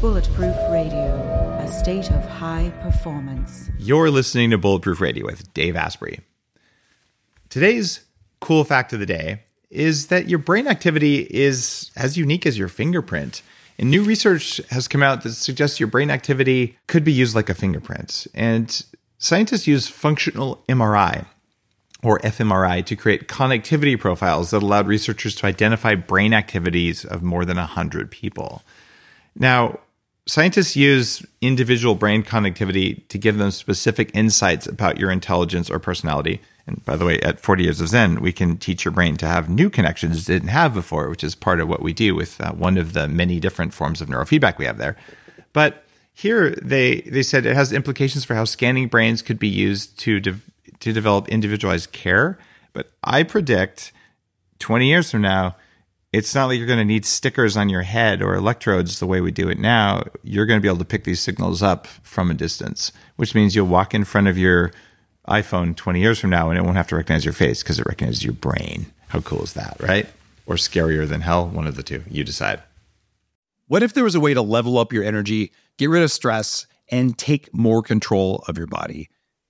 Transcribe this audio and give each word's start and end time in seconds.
Bulletproof 0.00 0.56
Radio, 0.70 1.58
a 1.60 1.68
state 1.68 2.10
of 2.10 2.24
high 2.28 2.72
performance. 2.82 3.70
You're 3.78 4.10
listening 4.10 4.50
to 4.50 4.58
Bulletproof 4.58 5.00
Radio 5.00 5.26
with 5.26 5.52
Dave 5.52 5.74
Asprey. 5.74 6.20
Today's 7.48 8.04
cool 8.40 8.64
fact 8.64 8.92
of 8.92 9.00
the 9.00 9.06
day 9.06 9.42
is 9.70 10.06
that 10.06 10.28
your 10.28 10.38
brain 10.38 10.68
activity 10.68 11.26
is 11.30 11.90
as 11.96 12.16
unique 12.16 12.46
as 12.46 12.58
your 12.58 12.68
fingerprint. 12.68 13.42
And 13.78 13.90
new 13.90 14.04
research 14.04 14.60
has 14.70 14.88
come 14.88 15.02
out 15.02 15.22
that 15.22 15.32
suggests 15.32 15.80
your 15.80 15.88
brain 15.88 16.10
activity 16.10 16.78
could 16.86 17.04
be 17.04 17.12
used 17.12 17.34
like 17.34 17.48
a 17.48 17.54
fingerprint. 17.54 18.26
And 18.32 18.84
scientists 19.18 19.66
use 19.66 19.88
functional 19.88 20.62
MRI 20.68 21.26
or 22.02 22.18
fMRI 22.20 22.84
to 22.84 22.96
create 22.96 23.28
connectivity 23.28 23.98
profiles 23.98 24.50
that 24.50 24.62
allowed 24.62 24.86
researchers 24.86 25.34
to 25.36 25.46
identify 25.46 25.94
brain 25.94 26.32
activities 26.32 27.04
of 27.04 27.22
more 27.22 27.44
than 27.44 27.56
100 27.56 28.10
people. 28.10 28.62
Now, 29.34 29.80
scientists 30.26 30.76
use 30.76 31.24
individual 31.40 31.94
brain 31.94 32.22
connectivity 32.22 33.06
to 33.08 33.18
give 33.18 33.38
them 33.38 33.50
specific 33.50 34.10
insights 34.14 34.66
about 34.66 34.98
your 34.98 35.10
intelligence 35.10 35.70
or 35.70 35.78
personality. 35.78 36.40
And 36.66 36.84
by 36.84 36.96
the 36.96 37.04
way, 37.04 37.20
at 37.20 37.40
40 37.40 37.62
Years 37.62 37.80
of 37.80 37.88
Zen, 37.88 38.20
we 38.20 38.32
can 38.32 38.56
teach 38.56 38.84
your 38.84 38.92
brain 38.92 39.16
to 39.18 39.26
have 39.26 39.48
new 39.48 39.70
connections 39.70 40.28
it 40.28 40.32
didn't 40.32 40.48
have 40.48 40.74
before, 40.74 41.08
which 41.08 41.22
is 41.22 41.34
part 41.34 41.60
of 41.60 41.68
what 41.68 41.82
we 41.82 41.92
do 41.92 42.14
with 42.14 42.40
uh, 42.40 42.52
one 42.52 42.76
of 42.76 42.92
the 42.92 43.08
many 43.08 43.38
different 43.38 43.72
forms 43.72 44.00
of 44.00 44.08
neurofeedback 44.08 44.58
we 44.58 44.64
have 44.64 44.78
there. 44.78 44.96
But 45.52 45.84
here 46.12 46.50
they 46.62 47.02
they 47.02 47.22
said 47.22 47.46
it 47.46 47.54
has 47.54 47.72
implications 47.72 48.24
for 48.24 48.34
how 48.34 48.44
scanning 48.44 48.88
brains 48.88 49.22
could 49.22 49.38
be 49.38 49.48
used 49.48 49.98
to 50.00 50.18
de- 50.18 50.40
to 50.80 50.92
develop 50.92 51.28
individualized 51.28 51.92
care. 51.92 52.38
But 52.72 52.90
I 53.02 53.22
predict 53.22 53.92
20 54.58 54.86
years 54.86 55.10
from 55.10 55.22
now, 55.22 55.56
it's 56.12 56.34
not 56.34 56.46
like 56.46 56.58
you're 56.58 56.66
going 56.66 56.78
to 56.78 56.84
need 56.84 57.04
stickers 57.04 57.56
on 57.56 57.68
your 57.68 57.82
head 57.82 58.22
or 58.22 58.34
electrodes 58.34 59.00
the 59.00 59.06
way 59.06 59.20
we 59.20 59.30
do 59.30 59.48
it 59.48 59.58
now. 59.58 60.04
You're 60.22 60.46
going 60.46 60.58
to 60.58 60.62
be 60.62 60.68
able 60.68 60.78
to 60.78 60.84
pick 60.84 61.04
these 61.04 61.20
signals 61.20 61.62
up 61.62 61.86
from 61.86 62.30
a 62.30 62.34
distance, 62.34 62.92
which 63.16 63.34
means 63.34 63.54
you'll 63.54 63.66
walk 63.66 63.92
in 63.92 64.04
front 64.04 64.28
of 64.28 64.38
your 64.38 64.72
iPhone 65.28 65.76
20 65.76 66.00
years 66.00 66.18
from 66.18 66.30
now 66.30 66.48
and 66.48 66.58
it 66.58 66.62
won't 66.62 66.76
have 66.76 66.86
to 66.88 66.96
recognize 66.96 67.24
your 67.24 67.34
face 67.34 67.62
because 67.62 67.78
it 67.78 67.86
recognizes 67.86 68.24
your 68.24 68.32
brain. 68.32 68.86
How 69.08 69.20
cool 69.20 69.42
is 69.42 69.54
that, 69.54 69.76
right? 69.80 70.06
Or 70.46 70.54
scarier 70.54 71.08
than 71.08 71.20
hell? 71.20 71.48
One 71.48 71.66
of 71.66 71.76
the 71.76 71.82
two. 71.82 72.04
You 72.08 72.24
decide. 72.24 72.62
What 73.66 73.82
if 73.82 73.92
there 73.92 74.04
was 74.04 74.14
a 74.14 74.20
way 74.20 74.32
to 74.32 74.42
level 74.42 74.78
up 74.78 74.92
your 74.92 75.02
energy, 75.02 75.52
get 75.76 75.90
rid 75.90 76.02
of 76.02 76.12
stress, 76.12 76.66
and 76.88 77.18
take 77.18 77.52
more 77.52 77.82
control 77.82 78.44
of 78.46 78.56
your 78.56 78.68
body? 78.68 79.10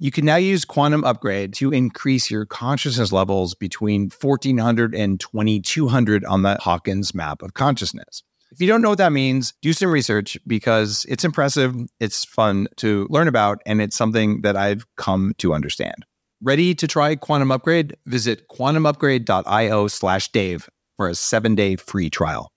You 0.00 0.12
can 0.12 0.24
now 0.24 0.36
use 0.36 0.64
Quantum 0.64 1.02
Upgrade 1.02 1.52
to 1.54 1.72
increase 1.72 2.30
your 2.30 2.46
consciousness 2.46 3.10
levels 3.10 3.56
between 3.56 4.10
1400 4.10 4.94
and 4.94 5.18
2200 5.18 6.24
on 6.24 6.42
the 6.42 6.56
Hawkins 6.60 7.16
map 7.16 7.42
of 7.42 7.54
consciousness. 7.54 8.22
If 8.52 8.60
you 8.60 8.68
don't 8.68 8.80
know 8.80 8.90
what 8.90 8.98
that 8.98 9.10
means, 9.10 9.54
do 9.60 9.72
some 9.72 9.90
research 9.90 10.38
because 10.46 11.04
it's 11.08 11.24
impressive, 11.24 11.74
it's 11.98 12.24
fun 12.24 12.68
to 12.76 13.08
learn 13.10 13.26
about, 13.26 13.60
and 13.66 13.82
it's 13.82 13.96
something 13.96 14.42
that 14.42 14.54
I've 14.56 14.86
come 14.94 15.34
to 15.38 15.52
understand. 15.52 16.06
Ready 16.40 16.76
to 16.76 16.86
try 16.86 17.16
Quantum 17.16 17.50
Upgrade? 17.50 17.96
Visit 18.06 18.46
quantumupgrade.io 18.46 19.88
slash 19.88 20.30
Dave 20.30 20.70
for 20.96 21.08
a 21.08 21.16
seven 21.16 21.56
day 21.56 21.74
free 21.74 22.08
trial. 22.08 22.52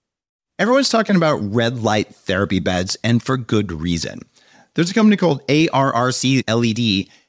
Everyone's 0.60 0.90
talking 0.90 1.16
about 1.16 1.40
red 1.42 1.82
light 1.82 2.14
therapy 2.14 2.60
beds, 2.60 2.98
and 3.04 3.24
for 3.24 3.36
good 3.36 3.72
reason. 3.72 4.20
There's 4.76 4.92
a 4.92 4.94
company 4.94 5.18
called 5.18 5.46
ARRC 5.48 6.44
LED 6.48 7.10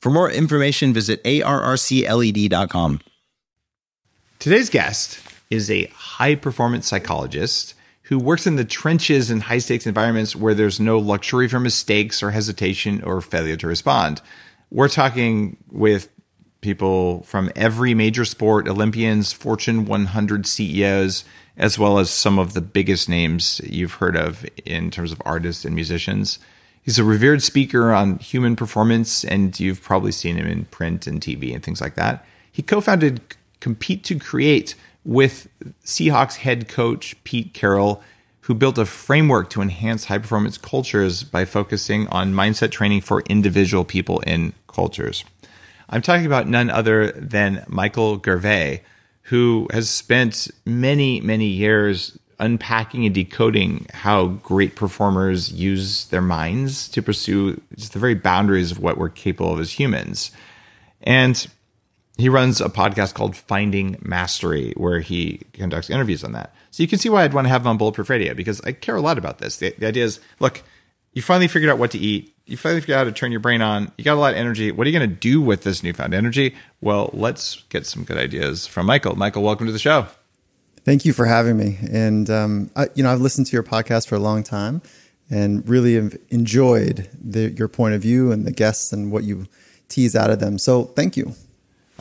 For 0.00 0.10
more 0.10 0.30
information, 0.30 0.94
visit 0.94 1.22
arrcled.com. 1.24 3.00
Today's 4.38 4.70
guest 4.70 5.20
is 5.50 5.70
a 5.70 5.86
high 5.86 6.36
performance 6.36 6.86
psychologist 6.86 7.74
who 8.02 8.18
works 8.18 8.46
in 8.46 8.56
the 8.56 8.64
trenches 8.64 9.30
in 9.30 9.40
high 9.40 9.58
stakes 9.58 9.86
environments 9.86 10.36
where 10.36 10.54
there's 10.54 10.78
no 10.78 10.98
luxury 10.98 11.48
for 11.48 11.58
mistakes 11.58 12.22
or 12.22 12.30
hesitation 12.30 13.02
or 13.02 13.20
failure 13.20 13.56
to 13.56 13.66
respond. 13.66 14.22
We're 14.70 14.88
talking 14.88 15.56
with 15.70 16.08
people 16.60 17.22
from 17.22 17.50
every 17.56 17.94
major 17.94 18.24
sport, 18.24 18.68
Olympians, 18.68 19.32
Fortune 19.32 19.84
100 19.84 20.46
CEOs, 20.46 21.24
as 21.56 21.78
well 21.78 21.98
as 21.98 22.08
some 22.08 22.38
of 22.38 22.54
the 22.54 22.60
biggest 22.60 23.08
names 23.08 23.60
you've 23.64 23.94
heard 23.94 24.16
of 24.16 24.46
in 24.64 24.90
terms 24.90 25.10
of 25.10 25.20
artists 25.24 25.64
and 25.64 25.74
musicians. 25.74 26.38
He's 26.82 26.98
a 26.98 27.04
revered 27.04 27.42
speaker 27.42 27.92
on 27.92 28.18
human 28.18 28.56
performance, 28.56 29.24
and 29.24 29.58
you've 29.58 29.82
probably 29.82 30.12
seen 30.12 30.36
him 30.36 30.46
in 30.46 30.64
print 30.66 31.06
and 31.06 31.20
TV 31.20 31.54
and 31.54 31.62
things 31.62 31.80
like 31.80 31.94
that. 31.96 32.24
He 32.50 32.62
co 32.62 32.80
founded 32.80 33.20
Compete 33.60 34.04
to 34.04 34.18
Create 34.18 34.74
with 35.04 35.48
Seahawks 35.84 36.36
head 36.36 36.68
coach 36.68 37.16
Pete 37.24 37.52
Carroll, 37.54 38.02
who 38.42 38.54
built 38.54 38.78
a 38.78 38.86
framework 38.86 39.50
to 39.50 39.60
enhance 39.60 40.06
high 40.06 40.18
performance 40.18 40.56
cultures 40.56 41.22
by 41.22 41.44
focusing 41.44 42.08
on 42.08 42.32
mindset 42.32 42.70
training 42.70 43.02
for 43.02 43.20
individual 43.22 43.84
people 43.84 44.20
in 44.20 44.52
cultures. 44.66 45.24
I'm 45.90 46.02
talking 46.02 46.26
about 46.26 46.48
none 46.48 46.70
other 46.70 47.12
than 47.12 47.64
Michael 47.68 48.20
Gervais, 48.22 48.82
who 49.22 49.68
has 49.72 49.88
spent 49.88 50.48
many, 50.64 51.20
many 51.20 51.46
years 51.46 52.18
unpacking 52.38 53.04
and 53.04 53.14
decoding 53.14 53.86
how 53.92 54.26
great 54.26 54.76
performers 54.76 55.52
use 55.52 56.06
their 56.06 56.22
minds 56.22 56.88
to 56.88 57.02
pursue 57.02 57.60
just 57.76 57.92
the 57.92 57.98
very 57.98 58.14
boundaries 58.14 58.70
of 58.70 58.78
what 58.78 58.98
we're 58.98 59.08
capable 59.08 59.52
of 59.52 59.60
as 59.60 59.72
humans. 59.72 60.30
And 61.02 61.46
he 62.16 62.28
runs 62.28 62.60
a 62.60 62.68
podcast 62.68 63.14
called 63.14 63.36
Finding 63.36 63.96
Mastery, 64.00 64.72
where 64.76 65.00
he 65.00 65.40
conducts 65.52 65.90
interviews 65.90 66.24
on 66.24 66.32
that. 66.32 66.54
So 66.70 66.82
you 66.82 66.88
can 66.88 66.98
see 66.98 67.08
why 67.08 67.24
I'd 67.24 67.34
want 67.34 67.46
to 67.46 67.50
have 67.50 67.62
him 67.62 67.68
on 67.68 67.78
Bulletproof 67.78 68.10
Radio 68.10 68.34
because 68.34 68.60
I 68.62 68.72
care 68.72 68.96
a 68.96 69.00
lot 69.00 69.18
about 69.18 69.38
this. 69.38 69.56
The, 69.58 69.74
the 69.78 69.86
idea 69.86 70.04
is 70.04 70.20
look, 70.40 70.62
you 71.12 71.22
finally 71.22 71.48
figured 71.48 71.70
out 71.70 71.78
what 71.78 71.90
to 71.92 71.98
eat 71.98 72.34
you 72.48 72.56
finally 72.56 72.80
figured 72.80 72.96
out 72.96 73.00
how 73.00 73.04
to 73.04 73.12
turn 73.12 73.30
your 73.30 73.40
brain 73.40 73.60
on. 73.60 73.92
You 73.98 74.04
got 74.04 74.14
a 74.14 74.20
lot 74.20 74.32
of 74.32 74.38
energy. 74.38 74.72
What 74.72 74.86
are 74.86 74.90
you 74.90 74.98
going 74.98 75.08
to 75.08 75.14
do 75.14 75.40
with 75.40 75.62
this 75.62 75.82
newfound 75.82 76.14
energy? 76.14 76.56
Well, 76.80 77.10
let's 77.12 77.62
get 77.68 77.86
some 77.86 78.04
good 78.04 78.16
ideas 78.16 78.66
from 78.66 78.86
Michael. 78.86 79.14
Michael, 79.16 79.42
welcome 79.42 79.66
to 79.66 79.72
the 79.72 79.78
show. 79.78 80.06
Thank 80.88 81.04
you 81.04 81.12
for 81.12 81.26
having 81.26 81.58
me. 81.58 81.76
And 81.92 82.30
um, 82.30 82.70
I, 82.74 82.86
you 82.94 83.02
know, 83.02 83.12
I've 83.12 83.20
listened 83.20 83.46
to 83.48 83.52
your 83.52 83.62
podcast 83.62 84.08
for 84.08 84.14
a 84.14 84.18
long 84.18 84.42
time, 84.42 84.80
and 85.28 85.68
really 85.68 85.96
have 85.96 86.16
enjoyed 86.30 87.10
the, 87.22 87.50
your 87.50 87.68
point 87.68 87.92
of 87.92 88.00
view 88.00 88.32
and 88.32 88.46
the 88.46 88.52
guests 88.52 88.90
and 88.90 89.12
what 89.12 89.22
you 89.22 89.48
tease 89.90 90.16
out 90.16 90.30
of 90.30 90.40
them. 90.40 90.56
So, 90.56 90.84
thank 90.84 91.14
you. 91.14 91.34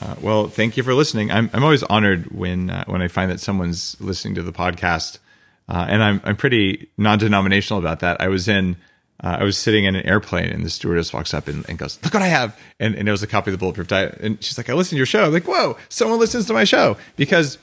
Uh, 0.01 0.15
well, 0.21 0.47
thank 0.47 0.77
you 0.77 0.83
for 0.83 0.93
listening. 0.93 1.31
I'm 1.31 1.49
I'm 1.51 1.65
always 1.65 1.83
honored 1.83 2.31
when 2.31 2.69
uh, 2.69 2.85
when 2.85 3.01
I 3.01 3.09
find 3.09 3.29
that 3.29 3.41
someone's 3.41 3.99
listening 3.99 4.35
to 4.35 4.41
the 4.41 4.53
podcast, 4.53 5.19
uh, 5.67 5.85
and 5.89 6.01
I'm 6.01 6.21
I'm 6.23 6.37
pretty 6.37 6.87
non-denominational 6.97 7.81
about 7.81 7.99
that. 7.99 8.21
I 8.21 8.29
was 8.29 8.47
in 8.47 8.77
uh, 9.21 9.35
I 9.41 9.43
was 9.43 9.57
sitting 9.57 9.83
in 9.83 9.97
an 9.97 10.05
airplane 10.05 10.49
and 10.49 10.63
the 10.63 10.69
stewardess 10.69 11.11
walks 11.11 11.33
up 11.33 11.49
and, 11.49 11.67
and, 11.67 11.77
goes, 11.77 11.99
Look 12.05 12.13
what 12.13 12.23
I 12.23 12.27
have. 12.27 12.57
And, 12.79 12.95
and 12.95 13.09
it 13.09 13.11
was 13.11 13.23
a 13.23 13.27
copy 13.27 13.49
of 13.49 13.53
the 13.53 13.57
Bulletproof 13.57 13.87
Diet. 13.87 14.17
And 14.21 14.41
she's 14.43 14.59
like, 14.59 14.69
I 14.69 14.73
listened 14.73 14.91
to 14.91 14.97
your 14.97 15.07
show. 15.07 15.25
I'm 15.25 15.33
like, 15.33 15.47
Whoa, 15.47 15.75
someone 15.89 16.19
listens 16.19 16.45
to 16.45 16.53
my 16.53 16.65
show. 16.65 16.97
Because 17.15 17.57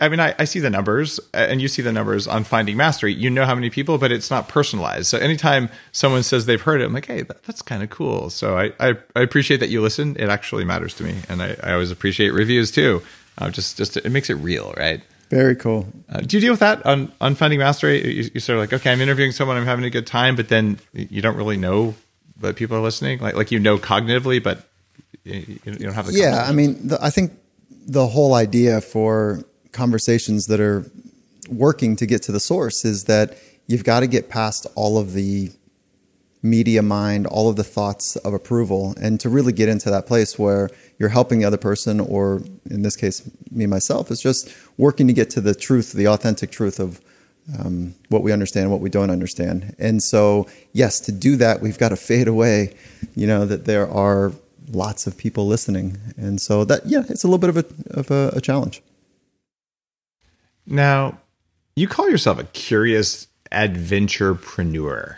I 0.00 0.08
mean, 0.08 0.20
I, 0.20 0.34
I, 0.38 0.44
see 0.44 0.58
the 0.58 0.70
numbers 0.70 1.20
and 1.32 1.62
you 1.62 1.68
see 1.68 1.80
the 1.80 1.92
numbers 1.92 2.26
on 2.26 2.42
Finding 2.42 2.76
Mastery. 2.76 3.14
You 3.14 3.30
know 3.30 3.46
how 3.46 3.54
many 3.54 3.70
people, 3.70 3.96
but 3.96 4.10
it's 4.10 4.30
not 4.30 4.48
personalized. 4.48 5.06
So 5.06 5.18
anytime 5.18 5.70
someone 5.92 6.24
says 6.24 6.46
they've 6.46 6.60
heard 6.60 6.80
it, 6.80 6.84
I'm 6.84 6.92
like, 6.92 7.06
Hey, 7.06 7.22
that, 7.22 7.44
that's 7.44 7.62
kind 7.62 7.82
of 7.82 7.90
cool. 7.90 8.28
So 8.28 8.58
I, 8.58 8.72
I, 8.80 8.96
I, 9.14 9.20
appreciate 9.20 9.58
that 9.60 9.68
you 9.68 9.80
listen. 9.80 10.16
It 10.18 10.28
actually 10.28 10.64
matters 10.64 10.94
to 10.94 11.04
me. 11.04 11.14
And 11.28 11.40
I, 11.40 11.56
I 11.62 11.72
always 11.72 11.92
appreciate 11.92 12.30
reviews 12.30 12.72
too. 12.72 13.02
Uh, 13.38 13.50
just, 13.50 13.76
just, 13.76 13.96
it 13.96 14.10
makes 14.10 14.30
it 14.30 14.34
real, 14.34 14.74
right? 14.76 15.00
Very 15.30 15.54
cool. 15.54 15.86
Uh, 16.08 16.20
do 16.20 16.36
you 16.36 16.40
deal 16.40 16.52
with 16.52 16.60
that 16.60 16.84
on, 16.84 17.12
on 17.20 17.34
Finding 17.36 17.60
Mastery? 17.60 18.04
You, 18.04 18.30
you 18.34 18.40
sort 18.40 18.58
of 18.58 18.62
like, 18.62 18.72
okay, 18.72 18.92
I'm 18.92 19.00
interviewing 19.00 19.32
someone, 19.32 19.56
I'm 19.56 19.66
having 19.66 19.84
a 19.84 19.90
good 19.90 20.06
time, 20.06 20.34
but 20.34 20.48
then 20.48 20.78
you 20.92 21.22
don't 21.22 21.36
really 21.36 21.56
know 21.56 21.94
that 22.38 22.56
people 22.56 22.76
are 22.76 22.80
listening. 22.80 23.20
Like, 23.20 23.34
like 23.34 23.50
you 23.52 23.60
know 23.60 23.78
cognitively, 23.78 24.42
but 24.42 24.68
you, 25.24 25.58
you 25.64 25.74
don't 25.74 25.94
have 25.94 26.06
the. 26.06 26.12
Yeah, 26.12 26.44
I 26.46 26.52
mean, 26.52 26.88
the, 26.88 26.98
I 27.02 27.10
think 27.10 27.32
the 27.86 28.06
whole 28.06 28.34
idea 28.34 28.80
for 28.80 29.44
conversations 29.74 30.46
that 30.46 30.60
are 30.60 30.90
working 31.50 31.96
to 31.96 32.06
get 32.06 32.22
to 32.22 32.32
the 32.32 32.40
source 32.40 32.84
is 32.84 33.04
that 33.04 33.36
you've 33.66 33.84
got 33.84 34.00
to 34.00 34.06
get 34.06 34.30
past 34.30 34.66
all 34.74 34.96
of 34.96 35.12
the 35.12 35.50
media 36.42 36.82
mind, 36.82 37.26
all 37.26 37.48
of 37.48 37.56
the 37.56 37.64
thoughts 37.64 38.16
of 38.16 38.34
approval, 38.34 38.94
and 39.00 39.18
to 39.18 39.28
really 39.28 39.52
get 39.52 39.68
into 39.68 39.90
that 39.90 40.06
place 40.06 40.38
where 40.38 40.68
you're 40.98 41.08
helping 41.08 41.38
the 41.40 41.44
other 41.44 41.56
person, 41.56 42.00
or 42.00 42.42
in 42.70 42.82
this 42.82 42.96
case, 42.96 43.28
me 43.50 43.66
myself, 43.66 44.10
is 44.10 44.20
just 44.20 44.54
working 44.76 45.06
to 45.06 45.12
get 45.12 45.30
to 45.30 45.40
the 45.40 45.54
truth, 45.54 45.92
the 45.92 46.06
authentic 46.06 46.50
truth 46.50 46.78
of 46.78 47.00
um, 47.58 47.94
what 48.08 48.22
we 48.22 48.32
understand, 48.32 48.70
what 48.70 48.80
we 48.80 48.90
don't 48.90 49.10
understand. 49.10 49.74
And 49.78 50.02
so, 50.02 50.46
yes, 50.72 51.00
to 51.00 51.12
do 51.12 51.36
that, 51.36 51.60
we've 51.60 51.78
got 51.78 51.90
to 51.90 51.96
fade 51.96 52.28
away, 52.28 52.74
you 53.14 53.26
know, 53.26 53.46
that 53.46 53.64
there 53.64 53.88
are 53.88 54.32
lots 54.70 55.06
of 55.06 55.16
people 55.16 55.46
listening. 55.46 55.98
And 56.16 56.40
so 56.40 56.64
that, 56.64 56.86
yeah, 56.86 57.04
it's 57.08 57.24
a 57.24 57.26
little 57.26 57.38
bit 57.38 57.50
of 57.50 57.56
a, 57.56 57.98
of 57.98 58.10
a, 58.10 58.36
a 58.36 58.40
challenge. 58.40 58.82
Now, 60.66 61.18
you 61.76 61.88
call 61.88 62.08
yourself 62.08 62.38
a 62.38 62.44
curious 62.44 63.28
adventurepreneur. 63.52 65.16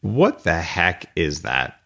What 0.00 0.44
the 0.44 0.60
heck 0.60 1.10
is 1.14 1.42
that? 1.42 1.80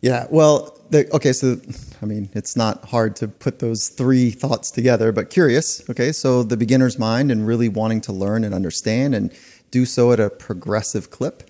Yeah, 0.00 0.26
well, 0.30 0.78
the, 0.88 1.10
okay, 1.14 1.32
so 1.32 1.60
I 2.02 2.06
mean, 2.06 2.30
it's 2.32 2.56
not 2.56 2.86
hard 2.86 3.16
to 3.16 3.28
put 3.28 3.58
those 3.58 3.88
three 3.88 4.30
thoughts 4.30 4.70
together, 4.70 5.12
but 5.12 5.30
curious. 5.30 5.88
Okay, 5.90 6.12
so 6.12 6.42
the 6.42 6.56
beginner's 6.56 6.98
mind 6.98 7.30
and 7.30 7.46
really 7.46 7.68
wanting 7.68 8.00
to 8.02 8.12
learn 8.12 8.42
and 8.44 8.54
understand 8.54 9.14
and 9.14 9.32
do 9.70 9.84
so 9.84 10.12
at 10.12 10.18
a 10.18 10.30
progressive 10.30 11.10
clip. 11.10 11.48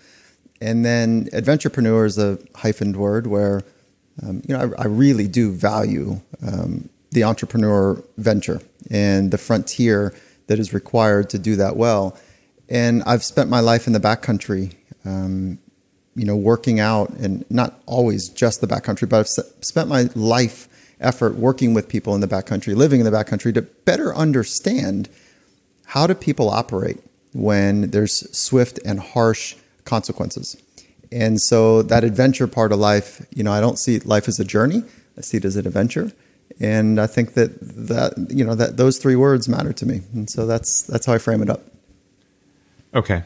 And 0.61 0.85
then 0.85 1.27
adventurepreneur 1.33 2.05
is 2.05 2.19
a 2.19 2.37
hyphened 2.55 2.97
word 2.97 3.29
where, 3.29 3.63
um, 4.23 4.43
you 4.47 4.57
know, 4.57 4.75
I, 4.77 4.83
I, 4.83 4.87
really 4.87 5.27
do 5.27 5.53
value 5.53 6.21
um, 6.47 6.91
the 7.13 7.25
entrepreneur 7.25 8.03
venture 8.19 8.61
and 8.91 9.31
the 9.31 9.39
frontier 9.39 10.15
that 10.47 10.59
is 10.59 10.75
required 10.75 11.31
to 11.31 11.39
do 11.39 11.57
that 11.57 11.77
well. 11.77 12.17
And 12.69 13.03
I've 13.05 13.25
spent 13.25 13.51
my 13.51 13.61
life 13.61 13.87
in 13.87 13.93
the 13.93 14.01
backcountry, 14.01 14.75
um, 15.05 15.59
you 16.15 16.25
know, 16.25 16.37
working 16.37 16.81
out, 16.81 17.11
and 17.11 17.45
not 17.51 17.81
always 17.87 18.29
just 18.29 18.61
the 18.61 18.67
backcountry, 18.67 19.09
but 19.09 19.21
I've 19.21 19.29
spent 19.65 19.89
my 19.89 20.09
life 20.15 20.69
effort 21.01 21.37
working 21.37 21.73
with 21.75 21.89
people 21.89 22.15
in 22.15 22.21
the 22.21 22.29
backcountry, 22.29 22.75
living 22.75 23.01
in 23.01 23.07
the 23.07 23.17
backcountry 23.17 23.55
to 23.55 23.63
better 23.63 24.15
understand 24.15 25.09
how 25.87 26.07
do 26.07 26.15
people 26.15 26.51
operate 26.51 26.99
when 27.33 27.91
there's 27.91 28.37
swift 28.37 28.79
and 28.85 29.01
harsh 29.01 29.57
consequences. 29.85 30.57
And 31.13 31.41
so 31.41 31.83
that 31.83 32.05
adventure 32.05 32.47
part 32.47 32.73
of 32.73 32.79
life, 32.79 33.27
you 33.31 33.43
know, 33.43 33.53
I 33.53 33.61
don't 33.61 33.79
see 33.79 33.99
life 34.01 34.29
as 34.29 34.39
a 34.39 34.45
journey. 34.45 34.85
I 35.19 35.23
see 35.23 35.39
it 35.39 35.45
as 35.45 35.57
an 35.57 35.67
adventure 35.67 36.13
and 36.61 37.01
I 37.01 37.07
think 37.07 37.35
that 37.35 37.59
that 37.61 38.15
you 38.29 38.45
know 38.45 38.55
that 38.55 38.77
those 38.77 38.99
three 38.99 39.17
words 39.17 39.49
matter 39.49 39.73
to 39.73 39.87
me, 39.87 40.03
and 40.13 40.29
so 40.29 40.47
that's 40.47 40.83
that's 40.83 41.07
how 41.07 41.15
I 41.15 41.19
frame 41.19 41.43
it 41.43 41.49
up. 41.49 41.63
Okay, 42.95 43.23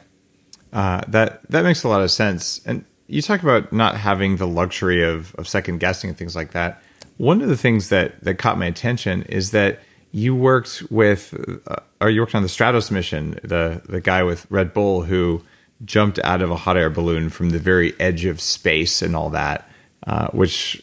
uh, 0.73 1.03
that 1.09 1.49
that 1.51 1.65
makes 1.65 1.83
a 1.83 1.89
lot 1.89 2.01
of 2.01 2.11
sense. 2.11 2.61
And 2.65 2.85
you 3.09 3.21
talk 3.23 3.43
about 3.43 3.73
not 3.73 3.97
having 3.97 4.37
the 4.37 4.47
luxury 4.47 5.03
of 5.03 5.35
of 5.35 5.49
second 5.49 5.81
guessing 5.81 6.11
and 6.11 6.19
things 6.19 6.37
like 6.37 6.53
that. 6.53 6.83
One 7.17 7.43
of 7.43 7.49
the 7.49 7.57
things 7.57 7.89
that 7.89 8.23
that 8.23 8.39
caught 8.39 8.57
my 8.57 8.67
attention 8.67 9.23
is 9.25 9.51
that 9.51 9.81
you 10.13 10.33
worked 10.33 10.85
with, 10.91 11.35
uh, 11.67 11.77
or 12.01 12.09
you 12.09 12.21
worked 12.21 12.37
on 12.37 12.43
the 12.43 12.49
Stratos 12.49 12.93
mission, 12.93 13.41
the 13.43 13.83
the 13.89 14.01
guy 14.01 14.23
with 14.23 14.47
Red 14.49 14.73
Bull 14.73 15.03
who 15.03 15.43
jumped 15.85 16.21
out 16.21 16.41
of 16.41 16.53
a 16.53 16.57
hot 16.57 16.77
air 16.77 16.89
balloon 16.89 17.29
from 17.31 17.51
the 17.51 17.59
very 17.59 17.99
edge 17.99 18.25
of 18.27 18.41
space 18.41 19.03
and 19.03 19.17
all 19.17 19.31
that, 19.31 19.69
uh, 20.07 20.29
which 20.29 20.81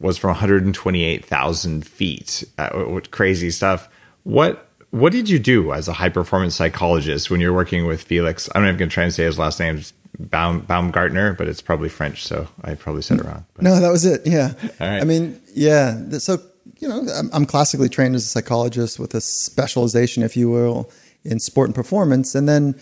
was 0.00 0.18
from 0.18 0.28
128,000 0.28 1.86
feet. 1.86 2.44
Uh, 2.58 3.00
crazy 3.10 3.50
stuff. 3.50 3.88
What 4.24 4.62
what 4.90 5.12
did 5.12 5.28
you 5.28 5.38
do 5.38 5.72
as 5.72 5.88
a 5.88 5.92
high 5.92 6.08
performance 6.08 6.54
psychologist 6.54 7.30
when 7.30 7.40
you're 7.40 7.52
working 7.52 7.86
with 7.86 8.02
Felix? 8.02 8.48
I'm 8.54 8.62
not 8.62 8.68
even 8.68 8.78
going 8.78 8.88
to 8.88 8.94
try 8.94 9.04
and 9.04 9.12
say 9.12 9.24
his 9.24 9.38
last 9.38 9.60
name. 9.60 9.82
Baum, 10.18 10.60
Baumgartner, 10.60 11.34
but 11.34 11.46
it's 11.46 11.60
probably 11.60 11.90
French, 11.90 12.24
so 12.24 12.48
I 12.64 12.74
probably 12.74 13.02
said 13.02 13.20
it 13.20 13.26
wrong. 13.26 13.44
But. 13.52 13.64
No, 13.64 13.78
that 13.78 13.90
was 13.90 14.06
it. 14.06 14.22
Yeah. 14.24 14.54
All 14.80 14.88
right. 14.88 15.02
I 15.02 15.04
mean, 15.04 15.38
yeah. 15.54 16.08
So 16.18 16.38
you 16.78 16.88
know, 16.88 17.06
I'm, 17.14 17.28
I'm 17.34 17.46
classically 17.46 17.90
trained 17.90 18.14
as 18.14 18.24
a 18.24 18.28
psychologist 18.28 18.98
with 18.98 19.14
a 19.14 19.20
specialization, 19.20 20.22
if 20.22 20.36
you 20.36 20.48
will, 20.48 20.90
in 21.24 21.38
sport 21.38 21.68
and 21.68 21.74
performance, 21.74 22.34
and 22.34 22.48
then 22.48 22.80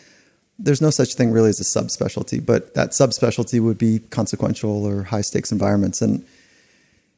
there's 0.59 0.81
no 0.81 0.91
such 0.91 1.15
thing 1.15 1.33
really 1.33 1.49
as 1.49 1.61
a 1.61 1.65
subspecialty, 1.65 2.45
but 2.45 2.75
that 2.75 2.91
subspecialty 2.91 3.61
would 3.61 3.79
be 3.79 3.99
consequential 4.11 4.85
or 4.85 5.03
high 5.03 5.21
stakes 5.21 5.51
environments. 5.51 6.01
And 6.01 6.25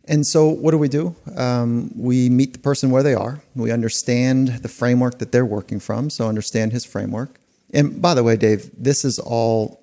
and 0.08 0.26
so, 0.26 0.48
what 0.48 0.70
do 0.70 0.78
we 0.78 0.88
do? 0.88 1.16
Um, 1.36 1.90
we 1.96 2.30
meet 2.30 2.52
the 2.52 2.58
person 2.58 2.90
where 2.90 3.02
they 3.02 3.14
are. 3.14 3.42
We 3.56 3.72
understand 3.72 4.48
the 4.48 4.68
framework 4.68 5.18
that 5.18 5.32
they're 5.32 5.46
working 5.46 5.80
from. 5.80 6.10
So, 6.10 6.28
understand 6.28 6.72
his 6.72 6.84
framework. 6.84 7.40
And 7.72 8.00
by 8.00 8.14
the 8.14 8.22
way, 8.22 8.36
Dave, 8.36 8.70
this 8.76 9.04
is 9.04 9.18
all. 9.18 9.82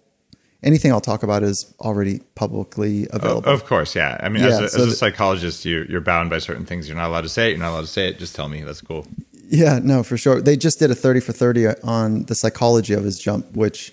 Anything 0.62 0.94
I'll 0.94 1.02
talk 1.02 1.24
about 1.24 1.44
is 1.44 1.74
already 1.82 2.22
publicly 2.36 3.06
available. 3.12 3.52
of 3.52 3.66
course, 3.66 3.98
yeah. 3.98 4.18
I 4.24 4.30
mean, 4.30 4.44
yeah, 4.44 4.50
as, 4.50 4.60
a, 4.60 4.70
so 4.70 4.84
as 4.84 4.94
a 4.94 4.96
psychologist, 4.96 5.66
you're, 5.66 5.84
you're 5.88 6.00
bound 6.00 6.30
by 6.30 6.38
certain 6.38 6.66
things. 6.66 6.88
You're 6.88 6.96
not 6.96 7.10
allowed 7.10 7.24
to 7.24 7.30
say 7.30 7.48
it. 7.48 7.50
You're 7.50 7.60
not 7.60 7.72
allowed 7.72 7.82
to 7.82 7.88
say 7.88 8.08
it. 8.08 8.18
Just 8.18 8.34
tell 8.34 8.48
me. 8.48 8.62
That's 8.62 8.80
cool. 8.80 9.06
Yeah, 9.50 9.80
no, 9.84 10.04
for 10.04 10.16
sure. 10.16 10.42
They 10.42 10.56
just 10.56 10.80
did 10.80 10.90
a 10.90 10.96
30 10.96 11.20
for 11.20 11.34
30 11.34 11.68
on 11.84 12.24
the 12.24 12.36
psychology 12.36 12.94
of 12.94 13.04
his 13.04 13.20
jump, 13.20 13.54
which, 13.58 13.92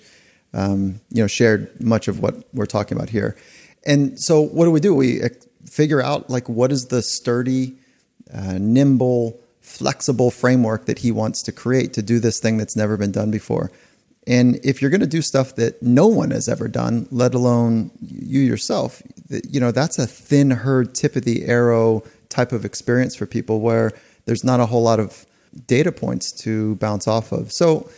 um, 0.53 1.01
you 1.09 1.21
know, 1.21 1.27
shared 1.27 1.81
much 1.81 2.07
of 2.07 2.21
what 2.21 2.35
we're 2.53 2.65
talking 2.65 2.97
about 2.97 3.09
here. 3.09 3.35
And 3.85 4.17
so, 4.17 4.39
what 4.39 4.63
do 4.63 4.71
we 4.71 4.79
do? 4.79 4.95
We 4.95 5.21
figure 5.71 6.01
out 6.01 6.29
like 6.29 6.49
what 6.49 6.71
is 6.71 6.87
the 6.87 7.01
sturdy, 7.01 7.75
uh, 8.33 8.57
nimble, 8.59 9.39
flexible 9.61 10.29
framework 10.29 10.85
that 10.85 10.99
he 10.99 11.11
wants 11.11 11.41
to 11.43 11.51
create 11.51 11.93
to 11.93 12.01
do 12.01 12.19
this 12.19 12.39
thing 12.39 12.57
that's 12.57 12.75
never 12.75 12.97
been 12.97 13.11
done 13.11 13.31
before. 13.31 13.71
And 14.27 14.59
if 14.63 14.81
you're 14.81 14.91
going 14.91 15.01
to 15.01 15.07
do 15.07 15.21
stuff 15.21 15.55
that 15.55 15.81
no 15.81 16.07
one 16.07 16.31
has 16.31 16.49
ever 16.49 16.67
done, 16.67 17.07
let 17.09 17.33
alone 17.33 17.89
you 18.01 18.41
yourself, 18.41 19.01
you 19.49 19.59
know, 19.59 19.71
that's 19.71 19.97
a 19.97 20.05
thin 20.05 20.51
herd, 20.51 20.93
tip 20.93 21.15
of 21.15 21.23
the 21.23 21.45
arrow 21.45 22.03
type 22.29 22.51
of 22.51 22.65
experience 22.65 23.15
for 23.15 23.25
people 23.25 23.61
where 23.61 23.93
there's 24.25 24.43
not 24.43 24.59
a 24.59 24.65
whole 24.65 24.83
lot 24.83 24.99
of 24.99 25.25
data 25.67 25.91
points 25.91 26.31
to 26.43 26.75
bounce 26.75 27.07
off 27.07 27.31
of. 27.31 27.51
So 27.51 27.89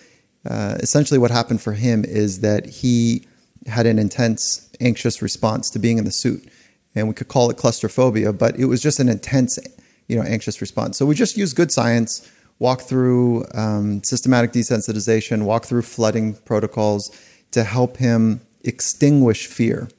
uh, 0.48 0.76
essentially, 0.80 1.18
what 1.18 1.32
happened 1.32 1.62
for 1.62 1.74
him 1.74 2.06
is 2.06 2.40
that 2.42 2.68
he 2.68 3.26
had 3.66 3.86
an 3.86 3.98
intense, 3.98 4.70
anxious 4.80 5.22
response 5.22 5.70
to 5.72 5.80
being 5.80 5.98
in 5.98 6.06
the 6.06 6.12
suit 6.12 6.48
and 6.96 7.08
we 7.08 7.14
could 7.14 7.28
call 7.28 7.50
it 7.50 7.58
claustrophobia, 7.58 8.34
but 8.34 8.58
it 8.58 8.66
was 8.66 8.82
just 8.82 9.00
an 9.00 9.10
intense, 9.10 9.58
you 10.08 10.16
know, 10.16 10.24
anxious 10.24 10.62
response. 10.62 10.98
So 10.98 11.06
we 11.06 11.16
just 11.16 11.38
use 11.38 11.54
good 11.54 11.72
science, 11.72 12.30
walk 12.60 12.82
through 12.82 13.46
um, 13.54 14.04
systematic 14.04 14.52
desensitization, 14.52 15.44
walk 15.44 15.66
through 15.66 15.82
flooding 15.84 16.36
protocols 16.46 17.12
to 17.52 17.64
help 17.64 17.98
him 17.98 18.42
extinguish 18.64 19.48
fear, 19.48 19.90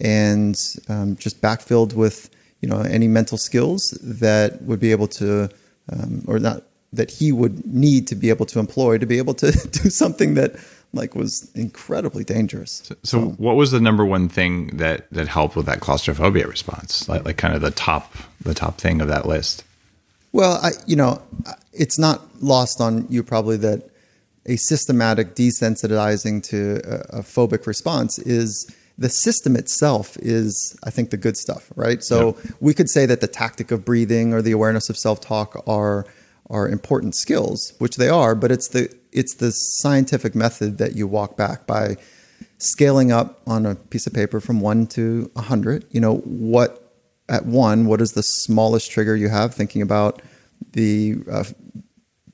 and 0.00 0.56
um, 0.88 1.16
just 1.16 1.40
backfilled 1.40 1.94
with 1.94 2.30
you 2.60 2.68
know 2.68 2.80
any 2.80 3.08
mental 3.08 3.38
skills 3.38 3.98
that 4.02 4.62
would 4.62 4.80
be 4.80 4.90
able 4.90 5.08
to, 5.08 5.48
um, 5.92 6.24
or 6.26 6.38
not 6.38 6.62
that 6.92 7.10
he 7.10 7.32
would 7.32 7.66
need 7.66 8.06
to 8.06 8.14
be 8.14 8.30
able 8.30 8.46
to 8.46 8.58
employ 8.58 8.96
to 8.96 9.06
be 9.06 9.18
able 9.18 9.34
to 9.34 9.50
do 9.70 9.90
something 9.90 10.34
that 10.34 10.56
like 10.92 11.14
was 11.14 11.50
incredibly 11.54 12.24
dangerous. 12.24 12.82
So, 12.84 12.96
so, 13.02 13.20
what 13.38 13.56
was 13.56 13.70
the 13.70 13.80
number 13.80 14.04
one 14.04 14.28
thing 14.28 14.76
that 14.78 15.10
that 15.10 15.28
helped 15.28 15.56
with 15.56 15.66
that 15.66 15.80
claustrophobia 15.80 16.46
response? 16.46 17.08
Like, 17.08 17.24
like 17.24 17.36
kind 17.36 17.54
of 17.54 17.60
the 17.60 17.70
top 17.70 18.12
the 18.40 18.54
top 18.54 18.78
thing 18.78 19.00
of 19.00 19.08
that 19.08 19.26
list. 19.26 19.64
Well, 20.32 20.58
I 20.62 20.72
you 20.86 20.96
know, 20.96 21.22
it's 21.72 21.98
not 21.98 22.42
lost 22.42 22.80
on 22.80 23.06
you 23.08 23.22
probably 23.22 23.56
that 23.58 23.90
a 24.46 24.56
systematic 24.56 25.34
desensitizing 25.34 26.42
to 26.44 26.80
a, 26.84 27.18
a 27.18 27.22
phobic 27.22 27.66
response 27.66 28.18
is 28.18 28.74
the 28.96 29.08
system 29.08 29.54
itself 29.54 30.16
is 30.20 30.76
i 30.82 30.90
think 30.90 31.10
the 31.10 31.16
good 31.16 31.36
stuff 31.36 31.70
right 31.76 32.02
so 32.02 32.36
we 32.58 32.74
could 32.74 32.88
say 32.88 33.06
that 33.06 33.20
the 33.20 33.28
tactic 33.28 33.70
of 33.70 33.84
breathing 33.84 34.34
or 34.34 34.42
the 34.42 34.50
awareness 34.50 34.88
of 34.88 34.96
self-talk 34.96 35.62
are 35.68 36.04
are 36.50 36.68
important 36.68 37.14
skills, 37.14 37.74
which 37.78 37.96
they 37.96 38.08
are, 38.08 38.34
but 38.34 38.50
it's 38.50 38.68
the 38.68 38.94
it's 39.12 39.34
the 39.34 39.50
scientific 39.50 40.34
method 40.34 40.78
that 40.78 40.94
you 40.94 41.06
walk 41.06 41.36
back 41.36 41.66
by 41.66 41.96
scaling 42.58 43.12
up 43.12 43.40
on 43.46 43.66
a 43.66 43.74
piece 43.74 44.06
of 44.06 44.12
paper 44.12 44.40
from 44.40 44.60
one 44.60 44.86
to 44.88 45.30
a 45.36 45.42
hundred. 45.42 45.84
You 45.90 46.00
know 46.00 46.16
what 46.18 46.84
at 47.28 47.46
one, 47.46 47.86
what 47.86 48.00
is 48.00 48.12
the 48.12 48.22
smallest 48.22 48.90
trigger 48.90 49.14
you 49.14 49.28
have? 49.28 49.54
Thinking 49.54 49.82
about 49.82 50.22
the 50.72 51.16
uh, 51.30 51.44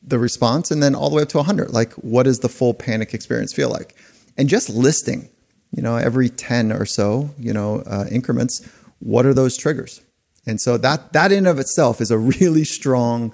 the 0.02 0.18
response, 0.18 0.70
and 0.70 0.82
then 0.82 0.94
all 0.94 1.10
the 1.10 1.16
way 1.16 1.22
up 1.22 1.28
to 1.30 1.38
a 1.38 1.42
hundred. 1.42 1.70
Like, 1.70 1.92
what 1.94 2.24
does 2.24 2.40
the 2.40 2.48
full 2.48 2.74
panic 2.74 3.14
experience 3.14 3.52
feel 3.52 3.70
like? 3.70 3.94
And 4.36 4.48
just 4.48 4.68
listing, 4.68 5.28
you 5.72 5.82
know, 5.82 5.96
every 5.96 6.28
ten 6.28 6.72
or 6.72 6.86
so, 6.86 7.30
you 7.38 7.52
know, 7.52 7.82
uh, 7.86 8.04
increments. 8.10 8.66
What 9.00 9.26
are 9.26 9.34
those 9.34 9.56
triggers? 9.56 10.00
And 10.46 10.60
so 10.60 10.76
that 10.78 11.12
that 11.12 11.32
in 11.32 11.46
of 11.46 11.58
itself 11.58 12.00
is 12.00 12.10
a 12.10 12.18
really 12.18 12.64
strong 12.64 13.32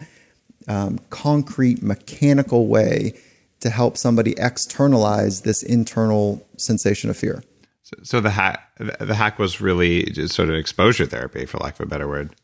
um, 0.69 0.99
concrete, 1.11 1.83
mechanical 1.83 2.67
way 2.67 3.15
to 3.61 3.71
help 3.71 3.97
somebody 3.97 4.35
externalize 4.39 5.43
this 5.43 5.63
internal 5.63 6.47
sensation 6.57 7.11
of 7.11 7.17
fear. 7.17 7.43
So, 7.83 7.97
so 8.03 8.21
the 8.21 8.31
hack, 8.31 8.71
the 8.79 9.15
hack 9.15 9.39
was 9.39 9.61
really 9.61 10.05
just 10.05 10.35
sort 10.35 10.49
of 10.49 10.55
exposure 10.55 11.07
therapy, 11.07 11.47
for 11.47 11.59
lack 11.59 11.75
of 11.75 11.81
a 11.81 11.87
better 11.87 12.09
word. 12.09 12.35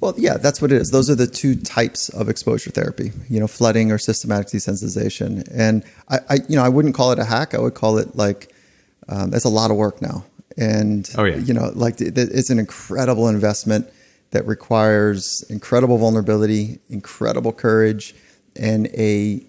Well, 0.00 0.14
yeah, 0.18 0.36
that's 0.36 0.60
what 0.60 0.72
it 0.72 0.80
is. 0.80 0.90
Those 0.90 1.08
are 1.08 1.14
the 1.14 1.26
two 1.26 1.54
types 1.54 2.10
of 2.10 2.28
exposure 2.28 2.70
therapy, 2.70 3.12
you 3.30 3.40
know, 3.40 3.46
flooding 3.46 3.90
or 3.90 3.98
systematic 3.98 4.48
desensitization. 4.48 5.48
And 5.50 5.84
I, 6.08 6.18
I 6.28 6.34
you 6.48 6.56
know, 6.56 6.62
I 6.62 6.68
wouldn't 6.68 6.94
call 6.94 7.12
it 7.12 7.18
a 7.18 7.24
hack. 7.24 7.54
I 7.54 7.58
would 7.58 7.74
call 7.74 7.96
it 7.96 8.14
like, 8.14 8.54
um, 9.08 9.32
it's 9.32 9.46
a 9.46 9.48
lot 9.48 9.70
of 9.70 9.78
work 9.78 10.02
now. 10.02 10.24
And, 10.58 11.08
oh, 11.16 11.24
yeah. 11.24 11.36
you 11.36 11.54
know, 11.54 11.72
like 11.74 12.00
it's 12.00 12.50
an 12.50 12.58
incredible 12.58 13.28
investment 13.28 13.88
that 14.32 14.46
requires 14.46 15.42
incredible 15.48 15.96
vulnerability, 15.96 16.78
incredible 16.90 17.52
courage, 17.52 18.14
and 18.56 18.86
a 18.88 19.42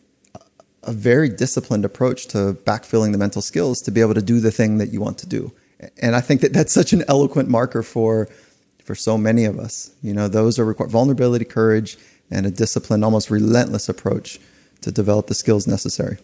a 0.84 0.92
very 0.92 1.30
disciplined 1.30 1.86
approach 1.86 2.28
to 2.28 2.58
backfilling 2.66 3.12
the 3.12 3.18
mental 3.18 3.42
skills 3.42 3.82
to 3.84 3.92
be 3.92 4.02
able 4.02 4.14
to 4.14 4.22
do 4.22 4.40
the 4.40 4.52
thing 4.52 4.78
that 4.80 4.90
you 4.90 5.00
want 5.00 5.18
to 5.20 5.28
do. 5.28 5.52
And 6.02 6.16
I 6.16 6.22
think 6.22 6.42
that 6.42 6.54
that's 6.54 6.74
such 6.74 6.94
an 6.94 7.04
eloquent 7.08 7.50
marker 7.50 7.84
for 7.84 8.30
for 8.84 8.96
so 8.96 9.18
many 9.18 9.46
of 9.46 9.60
us. 9.60 9.92
You 10.02 10.14
know, 10.14 10.28
those 10.28 10.58
are 10.58 10.66
required 10.66 10.92
vulnerability, 10.92 11.46
courage, 11.46 11.98
and 12.32 12.46
a 12.46 12.52
disciplined, 12.52 13.06
almost 13.06 13.30
relentless 13.30 13.88
approach 13.90 14.40
to 14.82 14.92
develop 14.92 15.28
the 15.28 15.36
skills 15.36 15.68
necessary. 15.68 16.18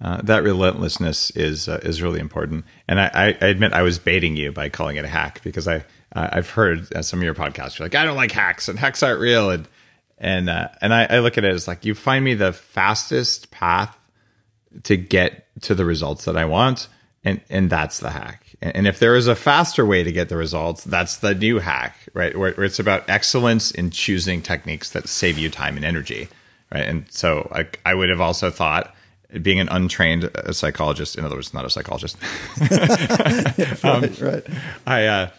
Uh, 0.00 0.20
that 0.22 0.42
relentlessness 0.42 1.30
is 1.30 1.68
uh, 1.68 1.78
is 1.84 2.02
really 2.02 2.18
important, 2.18 2.64
and 2.88 3.00
I, 3.00 3.36
I, 3.40 3.46
admit 3.46 3.72
I 3.72 3.82
was 3.82 4.00
baiting 4.00 4.34
you 4.34 4.50
by 4.50 4.68
calling 4.68 4.96
it 4.96 5.04
a 5.04 5.08
hack 5.08 5.40
because 5.44 5.68
I 5.68 5.84
uh, 6.14 6.28
I've 6.32 6.50
heard 6.50 6.92
uh, 6.92 7.02
some 7.02 7.20
of 7.20 7.22
your 7.22 7.34
podcasts. 7.34 7.78
You're 7.78 7.86
like, 7.86 7.94
I 7.94 8.04
don't 8.04 8.16
like 8.16 8.32
hacks, 8.32 8.68
and 8.68 8.76
hacks 8.76 9.04
aren't 9.04 9.20
real, 9.20 9.50
and 9.50 9.68
and 10.22 10.48
uh, 10.48 10.68
and 10.80 10.94
I, 10.94 11.06
I 11.10 11.18
look 11.18 11.36
at 11.36 11.44
it 11.44 11.52
as 11.52 11.68
like 11.68 11.84
you 11.84 11.94
find 11.94 12.24
me 12.24 12.34
the 12.34 12.52
fastest 12.52 13.50
path 13.50 13.98
to 14.84 14.96
get 14.96 15.46
to 15.62 15.74
the 15.74 15.84
results 15.84 16.24
that 16.24 16.36
I 16.36 16.44
want, 16.44 16.88
and 17.24 17.40
and 17.50 17.68
that's 17.68 17.98
the 17.98 18.10
hack. 18.10 18.54
And, 18.62 18.76
and 18.76 18.86
if 18.86 19.00
there 19.00 19.16
is 19.16 19.26
a 19.26 19.34
faster 19.34 19.84
way 19.84 20.04
to 20.04 20.12
get 20.12 20.28
the 20.28 20.36
results, 20.36 20.84
that's 20.84 21.16
the 21.16 21.34
new 21.34 21.58
hack, 21.58 21.98
right? 22.14 22.38
Where, 22.38 22.52
where 22.52 22.64
it's 22.64 22.78
about 22.78 23.10
excellence 23.10 23.72
in 23.72 23.90
choosing 23.90 24.42
techniques 24.42 24.90
that 24.90 25.08
save 25.08 25.38
you 25.38 25.50
time 25.50 25.76
and 25.76 25.84
energy, 25.84 26.28
right? 26.72 26.86
And 26.86 27.10
so 27.10 27.50
I, 27.52 27.66
I 27.84 27.94
would 27.94 28.08
have 28.08 28.20
also 28.20 28.48
thought 28.50 28.94
being 29.40 29.58
an 29.58 29.68
untrained 29.70 30.24
uh, 30.24 30.52
psychologist, 30.52 31.16
in 31.16 31.24
other 31.24 31.34
words, 31.34 31.52
not 31.52 31.64
a 31.64 31.70
psychologist. 31.70 32.16
right, 32.60 33.84
um, 33.84 34.02
right. 34.20 34.46
I 34.86 35.06
uh, 35.06 35.30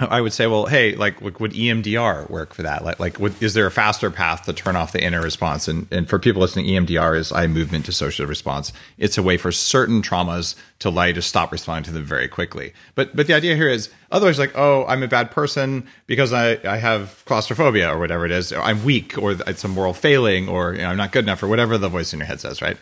I 0.00 0.20
would 0.20 0.32
say, 0.32 0.46
well, 0.46 0.66
hey, 0.66 0.94
like, 0.94 1.20
would 1.20 1.34
EMDR 1.34 2.30
work 2.30 2.54
for 2.54 2.62
that? 2.62 2.84
Like, 2.84 3.00
like, 3.00 3.18
would, 3.18 3.42
is 3.42 3.54
there 3.54 3.66
a 3.66 3.70
faster 3.70 4.12
path 4.12 4.44
to 4.44 4.52
turn 4.52 4.76
off 4.76 4.92
the 4.92 5.02
inner 5.02 5.20
response? 5.20 5.66
And 5.66 5.88
and 5.90 6.08
for 6.08 6.20
people 6.20 6.40
listening, 6.40 6.66
EMDR 6.66 7.16
is 7.18 7.32
eye 7.32 7.48
movement 7.48 7.86
dissociative 7.86 8.28
response. 8.28 8.72
It's 8.96 9.18
a 9.18 9.24
way 9.24 9.36
for 9.36 9.50
certain 9.50 10.00
traumas 10.00 10.54
to 10.78 10.90
allow 10.90 11.04
you 11.04 11.14
to 11.14 11.22
stop 11.22 11.50
responding 11.50 11.84
to 11.84 11.90
them 11.90 12.04
very 12.04 12.28
quickly. 12.28 12.74
But 12.94 13.16
but 13.16 13.26
the 13.26 13.34
idea 13.34 13.56
here 13.56 13.68
is 13.68 13.90
otherwise, 14.12 14.38
like, 14.38 14.56
oh, 14.56 14.84
I'm 14.86 15.02
a 15.02 15.08
bad 15.08 15.32
person 15.32 15.88
because 16.06 16.32
I 16.32 16.58
I 16.64 16.76
have 16.76 17.24
claustrophobia 17.24 17.92
or 17.92 17.98
whatever 17.98 18.24
it 18.24 18.30
is. 18.30 18.52
Or 18.52 18.62
I'm 18.62 18.84
weak, 18.84 19.18
or 19.18 19.32
it's 19.32 19.64
a 19.64 19.68
moral 19.68 19.94
failing, 19.94 20.48
or 20.48 20.74
you 20.74 20.82
know, 20.82 20.90
I'm 20.90 20.96
not 20.96 21.10
good 21.10 21.24
enough, 21.24 21.42
or 21.42 21.48
whatever 21.48 21.76
the 21.76 21.88
voice 21.88 22.12
in 22.12 22.20
your 22.20 22.26
head 22.26 22.40
says, 22.40 22.62
right? 22.62 22.76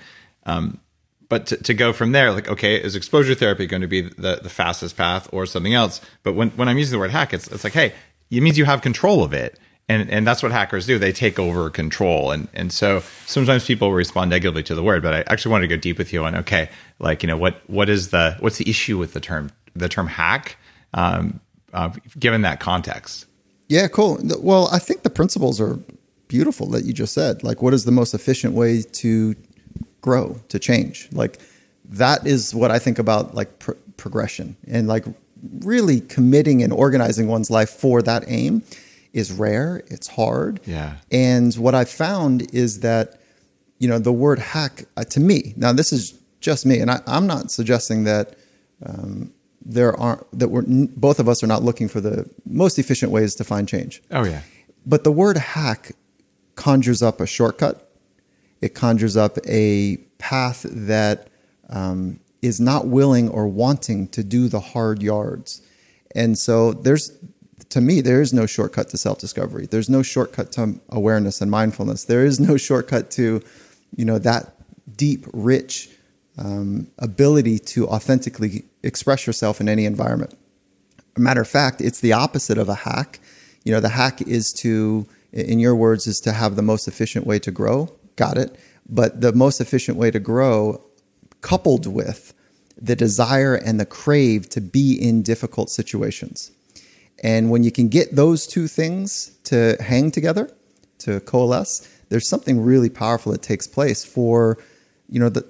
Um, 0.44 0.78
but 1.28 1.46
to, 1.46 1.56
to 1.56 1.74
go 1.74 1.92
from 1.92 2.12
there, 2.12 2.32
like, 2.32 2.48
okay, 2.48 2.76
is 2.76 2.94
exposure 2.94 3.34
therapy 3.34 3.66
going 3.66 3.82
to 3.82 3.88
be 3.88 4.02
the, 4.02 4.40
the 4.42 4.48
fastest 4.48 4.96
path 4.96 5.28
or 5.32 5.46
something 5.46 5.74
else? 5.74 6.00
But 6.22 6.34
when, 6.34 6.50
when 6.50 6.68
I'm 6.68 6.78
using 6.78 6.92
the 6.92 6.98
word 6.98 7.10
hack, 7.10 7.34
it's, 7.34 7.48
it's 7.48 7.64
like, 7.64 7.72
hey, 7.72 7.92
it 8.30 8.42
means 8.42 8.58
you 8.58 8.64
have 8.64 8.82
control 8.82 9.22
of 9.22 9.32
it. 9.32 9.58
And, 9.88 10.10
and 10.10 10.26
that's 10.26 10.42
what 10.42 10.50
hackers 10.50 10.84
do. 10.84 10.98
They 10.98 11.12
take 11.12 11.38
over 11.38 11.70
control. 11.70 12.32
And, 12.32 12.48
and 12.52 12.72
so 12.72 13.02
sometimes 13.26 13.64
people 13.64 13.92
respond 13.92 14.30
negatively 14.30 14.64
to 14.64 14.74
the 14.74 14.82
word, 14.82 15.02
but 15.02 15.14
I 15.14 15.24
actually 15.32 15.52
wanted 15.52 15.68
to 15.68 15.76
go 15.76 15.80
deep 15.80 15.98
with 15.98 16.12
you 16.12 16.24
on, 16.24 16.34
okay, 16.36 16.70
like, 16.98 17.22
you 17.22 17.28
know, 17.28 17.36
what, 17.36 17.62
what 17.68 17.88
is 17.88 18.10
the, 18.10 18.36
what's 18.40 18.58
the 18.58 18.68
issue 18.68 18.98
with 18.98 19.12
the 19.12 19.20
term, 19.20 19.52
the 19.76 19.88
term 19.88 20.08
hack, 20.08 20.56
um, 20.92 21.40
uh, 21.72 21.90
given 22.18 22.42
that 22.42 22.58
context? 22.58 23.26
Yeah, 23.68 23.86
cool. 23.86 24.18
Well, 24.40 24.68
I 24.72 24.80
think 24.80 25.02
the 25.02 25.10
principles 25.10 25.60
are 25.60 25.78
beautiful 26.26 26.68
that 26.70 26.84
you 26.84 26.92
just 26.92 27.12
said. 27.12 27.44
Like, 27.44 27.62
what 27.62 27.72
is 27.72 27.84
the 27.84 27.92
most 27.92 28.12
efficient 28.12 28.54
way 28.54 28.82
to 28.82 29.36
grow, 30.00 30.40
to 30.48 30.58
change. 30.58 31.08
Like 31.12 31.38
that 31.88 32.26
is 32.26 32.54
what 32.54 32.70
I 32.70 32.78
think 32.78 32.98
about 32.98 33.34
like 33.34 33.58
pr- 33.58 33.72
progression 33.96 34.56
and 34.66 34.88
like 34.88 35.04
really 35.60 36.00
committing 36.00 36.62
and 36.62 36.72
organizing 36.72 37.28
one's 37.28 37.50
life 37.50 37.70
for 37.70 38.02
that 38.02 38.24
aim 38.26 38.62
is 39.12 39.32
rare. 39.32 39.82
It's 39.86 40.08
hard. 40.08 40.60
Yeah. 40.66 40.96
And 41.10 41.54
what 41.54 41.74
I 41.74 41.84
found 41.84 42.54
is 42.54 42.80
that, 42.80 43.20
you 43.78 43.88
know, 43.88 43.98
the 43.98 44.12
word 44.12 44.38
hack 44.38 44.84
uh, 44.96 45.04
to 45.04 45.20
me, 45.20 45.54
now 45.56 45.72
this 45.72 45.92
is 45.92 46.18
just 46.40 46.66
me, 46.66 46.80
and 46.80 46.90
I, 46.90 47.00
am 47.06 47.26
not 47.26 47.50
suggesting 47.50 48.04
that 48.04 48.36
um, 48.84 49.32
there 49.64 49.96
aren't, 49.98 50.38
that 50.38 50.48
we're, 50.48 50.64
both 50.66 51.18
of 51.18 51.28
us 51.28 51.42
are 51.42 51.46
not 51.46 51.62
looking 51.62 51.88
for 51.88 52.00
the 52.00 52.30
most 52.44 52.78
efficient 52.78 53.10
ways 53.10 53.34
to 53.36 53.44
find 53.44 53.66
change. 53.66 54.02
Oh, 54.10 54.24
yeah. 54.24 54.42
But 54.84 55.02
the 55.04 55.12
word 55.12 55.38
hack 55.38 55.92
conjures 56.54 57.02
up 57.02 57.20
a 57.20 57.26
shortcut 57.26 57.85
it 58.66 58.74
conjures 58.74 59.16
up 59.16 59.38
a 59.46 59.96
path 60.18 60.66
that 60.68 61.28
um, 61.70 62.18
is 62.42 62.60
not 62.60 62.88
willing 62.88 63.28
or 63.28 63.46
wanting 63.46 64.08
to 64.08 64.24
do 64.24 64.48
the 64.48 64.60
hard 64.60 65.02
yards. 65.02 65.62
And 66.14 66.36
so 66.36 66.72
there's, 66.72 67.16
to 67.70 67.80
me, 67.80 68.00
there 68.00 68.20
is 68.20 68.32
no 68.32 68.44
shortcut 68.44 68.88
to 68.88 68.98
self 68.98 69.18
discovery. 69.18 69.66
There's 69.66 69.88
no 69.88 70.02
shortcut 70.02 70.50
to 70.52 70.80
awareness 70.88 71.40
and 71.40 71.50
mindfulness. 71.50 72.04
There 72.04 72.24
is 72.24 72.40
no 72.40 72.56
shortcut 72.56 73.10
to, 73.12 73.40
you 73.94 74.04
know, 74.04 74.18
that 74.18 74.52
deep, 74.96 75.26
rich 75.32 75.88
um, 76.36 76.88
ability 76.98 77.60
to 77.60 77.86
authentically 77.88 78.64
express 78.82 79.28
yourself 79.28 79.60
in 79.60 79.68
any 79.68 79.84
environment. 79.84 80.36
Matter 81.16 81.40
of 81.40 81.48
fact, 81.48 81.80
it's 81.80 82.00
the 82.00 82.12
opposite 82.12 82.58
of 82.58 82.68
a 82.68 82.74
hack. 82.74 83.20
You 83.64 83.72
know, 83.72 83.80
the 83.80 83.90
hack 83.90 84.20
is 84.22 84.52
to, 84.54 85.06
in 85.32 85.60
your 85.60 85.76
words, 85.76 86.06
is 86.08 86.18
to 86.20 86.32
have 86.32 86.56
the 86.56 86.62
most 86.62 86.88
efficient 86.88 87.26
way 87.26 87.38
to 87.38 87.52
grow 87.52 87.96
got 88.16 88.36
it. 88.36 88.58
But 88.88 89.20
the 89.20 89.32
most 89.32 89.60
efficient 89.60 89.96
way 89.96 90.10
to 90.10 90.20
grow, 90.20 90.84
coupled 91.40 91.86
with 91.86 92.34
the 92.80 92.96
desire 92.96 93.54
and 93.54 93.80
the 93.80 93.86
crave 93.86 94.48
to 94.50 94.60
be 94.60 94.94
in 94.94 95.22
difficult 95.22 95.70
situations. 95.70 96.50
And 97.22 97.50
when 97.50 97.62
you 97.62 97.72
can 97.72 97.88
get 97.88 98.14
those 98.14 98.46
two 98.46 98.68
things 98.68 99.32
to 99.44 99.76
hang 99.80 100.10
together, 100.10 100.50
to 100.98 101.20
coalesce, 101.20 101.88
there's 102.08 102.28
something 102.28 102.60
really 102.60 102.90
powerful 102.90 103.32
that 103.32 103.42
takes 103.42 103.66
place 103.66 104.04
for, 104.04 104.58
you 105.08 105.18
know, 105.18 105.28
the 105.28 105.46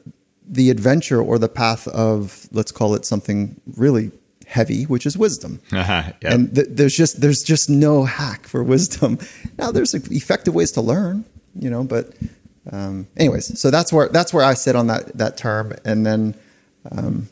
the 0.48 0.70
adventure 0.70 1.20
or 1.20 1.38
the 1.38 1.48
path 1.48 1.88
of 1.88 2.48
let's 2.52 2.70
call 2.70 2.94
it 2.94 3.04
something 3.04 3.60
really 3.76 4.12
heavy, 4.46 4.84
which 4.84 5.06
is 5.06 5.18
wisdom. 5.18 5.60
Uh-huh, 5.72 6.12
yep. 6.22 6.32
And 6.32 6.54
th- 6.54 6.68
there's 6.70 6.96
just 6.96 7.20
there's 7.20 7.42
just 7.42 7.68
no 7.68 8.04
hack 8.04 8.46
for 8.46 8.62
wisdom. 8.62 9.18
Now 9.58 9.72
there's 9.72 9.92
effective 9.94 10.54
ways 10.54 10.70
to 10.72 10.80
learn, 10.80 11.24
you 11.58 11.68
know, 11.68 11.82
but 11.82 12.14
um, 12.72 13.06
anyways, 13.16 13.58
so 13.58 13.70
that's 13.70 13.92
where 13.92 14.08
that's 14.08 14.32
where 14.32 14.44
I 14.44 14.54
sit 14.54 14.76
on 14.76 14.88
that 14.88 15.16
that 15.16 15.36
term, 15.36 15.74
and 15.84 16.04
then 16.04 16.34
um, 16.90 17.28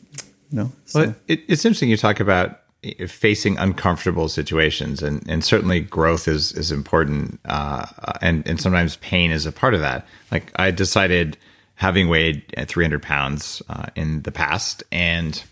you 0.51 0.57
know. 0.57 0.71
So. 0.85 0.99
Well, 1.01 1.15
it, 1.27 1.41
it's 1.47 1.65
interesting 1.65 1.89
you 1.89 1.97
talk 1.97 2.19
about 2.19 2.61
facing 3.07 3.57
uncomfortable 3.57 4.29
situations, 4.29 5.01
and 5.01 5.27
and 5.27 5.43
certainly 5.43 5.79
growth 5.81 6.27
is 6.27 6.51
is 6.53 6.71
important, 6.71 7.39
uh, 7.45 7.85
and 8.21 8.47
and 8.47 8.59
sometimes 8.59 8.97
pain 8.97 9.31
is 9.31 9.45
a 9.45 9.51
part 9.51 9.73
of 9.73 9.81
that. 9.81 10.07
Like 10.31 10.51
I 10.57 10.71
decided, 10.71 11.37
having 11.75 12.07
weighed 12.07 12.43
300 12.57 13.01
pounds 13.01 13.61
uh, 13.69 13.87
in 13.95 14.21
the 14.21 14.31
past, 14.31 14.83
and 14.91 15.43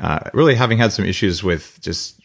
uh, 0.00 0.20
really 0.32 0.54
having 0.54 0.78
had 0.78 0.92
some 0.92 1.04
issues 1.04 1.42
with 1.42 1.78
just 1.80 2.20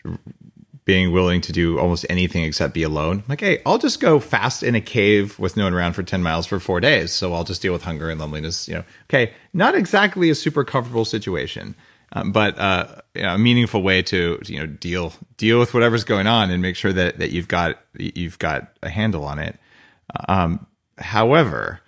being 0.89 1.11
willing 1.11 1.39
to 1.39 1.51
do 1.51 1.77
almost 1.77 2.03
anything 2.09 2.43
except 2.43 2.73
be 2.73 2.81
alone. 2.81 3.23
Like, 3.27 3.41
hey, 3.41 3.61
I'll 3.63 3.77
just 3.77 3.99
go 3.99 4.19
fast 4.19 4.63
in 4.63 4.73
a 4.73 4.81
cave 4.81 5.37
with 5.37 5.55
no 5.55 5.65
one 5.65 5.73
around 5.75 5.93
for 5.93 6.01
10 6.01 6.23
miles 6.23 6.47
for 6.47 6.59
four 6.59 6.79
days. 6.79 7.11
So 7.11 7.31
I'll 7.31 7.43
just 7.43 7.61
deal 7.61 7.73
with 7.73 7.83
hunger 7.83 8.09
and 8.09 8.19
loneliness. 8.19 8.67
You 8.67 8.73
know, 8.73 8.83
okay, 9.03 9.33
not 9.53 9.75
exactly 9.75 10.31
a 10.31 10.35
super 10.35 10.63
comfortable 10.63 11.05
situation, 11.05 11.75
um, 12.13 12.31
but 12.31 12.57
uh, 12.57 12.87
you 13.13 13.21
know, 13.21 13.35
a 13.35 13.37
meaningful 13.37 13.83
way 13.83 14.01
to 14.01 14.41
you 14.47 14.57
know 14.57 14.65
deal 14.65 15.13
deal 15.37 15.59
with 15.59 15.75
whatever's 15.75 16.05
going 16.05 16.25
on 16.25 16.49
and 16.49 16.59
make 16.59 16.75
sure 16.75 16.91
that 16.91 17.19
that 17.19 17.29
you've 17.29 17.47
got 17.47 17.79
you've 17.95 18.39
got 18.39 18.73
a 18.81 18.89
handle 18.89 19.25
on 19.25 19.37
it. 19.37 19.59
Um, 20.27 20.65
however, 20.97 21.81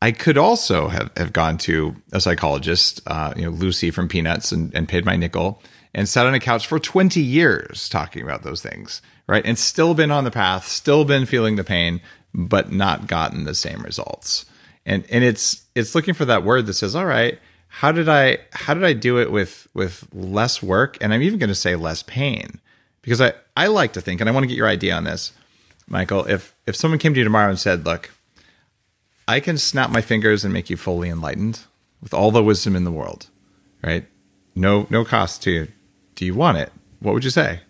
I 0.00 0.12
could 0.12 0.38
also 0.38 0.86
have, 0.86 1.10
have 1.16 1.32
gone 1.32 1.58
to 1.58 1.96
a 2.12 2.20
psychologist, 2.20 3.00
uh, 3.08 3.34
you 3.34 3.46
know, 3.46 3.50
Lucy 3.50 3.90
from 3.90 4.06
Peanuts, 4.06 4.52
and, 4.52 4.72
and 4.76 4.88
paid 4.88 5.04
my 5.04 5.16
nickel 5.16 5.60
and 5.94 6.08
sat 6.08 6.26
on 6.26 6.34
a 6.34 6.40
couch 6.40 6.66
for 6.66 6.78
20 6.78 7.20
years 7.20 7.88
talking 7.88 8.22
about 8.22 8.42
those 8.42 8.60
things, 8.60 9.00
right? 9.26 9.44
And 9.44 9.58
still 9.58 9.94
been 9.94 10.10
on 10.10 10.24
the 10.24 10.30
path, 10.30 10.66
still 10.66 11.04
been 11.04 11.26
feeling 11.26 11.56
the 11.56 11.64
pain, 11.64 12.00
but 12.34 12.72
not 12.72 13.06
gotten 13.06 13.44
the 13.44 13.54
same 13.54 13.82
results. 13.82 14.46
And 14.84 15.04
and 15.08 15.24
it's 15.24 15.62
it's 15.74 15.94
looking 15.94 16.14
for 16.14 16.24
that 16.26 16.44
word 16.44 16.66
that 16.66 16.74
says, 16.74 16.94
all 16.94 17.06
right, 17.06 17.38
how 17.68 17.92
did 17.92 18.08
I 18.08 18.38
how 18.52 18.74
did 18.74 18.84
I 18.84 18.92
do 18.92 19.18
it 19.18 19.30
with 19.30 19.68
with 19.72 20.06
less 20.12 20.62
work? 20.62 20.98
And 21.00 21.14
I'm 21.14 21.22
even 21.22 21.38
going 21.38 21.48
to 21.48 21.54
say 21.54 21.76
less 21.76 22.02
pain. 22.02 22.60
Because 23.02 23.20
I, 23.20 23.34
I 23.54 23.66
like 23.66 23.92
to 23.94 24.00
think, 24.00 24.20
and 24.20 24.30
I 24.30 24.32
want 24.32 24.44
to 24.44 24.48
get 24.48 24.56
your 24.56 24.66
idea 24.66 24.94
on 24.94 25.04
this, 25.04 25.32
Michael, 25.88 26.24
if 26.24 26.54
if 26.66 26.74
someone 26.74 26.98
came 26.98 27.12
to 27.14 27.20
you 27.20 27.24
tomorrow 27.24 27.50
and 27.50 27.58
said, 27.58 27.84
look, 27.84 28.10
I 29.28 29.40
can 29.40 29.58
snap 29.58 29.90
my 29.90 30.00
fingers 30.00 30.44
and 30.44 30.52
make 30.52 30.70
you 30.70 30.76
fully 30.76 31.08
enlightened 31.08 31.60
with 32.02 32.14
all 32.14 32.30
the 32.30 32.42
wisdom 32.42 32.74
in 32.76 32.84
the 32.84 32.90
world, 32.90 33.28
right? 33.82 34.06
No, 34.54 34.86
no 34.90 35.04
cost 35.04 35.42
to 35.42 35.50
you. 35.50 35.68
Do 36.14 36.24
you 36.24 36.34
want 36.34 36.58
it? 36.58 36.72
What 37.00 37.14
would 37.14 37.24
you 37.24 37.30
say? 37.30 37.60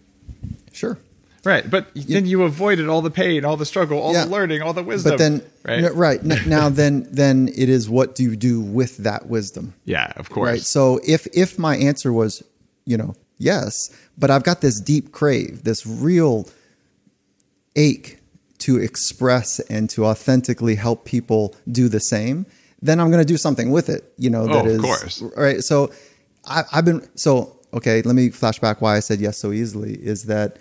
Sure. 0.73 0.99
Right, 1.45 1.69
but 1.69 1.89
then 1.95 2.25
you 2.25 2.43
avoided 2.45 2.89
all 2.89 3.03
the 3.03 3.11
pain, 3.11 3.45
all 3.45 3.59
the 3.59 3.67
struggle, 3.67 3.99
all 4.01 4.15
Yeah. 4.15 4.25
the 4.25 4.31
learning, 4.31 4.63
all 4.63 4.73
the 4.73 4.83
wisdom. 4.83 5.11
But 5.13 5.19
then, 5.19 5.43
right? 5.63 5.95
right 5.95 6.25
now, 6.47 6.71
then, 6.71 7.07
then 7.11 7.49
it 7.55 7.69
is 7.69 7.89
what 7.89 8.15
do 8.15 8.23
you 8.23 8.35
do 8.35 8.63
with 8.63 8.97
that 8.99 9.27
wisdom? 9.29 9.75
Yeah, 9.85 10.11
of 10.17 10.31
course. 10.31 10.49
Right. 10.49 10.61
So 10.63 11.01
if 11.07 11.27
if 11.35 11.59
my 11.59 11.77
answer 11.77 12.13
was, 12.15 12.43
you 12.87 12.97
know, 12.97 13.15
yes, 13.37 13.75
but 14.17 14.31
I've 14.31 14.43
got 14.43 14.63
this 14.63 14.81
deep 14.81 15.13
crave, 15.13 15.65
this 15.65 15.87
real 15.87 16.49
ache 17.77 18.19
to 18.59 18.79
express 18.79 19.61
and 19.61 19.91
to 19.91 20.07
authentically 20.07 20.77
help 20.77 21.05
people 21.05 21.55
do 21.71 21.89
the 21.89 22.01
same, 22.01 22.47
then 22.81 23.01
I'm 23.01 23.11
going 23.11 23.21
to 23.23 23.31
do 23.33 23.37
something 23.37 23.71
with 23.71 23.89
it. 23.91 24.13
You 24.17 24.31
know, 24.31 24.47
that 24.47 24.57
Oh, 24.57 24.61
of 24.61 24.67
is 24.67 24.81
course. 24.81 25.23
right. 25.37 25.61
So 25.63 25.91
I, 26.47 26.63
I've 26.73 26.85
been 26.87 27.07
so 27.17 27.59
okay. 27.75 28.03
Let 28.03 28.15
me 28.15 28.31
flash 28.31 28.59
back 28.59 28.81
why 28.81 28.97
I 28.97 29.01
said 29.01 29.21
yes 29.21 29.37
so 29.39 29.53
easily. 29.53 29.95
Is 29.95 30.25
that 30.25 30.59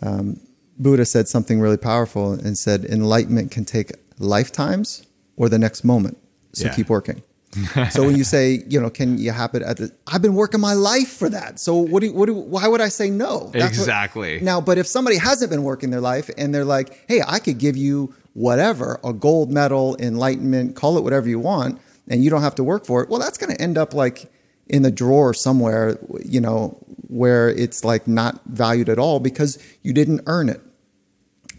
um, 0.00 0.40
Buddha 0.78 1.04
said 1.04 1.28
something 1.28 1.60
really 1.60 1.76
powerful 1.76 2.32
and 2.32 2.56
said 2.56 2.84
enlightenment 2.84 3.50
can 3.50 3.64
take 3.64 3.92
lifetimes 4.18 5.06
or 5.36 5.48
the 5.48 5.58
next 5.58 5.84
moment. 5.84 6.16
So 6.54 6.64
Yeah. 6.66 6.74
keep 6.74 6.88
working. 6.88 7.22
so 7.90 8.04
when 8.06 8.16
you 8.16 8.24
say, 8.24 8.62
you 8.66 8.80
know, 8.80 8.88
can 8.88 9.18
you 9.18 9.30
happen 9.30 9.62
at 9.62 9.76
the? 9.76 9.92
I've 10.06 10.22
been 10.22 10.34
working 10.34 10.58
my 10.58 10.72
life 10.72 11.08
for 11.12 11.28
that. 11.28 11.60
So 11.60 11.76
what 11.76 12.00
do? 12.00 12.06
You, 12.06 12.14
what 12.14 12.24
do? 12.26 12.32
Why 12.34 12.66
would 12.66 12.80
I 12.80 12.88
say 12.88 13.10
no? 13.10 13.50
what- 13.52 13.56
Exactly. 13.56 14.40
now, 14.40 14.58
but 14.62 14.78
if 14.78 14.86
somebody 14.86 15.18
hasn't 15.18 15.50
been 15.50 15.62
working 15.62 15.90
their 15.90 16.00
life 16.00 16.30
and 16.38 16.54
they're 16.54 16.64
like, 16.64 17.04
hey, 17.08 17.20
I 17.26 17.38
could 17.40 17.58
give 17.58 17.76
you 17.76 18.14
whatever, 18.32 18.98
a 19.04 19.12
gold 19.12 19.52
medal, 19.52 19.96
enlightenment, 19.98 20.76
call 20.76 20.96
it 20.96 21.02
whatever 21.04 21.28
you 21.28 21.38
want, 21.38 21.78
and 22.08 22.24
you 22.24 22.30
don't 22.30 22.40
have 22.40 22.54
to 22.54 22.64
work 22.64 22.86
for 22.86 23.02
it. 23.02 23.10
Well, 23.10 23.20
that's 23.20 23.36
going 23.36 23.54
to 23.54 23.60
end 23.60 23.76
up 23.76 23.92
like 23.92 24.31
in 24.72 24.82
the 24.82 24.90
drawer 24.90 25.34
somewhere, 25.34 25.98
you 26.24 26.40
know, 26.40 26.76
where 27.08 27.50
it's 27.50 27.84
like 27.84 28.08
not 28.08 28.40
valued 28.46 28.88
at 28.88 28.98
all 28.98 29.20
because 29.20 29.58
you 29.82 29.92
didn't 29.92 30.22
earn 30.26 30.48
it. 30.48 30.60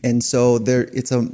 And 0.04 0.24
so 0.24 0.58
there, 0.58 0.90
it's 0.94 1.12
a 1.12 1.30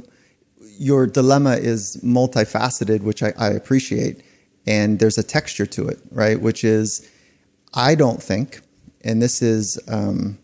your 0.78 1.06
dilemma 1.06 1.56
is 1.56 1.98
multifaceted, 2.02 3.02
which 3.02 3.22
I, 3.22 3.34
I 3.38 3.48
appreciate, 3.48 4.22
and 4.66 4.98
there's 4.98 5.18
a 5.18 5.22
texture 5.22 5.66
to 5.66 5.88
it, 5.88 5.98
right? 6.10 6.40
Which 6.40 6.64
is, 6.64 7.06
I 7.74 7.94
don't 7.94 8.22
think, 8.22 8.60
and 9.02 9.20
this 9.20 9.42
is 9.42 9.78
um, 9.88 10.38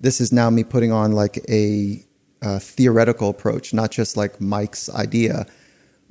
this 0.00 0.20
is 0.20 0.32
now 0.32 0.50
me 0.50 0.64
putting 0.64 0.92
on 0.92 1.12
like 1.12 1.38
a, 1.48 2.04
a 2.42 2.60
theoretical 2.60 3.28
approach, 3.30 3.72
not 3.72 3.90
just 3.90 4.16
like 4.16 4.40
Mike's 4.40 4.90
idea, 4.90 5.46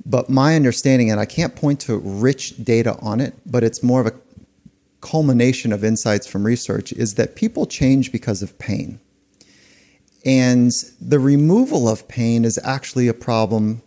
but 0.04 0.30
my 0.30 0.56
understanding, 0.56 1.10
and 1.10 1.20
I 1.20 1.26
can't 1.26 1.54
point 1.54 1.80
to 1.80 1.98
rich 1.98 2.62
data 2.62 2.96
on 3.00 3.20
it, 3.20 3.34
but 3.44 3.62
it's 3.62 3.82
more 3.82 4.00
of 4.00 4.06
a 4.06 4.14
culmination 5.00 5.72
of 5.72 5.84
insights 5.84 6.26
from 6.26 6.44
research, 6.44 6.92
is 6.92 7.14
that 7.14 7.36
people 7.36 7.66
change 7.66 8.12
because 8.12 8.42
of 8.42 8.58
pain. 8.58 9.00
And 10.24 10.70
the 11.00 11.18
removal 11.18 11.88
of 11.88 12.08
pain 12.08 12.44
is 12.44 12.58
actually 12.62 13.08
a 13.08 13.14
problem 13.14 13.82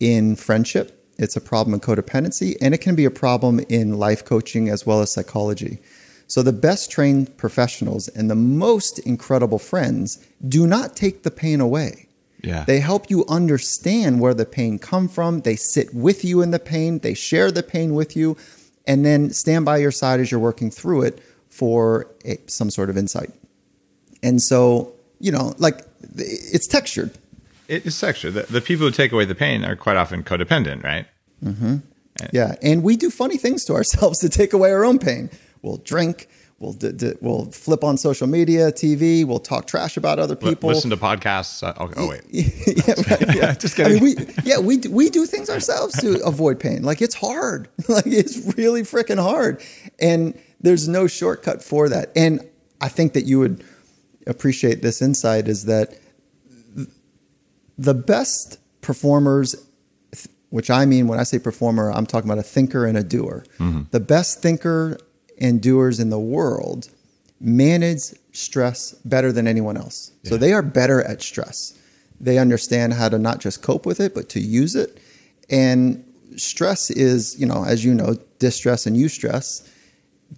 in 0.00 0.36
friendship. 0.36 0.94
It's 1.18 1.36
a 1.36 1.40
problem 1.40 1.74
in 1.74 1.80
codependency, 1.80 2.56
and 2.60 2.74
it 2.74 2.78
can 2.78 2.94
be 2.94 3.04
a 3.04 3.10
problem 3.10 3.60
in 3.68 3.98
life 3.98 4.24
coaching 4.24 4.68
as 4.68 4.86
well 4.86 5.00
as 5.00 5.12
psychology. 5.12 5.78
So, 6.28 6.42
the 6.42 6.52
best 6.52 6.90
trained 6.90 7.36
professionals 7.36 8.08
and 8.08 8.30
the 8.30 8.36
most 8.36 8.98
incredible 9.00 9.58
friends 9.58 10.24
do 10.46 10.66
not 10.66 10.94
take 10.94 11.22
the 11.22 11.30
pain 11.30 11.60
away. 11.60 12.07
Yeah. 12.42 12.64
They 12.64 12.80
help 12.80 13.10
you 13.10 13.24
understand 13.28 14.20
where 14.20 14.34
the 14.34 14.46
pain 14.46 14.78
come 14.78 15.08
from. 15.08 15.40
They 15.40 15.56
sit 15.56 15.92
with 15.92 16.24
you 16.24 16.40
in 16.40 16.50
the 16.50 16.58
pain. 16.58 17.00
They 17.00 17.14
share 17.14 17.50
the 17.50 17.62
pain 17.62 17.94
with 17.94 18.16
you, 18.16 18.36
and 18.86 19.04
then 19.04 19.30
stand 19.30 19.64
by 19.64 19.78
your 19.78 19.90
side 19.90 20.20
as 20.20 20.30
you're 20.30 20.40
working 20.40 20.70
through 20.70 21.02
it 21.02 21.22
for 21.48 22.06
a, 22.24 22.38
some 22.46 22.70
sort 22.70 22.90
of 22.90 22.96
insight. 22.96 23.30
And 24.22 24.40
so, 24.40 24.92
you 25.18 25.32
know, 25.32 25.54
like 25.58 25.84
it's 26.16 26.66
textured. 26.66 27.10
It 27.66 27.84
is 27.84 28.00
textured. 28.00 28.34
The, 28.34 28.42
the 28.42 28.60
people 28.60 28.86
who 28.86 28.92
take 28.92 29.12
away 29.12 29.24
the 29.24 29.34
pain 29.34 29.64
are 29.64 29.76
quite 29.76 29.96
often 29.96 30.22
codependent, 30.22 30.82
right? 30.82 31.06
Mm-hmm. 31.44 31.76
Yeah, 32.32 32.56
and 32.62 32.82
we 32.82 32.96
do 32.96 33.10
funny 33.10 33.36
things 33.36 33.64
to 33.66 33.74
ourselves 33.74 34.18
to 34.20 34.28
take 34.28 34.52
away 34.52 34.72
our 34.72 34.84
own 34.84 34.98
pain. 34.98 35.30
We'll 35.62 35.78
drink. 35.78 36.28
We'll 36.60 36.72
d- 36.72 36.90
d- 36.90 37.12
we'll 37.20 37.46
flip 37.52 37.84
on 37.84 37.96
social 37.96 38.26
media, 38.26 38.72
TV. 38.72 39.24
We'll 39.24 39.38
talk 39.38 39.68
trash 39.68 39.96
about 39.96 40.18
other 40.18 40.34
people. 40.34 40.68
Listen 40.70 40.90
to 40.90 40.96
podcasts. 40.96 41.62
Uh, 41.62 41.72
oh, 41.78 41.90
oh, 41.96 42.08
wait. 42.08 42.22
yeah, 42.30 42.94
right, 43.08 43.36
yeah. 43.36 43.54
Just 43.58 43.78
I 43.78 43.84
mean, 43.90 44.16
kidding. 44.16 44.34
we, 44.36 44.42
yeah, 44.42 44.58
we 44.58 44.76
do- 44.78 44.90
we 44.90 45.08
do 45.08 45.24
things 45.24 45.48
ourselves 45.48 45.94
to 46.00 46.20
avoid 46.24 46.58
pain. 46.58 46.82
Like 46.82 47.00
it's 47.00 47.14
hard. 47.14 47.68
like 47.88 48.06
it's 48.08 48.56
really 48.56 48.82
freaking 48.82 49.22
hard, 49.22 49.62
and 50.00 50.36
there's 50.60 50.88
no 50.88 51.06
shortcut 51.06 51.62
for 51.62 51.88
that. 51.90 52.10
And 52.16 52.44
I 52.80 52.88
think 52.88 53.12
that 53.12 53.24
you 53.24 53.38
would 53.38 53.62
appreciate 54.26 54.82
this 54.82 55.00
insight 55.00 55.46
is 55.46 55.66
that 55.66 55.94
th- 56.74 56.88
the 57.78 57.94
best 57.94 58.58
performers, 58.80 59.54
which 60.50 60.70
I 60.70 60.86
mean 60.86 61.06
when 61.06 61.20
I 61.20 61.22
say 61.22 61.38
performer, 61.38 61.92
I'm 61.92 62.04
talking 62.04 62.28
about 62.28 62.40
a 62.40 62.46
thinker 62.46 62.84
and 62.84 62.98
a 62.98 63.04
doer. 63.04 63.44
The 63.92 64.00
best 64.00 64.42
thinker 64.42 64.98
and 65.40 65.60
doers 65.60 66.00
in 66.00 66.10
the 66.10 66.18
world 66.18 66.88
manage 67.40 68.14
stress 68.32 68.92
better 69.04 69.32
than 69.32 69.46
anyone 69.46 69.76
else. 69.76 70.10
So 70.24 70.36
they 70.36 70.52
are 70.52 70.62
better 70.62 71.02
at 71.02 71.22
stress. 71.22 71.78
They 72.20 72.38
understand 72.38 72.94
how 72.94 73.08
to 73.08 73.18
not 73.18 73.40
just 73.40 73.62
cope 73.62 73.86
with 73.86 74.00
it, 74.00 74.14
but 74.14 74.28
to 74.30 74.40
use 74.40 74.74
it. 74.74 74.98
And 75.48 76.04
stress 76.36 76.90
is, 76.90 77.38
you 77.38 77.46
know, 77.46 77.64
as 77.64 77.84
you 77.84 77.94
know, 77.94 78.16
distress 78.38 78.86
and 78.86 78.96
eustress. 78.96 79.68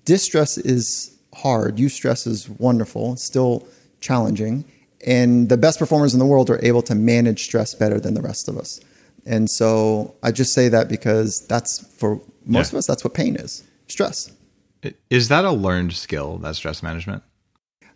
Distress 0.05 0.59
is 0.59 1.17
hard. 1.35 1.77
Eustress 1.77 2.27
is 2.27 2.49
wonderful. 2.49 3.15
It's 3.15 3.25
still 3.25 3.67
challenging. 4.01 4.65
And 5.07 5.49
the 5.49 5.57
best 5.57 5.79
performers 5.79 6.13
in 6.13 6.19
the 6.19 6.27
world 6.27 6.51
are 6.51 6.63
able 6.63 6.83
to 6.83 6.95
manage 6.95 7.45
stress 7.45 7.75
better 7.75 7.99
than 7.99 8.15
the 8.15 8.21
rest 8.23 8.49
of 8.49 8.59
us. 8.59 8.81
And 9.25 9.51
so 9.51 10.15
I 10.23 10.33
just 10.33 10.53
say 10.53 10.69
that 10.69 10.89
because 10.89 11.47
that's 11.47 11.79
for 11.97 12.21
most 12.45 12.73
Yeah. 12.73 12.77
of 12.77 12.79
us, 12.81 12.87
that's 12.87 13.05
what 13.05 13.15
pain 13.15 13.37
is 13.37 13.63
stress. 13.89 14.31
Is 15.11 15.29
that 15.29 15.45
a 15.45 15.53
learned 15.53 15.93
skill, 15.93 16.39
that 16.39 16.57
stress 16.57 16.83
management? 16.83 17.23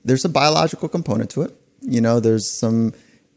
there's 0.05 0.25
a 0.25 0.29
biological 0.29 0.89
component 0.89 1.31
to 1.31 1.43
it. 1.43 1.57
You 1.81 2.01
know, 2.01 2.21
there's 2.21 2.49
some 2.49 2.93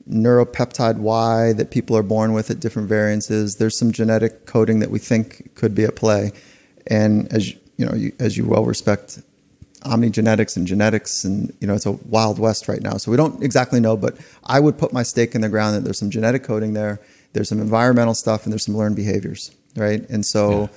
neuropeptide 0.09 0.97
Y 0.97 1.53
that 1.53 1.71
people 1.71 1.97
are 1.97 2.03
born 2.03 2.33
with 2.33 2.49
at 2.51 2.59
different 2.59 2.87
variances. 2.87 3.55
There's 3.55 3.77
some 3.77 3.91
genetic 3.91 4.45
coding 4.45 4.79
that 4.79 4.91
we 4.91 4.99
think 4.99 5.55
could 5.55 5.73
be 5.73 5.83
at 5.85 5.95
play. 5.95 6.31
And 6.85 7.31
as 7.33 7.51
you 7.77 7.85
know, 7.85 7.93
you, 7.93 8.13
as 8.19 8.37
you 8.37 8.45
well 8.45 8.65
respect 8.65 9.19
omnigenetics 9.81 10.57
and 10.57 10.67
genetics, 10.67 11.23
and 11.23 11.53
you 11.61 11.67
know, 11.67 11.73
it's 11.73 11.85
a 11.85 11.91
wild 11.91 12.39
west 12.39 12.67
right 12.67 12.81
now. 12.81 12.97
So 12.97 13.11
we 13.11 13.17
don't 13.17 13.43
exactly 13.43 13.79
know, 13.79 13.95
but 13.95 14.17
I 14.45 14.59
would 14.59 14.77
put 14.77 14.91
my 14.91 15.03
stake 15.03 15.35
in 15.35 15.41
the 15.41 15.49
ground 15.49 15.75
that 15.75 15.83
there's 15.83 15.99
some 15.99 16.09
genetic 16.09 16.43
coding 16.43 16.73
there. 16.73 16.99
There's 17.33 17.49
some 17.49 17.59
environmental 17.59 18.13
stuff, 18.13 18.43
and 18.43 18.51
there's 18.51 18.65
some 18.65 18.75
learned 18.75 18.95
behaviors, 18.95 19.51
right? 19.75 20.07
And 20.09 20.25
so 20.25 20.69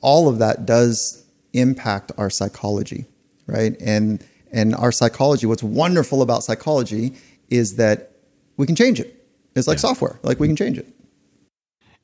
all 0.00 0.28
of 0.28 0.38
that 0.38 0.66
does 0.66 1.21
impact 1.52 2.12
our 2.16 2.30
psychology, 2.30 3.06
right? 3.46 3.76
And 3.80 4.24
and 4.52 4.74
our 4.74 4.92
psychology, 4.92 5.46
what's 5.46 5.62
wonderful 5.62 6.20
about 6.22 6.44
psychology 6.44 7.14
is 7.48 7.76
that 7.76 8.12
we 8.56 8.66
can 8.66 8.76
change 8.76 9.00
it. 9.00 9.18
It's 9.54 9.66
like 9.66 9.78
software, 9.78 10.18
like 10.22 10.38
we 10.38 10.46
can 10.46 10.56
change 10.56 10.78
it. 10.78 10.86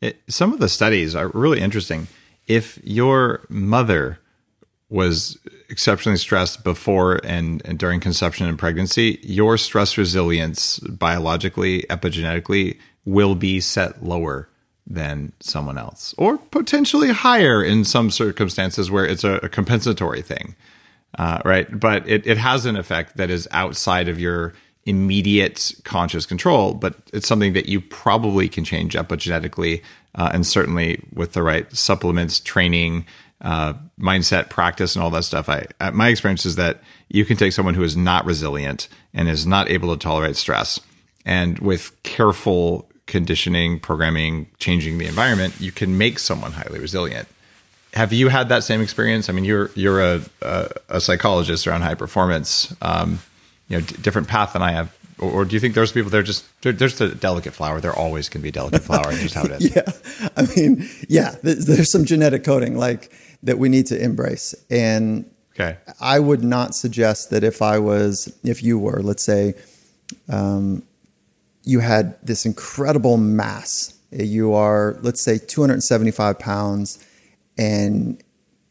It, 0.01 0.21
some 0.29 0.53
of 0.53 0.61
the 0.61 0.69
studies 0.69 1.15
are 1.15 1.29
really 1.29 1.61
interesting. 1.61 2.09
If 2.47 2.79
your 2.83 3.45
mother 3.49 4.19
was 4.89 5.39
exceptionally 5.69 6.17
stressed 6.17 6.65
before 6.65 7.21
and, 7.25 7.61
and 7.65 7.79
during 7.79 8.01
conception 8.01 8.47
and 8.47 8.59
pregnancy, 8.59 9.19
your 9.23 9.59
stress 9.59 9.99
resilience 9.99 10.79
biologically, 10.79 11.83
epigenetically, 11.91 12.79
will 13.05 13.35
be 13.35 13.61
set 13.61 14.03
lower 14.03 14.49
than 14.91 15.33
someone 15.41 15.77
else, 15.77 16.15
or 16.17 16.39
potentially 16.39 17.11
higher 17.11 17.63
in 17.63 17.85
some 17.85 18.11
circumstances 18.11 18.91
where 18.91 19.05
it's 19.05 19.23
a, 19.23 19.35
a 19.43 19.49
compensatory 19.49 20.23
thing, 20.23 20.57
uh, 21.19 21.41
right? 21.45 21.79
But 21.79 22.09
it, 22.09 22.27
it 22.27 22.39
has 22.39 22.65
an 22.65 22.77
effect 22.77 23.19
that 23.19 23.29
is 23.29 23.47
outside 23.51 24.09
of 24.09 24.19
your 24.19 24.55
immediate 24.87 25.73
conscious 25.85 26.25
control, 26.25 26.73
but 26.73 26.95
it's 27.13 27.29
something 27.29 27.53
that 27.53 27.69
you 27.69 27.81
probably 27.81 28.49
can 28.49 28.65
change 28.65 28.95
epigenetically, 28.95 29.83
uh, 30.15 30.31
and 30.33 30.47
certainly 30.47 31.05
with 31.13 31.35
the 31.35 31.43
right 31.43 31.71
supplements, 31.77 32.41
training, 32.41 33.05
uh, 33.43 33.75
mindset, 34.01 34.49
practice, 34.49 34.97
and 34.97 35.05
all 35.05 35.11
that 35.11 35.25
stuff. 35.25 35.51
I 35.51 35.67
uh, 35.81 35.91
my 35.91 36.09
experience 36.09 36.47
is 36.47 36.57
that 36.57 36.81
you 37.09 37.27
can 37.27 37.37
take 37.37 37.53
someone 37.53 37.75
who 37.75 37.83
is 37.83 37.97
not 37.97 38.25
resilient 38.25 38.89
and 39.13 39.29
is 39.29 39.47
not 39.47 39.71
able 39.71 39.95
to 39.95 40.03
tolerate 40.03 40.37
stress, 40.37 40.81
and 41.27 41.59
with 41.59 42.03
careful 42.03 42.88
conditioning, 43.09 43.81
programming, 43.81 44.47
changing 44.61 44.99
the 44.99 45.07
environment, 45.07 45.55
you 45.61 45.73
can 45.73 45.99
make 45.99 46.21
someone 46.21 46.53
highly 46.53 46.79
resilient. 46.79 47.27
Have 47.95 48.13
you 48.13 48.29
had 48.29 48.49
that 48.51 48.63
same 48.63 48.81
experience? 48.81 49.29
I 49.29 49.33
mean, 49.33 49.45
you're 49.45 49.71
you're 49.75 50.01
a 50.01 50.21
a, 50.43 50.69
a 50.91 51.01
psychologist 51.01 51.67
around 51.67 51.81
high 51.83 51.95
performance. 51.97 52.73
Um, 52.81 53.19
you 53.69 53.79
know, 53.79 53.85
d- 53.85 53.97
different 54.01 54.29
path 54.29 54.53
than 54.53 54.63
I 54.63 54.71
have. 54.73 54.95
or, 55.19 55.31
or 55.31 55.45
do 55.45 55.55
you 55.57 55.61
think 55.61 55.75
there's 55.75 55.91
people 55.93 56.11
they're 56.11 56.23
just 56.23 56.45
they're, 56.63 56.73
they're 56.73 56.89
just 56.89 57.01
a 57.01 57.15
delicate 57.15 57.55
flower? 57.55 57.81
They're 57.81 57.99
always 57.99 58.29
going 58.29 58.41
to 58.41 58.45
be 58.45 58.51
a 58.51 58.53
delicate 58.53 58.83
flower. 58.83 59.11
just 59.13 59.35
how 59.35 59.45
it 59.45 59.53
is. 59.53 59.75
yeah, 59.77 60.31
I 60.37 60.43
mean, 60.55 60.89
yeah, 61.09 61.35
there's, 61.43 61.67
there's 61.67 61.91
some 61.91 62.05
genetic 62.05 62.45
coding 62.45 62.77
like 62.77 63.11
that 63.43 63.59
we 63.59 63.69
need 63.69 63.87
to 63.87 64.01
embrace, 64.01 64.55
and 64.71 65.25
Okay. 65.59 65.77
I 66.01 66.21
would 66.21 66.45
not 66.45 66.75
suggest 66.77 67.31
that 67.31 67.43
if 67.43 67.63
I 67.63 67.81
was, 67.81 68.33
if 68.45 68.63
you 68.63 68.79
were, 68.79 69.03
let's 69.03 69.25
say, 69.25 69.55
um, 70.29 70.85
you 71.69 71.81
had 71.81 72.17
this 72.23 72.47
incredible 72.47 73.19
mass. 73.19 73.93
You 74.11 74.55
are, 74.55 74.97
let's 75.03 75.21
say, 75.21 75.37
275 75.37 76.39
pounds 76.39 77.07
and 77.59 78.23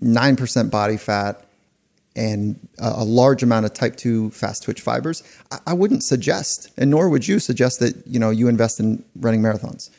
9% 0.02 0.72
body 0.72 0.98
fat 0.98 1.46
and 2.16 2.68
a, 2.80 3.04
large 3.04 3.44
amount 3.44 3.68
of 3.68 3.74
type 3.76 3.98
2 3.98 4.32
fast 4.32 4.64
twitch 4.64 4.82
fibers. 4.82 5.22
I, 5.68 5.74
wouldn't 5.74 6.02
suggest, 6.04 6.72
and 6.76 6.90
nor 6.90 7.08
would 7.08 7.28
you 7.28 7.38
suggest 7.38 7.80
that, 7.82 8.08
you 8.08 8.20
know, 8.20 8.32
you 8.32 8.48
invest 8.48 8.80
in 8.80 9.06
running 9.16 9.44
marathons. 9.44 9.92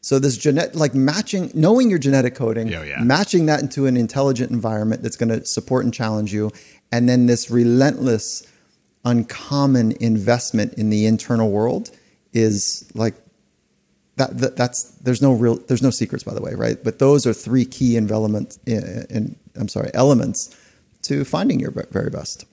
So 0.00 0.20
this 0.20 0.36
genetic, 0.36 0.76
like 0.76 0.94
matching, 0.94 1.50
knowing 1.54 1.90
your 1.90 1.98
genetic 1.98 2.36
coding, 2.36 2.68
Yeah, 2.68 2.84
yeah. 2.84 3.02
matching 3.02 3.46
that 3.46 3.62
into 3.62 3.86
an 3.86 3.96
intelligent 3.96 4.52
environment 4.52 5.02
that's 5.02 5.16
going 5.16 5.30
to 5.30 5.44
support 5.44 5.84
and 5.84 5.92
challenge 5.92 6.32
you, 6.32 6.52
and 6.92 7.08
then 7.08 7.26
this 7.26 7.50
relentless, 7.50 8.46
uncommon 9.04 9.96
investment 9.98 10.74
in 10.74 10.90
the 10.90 11.04
internal 11.04 11.50
world 11.50 11.90
is 12.34 12.90
like 12.94 13.14
that, 14.16 14.36
that. 14.38 14.56
That's 14.56 14.84
there's 14.98 15.22
no 15.22 15.32
real 15.32 15.56
there's 15.56 15.82
no 15.82 15.90
secrets 15.90 16.24
by 16.24 16.34
the 16.34 16.42
way, 16.42 16.54
right? 16.54 16.82
But 16.82 16.98
those 16.98 17.26
are 17.26 17.32
three 17.32 17.64
key 17.64 17.96
elements. 17.96 18.58
In, 18.66 19.06
in 19.08 19.36
I'm 19.56 19.68
sorry, 19.68 19.90
elements 19.94 20.56
to 21.02 21.24
finding 21.24 21.60
your 21.60 21.70
very 21.70 22.10
best. 22.10 22.44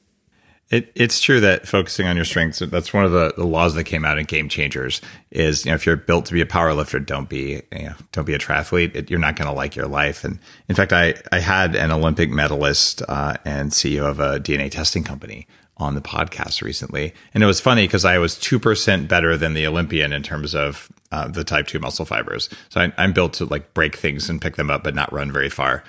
It, 0.72 0.89
it's 0.96 1.20
true 1.20 1.41
that 1.41 1.67
focusing 1.67 2.08
on 2.08 2.15
your 2.15 2.24
strengths, 2.24 2.60
that's 2.60 2.94
one 2.94 3.04
of 3.04 3.12
the, 3.12 3.34
the 3.36 3.46
laws 3.46 3.76
that 3.76 3.84
came 3.84 4.06
out 4.06 4.17
in 4.17 4.26
Game 4.26 4.48
Changers 4.48 5.02
is, 5.30 5.65
you 5.65 5.72
know, 5.72 5.76
if 5.76 5.86
you're 5.86 5.98
built 5.98 6.26
to 6.28 6.34
be 6.34 6.39
a 6.39 6.46
power 6.46 6.74
lifter, 6.74 6.98
don't 6.98 7.28
be, 7.28 7.62
you 7.74 7.84
know, 7.84 7.94
don't 8.13 8.24
be 8.24 8.34
a 8.34 8.39
triathlete. 8.39 8.96
It, 8.96 9.10
you're 9.10 9.20
not 9.20 9.36
going 9.36 9.50
to 9.50 9.54
like 9.54 9.76
your 9.76 9.88
life. 9.88 10.24
And 10.24 10.39
in 10.70 10.76
fact, 10.76 10.94
I, 10.94 11.15
I 11.34 11.39
had 11.39 11.76
an 11.76 11.91
Olympic 11.91 12.30
medalist 12.30 13.02
uh, 13.10 13.36
and 13.44 13.72
CEO 13.72 14.04
of 14.04 14.22
a 14.22 14.39
DNA 14.39 14.72
testing 14.72 15.04
company 15.04 15.46
on 15.82 15.96
the 15.96 16.02
podcast 16.02 16.62
recently. 16.62 17.13
And 17.34 17.44
it 17.44 17.48
was 17.48 17.60
funny 17.60 17.86
because 17.88 18.06
I 18.06 18.17
was 18.17 18.36
2% 18.36 19.08
better 19.08 19.36
than 19.38 19.54
the 19.54 19.67
Olympian 19.67 20.13
in 20.13 20.24
terms 20.24 20.56
of 20.56 20.91
uh, 21.12 21.28
the 21.28 21.44
type 21.44 21.67
2 21.67 21.80
muscle 21.80 22.06
fibers. 22.06 22.50
So 22.70 22.82
I, 22.82 22.94
I'm 22.98 23.13
built 23.13 23.34
to 23.34 23.46
like 23.46 23.74
break 23.74 23.96
things 23.96 24.30
and 24.30 24.41
pick 24.41 24.56
them 24.56 24.70
up, 24.70 24.84
but 24.84 24.96
not 24.96 25.12
run 25.12 25.32
very 25.32 25.50
far 25.50 25.84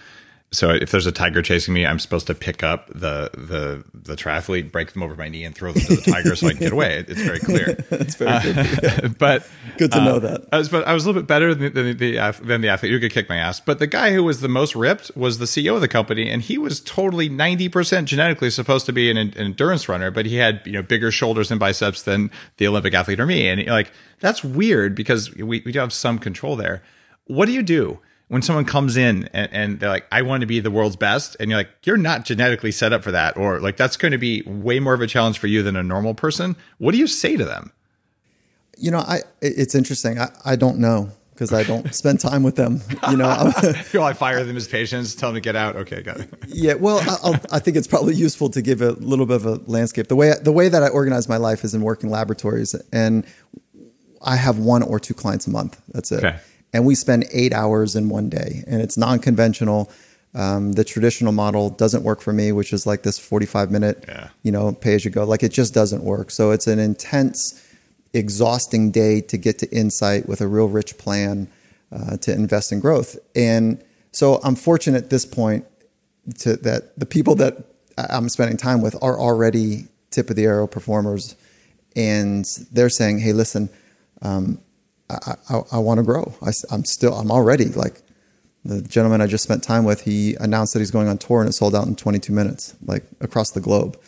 so 0.53 0.69
if 0.69 0.91
there's 0.91 1.07
a 1.07 1.13
tiger 1.13 1.41
chasing 1.41 1.73
me, 1.73 1.87
I'm 1.87 1.99
supposed 1.99 2.27
to 2.27 2.35
pick 2.35 2.63
up 2.63 2.89
the 2.89 3.31
the 3.33 3.83
the 3.95 4.15
triathlete, 4.15 4.71
break 4.71 4.93
them 4.93 5.03
over 5.03 5.17
my 5.17 5.29
knee, 5.29 5.45
and 5.45 5.55
throw 5.55 5.73
them 5.73 5.83
to 5.83 5.97
the 5.97 6.03
tiger 6.03 6.37
so 6.37 6.49
I 6.49 6.51
can 6.51 6.61
get 6.61 6.73
away. 6.73 7.05
It's 7.09 7.23
very 7.23 7.39
clear. 7.39 7.75
That's 7.91 8.15
very 8.17 8.41
good. 8.43 9.05
Uh, 9.05 9.09
but 9.19 9.49
Good 9.79 9.93
to 9.93 9.99
uh, 9.99 10.05
know 10.05 10.19
that. 10.19 10.47
I 10.53 10.59
was, 10.59 10.69
but 10.69 10.87
I 10.87 10.93
was 10.93 11.05
a 11.05 11.09
little 11.09 11.23
bit 11.23 11.27
better 11.27 11.55
than, 11.55 11.73
than 11.73 11.97
the 11.97 12.37
than 12.43 12.61
the 12.61 12.69
athlete 12.69 12.93
who 12.93 13.01
could 13.01 13.13
kick 13.13 13.31
my 13.31 13.37
ass. 13.37 13.61
But 13.61 13.79
the 13.79 13.87
guy 13.87 14.13
who 14.13 14.23
was 14.23 14.43
the 14.43 14.49
most 14.49 14.77
ripped 14.77 15.11
was 15.17 15.39
the 15.39 15.47
CEO 15.47 15.75
of 15.75 15.81
the 15.81 15.89
company, 15.89 16.31
and 16.31 16.43
he 16.43 16.59
was 16.59 16.81
totally 16.81 17.31
90 17.31 17.71
percent 17.71 18.09
genetically 18.09 18.51
supposed 18.51 18.85
to 18.87 18.93
be 18.93 19.11
an, 19.11 19.17
an 19.17 19.33
endurance 19.37 19.89
runner, 19.89 20.11
but 20.11 20.27
he 20.27 20.37
had 20.37 20.61
you 20.67 20.73
know 20.73 20.83
bigger 20.83 21.11
shoulders 21.11 21.51
and 21.51 21.59
biceps 21.59 22.03
than 22.03 22.31
the 22.59 22.67
Olympic 22.67 22.93
athlete 22.93 23.21
or 23.21 23.27
me, 23.27 23.49
and 23.49 23.67
like 23.69 23.91
that's 24.21 24.45
weird 24.45 24.95
because 24.95 25.35
we 25.35 25.63
we 25.65 25.73
do 25.73 25.79
have 25.79 25.95
some 25.95 26.19
control 26.19 26.57
there. 26.57 26.83
What 27.25 27.47
do 27.47 27.53
you 27.53 27.63
do? 27.63 28.01
When 28.33 28.41
someone 28.41 28.65
comes 28.65 28.97
in 28.97 29.29
and, 29.35 29.53
and, 29.53 29.79
they're 29.79 29.91
like, 29.91 30.07
I 30.11 30.23
want 30.23 30.41
to 30.41 30.47
be 30.47 30.59
the 30.59 30.71
world's 30.71 30.97
best, 30.97 31.37
and 31.39 31.51
you're 31.51 31.59
like, 31.59 31.69
you're 31.85 31.99
not 31.99 32.25
genetically 32.25 32.73
set 32.73 32.91
up 32.91 33.03
for 33.03 33.11
that, 33.11 33.37
or 33.37 33.61
like 33.61 33.77
that's 33.77 33.99
going 33.99 34.13
to 34.13 34.19
be 34.19 34.41
way 34.47 34.81
more 34.81 34.95
of 34.95 35.03
a 35.03 35.07
challenge 35.07 35.39
for 35.39 35.49
you 35.49 35.63
than 35.63 35.77
a 35.77 35.83
normal 35.83 36.15
person. 36.15 36.57
What 36.79 36.93
do 36.93 36.99
you 36.99 37.07
say 37.07 37.37
to 37.37 37.45
them? 37.45 37.73
You 38.79 38.91
know, 38.91 39.01
I 39.01 39.21
it's 39.43 39.75
interesting. 39.75 40.19
I, 40.19 40.31
I 40.47 40.57
don't 40.57 40.79
know 40.79 41.11
because 41.35 41.53
I 41.53 41.63
don't 41.63 41.95
spend 41.95 42.21
time 42.21 42.43
with 42.43 42.57
them. 42.57 42.81
You 43.11 43.19
know, 43.19 43.29
I 44.01 44.15
fire 44.15 44.43
them 44.45 44.57
as 44.57 44.67
patients, 44.67 45.15
tell 45.15 45.29
them 45.29 45.35
to 45.35 45.43
get 45.43 45.55
out. 45.55 45.77
Okay, 45.77 46.01
got 46.01 46.21
it. 46.21 46.33
yeah. 46.49 46.73
Well, 46.73 47.01
I, 47.01 47.17
I'll, 47.23 47.41
I 47.51 47.59
think 47.59 47.77
it's 47.77 47.87
probably 47.87 48.15
useful 48.15 48.49
to 48.49 48.63
give 48.63 48.81
a 48.81 48.93
little 48.93 49.27
bit 49.27 49.37
of 49.37 49.45
a 49.45 49.61
landscape. 49.67 50.09
The 50.09 50.17
way 50.17 50.33
the 50.41 50.53
way 50.53 50.71
that 50.71 50.83
I 50.83 50.89
organize 50.89 51.29
my 51.29 51.37
life 51.37 51.65
is 51.65 51.75
in 51.75 51.83
working 51.83 52.09
laboratories, 52.09 52.75
and 52.95 53.27
I 54.23 54.37
have 54.37 54.59
one 54.59 54.83
or 54.83 54.99
two 54.99 55.13
clients 55.13 55.47
a 55.47 55.51
month. 55.51 55.79
That's 55.89 56.11
it. 56.13 56.25
Okay. 56.25 56.39
And 56.73 56.87
we 56.87 56.95
spend 56.95 57.25
eight 57.33 57.53
hours 57.53 57.95
in 57.97 58.09
one 58.09 58.29
day, 58.29 58.65
and 58.67 58.81
it's 58.81 58.97
non-conventional. 58.97 59.91
Um, 60.35 60.73
the 60.73 60.85
traditional 60.85 61.33
model 61.33 61.69
doesn't 61.69 62.03
work 62.03 62.23
for 62.23 62.33
me, 62.33 62.53
which 62.53 62.73
is 62.73 62.87
like 62.87 63.03
this 63.03 63.19
forty-five 63.19 63.71
minute, 63.71 64.05
Yeah. 64.09 64.29
you 64.43 64.51
know, 64.53 64.73
pay 64.73 64.95
as 64.95 65.05
you 65.05 65.11
go. 65.11 65.25
Like 65.25 65.43
it 65.43 65.53
just 65.53 65.75
doesn't 65.75 66.03
work. 66.03 66.31
So 66.31 66.51
it's 66.51 66.67
an 66.67 66.79
intense, 66.79 67.63
exhausting 68.15 68.91
day 68.91 69.21
to 69.21 69.37
get 69.37 69.59
to 69.59 69.71
insight 69.71 70.27
with 70.29 70.41
a 70.41 70.47
real 70.49 70.69
rich 70.69 70.97
plan 70.97 71.49
uh, 71.91 72.17
to 72.19 72.33
invest 72.33 72.73
in 72.73 72.81
growth. 72.81 73.19
And 73.37 73.83
so 74.13 74.41
I'm 74.43 74.55
fortunate 74.55 75.05
at 75.05 75.11
this 75.11 75.27
point 75.27 75.67
to 76.39 76.57
that 76.57 76.99
the 76.99 77.07
people 77.07 77.35
that 77.37 77.59
I'm 77.99 78.31
spending 78.31 78.57
time 78.57 78.81
with 78.81 78.95
are 79.03 79.19
already 79.21 79.89
tip 80.11 80.31
of 80.31 80.37
the 80.37 80.45
arrow 80.45 80.67
performers, 80.67 81.37
and 81.95 82.47
they're 82.71 82.89
saying, 82.89 83.19
"Hey, 83.19 83.35
listen, 83.35 83.69
um, 84.23 84.61
I, 85.27 85.35
I, 85.49 85.63
I 85.73 85.79
want 85.79 85.99
to 85.99 86.05
grow. 86.05 86.35
I, 86.43 86.53
am 86.71 86.85
still, 86.85 87.15
I'm 87.15 87.31
already 87.31 87.67
like 87.67 88.03
the 88.65 88.83
gentleman 88.83 89.21
I 89.21 89.27
just 89.27 89.45
spent 89.45 89.63
time 89.63 89.85
with. 89.85 90.03
He 90.03 90.35
announced 90.37 90.73
that 90.73 90.81
he's 90.81 90.91
going 90.91 91.09
on 91.09 91.19
tour, 91.19 91.41
and 91.41 91.49
it 91.49 91.53
sold 91.53 91.75
out 91.75 91.87
in 91.87 91.97
22 91.97 92.33
minutes, 92.33 92.75
like 92.85 93.05
across 93.21 93.51
the 93.51 93.61
globe. 93.61 93.99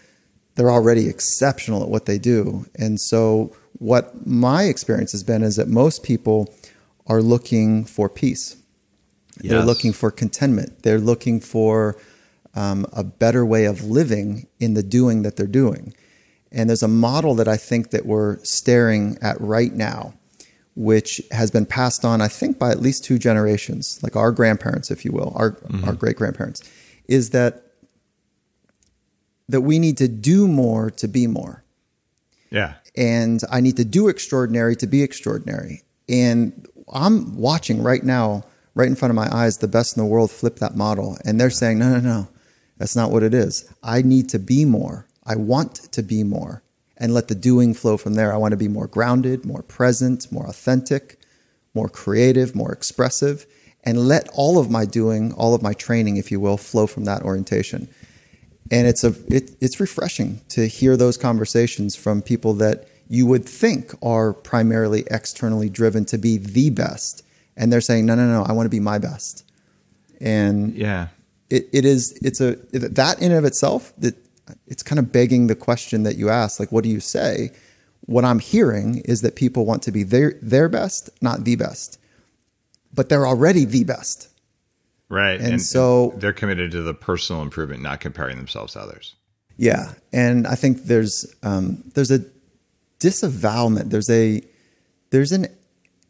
They're 0.54 0.70
already 0.70 1.08
exceptional 1.08 1.82
at 1.82 1.88
what 1.88 2.06
they 2.06 2.18
do, 2.18 2.66
and 2.76 3.00
so 3.00 3.54
what 3.78 4.26
my 4.26 4.64
experience 4.64 5.12
has 5.12 5.24
been 5.24 5.42
is 5.42 5.56
that 5.56 5.68
most 5.68 6.02
people 6.02 6.54
are 7.06 7.20
looking 7.20 7.84
for 7.84 8.08
peace. 8.08 8.56
They're 9.50 9.64
looking 9.66 9.92
for 9.92 10.10
contentment. 10.10 10.84
They're 10.84 11.00
looking 11.00 11.40
for 11.40 11.96
um, 12.54 12.86
a 12.92 13.02
better 13.02 13.44
way 13.44 13.64
of 13.64 13.82
living 13.84 14.46
in 14.60 14.74
the 14.74 14.82
doing 14.82 15.22
that 15.22 15.36
they're 15.36 15.46
doing. 15.46 15.92
And 16.52 16.68
there's 16.68 16.84
a 16.84 16.88
model 16.88 17.34
that 17.34 17.48
I 17.48 17.56
think 17.56 17.90
that 17.90 18.06
we're 18.06 18.42
staring 18.44 19.18
at 19.20 19.40
right 19.40 19.72
now, 19.72 20.14
which 20.76 21.22
has 21.30 21.50
been 21.50 21.66
passed 21.66 22.04
on, 22.04 22.20
I 22.20 22.28
think, 22.28 22.58
by 22.58 22.70
at 22.70 22.80
least 22.80 23.04
two 23.04 23.18
generations, 23.18 24.00
like 24.02 24.16
our 24.16 24.32
grandparents, 24.32 24.90
if 24.90 25.04
you 25.04 25.12
will, 25.12 25.32
our 25.36 25.52
mm-hmm. 25.52 25.84
our 25.84 25.94
great 25.94 26.16
grandparents, 26.16 26.62
is 27.08 27.30
that 27.30 27.62
that 29.48 29.60
we 29.60 29.78
need 29.78 29.96
to 29.98 30.08
do 30.08 30.48
more 30.48 30.90
to 30.90 31.06
be 31.06 31.26
more 31.26 31.64
Yeah. 32.50 32.74
and 32.96 33.40
I 33.50 33.60
need 33.60 33.76
to 33.76 33.84
do 33.84 34.08
extraordinary 34.08 34.74
to 34.76 34.86
be 34.86 35.02
extraordinary. 35.02 35.82
And 36.08 36.66
I'm 36.92 37.36
watching 37.36 37.82
right 37.82 38.02
now, 38.02 38.44
right 38.74 38.88
in 38.88 38.96
front 38.96 39.10
of 39.10 39.16
my 39.16 39.28
eyes, 39.34 39.58
the 39.58 39.68
best 39.68 39.96
in 39.96 40.02
the 40.02 40.08
world 40.08 40.30
flip 40.30 40.56
that 40.56 40.76
model. 40.76 41.18
And 41.24 41.40
they're 41.40 41.50
saying, 41.50 41.78
no, 41.78 41.90
no, 41.90 42.00
no, 42.00 42.28
that's 42.78 42.96
not 42.96 43.10
what 43.10 43.22
it 43.22 43.34
is. 43.34 43.70
I 43.82 44.02
need 44.02 44.28
to 44.30 44.38
be 44.38 44.64
more. 44.64 45.06
I 45.26 45.36
want 45.36 45.74
to 45.92 46.02
be 46.02 46.24
more 46.24 46.62
and 46.96 47.12
let 47.12 47.28
the 47.28 47.34
doing 47.34 47.74
flow 47.74 47.96
from 47.96 48.14
there. 48.14 48.32
I 48.32 48.36
want 48.36 48.52
to 48.52 48.56
be 48.56 48.68
more 48.68 48.86
grounded, 48.86 49.44
more 49.44 49.62
present, 49.62 50.30
more 50.30 50.46
authentic, 50.46 51.18
more 51.74 51.88
creative, 51.88 52.54
more 52.54 52.72
expressive, 52.72 53.46
and 53.82 54.08
let 54.08 54.28
all 54.32 54.58
of 54.58 54.70
my 54.70 54.84
doing, 54.84 55.32
all 55.32 55.54
of 55.54 55.62
my 55.62 55.72
training, 55.72 56.16
if 56.16 56.30
you 56.30 56.40
will, 56.40 56.56
flow 56.56 56.86
from 56.86 57.04
that 57.04 57.22
orientation 57.22 57.88
and 58.70 58.86
it's 58.86 59.04
a 59.04 59.14
it, 59.28 59.50
it's 59.60 59.78
refreshing 59.78 60.40
to 60.48 60.66
hear 60.66 60.96
those 60.96 61.16
conversations 61.16 61.94
from 61.94 62.22
people 62.22 62.54
that 62.54 62.88
you 63.08 63.26
would 63.26 63.44
think 63.44 63.92
are 64.02 64.32
primarily 64.32 65.04
externally 65.10 65.68
driven 65.68 66.04
to 66.06 66.16
be 66.16 66.38
the 66.38 66.70
best 66.70 67.22
and 67.56 67.70
they're 67.72 67.82
saying 67.82 68.06
no 68.06 68.14
no 68.14 68.26
no 68.26 68.42
i 68.44 68.52
want 68.52 68.64
to 68.64 68.70
be 68.70 68.80
my 68.80 68.98
best 68.98 69.44
and 70.20 70.74
Yeah. 70.74 71.08
it, 71.50 71.68
it 71.72 71.84
is 71.84 72.18
it's 72.22 72.40
a 72.40 72.56
that 72.72 73.18
in 73.18 73.32
and 73.32 73.38
of 73.38 73.44
itself 73.44 73.92
that 73.98 74.14
it's 74.66 74.82
kind 74.82 74.98
of 74.98 75.10
begging 75.12 75.46
the 75.46 75.54
question 75.54 76.02
that 76.02 76.16
you 76.16 76.28
asked 76.28 76.58
like 76.60 76.70
what 76.72 76.84
do 76.84 76.90
you 76.90 77.00
say 77.00 77.50
what 78.02 78.24
i'm 78.24 78.38
hearing 78.38 78.98
is 79.04 79.22
that 79.22 79.34
people 79.36 79.64
want 79.64 79.82
to 79.82 79.90
be 79.92 80.02
their 80.02 80.34
their 80.42 80.68
best 80.68 81.08
not 81.22 81.44
the 81.44 81.56
best 81.56 81.98
but 82.92 83.08
they're 83.08 83.26
already 83.26 83.64
the 83.64 83.84
best 83.84 84.28
Right. 85.10 85.38
And 85.40 85.60
so- 85.60 86.14
they're 86.16 86.32
committed 86.32 86.72
to 86.72 86.82
the 86.82 86.94
personal 86.94 87.42
improvement, 87.42 87.82
not 87.82 88.00
comparing 88.00 88.36
themselves 88.36 88.72
to 88.72 88.80
others. 88.80 89.14
Yeah, 89.56 89.92
and 90.12 90.46
I 90.46 90.54
think 90.56 90.84
there's 90.84 91.32
um, 91.42 91.84
there's 91.94 92.10
a 92.10 92.24
disavowment, 92.98 93.90
There's 93.90 94.10
a 94.10 94.40
there's 95.10 95.30
an 95.30 95.46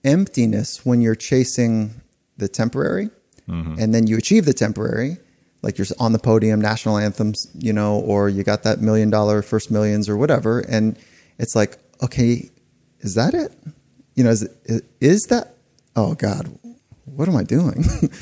emptiness 0.04 0.86
when 0.86 1.00
you're 1.02 1.14
chasing 1.16 2.00
the 2.38 2.48
temporary, 2.48 3.10
and 3.46 3.92
then 3.94 4.06
you 4.06 4.16
achieve 4.16 4.46
the 4.46 4.54
temporary, 4.54 5.18
like 5.64 5.78
you're 5.78 5.86
on 5.98 6.12
the 6.12 6.18
podium, 6.18 6.60
national 6.60 6.98
anthems, 6.98 7.48
you 7.58 7.72
know, 7.72 7.98
or 7.98 8.28
you 8.28 8.44
got 8.44 8.62
that 8.62 8.80
million 8.80 9.10
dollar 9.10 9.42
first 9.42 9.70
millions 9.70 10.08
or 10.08 10.16
whatever, 10.16 10.60
and 10.60 10.96
it's 11.38 11.56
like, 11.56 11.78
okay, 12.02 12.50
is 13.00 13.14
that 13.14 13.34
it? 13.34 13.52
You 14.14 14.24
know, 14.24 14.30
is 14.30 14.42
it, 14.42 14.84
is 15.00 15.22
that? 15.30 15.56
Oh 15.96 16.14
God, 16.14 16.56
what 17.04 17.28
am 17.28 17.36
I 17.36 17.42
doing? 17.42 17.84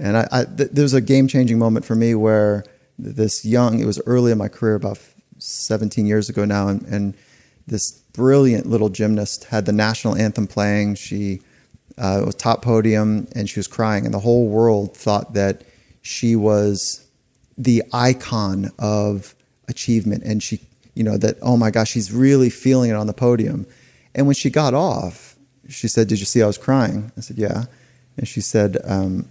And 0.00 0.16
I, 0.16 0.28
I 0.32 0.44
th- 0.44 0.70
there 0.72 0.82
was 0.82 0.94
a 0.94 1.00
game 1.00 1.28
changing 1.28 1.58
moment 1.58 1.84
for 1.84 1.94
me 1.94 2.14
where 2.14 2.64
this 2.98 3.44
young, 3.44 3.80
it 3.80 3.84
was 3.84 4.00
early 4.06 4.32
in 4.32 4.38
my 4.38 4.48
career, 4.48 4.74
about 4.74 4.98
17 5.38 6.06
years 6.06 6.28
ago 6.28 6.44
now, 6.44 6.68
and, 6.68 6.82
and 6.86 7.14
this 7.66 7.92
brilliant 8.14 8.66
little 8.66 8.88
gymnast 8.88 9.44
had 9.44 9.66
the 9.66 9.72
national 9.72 10.16
anthem 10.16 10.46
playing. 10.46 10.94
She 10.94 11.40
uh, 11.98 12.22
was 12.24 12.34
top 12.34 12.62
podium 12.62 13.28
and 13.34 13.48
she 13.48 13.58
was 13.58 13.68
crying, 13.68 14.06
and 14.06 14.14
the 14.14 14.20
whole 14.20 14.48
world 14.48 14.96
thought 14.96 15.34
that 15.34 15.62
she 16.02 16.36
was 16.36 17.06
the 17.56 17.82
icon 17.92 18.70
of 18.78 19.34
achievement, 19.68 20.22
and 20.24 20.42
she, 20.42 20.60
you 20.94 21.04
know, 21.04 21.16
that 21.16 21.36
oh 21.42 21.56
my 21.56 21.70
gosh, 21.70 21.90
she's 21.90 22.12
really 22.12 22.50
feeling 22.50 22.90
it 22.90 22.94
on 22.94 23.06
the 23.06 23.12
podium. 23.12 23.66
And 24.14 24.26
when 24.26 24.34
she 24.34 24.50
got 24.50 24.74
off, 24.74 25.36
she 25.68 25.88
said, 25.88 26.08
"Did 26.08 26.20
you 26.20 26.26
see 26.26 26.42
I 26.42 26.46
was 26.46 26.58
crying?" 26.58 27.12
I 27.16 27.20
said, 27.20 27.38
"Yeah," 27.38 27.64
and 28.16 28.26
she 28.26 28.40
said, 28.40 28.78
um, 28.84 29.30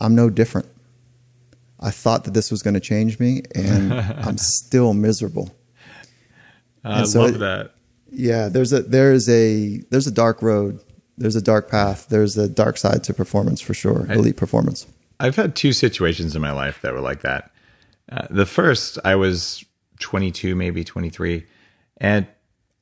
"I'm 0.00 0.14
no 0.14 0.30
different." 0.30 0.66
I 1.80 1.90
thought 1.90 2.24
that 2.24 2.34
this 2.34 2.50
was 2.50 2.62
going 2.62 2.74
to 2.74 2.80
change 2.80 3.18
me, 3.18 3.42
and 3.54 3.92
I'm 3.94 4.38
still 4.38 4.94
miserable. 4.94 5.54
I 6.84 7.04
so 7.04 7.22
love 7.22 7.38
that. 7.40 7.72
Yeah, 8.10 8.48
there's 8.48 8.72
a 8.72 8.82
there's 8.82 9.28
a 9.28 9.78
there's 9.90 10.06
a 10.06 10.10
dark 10.10 10.42
road. 10.42 10.80
There's 11.18 11.36
a 11.36 11.42
dark 11.42 11.70
path. 11.70 12.06
There's 12.08 12.36
a 12.38 12.48
dark 12.48 12.76
side 12.76 13.04
to 13.04 13.14
performance 13.14 13.60
for 13.60 13.74
sure. 13.74 14.06
I, 14.08 14.14
elite 14.14 14.36
performance. 14.36 14.86
I've 15.20 15.36
had 15.36 15.54
two 15.54 15.72
situations 15.72 16.34
in 16.34 16.42
my 16.42 16.52
life 16.52 16.80
that 16.82 16.92
were 16.92 17.00
like 17.00 17.20
that. 17.20 17.50
Uh, 18.10 18.26
the 18.30 18.46
first, 18.46 18.98
I 19.04 19.14
was 19.14 19.64
22, 20.00 20.56
maybe 20.56 20.82
23, 20.82 21.46
and 21.98 22.26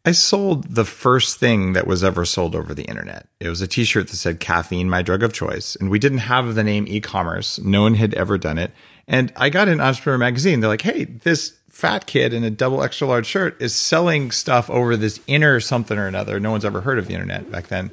I 0.04 0.12
sold 0.12 0.74
the 0.74 0.84
first 0.84 1.38
thing 1.38 1.74
that 1.74 1.86
was 1.86 2.02
ever 2.02 2.24
sold 2.24 2.54
over 2.54 2.72
the 2.72 2.84
internet. 2.84 3.28
It 3.40 3.48
was 3.48 3.60
a 3.60 3.66
t-shirt 3.66 4.08
that 4.08 4.16
said 4.16 4.40
caffeine, 4.40 4.88
my 4.88 5.02
drug 5.02 5.22
of 5.22 5.34
choice. 5.34 5.76
And 5.76 5.90
we 5.90 5.98
didn't 5.98 6.18
have 6.18 6.54
the 6.54 6.64
name 6.64 6.86
e-commerce. 6.88 7.58
No 7.58 7.82
one 7.82 7.94
had 7.94 8.14
ever 8.14 8.38
done 8.38 8.56
it. 8.56 8.70
And 9.08 9.32
I 9.34 9.50
got 9.50 9.68
an 9.68 9.80
entrepreneur 9.80 10.18
magazine. 10.18 10.60
They're 10.60 10.70
like, 10.70 10.82
Hey, 10.82 11.04
this 11.04 11.56
fat 11.68 12.06
kid 12.06 12.32
in 12.32 12.44
a 12.44 12.50
double 12.50 12.82
extra 12.82 13.08
large 13.08 13.26
shirt 13.26 13.60
is 13.60 13.74
selling 13.74 14.30
stuff 14.30 14.70
over 14.70 14.96
this 14.96 15.20
inner 15.26 15.58
something 15.58 15.98
or 15.98 16.06
another. 16.06 16.38
No 16.38 16.52
one's 16.52 16.64
ever 16.64 16.80
heard 16.80 16.98
of 16.98 17.08
the 17.08 17.14
internet 17.14 17.50
back 17.50 17.68
then. 17.68 17.90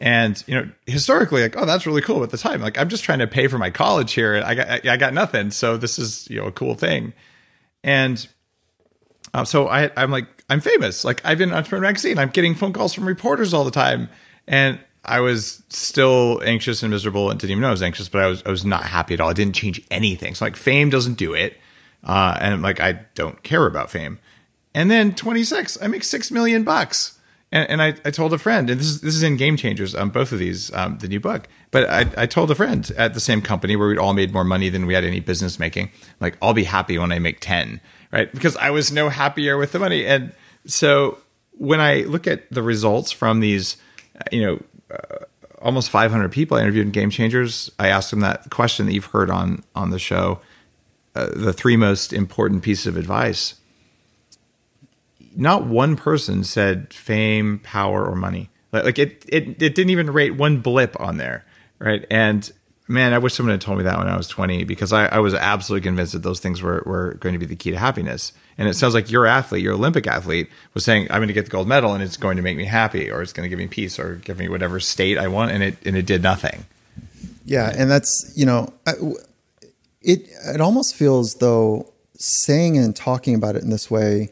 And, 0.00 0.42
you 0.46 0.54
know, 0.54 0.70
historically, 0.86 1.42
like, 1.42 1.56
oh, 1.56 1.66
that's 1.66 1.86
really 1.86 2.00
cool 2.00 2.22
at 2.22 2.30
the 2.30 2.38
time. 2.38 2.60
Like, 2.60 2.78
I'm 2.78 2.88
just 2.88 3.04
trying 3.04 3.18
to 3.18 3.26
pay 3.26 3.48
for 3.48 3.58
my 3.58 3.70
college 3.70 4.12
here. 4.12 4.42
I 4.44 4.54
got, 4.54 4.86
I 4.88 4.96
got 4.96 5.12
nothing. 5.12 5.50
So 5.50 5.76
this 5.76 5.98
is, 5.98 6.28
you 6.30 6.40
know, 6.40 6.46
a 6.46 6.52
cool 6.52 6.74
thing. 6.74 7.12
And, 7.84 8.26
uh, 9.34 9.44
so 9.44 9.68
I, 9.68 9.90
I'm 9.96 10.10
like, 10.10 10.26
I'm 10.50 10.60
famous. 10.60 11.04
Like 11.04 11.24
I've 11.24 11.38
been 11.38 11.50
on 11.50 11.58
Entrepreneur 11.58 11.82
Magazine. 11.82 12.18
I'm 12.18 12.30
getting 12.30 12.56
phone 12.56 12.72
calls 12.72 12.92
from 12.92 13.06
reporters 13.06 13.54
all 13.54 13.64
the 13.64 13.70
time, 13.70 14.08
and 14.48 14.80
I 15.04 15.20
was 15.20 15.62
still 15.68 16.40
anxious 16.44 16.82
and 16.82 16.90
miserable, 16.90 17.30
and 17.30 17.40
didn't 17.40 17.52
even 17.52 17.62
know 17.62 17.68
I 17.68 17.72
was 17.72 17.82
anxious. 17.82 18.08
But 18.08 18.22
I 18.22 18.26
was 18.26 18.42
I 18.44 18.50
was 18.50 18.64
not 18.64 18.84
happy 18.84 19.14
at 19.14 19.20
all. 19.20 19.30
I 19.30 19.34
didn't 19.34 19.54
change 19.54 19.82
anything. 19.90 20.34
So 20.34 20.44
like 20.44 20.56
fame 20.56 20.90
doesn't 20.90 21.14
do 21.14 21.34
it, 21.34 21.56
uh, 22.04 22.36
and 22.40 22.62
like 22.62 22.80
I 22.80 23.00
don't 23.14 23.42
care 23.42 23.66
about 23.66 23.90
fame. 23.90 24.18
And 24.74 24.90
then 24.90 25.14
26, 25.14 25.82
I 25.82 25.88
make 25.88 26.04
six 26.04 26.30
million 26.30 26.62
bucks. 26.62 27.18
And, 27.52 27.68
and 27.68 27.82
I, 27.82 27.94
I 28.04 28.10
told 28.12 28.32
a 28.32 28.38
friend, 28.38 28.70
and 28.70 28.78
this 28.78 28.86
is 28.86 29.00
this 29.00 29.14
is 29.14 29.22
in 29.22 29.36
Game 29.36 29.56
Changers, 29.56 29.94
um, 29.94 30.10
both 30.10 30.30
of 30.30 30.38
these, 30.38 30.72
um, 30.72 30.98
the 30.98 31.08
new 31.08 31.18
book. 31.18 31.48
But 31.72 31.90
I, 31.90 32.22
I 32.22 32.26
told 32.26 32.50
a 32.50 32.54
friend 32.54 32.88
at 32.96 33.14
the 33.14 33.20
same 33.20 33.42
company 33.42 33.74
where 33.74 33.88
we'd 33.88 33.98
all 33.98 34.14
made 34.14 34.32
more 34.32 34.44
money 34.44 34.68
than 34.68 34.86
we 34.86 34.94
had 34.94 35.04
any 35.04 35.20
business 35.20 35.58
making. 35.58 35.90
Like, 36.20 36.36
I'll 36.40 36.54
be 36.54 36.64
happy 36.64 36.98
when 36.98 37.10
I 37.10 37.18
make 37.18 37.40
ten, 37.40 37.80
right? 38.12 38.32
Because 38.32 38.56
I 38.56 38.70
was 38.70 38.92
no 38.92 39.08
happier 39.08 39.56
with 39.56 39.72
the 39.72 39.80
money. 39.80 40.06
And 40.06 40.32
so 40.64 41.18
when 41.52 41.80
I 41.80 42.02
look 42.02 42.26
at 42.28 42.48
the 42.52 42.62
results 42.62 43.10
from 43.10 43.40
these, 43.40 43.76
you 44.30 44.42
know, 44.42 44.62
uh, 44.90 45.24
almost 45.60 45.90
500 45.90 46.30
people 46.32 46.56
I 46.56 46.62
interviewed 46.62 46.86
in 46.86 46.92
Game 46.92 47.10
Changers, 47.10 47.70
I 47.78 47.88
asked 47.88 48.10
them 48.10 48.20
that 48.20 48.50
question 48.50 48.86
that 48.86 48.92
you've 48.92 49.06
heard 49.06 49.30
on 49.30 49.62
on 49.74 49.90
the 49.90 49.98
show, 49.98 50.40
uh, 51.14 51.28
the 51.34 51.52
three 51.52 51.76
most 51.76 52.12
important 52.12 52.62
pieces 52.62 52.86
of 52.86 52.96
advice. 52.96 53.54
Not 55.36 55.66
one 55.66 55.96
person 55.96 56.42
said 56.44 56.92
fame, 56.92 57.60
power, 57.62 58.04
or 58.04 58.16
money. 58.16 58.50
Like 58.72 58.98
it, 58.98 59.24
it, 59.28 59.62
it 59.62 59.74
didn't 59.74 59.90
even 59.90 60.10
rate 60.10 60.36
one 60.36 60.60
blip 60.60 60.98
on 61.00 61.16
there, 61.16 61.44
right? 61.78 62.04
And 62.10 62.50
man, 62.90 63.14
I 63.14 63.18
wish 63.18 63.34
someone 63.34 63.52
had 63.52 63.60
told 63.60 63.78
me 63.78 63.84
that 63.84 63.96
when 63.98 64.08
I 64.08 64.16
was 64.16 64.26
20 64.28 64.64
because 64.64 64.92
I, 64.92 65.06
I 65.06 65.18
was 65.20 65.32
absolutely 65.32 65.84
convinced 65.84 66.12
that 66.12 66.22
those 66.22 66.40
things 66.40 66.60
were, 66.60 66.82
were 66.84 67.14
going 67.14 67.34
to 67.34 67.38
be 67.38 67.46
the 67.46 67.56
key 67.56 67.70
to 67.70 67.78
happiness. 67.78 68.32
And 68.58 68.68
it 68.68 68.74
sounds 68.74 68.94
like 68.94 69.10
your 69.10 69.26
athlete, 69.26 69.62
your 69.62 69.74
Olympic 69.74 70.06
athlete, 70.06 70.50
was 70.74 70.84
saying, 70.84 71.06
"I'm 71.10 71.18
going 71.18 71.28
to 71.28 71.34
get 71.34 71.46
the 71.46 71.50
gold 71.50 71.66
medal, 71.66 71.94
and 71.94 72.02
it's 72.02 72.18
going 72.18 72.36
to 72.36 72.42
make 72.42 72.58
me 72.58 72.66
happy, 72.66 73.10
or 73.10 73.22
it's 73.22 73.32
going 73.32 73.44
to 73.44 73.48
give 73.48 73.58
me 73.58 73.68
peace, 73.68 73.98
or 73.98 74.16
give 74.16 74.38
me 74.38 74.50
whatever 74.50 74.80
state 74.80 75.16
I 75.16 75.28
want," 75.28 75.52
and 75.52 75.62
it 75.62 75.78
and 75.86 75.96
it 75.96 76.04
did 76.04 76.22
nothing. 76.22 76.66
Yeah, 77.46 77.72
and 77.74 77.90
that's 77.90 78.34
you 78.36 78.44
know, 78.44 78.70
it 80.02 80.28
it 80.46 80.60
almost 80.60 80.94
feels 80.94 81.36
though 81.36 81.90
saying 82.18 82.76
and 82.76 82.94
talking 82.94 83.34
about 83.34 83.56
it 83.56 83.62
in 83.62 83.70
this 83.70 83.90
way 83.90 84.30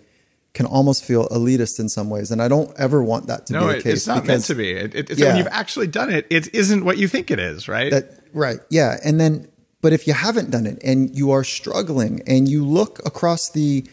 can 0.53 0.67
almost 0.67 1.05
feel 1.05 1.29
elitist 1.29 1.79
in 1.79 1.89
some 1.89 2.11
ways, 2.11 2.31
and 2.31 2.43
I 2.43 2.49
don't 2.49 2.71
ever 2.79 3.03
want 3.03 3.29
that 3.29 3.47
to 3.47 3.53
no, 3.53 3.69
be 3.69 3.75
the 3.75 3.83
case. 3.83 3.93
it's 3.93 4.07
not 4.07 4.27
meant 4.27 4.45
to 4.45 4.55
be. 4.55 4.73
It, 4.73 4.95
it, 4.95 5.11
it's 5.11 5.21
yeah, 5.21 5.29
when 5.29 5.37
you've 5.39 5.47
actually 5.47 5.87
done 5.87 6.11
it, 6.11 6.27
it 6.31 6.53
isn't 6.55 6.85
what 6.85 6.99
you 6.99 7.07
think 7.07 7.31
it 7.31 7.39
is, 7.39 7.69
right? 7.69 7.93
That, 7.93 8.18
right. 8.33 8.61
Yeah, 8.71 8.99
and 9.05 9.21
then, 9.21 9.49
but 9.81 9.93
if 9.93 10.07
you 10.07 10.13
haven't 10.13 10.51
done 10.51 10.67
it 10.67 10.79
and 10.83 11.17
you 11.17 11.31
are 11.31 11.45
struggling, 11.45 12.23
and 12.27 12.49
you 12.49 12.65
look 12.65 13.05
across 13.07 13.51
the 13.51 13.85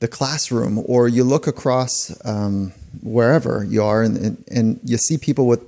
the 0.00 0.08
classroom 0.08 0.82
or 0.86 1.08
you 1.08 1.24
look 1.24 1.46
across 1.46 2.14
um, 2.24 2.72
wherever 3.02 3.64
you 3.64 3.82
are 3.82 4.02
and, 4.02 4.16
and, 4.16 4.44
and, 4.50 4.80
you 4.84 4.96
see 4.96 5.18
people 5.18 5.46
with 5.46 5.60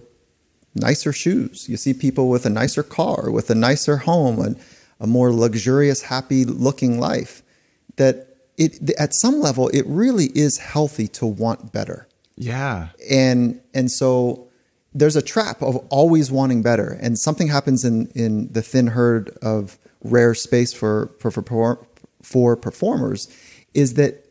nicer 0.74 1.12
shoes 1.12 1.68
you 1.68 1.76
see 1.76 1.92
people 1.92 2.28
with 2.28 2.46
a 2.46 2.50
nicer 2.50 2.84
car 2.84 3.28
with 3.30 3.50
a 3.50 3.54
nicer 3.56 3.96
home 3.96 4.38
and 4.38 4.56
a 5.00 5.06
more 5.06 5.32
luxurious 5.32 6.02
happy 6.02 6.44
looking 6.44 7.00
life 7.00 7.42
that 7.96 8.36
it 8.56 8.90
at 8.98 9.12
some 9.14 9.40
level 9.40 9.68
it 9.70 9.84
really 9.86 10.26
is 10.26 10.58
healthy 10.58 11.08
to 11.08 11.26
want 11.26 11.72
better 11.72 12.06
yeah 12.36 12.90
and 13.10 13.60
and 13.74 13.90
so 13.90 14.48
there's 14.92 15.16
a 15.16 15.22
trap 15.22 15.62
of 15.62 15.76
always 15.88 16.30
wanting 16.30 16.62
better 16.62 16.98
and 17.00 17.18
something 17.18 17.48
happens 17.48 17.84
in 17.84 18.06
in 18.14 18.52
the 18.52 18.62
thin 18.62 18.88
herd 18.88 19.30
of 19.42 19.78
rare 20.02 20.34
space 20.34 20.72
for 20.72 21.10
for 21.18 21.30
for, 21.30 21.86
for 22.22 22.56
performers 22.56 23.28
is 23.74 23.94
that 23.94 24.26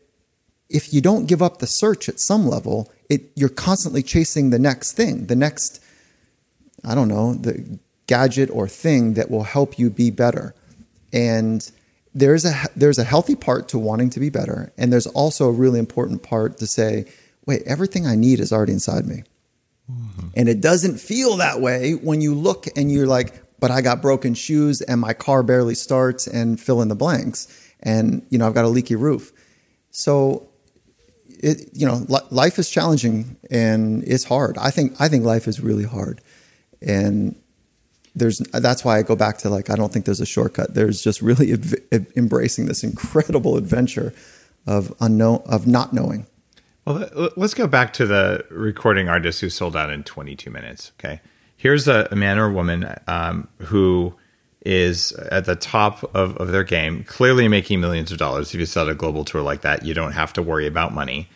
if 0.68 0.92
you 0.94 1.00
don't 1.00 1.26
give 1.26 1.42
up 1.42 1.58
the 1.58 1.66
search 1.66 2.08
at 2.08 2.20
some 2.20 2.46
level, 2.46 2.90
it 3.08 3.22
you're 3.34 3.48
constantly 3.48 4.02
chasing 4.02 4.50
the 4.50 4.58
next 4.58 4.92
thing, 4.92 5.26
the 5.26 5.36
next 5.36 5.82
I 6.84 6.94
don't 6.94 7.08
know, 7.08 7.34
the 7.34 7.78
gadget 8.06 8.50
or 8.50 8.66
thing 8.66 9.14
that 9.14 9.30
will 9.30 9.42
help 9.42 9.78
you 9.78 9.90
be 9.90 10.10
better. 10.10 10.54
And 11.12 11.70
there's 12.14 12.44
a 12.44 12.54
there's 12.76 12.98
a 12.98 13.04
healthy 13.04 13.34
part 13.34 13.68
to 13.68 13.78
wanting 13.78 14.10
to 14.10 14.20
be 14.20 14.30
better, 14.30 14.72
and 14.76 14.92
there's 14.92 15.06
also 15.08 15.48
a 15.48 15.52
really 15.52 15.78
important 15.78 16.22
part 16.22 16.58
to 16.58 16.66
say, 16.66 17.06
wait, 17.46 17.62
everything 17.66 18.06
I 18.06 18.14
need 18.14 18.40
is 18.40 18.52
already 18.52 18.72
inside 18.72 19.06
me. 19.06 19.24
And 20.36 20.48
it 20.48 20.60
doesn't 20.60 20.98
feel 20.98 21.36
that 21.38 21.60
way 21.60 21.92
when 21.92 22.20
you 22.20 22.34
look 22.34 22.66
and 22.76 22.90
you're 22.90 23.06
like, 23.06 23.42
but 23.58 23.70
I 23.70 23.80
got 23.80 24.00
broken 24.00 24.34
shoes 24.34 24.80
and 24.80 25.00
my 25.00 25.12
car 25.12 25.42
barely 25.42 25.74
starts 25.74 26.26
and 26.26 26.58
fill 26.58 26.80
in 26.82 26.88
the 26.88 26.94
blanks 26.94 27.48
and 27.82 28.26
you 28.30 28.38
know 28.38 28.46
I've 28.46 28.54
got 28.54 28.64
a 28.64 28.68
leaky 28.68 28.96
roof. 28.96 29.32
So 29.90 30.48
it, 31.28 31.70
you 31.72 31.86
know, 31.86 32.06
life 32.30 32.58
is 32.58 32.70
challenging 32.70 33.36
and 33.50 34.04
it's 34.04 34.24
hard. 34.24 34.58
I 34.58 34.70
think 34.70 35.00
I 35.00 35.08
think 35.08 35.24
life 35.24 35.48
is 35.48 35.60
really 35.60 35.84
hard, 35.84 36.20
and 36.80 37.34
there's 38.14 38.38
that's 38.52 38.84
why 38.84 38.98
I 38.98 39.02
go 39.02 39.16
back 39.16 39.38
to 39.38 39.50
like 39.50 39.70
I 39.70 39.76
don't 39.76 39.92
think 39.92 40.04
there's 40.04 40.20
a 40.20 40.26
shortcut. 40.26 40.74
There's 40.74 41.02
just 41.02 41.22
really 41.22 41.54
embracing 42.16 42.66
this 42.66 42.84
incredible 42.84 43.56
adventure 43.56 44.12
of 44.66 44.94
unknown 45.00 45.42
of 45.46 45.66
not 45.66 45.92
knowing. 45.92 46.26
Well, 46.90 47.30
let's 47.36 47.54
go 47.54 47.66
back 47.66 47.92
to 47.94 48.06
the 48.06 48.44
recording 48.50 49.08
artist 49.08 49.40
who 49.40 49.48
sold 49.48 49.76
out 49.76 49.90
in 49.90 50.02
22 50.02 50.50
minutes. 50.50 50.92
Okay, 50.98 51.20
here's 51.56 51.86
a, 51.86 52.08
a 52.10 52.16
man 52.16 52.38
or 52.38 52.46
a 52.46 52.52
woman 52.52 52.92
um, 53.06 53.48
who 53.58 54.14
is 54.64 55.12
at 55.12 55.44
the 55.44 55.56
top 55.56 56.02
of, 56.14 56.36
of 56.36 56.48
their 56.48 56.64
game, 56.64 57.04
clearly 57.04 57.48
making 57.48 57.80
millions 57.80 58.10
of 58.10 58.18
dollars. 58.18 58.52
If 58.52 58.60
you 58.60 58.66
sell 58.66 58.88
a 58.88 58.94
global 58.94 59.24
tour 59.24 59.40
like 59.40 59.62
that, 59.62 59.84
you 59.84 59.94
don't 59.94 60.12
have 60.12 60.32
to 60.34 60.42
worry 60.42 60.66
about 60.66 60.92
money, 60.92 61.28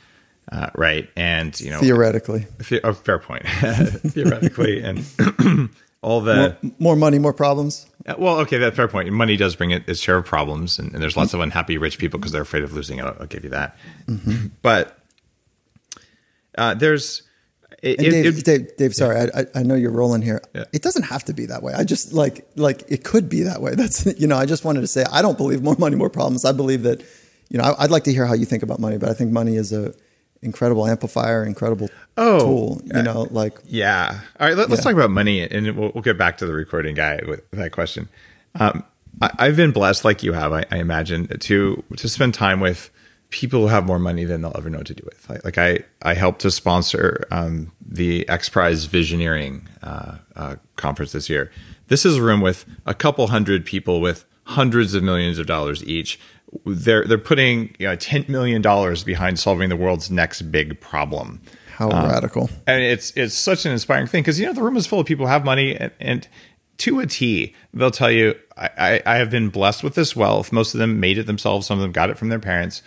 uh, 0.50 0.70
right? 0.74 1.08
And 1.16 1.58
you 1.60 1.70
know, 1.70 1.80
theoretically, 1.80 2.46
the, 2.58 2.80
oh, 2.84 2.92
fair 2.92 3.18
point. 3.18 3.46
theoretically, 3.48 4.82
and 4.82 5.04
all 6.02 6.20
the 6.20 6.56
more, 6.62 6.72
more, 6.80 6.96
money, 6.96 7.18
more 7.20 7.32
problems. 7.32 7.86
Uh, 8.06 8.14
well, 8.18 8.40
okay, 8.40 8.58
that 8.58 8.74
fair 8.74 8.88
point. 8.88 9.10
Money 9.12 9.36
does 9.36 9.54
bring 9.54 9.70
it 9.70 9.88
its 9.88 10.00
share 10.00 10.16
of 10.16 10.26
problems, 10.26 10.80
and, 10.80 10.92
and 10.92 11.00
there's 11.00 11.16
lots 11.16 11.28
mm-hmm. 11.28 11.36
of 11.36 11.42
unhappy 11.44 11.78
rich 11.78 11.98
people 11.98 12.18
because 12.18 12.32
they're 12.32 12.42
afraid 12.42 12.64
of 12.64 12.72
losing 12.72 12.98
it. 12.98 13.04
I'll, 13.04 13.16
I'll 13.20 13.26
give 13.26 13.44
you 13.44 13.50
that. 13.50 13.76
Mm-hmm. 14.08 14.48
But 14.60 14.98
uh, 16.56 16.74
there's 16.74 17.22
it, 17.84 17.98
Dave, 17.98 18.38
it, 18.38 18.44
Dave, 18.44 18.76
Dave, 18.78 18.94
sorry, 18.94 19.30
I, 19.34 19.44
I 19.54 19.62
know 19.62 19.74
you're 19.74 19.90
rolling 19.90 20.22
here. 20.22 20.40
Yeah. 20.54 20.64
It 20.72 20.80
doesn't 20.80 21.02
have 21.02 21.22
to 21.24 21.34
be 21.34 21.44
that 21.46 21.62
way. 21.62 21.74
I 21.74 21.84
just 21.84 22.14
like, 22.14 22.48
like 22.56 22.82
it 22.88 23.04
could 23.04 23.28
be 23.28 23.42
that 23.42 23.60
way. 23.60 23.74
That's, 23.76 24.06
you 24.18 24.26
know, 24.26 24.36
I 24.36 24.46
just 24.46 24.64
wanted 24.64 24.80
to 24.80 24.86
say, 24.86 25.04
I 25.12 25.20
don't 25.20 25.36
believe 25.36 25.62
more 25.62 25.76
money, 25.78 25.94
more 25.94 26.08
problems. 26.08 26.46
I 26.46 26.52
believe 26.52 26.84
that, 26.84 27.02
you 27.50 27.58
know, 27.58 27.64
I, 27.64 27.82
would 27.82 27.90
like 27.90 28.04
to 28.04 28.12
hear 28.12 28.24
how 28.24 28.32
you 28.32 28.46
think 28.46 28.62
about 28.62 28.78
money, 28.78 28.96
but 28.96 29.10
I 29.10 29.12
think 29.12 29.32
money 29.32 29.56
is 29.56 29.70
a 29.70 29.92
incredible 30.40 30.86
amplifier, 30.86 31.44
incredible 31.44 31.90
oh, 32.16 32.40
tool, 32.40 32.82
you 32.84 33.02
know, 33.02 33.26
like. 33.30 33.58
Yeah. 33.66 34.18
All 34.40 34.46
right. 34.46 34.56
Let, 34.56 34.70
us 34.72 34.82
talk 34.82 34.94
about 34.94 35.10
money 35.10 35.42
and 35.42 35.76
we'll, 35.76 35.92
we'll, 35.94 36.02
get 36.02 36.16
back 36.16 36.38
to 36.38 36.46
the 36.46 36.54
recording 36.54 36.94
guy 36.94 37.20
with 37.28 37.42
that 37.50 37.72
question. 37.72 38.08
Um, 38.54 38.82
I, 39.20 39.46
have 39.46 39.56
been 39.56 39.72
blessed 39.72 40.06
like 40.06 40.22
you 40.22 40.32
have, 40.32 40.54
I, 40.54 40.64
I 40.70 40.78
imagine 40.78 41.26
to, 41.38 41.84
to 41.96 42.08
spend 42.08 42.32
time 42.32 42.60
with 42.60 42.90
people 43.34 43.62
who 43.62 43.66
have 43.66 43.84
more 43.84 43.98
money 43.98 44.24
than 44.24 44.42
they'll 44.42 44.52
ever 44.56 44.70
know 44.70 44.78
what 44.78 44.86
to 44.86 44.94
do 44.94 45.02
with. 45.04 45.28
Like, 45.28 45.44
like 45.44 45.58
I, 45.58 45.80
I 46.02 46.14
helped 46.14 46.42
to 46.42 46.52
sponsor 46.52 47.26
um, 47.32 47.72
the 47.84 48.26
X 48.28 48.48
Prize 48.48 48.86
Visioneering 48.86 49.62
uh, 49.82 50.18
uh, 50.36 50.56
conference 50.76 51.10
this 51.10 51.28
year. 51.28 51.50
This 51.88 52.06
is 52.06 52.18
a 52.18 52.22
room 52.22 52.40
with 52.40 52.64
a 52.86 52.94
couple 52.94 53.26
hundred 53.26 53.66
people 53.66 54.00
with 54.00 54.24
hundreds 54.44 54.94
of 54.94 55.02
millions 55.02 55.40
of 55.40 55.48
dollars 55.48 55.84
each. 55.84 56.20
They're 56.64 57.04
they're 57.04 57.18
putting 57.18 57.74
you 57.80 57.88
know, 57.88 57.96
ten 57.96 58.24
million 58.28 58.62
dollars 58.62 59.02
behind 59.02 59.40
solving 59.40 59.68
the 59.68 59.76
world's 59.76 60.12
next 60.12 60.42
big 60.42 60.80
problem. 60.80 61.42
How 61.72 61.90
um, 61.90 62.08
radical! 62.08 62.48
And 62.68 62.84
it's 62.84 63.10
it's 63.16 63.34
such 63.34 63.66
an 63.66 63.72
inspiring 63.72 64.06
thing 64.06 64.22
because 64.22 64.38
you 64.38 64.46
know 64.46 64.52
the 64.52 64.62
room 64.62 64.76
is 64.76 64.86
full 64.86 65.00
of 65.00 65.06
people 65.06 65.26
who 65.26 65.32
have 65.32 65.44
money 65.44 65.74
and, 65.74 65.90
and 65.98 66.28
to 66.78 67.00
a 67.00 67.06
T, 67.06 67.54
they'll 67.72 67.90
tell 67.90 68.10
you, 68.10 68.36
I, 68.56 69.00
I, 69.06 69.16
have 69.16 69.30
been 69.30 69.48
blessed 69.48 69.84
with 69.84 69.94
this 69.94 70.16
wealth. 70.16 70.52
Most 70.52 70.74
of 70.74 70.80
them 70.80 70.98
made 70.98 71.18
it 71.18 71.26
themselves. 71.26 71.68
Some 71.68 71.78
of 71.78 71.82
them 71.82 71.92
got 71.92 72.10
it 72.10 72.18
from 72.18 72.30
their 72.30 72.40
parents. 72.40 72.82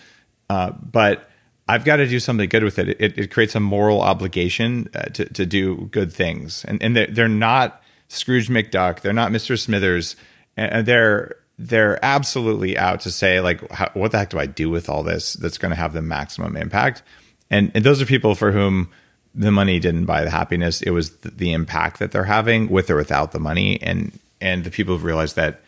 Uh, 0.49 0.71
but 0.71 1.29
I've 1.67 1.83
got 1.83 1.97
to 1.97 2.07
do 2.07 2.19
something 2.19 2.47
good 2.47 2.63
with 2.63 2.79
it. 2.79 2.89
It, 2.99 3.17
it 3.17 3.31
creates 3.31 3.55
a 3.55 3.59
moral 3.59 4.01
obligation 4.01 4.89
uh, 4.95 5.03
to, 5.03 5.25
to 5.25 5.45
do 5.45 5.89
good 5.91 6.13
things. 6.13 6.63
And, 6.65 6.81
and 6.81 6.95
they're, 6.95 7.07
they're 7.07 7.27
not 7.27 7.81
Scrooge 8.07 8.47
McDuck. 8.47 9.01
They're 9.01 9.13
not 9.13 9.31
Mr. 9.31 9.59
Smithers. 9.59 10.15
And 10.55 10.85
they're, 10.85 11.35
they're 11.59 12.03
absolutely 12.03 12.77
out 12.77 13.01
to 13.01 13.11
say 13.11 13.41
like, 13.41 13.69
how, 13.71 13.89
what 13.93 14.11
the 14.11 14.19
heck 14.19 14.29
do 14.29 14.39
I 14.39 14.45
do 14.45 14.69
with 14.69 14.89
all 14.89 15.03
this 15.03 15.33
that's 15.33 15.57
going 15.57 15.71
to 15.71 15.75
have 15.75 15.93
the 15.93 16.01
maximum 16.01 16.55
impact? 16.55 17.03
And, 17.49 17.71
and 17.75 17.83
those 17.83 18.01
are 18.01 18.05
people 18.05 18.33
for 18.33 18.51
whom 18.51 18.89
the 19.35 19.51
money 19.51 19.79
didn't 19.79 20.05
buy 20.05 20.23
the 20.23 20.29
happiness. 20.29 20.81
It 20.81 20.91
was 20.91 21.17
the, 21.17 21.31
the 21.31 21.53
impact 21.53 21.99
that 21.99 22.11
they're 22.11 22.23
having 22.23 22.69
with 22.69 22.89
or 22.89 22.95
without 22.95 23.33
the 23.33 23.39
money. 23.39 23.81
And, 23.81 24.17
and 24.39 24.63
the 24.63 24.71
people 24.71 24.95
have 24.95 25.03
realized 25.03 25.35
that, 25.35 25.61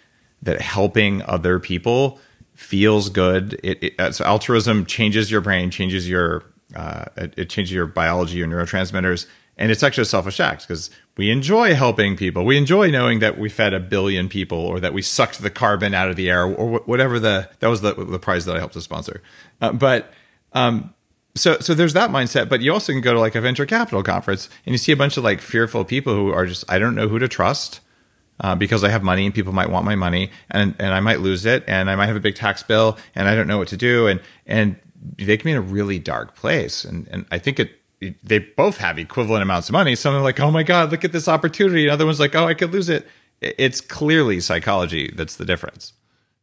that 0.44 0.62
helping 0.62 1.22
other 1.24 1.60
people 1.60 2.20
feels 2.60 3.10
good. 3.10 3.58
It, 3.64 3.96
it 3.98 4.16
so 4.16 4.26
altruism 4.26 4.86
changes 4.86 5.32
your 5.32 5.40
brain, 5.40 5.72
changes 5.72 6.10
your 6.10 6.44
uh, 6.76 7.06
it, 7.16 7.34
it, 7.38 7.50
changes 7.50 7.72
your 7.72 7.88
biology, 7.88 8.38
your 8.38 8.48
neurotransmitters, 8.48 9.26
and 9.58 9.72
it's 9.72 9.82
actually 9.82 10.04
a 10.04 10.06
selfish 10.06 10.40
act 10.40 10.68
because 10.68 10.92
we 11.18 11.32
enjoy 11.32 11.74
helping 11.74 12.16
people. 12.18 12.46
We 12.46 12.58
enjoy 12.58 12.92
knowing 12.92 13.20
that 13.20 13.40
we 13.40 13.50
fed 13.50 13.74
a 13.74 13.80
billion 13.80 14.28
people, 14.28 14.60
or 14.60 14.80
that 14.82 14.94
we 14.94 15.02
sucked 15.02 15.42
the 15.42 15.50
carbon 15.50 15.94
out 15.94 16.10
of 16.10 16.18
the 16.18 16.30
air, 16.30 16.46
or 16.46 16.80
whatever 16.80 17.18
the 17.18 17.50
that 17.60 17.68
was 17.68 17.80
the, 17.82 17.94
the 17.94 18.20
prize 18.20 18.46
that 18.46 18.56
I 18.56 18.60
helped 18.60 18.74
to 18.74 18.82
sponsor. 18.82 19.24
Uh, 19.62 19.72
but 19.72 20.12
um, 20.52 20.94
so 21.36 21.60
so 21.60 21.74
there's 21.74 21.94
that 21.94 22.10
mindset. 22.10 22.50
But 22.50 22.62
you 22.62 22.74
also 22.74 22.92
can 22.92 23.02
go 23.02 23.14
to 23.14 23.20
like 23.20 23.36
a 23.36 23.42
venture 23.42 23.66
capital 23.66 24.04
conference 24.04 24.50
and 24.66 24.74
you 24.74 24.78
see 24.78 24.92
a 24.92 24.98
bunch 24.98 25.16
of 25.16 25.24
like 25.24 25.40
fearful 25.40 25.86
people 25.86 26.14
who 26.14 26.34
are 26.34 26.46
just 26.46 26.66
I 26.70 26.78
don't 26.78 26.94
know 26.94 27.08
who 27.08 27.20
to 27.20 27.30
trust 27.30 27.80
uh, 28.40 28.56
because 28.56 28.84
I 28.84 28.90
have 28.90 29.04
money 29.04 29.26
and 29.26 29.34
people 29.34 29.54
might 29.54 29.70
want 29.70 29.86
my 29.86 29.96
money 29.96 30.32
and, 30.50 30.76
and 30.80 30.94
I 30.94 31.00
might 31.00 31.20
lose 31.20 31.46
it 31.46 31.64
and 31.68 31.90
I 31.90 31.96
might 31.96 32.08
have 32.08 32.16
a 32.16 32.22
big 32.22 32.36
tax 32.36 32.64
bill 32.64 32.98
and 33.16 33.28
I 33.28 33.36
don't 33.36 33.48
know 33.48 33.58
what 33.58 33.68
to 33.70 33.78
do. 33.78 34.08
And, 34.08 34.22
and 34.46 34.76
they 35.18 35.38
can 35.38 35.46
be 35.46 35.52
in 35.52 35.58
a 35.58 35.62
really 35.62 36.00
dark 36.00 36.36
place. 36.36 36.84
And, 36.84 37.08
and 37.10 37.26
I 37.32 37.38
think 37.38 37.60
it, 37.60 37.72
they 38.24 38.40
both 38.40 38.78
have 38.78 38.98
equivalent 38.98 39.44
amounts 39.44 39.70
of 39.70 39.74
money. 39.74 39.96
Some 39.96 40.16
are 40.16 40.22
like, 40.22 40.40
oh 40.40 40.52
my 40.52 40.64
God, 40.64 40.92
look 40.92 41.04
at 41.04 41.12
this 41.12 41.28
opportunity. 41.28 41.88
Another 41.88 42.06
one's 42.06 42.20
like, 42.20 42.36
oh, 42.36 42.46
I 42.46 42.54
could 42.54 42.72
lose 42.72 42.90
it. 42.90 43.08
It's 43.42 43.82
clearly 43.82 44.40
psychology 44.40 45.12
that's 45.16 45.36
the 45.36 45.46
difference. 45.46 45.94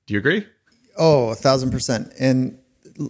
Do 0.07 0.15
you 0.15 0.21
agree? 0.21 0.47
Oh, 0.99 1.31
a 1.31 1.35
thousand 1.35 1.71
percent. 1.71 2.13
And 2.19 2.59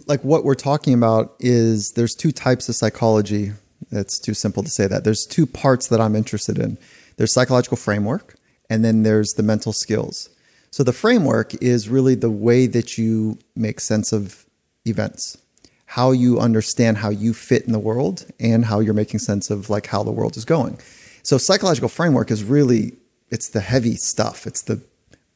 like 0.07 0.23
what 0.23 0.43
we're 0.43 0.55
talking 0.55 0.93
about 0.93 1.35
is 1.39 1.93
there's 1.95 2.15
two 2.15 2.31
types 2.31 2.67
of 2.67 2.75
psychology. 2.75 3.51
It's 3.91 4.19
too 4.19 4.33
simple 4.33 4.63
to 4.63 4.69
say 4.69 4.87
that. 4.87 5.03
There's 5.03 5.25
two 5.29 5.45
parts 5.45 5.87
that 5.87 6.01
I'm 6.01 6.15
interested 6.15 6.57
in. 6.57 6.77
There's 7.17 7.33
psychological 7.33 7.77
framework, 7.77 8.35
and 8.69 8.83
then 8.83 9.03
there's 9.03 9.33
the 9.33 9.43
mental 9.43 9.73
skills. 9.73 10.29
So 10.71 10.83
the 10.83 10.93
framework 10.93 11.53
is 11.61 11.89
really 11.89 12.15
the 12.15 12.31
way 12.31 12.67
that 12.67 12.97
you 12.97 13.39
make 13.55 13.79
sense 13.79 14.11
of 14.11 14.45
events, 14.85 15.37
how 15.85 16.11
you 16.11 16.39
understand 16.39 16.97
how 16.97 17.09
you 17.09 17.33
fit 17.33 17.63
in 17.63 17.71
the 17.71 17.79
world 17.79 18.25
and 18.39 18.65
how 18.65 18.79
you're 18.79 18.93
making 18.93 19.19
sense 19.19 19.49
of 19.49 19.69
like 19.69 19.87
how 19.87 20.03
the 20.03 20.11
world 20.11 20.37
is 20.37 20.45
going. 20.45 20.79
So 21.23 21.37
psychological 21.37 21.89
framework 21.89 22.31
is 22.31 22.43
really 22.43 22.93
it's 23.29 23.49
the 23.49 23.59
heavy 23.59 23.95
stuff. 23.95 24.47
It's 24.47 24.61
the 24.61 24.81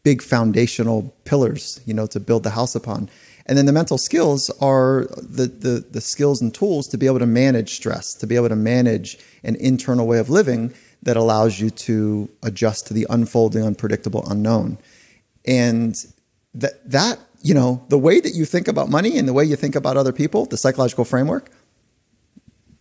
big 0.04 0.22
foundational 0.22 1.14
pillars, 1.26 1.82
you 1.86 1.94
know, 1.94 2.08
to 2.08 2.20
build 2.20 2.44
the 2.44 2.52
house 2.52 2.76
upon. 2.76 3.10
And 3.46 3.58
then 3.58 3.66
the 3.66 3.74
mental 3.74 3.98
skills 3.98 4.50
are 4.62 5.08
the, 5.18 5.48
the, 5.48 5.86
the 5.92 6.02
skills 6.02 6.42
and 6.42 6.54
tools 6.54 6.88
to 6.88 6.98
be 6.98 7.06
able 7.06 7.20
to 7.20 7.26
manage 7.26 7.74
stress, 7.74 8.14
to 8.16 8.28
be 8.28 8.36
able 8.36 8.50
to 8.50 8.56
manage 8.56 9.18
an 9.44 9.56
internal 9.56 10.08
way 10.08 10.20
of 10.20 10.30
living 10.30 10.74
that 11.04 11.18
allows 11.18 11.60
you 11.60 11.70
to 11.70 12.30
adjust 12.44 12.88
to 12.88 12.94
the 12.94 13.08
unfolding, 13.10 13.64
unpredictable 13.64 14.24
unknown. 14.30 14.78
And 15.46 15.96
that, 16.54 16.90
that, 16.90 17.20
you 17.42 17.54
know, 17.54 17.84
the 17.90 17.98
way 17.98 18.20
that 18.20 18.36
you 18.36 18.46
think 18.46 18.68
about 18.68 18.90
money 18.90 19.18
and 19.18 19.28
the 19.28 19.34
way 19.34 19.44
you 19.44 19.56
think 19.56 19.76
about 19.76 19.98
other 19.98 20.14
people, 20.14 20.46
the 20.46 20.58
psychological 20.58 21.06
framework, 21.06 21.50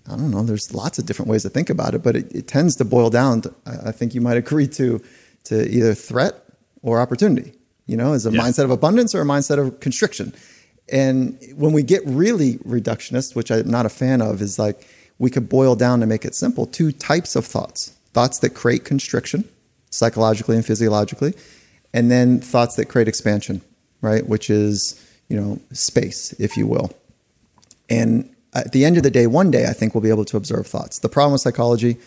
I 0.06 0.16
don't 0.16 0.30
know, 0.30 0.42
there's 0.42 0.74
lots 0.74 0.98
of 0.98 1.06
different 1.06 1.30
ways 1.30 1.42
to 1.42 1.48
think 1.48 1.70
about 1.70 1.94
it, 1.94 2.02
but 2.02 2.16
it, 2.16 2.34
it 2.34 2.48
tends 2.48 2.76
to 2.76 2.84
boil 2.84 3.10
down, 3.10 3.42
to, 3.42 3.54
I 3.64 3.92
think 3.92 4.14
you 4.14 4.20
might 4.20 4.36
agree 4.36 4.66
to, 4.68 5.00
to 5.44 5.68
either 5.70 5.94
threat 5.94 6.34
or 6.82 7.00
opportunity, 7.00 7.52
you 7.86 7.96
know, 7.96 8.12
is 8.12 8.26
a 8.26 8.32
yeah. 8.32 8.40
mindset 8.40 8.64
of 8.64 8.70
abundance 8.70 9.14
or 9.14 9.22
a 9.22 9.24
mindset 9.24 9.58
of 9.58 9.80
constriction. 9.80 10.34
And 10.92 11.38
when 11.54 11.72
we 11.72 11.82
get 11.82 12.02
really 12.04 12.54
reductionist, 12.58 13.36
which 13.36 13.50
I'm 13.50 13.70
not 13.70 13.86
a 13.86 13.90
fan 13.90 14.20
of, 14.20 14.42
is 14.42 14.58
like 14.58 14.86
we 15.18 15.30
could 15.30 15.48
boil 15.48 15.76
down 15.76 16.00
to 16.00 16.06
make 16.06 16.24
it 16.24 16.34
simple 16.34 16.66
two 16.66 16.90
types 16.92 17.36
of 17.36 17.46
thoughts 17.46 17.96
thoughts 18.12 18.38
that 18.40 18.50
create 18.50 18.84
constriction 18.84 19.44
psychologically 19.90 20.56
and 20.56 20.64
physiologically, 20.64 21.34
and 21.92 22.10
then 22.10 22.40
thoughts 22.40 22.76
that 22.76 22.86
create 22.86 23.08
expansion, 23.08 23.60
right? 24.00 24.26
Which 24.26 24.48
is, 24.48 25.04
you 25.28 25.38
know, 25.38 25.60
space, 25.72 26.32
if 26.38 26.56
you 26.56 26.66
will. 26.66 26.92
And 27.88 28.34
at 28.54 28.72
the 28.72 28.84
end 28.84 28.96
of 28.96 29.02
the 29.02 29.10
day, 29.10 29.26
one 29.26 29.50
day 29.50 29.66
I 29.66 29.72
think 29.72 29.94
we'll 29.94 30.02
be 30.02 30.10
able 30.10 30.24
to 30.26 30.36
observe 30.36 30.66
thoughts. 30.66 31.00
The 31.00 31.08
problem 31.08 31.32
with 31.32 31.42
psychology, 31.42 31.98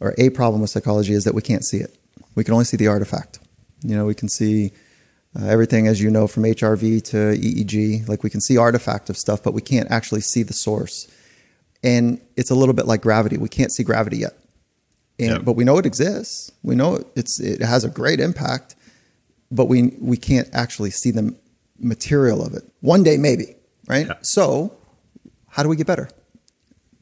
or 0.00 0.14
a 0.18 0.30
problem 0.30 0.60
with 0.60 0.70
psychology, 0.70 1.12
is 1.12 1.24
that 1.24 1.34
we 1.34 1.42
can't 1.42 1.64
see 1.64 1.78
it. 1.78 1.96
We 2.34 2.44
can 2.44 2.54
only 2.54 2.64
see 2.64 2.76
the 2.76 2.88
artifact. 2.88 3.40
You 3.82 3.96
know, 3.96 4.06
we 4.06 4.14
can 4.14 4.28
see 4.28 4.72
uh, 5.38 5.46
everything, 5.46 5.88
as 5.88 6.00
you 6.00 6.10
know, 6.10 6.26
from 6.26 6.44
HRV 6.44 7.02
to 7.10 7.16
EEG. 7.16 8.08
Like 8.08 8.22
we 8.22 8.30
can 8.30 8.40
see 8.40 8.56
artifact 8.56 9.10
of 9.10 9.16
stuff, 9.16 9.42
but 9.42 9.54
we 9.54 9.60
can't 9.60 9.90
actually 9.90 10.20
see 10.20 10.42
the 10.42 10.52
source. 10.52 11.08
And 11.82 12.20
it's 12.36 12.50
a 12.50 12.54
little 12.54 12.74
bit 12.74 12.86
like 12.86 13.02
gravity. 13.02 13.36
We 13.36 13.48
can't 13.48 13.72
see 13.72 13.82
gravity 13.82 14.18
yet. 14.18 14.32
And, 15.18 15.28
yep. 15.28 15.44
but 15.44 15.52
we 15.52 15.64
know 15.64 15.78
it 15.78 15.86
exists. 15.86 16.50
We 16.62 16.74
know 16.74 17.04
it's 17.14 17.40
it 17.40 17.62
has 17.62 17.84
a 17.84 17.88
great 17.88 18.20
impact, 18.20 18.74
but 19.50 19.66
we 19.66 19.94
we 20.00 20.16
can't 20.16 20.48
actually 20.52 20.90
see 20.90 21.10
the 21.10 21.34
material 21.78 22.44
of 22.44 22.54
it. 22.54 22.64
One 22.80 23.02
day, 23.02 23.16
maybe, 23.16 23.56
right? 23.86 24.06
Yeah. 24.06 24.14
So, 24.22 24.76
how 25.48 25.62
do 25.62 25.68
we 25.68 25.76
get 25.76 25.86
better? 25.86 26.10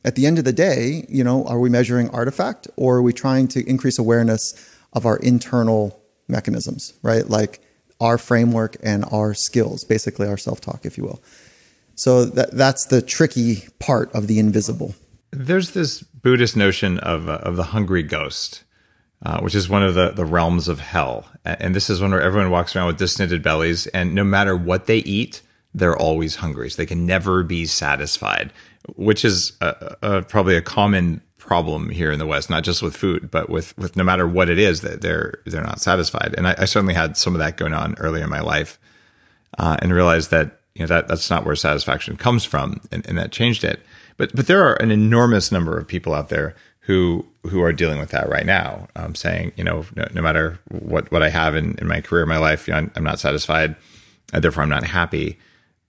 At 0.04 0.16
the 0.16 0.26
end 0.26 0.38
of 0.38 0.44
the 0.44 0.52
day, 0.52 1.06
you 1.08 1.24
know, 1.24 1.44
are 1.46 1.58
we 1.58 1.70
measuring 1.70 2.10
artifact 2.10 2.68
or 2.76 2.96
are 2.96 3.02
we 3.02 3.12
trying 3.12 3.48
to 3.48 3.68
increase 3.68 3.98
awareness 3.98 4.52
of 4.92 5.06
our 5.06 5.16
internal 5.18 6.02
mechanisms, 6.28 6.94
right? 7.02 7.28
Like 7.28 7.60
our 8.00 8.18
framework 8.18 8.76
and 8.82 9.04
our 9.12 9.32
skills, 9.32 9.84
basically 9.84 10.26
our 10.26 10.36
self 10.36 10.60
talk, 10.60 10.84
if 10.84 10.98
you 10.98 11.04
will. 11.04 11.22
So 11.94 12.24
that 12.24 12.52
that's 12.52 12.86
the 12.86 13.00
tricky 13.00 13.68
part 13.78 14.12
of 14.12 14.26
the 14.26 14.38
invisible. 14.38 14.94
There's 15.32 15.70
this 15.70 16.02
Buddhist 16.02 16.56
notion 16.56 16.98
of 16.98 17.28
uh, 17.28 17.38
of 17.42 17.56
the 17.56 17.64
hungry 17.64 18.02
ghost, 18.02 18.64
uh, 19.24 19.40
which 19.40 19.54
is 19.54 19.68
one 19.68 19.82
of 19.82 19.94
the 19.94 20.10
the 20.10 20.24
realms 20.24 20.68
of 20.68 20.78
hell, 20.78 21.26
and 21.44 21.74
this 21.74 21.90
is 21.90 22.00
one 22.00 22.10
where 22.10 22.22
everyone 22.22 22.50
walks 22.50 22.76
around 22.76 22.86
with 22.86 22.98
distended 22.98 23.42
bellies, 23.42 23.86
and 23.88 24.14
no 24.14 24.24
matter 24.24 24.56
what 24.56 24.86
they 24.86 24.98
eat, 24.98 25.42
they're 25.74 25.96
always 25.96 26.36
hungry. 26.36 26.70
So 26.70 26.76
they 26.76 26.86
can 26.86 27.06
never 27.06 27.42
be 27.42 27.66
satisfied, 27.66 28.52
which 28.96 29.24
is 29.24 29.52
probably 29.60 30.56
a 30.56 30.62
common 30.62 31.22
problem 31.38 31.88
here 31.90 32.12
in 32.12 32.20
the 32.20 32.26
West, 32.26 32.48
not 32.48 32.62
just 32.62 32.82
with 32.82 32.96
food, 32.96 33.30
but 33.30 33.50
with 33.50 33.76
with 33.76 33.96
no 33.96 34.04
matter 34.04 34.28
what 34.28 34.48
it 34.48 34.58
is 34.58 34.82
that 34.82 35.00
they're 35.00 35.40
they're 35.44 35.62
not 35.62 35.80
satisfied. 35.80 36.34
And 36.38 36.46
I, 36.46 36.54
I 36.58 36.64
certainly 36.66 36.94
had 36.94 37.16
some 37.16 37.34
of 37.34 37.40
that 37.40 37.56
going 37.56 37.74
on 37.74 37.96
earlier 37.98 38.24
in 38.24 38.30
my 38.30 38.40
life, 38.40 38.78
uh, 39.58 39.76
and 39.80 39.92
realized 39.92 40.30
that 40.30 40.60
you 40.74 40.82
know 40.82 40.86
that 40.86 41.08
that's 41.08 41.30
not 41.30 41.44
where 41.44 41.56
satisfaction 41.56 42.16
comes 42.16 42.44
from, 42.44 42.80
and, 42.92 43.06
and 43.08 43.18
that 43.18 43.32
changed 43.32 43.64
it. 43.64 43.80
But 44.16 44.34
but 44.34 44.46
there 44.46 44.66
are 44.66 44.74
an 44.74 44.90
enormous 44.90 45.52
number 45.52 45.78
of 45.78 45.86
people 45.86 46.14
out 46.14 46.28
there 46.28 46.54
who 46.80 47.26
who 47.44 47.62
are 47.62 47.72
dealing 47.72 47.98
with 47.98 48.10
that 48.10 48.28
right 48.28 48.46
now, 48.46 48.88
um, 48.96 49.14
saying 49.14 49.52
you 49.56 49.64
know 49.64 49.84
no, 49.96 50.06
no, 50.12 50.22
matter 50.22 50.58
what 50.68 51.10
what 51.10 51.22
I 51.22 51.28
have 51.28 51.54
in, 51.54 51.76
in 51.78 51.86
my 51.86 52.00
career, 52.00 52.26
my 52.26 52.38
life, 52.38 52.68
you 52.68 52.74
know, 52.74 52.88
I'm, 52.94 53.04
not 53.04 53.18
satisfied, 53.18 53.76
uh, 54.32 54.40
therefore 54.40 54.62
I'm 54.62 54.68
not 54.68 54.84
happy. 54.84 55.38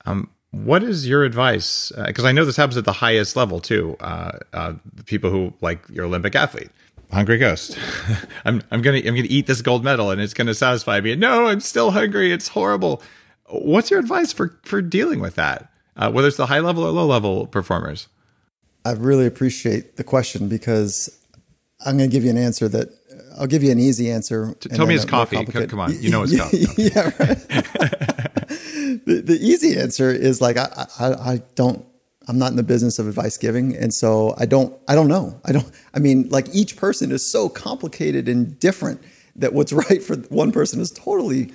Um, 0.05 0.29
what 0.51 0.83
is 0.83 1.07
your 1.07 1.23
advice? 1.23 1.91
Because 2.05 2.25
uh, 2.25 2.27
I 2.27 2.31
know 2.31 2.45
this 2.45 2.57
happens 2.57 2.77
at 2.77 2.85
the 2.85 2.93
highest 2.93 3.35
level 3.35 3.59
too. 3.59 3.97
Uh, 3.99 4.37
uh 4.53 4.73
people 5.05 5.29
who 5.29 5.53
like 5.61 5.83
your 5.89 6.05
Olympic 6.05 6.35
athlete, 6.35 6.69
hungry 7.11 7.39
ghost. 7.39 7.77
I'm 8.45 8.61
I'm 8.69 8.81
gonna 8.83 8.99
I'm 8.99 9.15
gonna 9.15 9.27
eat 9.29 9.47
this 9.47 9.61
gold 9.61 9.83
medal 9.83 10.11
and 10.11 10.21
it's 10.21 10.33
gonna 10.35 10.53
satisfy 10.53 11.01
me. 11.01 11.15
No, 11.15 11.47
I'm 11.47 11.59
still 11.59 11.91
hungry. 11.91 12.31
It's 12.31 12.49
horrible. 12.49 13.01
What's 13.49 13.89
your 13.89 13.99
advice 13.99 14.31
for 14.31 14.59
for 14.63 14.81
dealing 14.81 15.19
with 15.19 15.35
that? 15.35 15.71
Uh, 15.95 16.11
whether 16.11 16.27
it's 16.27 16.37
the 16.37 16.47
high 16.47 16.59
level 16.59 16.83
or 16.83 16.91
low 16.91 17.05
level 17.05 17.47
performers. 17.47 18.07
I 18.85 18.91
really 18.91 19.25
appreciate 19.25 19.95
the 19.97 20.03
question 20.03 20.49
because 20.49 21.19
I'm 21.85 21.97
going 21.97 22.09
to 22.09 22.13
give 22.13 22.23
you 22.23 22.29
an 22.29 22.37
answer 22.37 22.67
that 22.69 22.89
I'll 23.37 23.47
give 23.47 23.63
you 23.63 23.71
an 23.71 23.79
easy 23.79 24.11
answer. 24.11 24.55
Tell 24.59 24.85
me 24.85 24.95
it's 24.95 25.05
coffee. 25.05 25.43
Come 25.45 25.79
on, 25.79 26.01
you 26.01 26.09
know 26.09 26.23
it's 26.23 26.37
coffee. 26.37 26.65
yeah, 26.77 27.11
right. 27.19 27.37
the, 29.05 29.21
the 29.25 29.37
easy 29.41 29.77
answer 29.77 30.11
is 30.11 30.41
like 30.41 30.57
I, 30.57 30.87
I 30.99 31.13
I 31.33 31.41
don't 31.55 31.85
I'm 32.27 32.37
not 32.37 32.51
in 32.51 32.57
the 32.57 32.63
business 32.63 32.99
of 32.99 33.07
advice 33.07 33.37
giving, 33.37 33.75
and 33.75 33.93
so 33.93 34.35
I 34.37 34.45
don't 34.45 34.77
I 34.87 34.95
don't 34.95 35.07
know. 35.07 35.39
I 35.45 35.51
don't. 35.51 35.69
I 35.93 35.99
mean, 35.99 36.29
like 36.29 36.47
each 36.53 36.77
person 36.77 37.11
is 37.11 37.25
so 37.25 37.49
complicated 37.49 38.27
and 38.29 38.57
different 38.59 39.01
that 39.35 39.53
what's 39.53 39.73
right 39.73 40.01
for 40.01 40.15
one 40.29 40.51
person 40.51 40.79
is 40.79 40.91
totally 40.91 41.51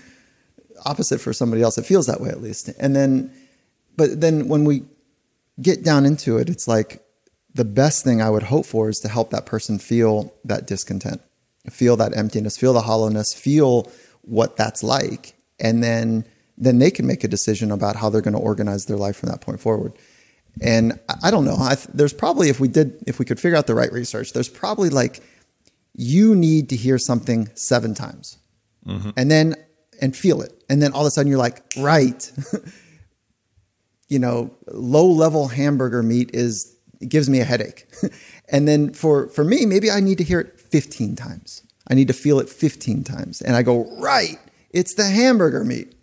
opposite 0.85 1.21
for 1.21 1.33
somebody 1.33 1.63
else. 1.63 1.79
It 1.79 1.87
feels 1.87 2.07
that 2.07 2.21
way 2.21 2.29
at 2.29 2.41
least. 2.41 2.69
And 2.79 2.95
then, 2.95 3.33
but 3.97 4.21
then 4.21 4.49
when 4.49 4.65
we 4.65 4.83
get 5.61 5.83
down 5.83 6.07
into 6.07 6.39
it, 6.39 6.49
it's 6.49 6.69
like 6.69 7.03
the 7.59 7.65
best 7.65 8.05
thing 8.05 8.23
I 8.23 8.31
would 8.31 8.45
hope 8.45 8.67
for 8.67 8.89
is 8.89 9.01
to 9.01 9.09
help 9.09 9.31
that 9.31 9.45
person 9.45 9.81
feel 9.81 10.33
that 10.45 10.69
discontent, 10.69 11.21
feel 11.69 11.97
that 11.97 12.17
emptiness, 12.17 12.57
feel 12.57 12.73
the 12.73 12.83
hollowness, 12.83 13.35
feel 13.35 13.91
what 14.23 14.57
that's 14.57 14.85
like, 14.85 15.35
and 15.59 15.83
then 15.83 16.25
then 16.57 16.79
they 16.79 16.93
can 16.93 17.05
make 17.05 17.25
a 17.25 17.29
decision 17.29 17.73
about 17.73 17.97
how 17.97 18.11
they're 18.11 18.21
going 18.21 18.35
to 18.35 18.41
organize 18.41 18.87
their 18.87 18.97
life 18.97 19.17
from 19.17 19.29
that 19.29 19.41
point 19.41 19.61
forward. 19.61 19.93
And 20.61 20.99
I, 21.23 21.31
don't 21.31 21.45
know. 21.45 21.55
I, 21.55 21.77
there's 21.95 22.13
probably 22.13 22.49
if 22.49 22.59
we 22.59 22.67
did 22.67 23.03
if 23.07 23.19
we 23.19 23.25
could 23.25 23.39
figure 23.39 23.57
out 23.57 23.67
the 23.67 23.75
right 23.75 23.93
research, 23.93 24.33
there's 24.33 24.49
probably 24.49 24.89
like 24.89 25.21
you 25.95 26.37
need 26.37 26.69
to 26.69 26.77
hear 26.77 26.97
something 26.97 27.51
seven 27.55 27.93
times, 27.93 28.39
mm-hmm. 28.87 29.11
and 29.17 29.29
then 29.29 29.57
and 30.01 30.17
feel 30.17 30.43
it, 30.43 30.53
and 30.71 30.81
then 30.81 30.93
all 30.93 31.01
of 31.01 31.09
a 31.09 31.11
sudden 31.11 31.29
you're 31.29 31.39
like, 31.39 31.65
right. 31.77 32.31
you 34.09 34.21
know, 34.21 34.55
low 34.69 35.07
level 35.07 35.49
hamburger 35.49 36.03
meat 36.03 36.31
is 36.33 36.78
it 37.01 37.09
gives 37.09 37.29
me 37.29 37.41
a 37.41 37.45
headache. 37.45 37.87
and 38.49 38.67
then 38.67 38.93
for 38.93 39.29
for 39.29 39.45
me, 39.45 39.67
maybe 39.67 39.91
I 39.91 40.01
need 40.01 40.19
to 40.19 40.25
hear 40.25 40.41
it 40.41 40.61
15 40.61 41.17
times. 41.17 41.63
I 41.89 41.95
need 41.95 42.09
to 42.09 42.15
feel 42.15 42.39
it 42.41 42.49
15 42.49 43.05
times. 43.05 43.41
And 43.41 43.57
I 43.57 43.63
go, 43.63 43.85
"Right, 43.99 44.39
it's 44.71 44.95
the 44.95 45.05
hamburger 45.05 45.65
meat." 45.65 45.95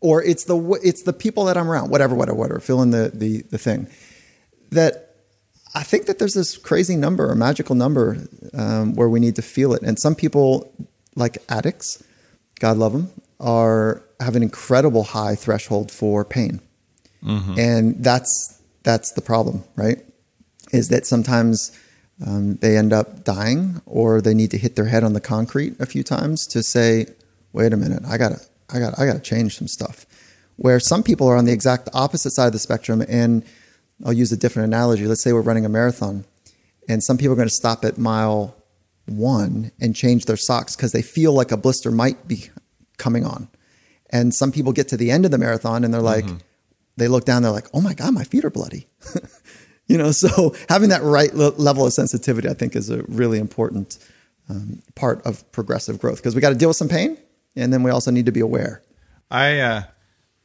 Or 0.00 0.22
it's 0.22 0.44
the 0.44 0.80
it's 0.82 1.02
the 1.02 1.12
people 1.12 1.44
that 1.44 1.56
I'm 1.56 1.70
around, 1.70 1.90
whatever, 1.90 2.14
whatever, 2.16 2.36
whatever. 2.36 2.60
Fill 2.60 2.82
in 2.82 2.90
the 2.90 3.12
the 3.14 3.42
the 3.42 3.58
thing. 3.58 3.88
That 4.70 5.14
I 5.74 5.84
think 5.84 6.06
that 6.06 6.18
there's 6.18 6.34
this 6.34 6.56
crazy 6.56 6.96
number, 6.96 7.30
a 7.30 7.36
magical 7.36 7.76
number, 7.76 8.26
um, 8.52 8.94
where 8.94 9.08
we 9.08 9.20
need 9.20 9.36
to 9.36 9.42
feel 9.42 9.74
it. 9.74 9.82
And 9.82 9.98
some 9.98 10.14
people, 10.14 10.74
like 11.14 11.38
addicts, 11.48 12.02
God 12.58 12.78
love 12.78 12.92
them, 12.92 13.12
are 13.38 14.02
have 14.20 14.36
an 14.36 14.42
incredible 14.42 15.02
high 15.04 15.34
threshold 15.34 15.90
for 15.90 16.24
pain 16.24 16.60
and 17.58 18.02
that's 18.02 18.60
that's 18.82 19.12
the 19.12 19.20
problem 19.20 19.64
right 19.76 20.04
is 20.72 20.88
that 20.88 21.06
sometimes 21.06 21.78
um, 22.26 22.56
they 22.56 22.76
end 22.76 22.92
up 22.92 23.24
dying 23.24 23.80
or 23.86 24.20
they 24.20 24.34
need 24.34 24.50
to 24.50 24.58
hit 24.58 24.76
their 24.76 24.86
head 24.86 25.04
on 25.04 25.12
the 25.12 25.20
concrete 25.20 25.78
a 25.80 25.86
few 25.86 26.02
times 26.02 26.46
to 26.48 26.62
say 26.62 27.06
wait 27.52 27.72
a 27.72 27.76
minute 27.76 28.02
i 28.06 28.16
gotta 28.16 28.40
i 28.72 28.78
gotta 28.78 29.00
i 29.00 29.06
gotta 29.06 29.20
change 29.20 29.56
some 29.56 29.68
stuff. 29.68 30.06
Where 30.56 30.78
some 30.78 31.02
people 31.02 31.26
are 31.28 31.36
on 31.36 31.46
the 31.46 31.52
exact 31.52 31.88
opposite 31.94 32.30
side 32.32 32.46
of 32.46 32.52
the 32.52 32.58
spectrum 32.58 33.02
and 33.08 33.44
i'll 34.04 34.12
use 34.12 34.32
a 34.32 34.36
different 34.36 34.66
analogy. 34.66 35.06
Let's 35.06 35.22
say 35.22 35.32
we're 35.32 35.42
running 35.42 35.64
a 35.64 35.68
marathon 35.68 36.24
and 36.88 37.02
some 37.02 37.18
people 37.18 37.32
are 37.32 37.36
going 37.36 37.48
to 37.48 37.54
stop 37.54 37.84
at 37.84 37.98
mile 37.98 38.56
one 39.06 39.72
and 39.80 39.94
change 39.94 40.26
their 40.26 40.36
socks 40.36 40.76
because 40.76 40.92
they 40.92 41.02
feel 41.02 41.32
like 41.32 41.52
a 41.52 41.56
blister 41.56 41.90
might 41.90 42.28
be 42.28 42.50
coming 42.98 43.24
on. 43.24 43.48
And 44.10 44.34
some 44.34 44.52
people 44.52 44.72
get 44.72 44.88
to 44.88 44.96
the 44.96 45.10
end 45.10 45.24
of 45.24 45.30
the 45.30 45.38
marathon 45.38 45.84
and 45.84 45.92
they're 45.92 46.00
like 46.00 46.26
they 46.96 47.08
look 47.08 47.24
down, 47.24 47.42
they're 47.42 47.50
like, 47.50 47.68
oh 47.72 47.80
my 47.80 47.94
God, 47.94 48.12
my 48.12 48.24
feet 48.24 48.44
are 48.44 48.50
bloody. 48.50 48.86
you 49.92 49.98
know, 49.98 50.10
so 50.24 50.54
having 50.68 50.88
that 50.88 51.02
right 51.02 51.32
le- 51.34 51.54
level 51.56 51.86
of 51.86 51.92
sensitivity, 51.92 52.48
I 52.48 52.54
think, 52.54 52.74
is 52.74 52.88
a 52.90 53.02
really 53.04 53.38
important 53.38 53.98
um, 54.48 54.82
part 54.94 55.24
of 55.26 55.50
progressive 55.52 56.00
growth 56.00 56.16
because 56.16 56.34
we 56.34 56.40
got 56.40 56.50
to 56.50 56.56
deal 56.56 56.70
with 56.70 56.76
some 56.76 56.88
pain 56.88 57.18
and 57.54 57.72
then 57.72 57.82
we 57.82 57.90
also 57.90 58.10
need 58.10 58.26
to 58.26 58.32
be 58.32 58.40
aware. 58.40 58.82
I 59.30 59.60
uh, 59.60 59.82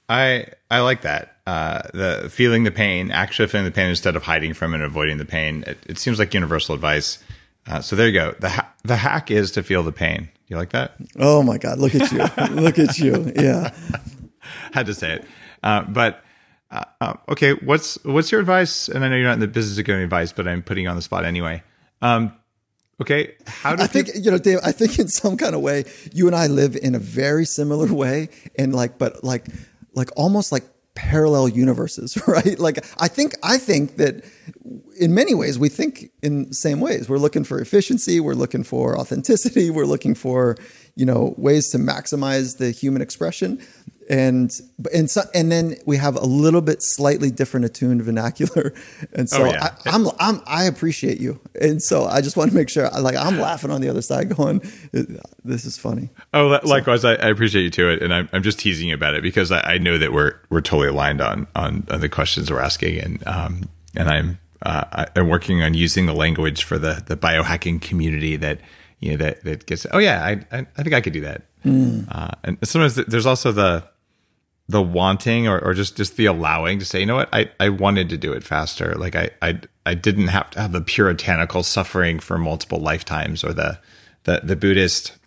I 0.10 0.48
I 0.70 0.82
like 0.82 1.02
that. 1.02 1.38
Uh, 1.46 1.82
the 1.94 2.30
feeling 2.30 2.64
the 2.64 2.72
pain, 2.72 3.10
actually 3.10 3.48
feeling 3.48 3.66
the 3.66 3.72
pain 3.72 3.90
instead 3.90 4.16
of 4.18 4.24
hiding 4.24 4.54
from 4.54 4.74
it 4.74 4.78
and 4.78 4.84
avoiding 4.84 5.18
the 5.18 5.26
pain. 5.26 5.64
It, 5.66 5.78
it 5.88 5.98
seems 5.98 6.20
like 6.20 6.34
universal 6.34 6.76
advice. 6.76 7.20
Uh, 7.66 7.82
so 7.82 7.96
there 7.96 8.08
you 8.08 8.14
go. 8.14 8.36
The 8.40 8.50
ha- 8.50 8.74
the 8.84 8.98
hack 8.98 9.32
is 9.32 9.52
to 9.52 9.64
feel 9.64 9.84
the 9.84 9.92
pain. 9.92 10.30
You 10.48 10.58
like 10.58 10.70
that? 10.70 10.96
Oh 11.20 11.44
my 11.44 11.58
God, 11.58 11.80
look 11.80 11.96
at 11.96 12.12
you. 12.12 12.20
look 12.62 12.80
at 12.80 12.98
you. 12.98 13.32
Yeah. 13.36 13.74
Had 14.72 14.86
to 14.86 14.94
say 14.94 15.16
it. 15.16 15.26
Uh, 15.64 15.82
but 15.84 16.24
uh, 16.70 16.84
uh, 17.00 17.14
okay, 17.30 17.54
what's 17.54 18.04
what's 18.04 18.32
your 18.32 18.42
advice? 18.42 18.90
And 18.90 19.06
I 19.06 19.10
know 19.10 19.16
you're 19.16 19.26
not 19.26 19.36
in 19.36 19.40
the 19.40 19.48
business 19.48 19.78
of 19.78 19.86
giving 19.86 20.04
advice, 20.04 20.32
but 20.32 20.48
I'm 20.48 20.62
putting 20.62 20.84
you 20.84 20.90
on 20.90 20.96
the 20.96 21.02
spot 21.02 21.24
anyway. 21.26 21.64
Um, 22.02 22.34
okay, 23.02 23.36
how 23.46 23.76
do 23.76 23.84
I 23.84 23.88
think 23.88 24.10
you 24.16 24.32
know, 24.32 24.38
Dave. 24.38 24.60
I 24.64 24.72
think 24.72 25.00
in 25.00 25.08
some 25.08 25.38
kind 25.38 25.56
of 25.56 25.62
way, 25.62 25.86
you 26.12 26.28
and 26.28 26.36
I 26.36 26.48
live 26.48 26.76
in 26.76 26.96
a 26.96 27.00
very 27.00 27.46
similar 27.46 27.92
way, 27.94 28.30
and 28.58 28.76
like, 28.76 28.98
but 28.98 29.24
like, 29.24 29.46
like 29.94 30.10
almost 30.18 30.52
like 30.52 30.64
parallel 30.94 31.48
universes, 31.48 32.18
right? 32.28 32.60
Like, 32.60 32.86
I 33.00 33.08
think 33.08 33.36
I 33.44 33.58
think 33.58 33.96
that 33.98 34.26
in 35.00 35.14
many 35.14 35.34
ways 35.36 35.58
we 35.58 35.70
think 35.70 36.12
in 36.22 36.50
the 36.50 36.54
same 36.54 36.82
ways. 36.82 37.08
We're 37.08 37.18
looking 37.18 37.44
for 37.44 37.60
efficiency, 37.62 38.20
we're 38.20 38.34
looking 38.34 38.64
for 38.64 38.98
authenticity, 38.98 39.70
we're 39.70 39.86
looking 39.86 40.16
for 40.16 40.58
you 40.96 41.06
know 41.06 41.34
ways 41.38 41.70
to 41.70 41.78
maximize 41.78 42.58
the 42.58 42.72
human 42.72 43.02
expression. 43.02 43.66
And 44.10 44.50
and 44.94 45.10
so, 45.10 45.24
and 45.34 45.52
then 45.52 45.76
we 45.86 45.98
have 45.98 46.16
a 46.16 46.26
little 46.26 46.62
bit 46.62 46.78
slightly 46.82 47.30
different 47.30 47.66
attuned 47.66 48.02
vernacular, 48.04 48.74
and 49.14 49.30
so 49.30 49.44
Oh, 49.44 49.46
yeah. 49.48 49.76
I, 49.86 49.90
I'm 49.90 50.08
I'm 50.20 50.42
I 50.48 50.64
appreciate 50.64 51.20
you, 51.20 51.42
and 51.60 51.84
so 51.84 52.06
I 52.06 52.22
just 52.22 52.38
want 52.38 52.52
to 52.52 52.56
make 52.56 52.70
sure 52.70 52.90
like 53.02 53.18
I'm 53.18 53.38
laughing 53.38 53.70
on 53.70 53.82
the 53.82 53.90
other 53.90 54.02
side, 54.02 54.34
going, 54.34 54.62
"This 55.44 55.66
is 55.66 55.78
funny." 55.78 56.10
Oh, 56.34 56.48
li- 56.48 56.60
likewise, 56.64 57.04
I, 57.04 57.16
I 57.16 57.28
appreciate 57.28 57.64
you 57.64 57.70
too, 57.70 57.90
and 58.02 58.14
I'm, 58.14 58.30
I'm 58.32 58.44
just 58.44 58.60
teasing 58.60 58.88
you 58.88 58.96
about 58.96 59.14
it 59.14 59.24
because 59.24 59.52
I, 59.52 59.74
I 59.74 59.78
know 59.78 59.98
that 59.98 60.14
we're 60.14 60.36
we're 60.50 60.62
totally 60.62 60.88
aligned 60.88 61.20
on 61.20 61.46
on, 61.54 61.86
on 61.92 62.00
the 62.00 62.08
questions 62.10 62.50
we're 62.50 62.62
asking, 62.62 63.00
and 63.00 63.28
um 63.28 63.70
and 63.98 64.08
I'm 64.08 64.40
uh, 64.62 65.06
I'm 65.18 65.28
working 65.28 65.62
on 65.64 65.74
using 65.74 66.06
the 66.06 66.14
language 66.14 66.64
for 66.64 66.78
the 66.78 67.04
the 67.06 67.18
biohacking 67.18 67.82
community 67.82 68.38
that 68.38 68.62
you 69.00 69.12
know 69.12 69.18
that 69.18 69.44
that 69.44 69.66
gets. 69.66 69.86
Oh 69.92 69.98
yeah, 70.00 70.24
I 70.24 70.58
I, 70.58 70.66
I 70.78 70.84
think 70.84 70.94
I 70.94 71.02
could 71.02 71.12
do 71.14 71.22
that. 71.22 71.42
Uh, 71.66 72.32
and 72.46 72.58
sometimes 72.64 72.96
th- 72.96 73.08
there's 73.08 73.26
also 73.26 73.52
the 73.52 73.84
the 74.70 74.82
wanting 74.82 75.48
or, 75.48 75.60
or 75.60 75.74
just 75.74 75.96
just 75.96 76.18
the 76.18 76.26
allowing 76.26 76.80
to 76.80 76.86
say, 76.86 77.00
you 77.00 77.06
know 77.06 77.16
what, 77.16 77.30
I, 77.34 77.50
I 77.60 77.70
wanted 77.70 78.10
to 78.10 78.18
do 78.18 78.34
it 78.34 78.44
faster. 78.44 78.96
Like 78.96 79.16
I, 79.16 79.30
I 79.42 79.62
I 79.86 79.94
didn't 79.94 80.28
have 80.28 80.50
to 80.52 80.62
have 80.62 80.72
the 80.74 80.82
puritanical 80.82 81.64
suffering 81.64 82.20
for 82.20 82.38
multiple 82.38 82.80
lifetimes 82.80 83.44
or 83.44 83.54
the 83.54 83.80
the 84.24 84.42
the 84.44 84.56
Buddhist 84.56 85.18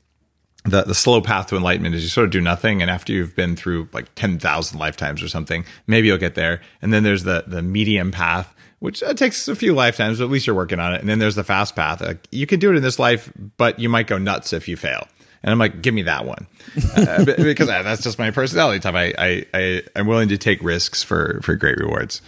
the 0.64 0.82
the 0.82 0.95
slow 0.95 1.22
path 1.22 1.47
to 1.47 1.57
enlightenment 1.57 1.95
is 1.95 2.03
you 2.03 2.11
sort 2.11 2.26
of 2.26 2.30
do 2.30 2.41
nothing 2.41 2.82
and 2.82 2.91
after 2.91 3.14
you've 3.14 3.34
been 3.34 3.57
through 3.57 3.88
like 3.95 4.14
10,000 4.14 4.78
lifetimes 4.78 5.22
or 5.22 5.28
something 5.28 5.64
maybe 5.86 6.09
you'll 6.09 6.18
get 6.18 6.34
there. 6.34 6.61
And 6.82 6.93
then 6.93 7.03
there's 7.03 7.24
the 7.24 7.45
the 7.47 7.62
medium 7.62 8.11
path 8.11 8.55
which 8.80 9.03
uh, 9.03 9.14
takes 9.14 9.49
a 9.49 9.57
few 9.57 9.72
lifetimes 9.72 10.18
but 10.18 10.24
at 10.24 10.30
least 10.30 10.47
you're 10.47 10.57
working 10.57 10.80
on 10.80 10.93
it. 10.93 11.01
And 11.01 11.09
then 11.09 11.18
there's 11.18 11.34
the 11.34 11.45
fast 11.45 11.74
path. 11.74 12.03
Like, 12.03 12.28
you 12.30 12.47
can 12.47 12.61
do 12.61 12.70
it 12.70 12.76
in 12.76 12.82
this 12.82 12.99
life 12.99 13.32
but 13.57 13.78
you 13.78 13.88
might 13.88 14.07
go 14.07 14.18
nuts 14.18 14.53
if 14.53 14.68
you 14.68 14.76
fail 14.76 15.09
and 15.43 15.53
I'm 15.53 15.59
like 15.59 15.82
give 15.82 15.95
me 15.95 16.03
that 16.03 16.24
one. 16.24 16.47
Uh, 16.97 17.24
because 17.24 17.68
that's 17.68 18.03
just 18.03 18.18
my 18.18 18.30
personality 18.30 18.80
type. 18.80 18.95
I, 18.95 19.14
I 19.18 19.47
I 19.55 19.82
I'm 19.97 20.07
willing 20.07 20.28
to 20.28 20.38
take 20.38 20.62
risks 20.62 21.03
for 21.03 21.41
for 21.43 21.55
great 21.55 21.78
rewards 21.78 22.20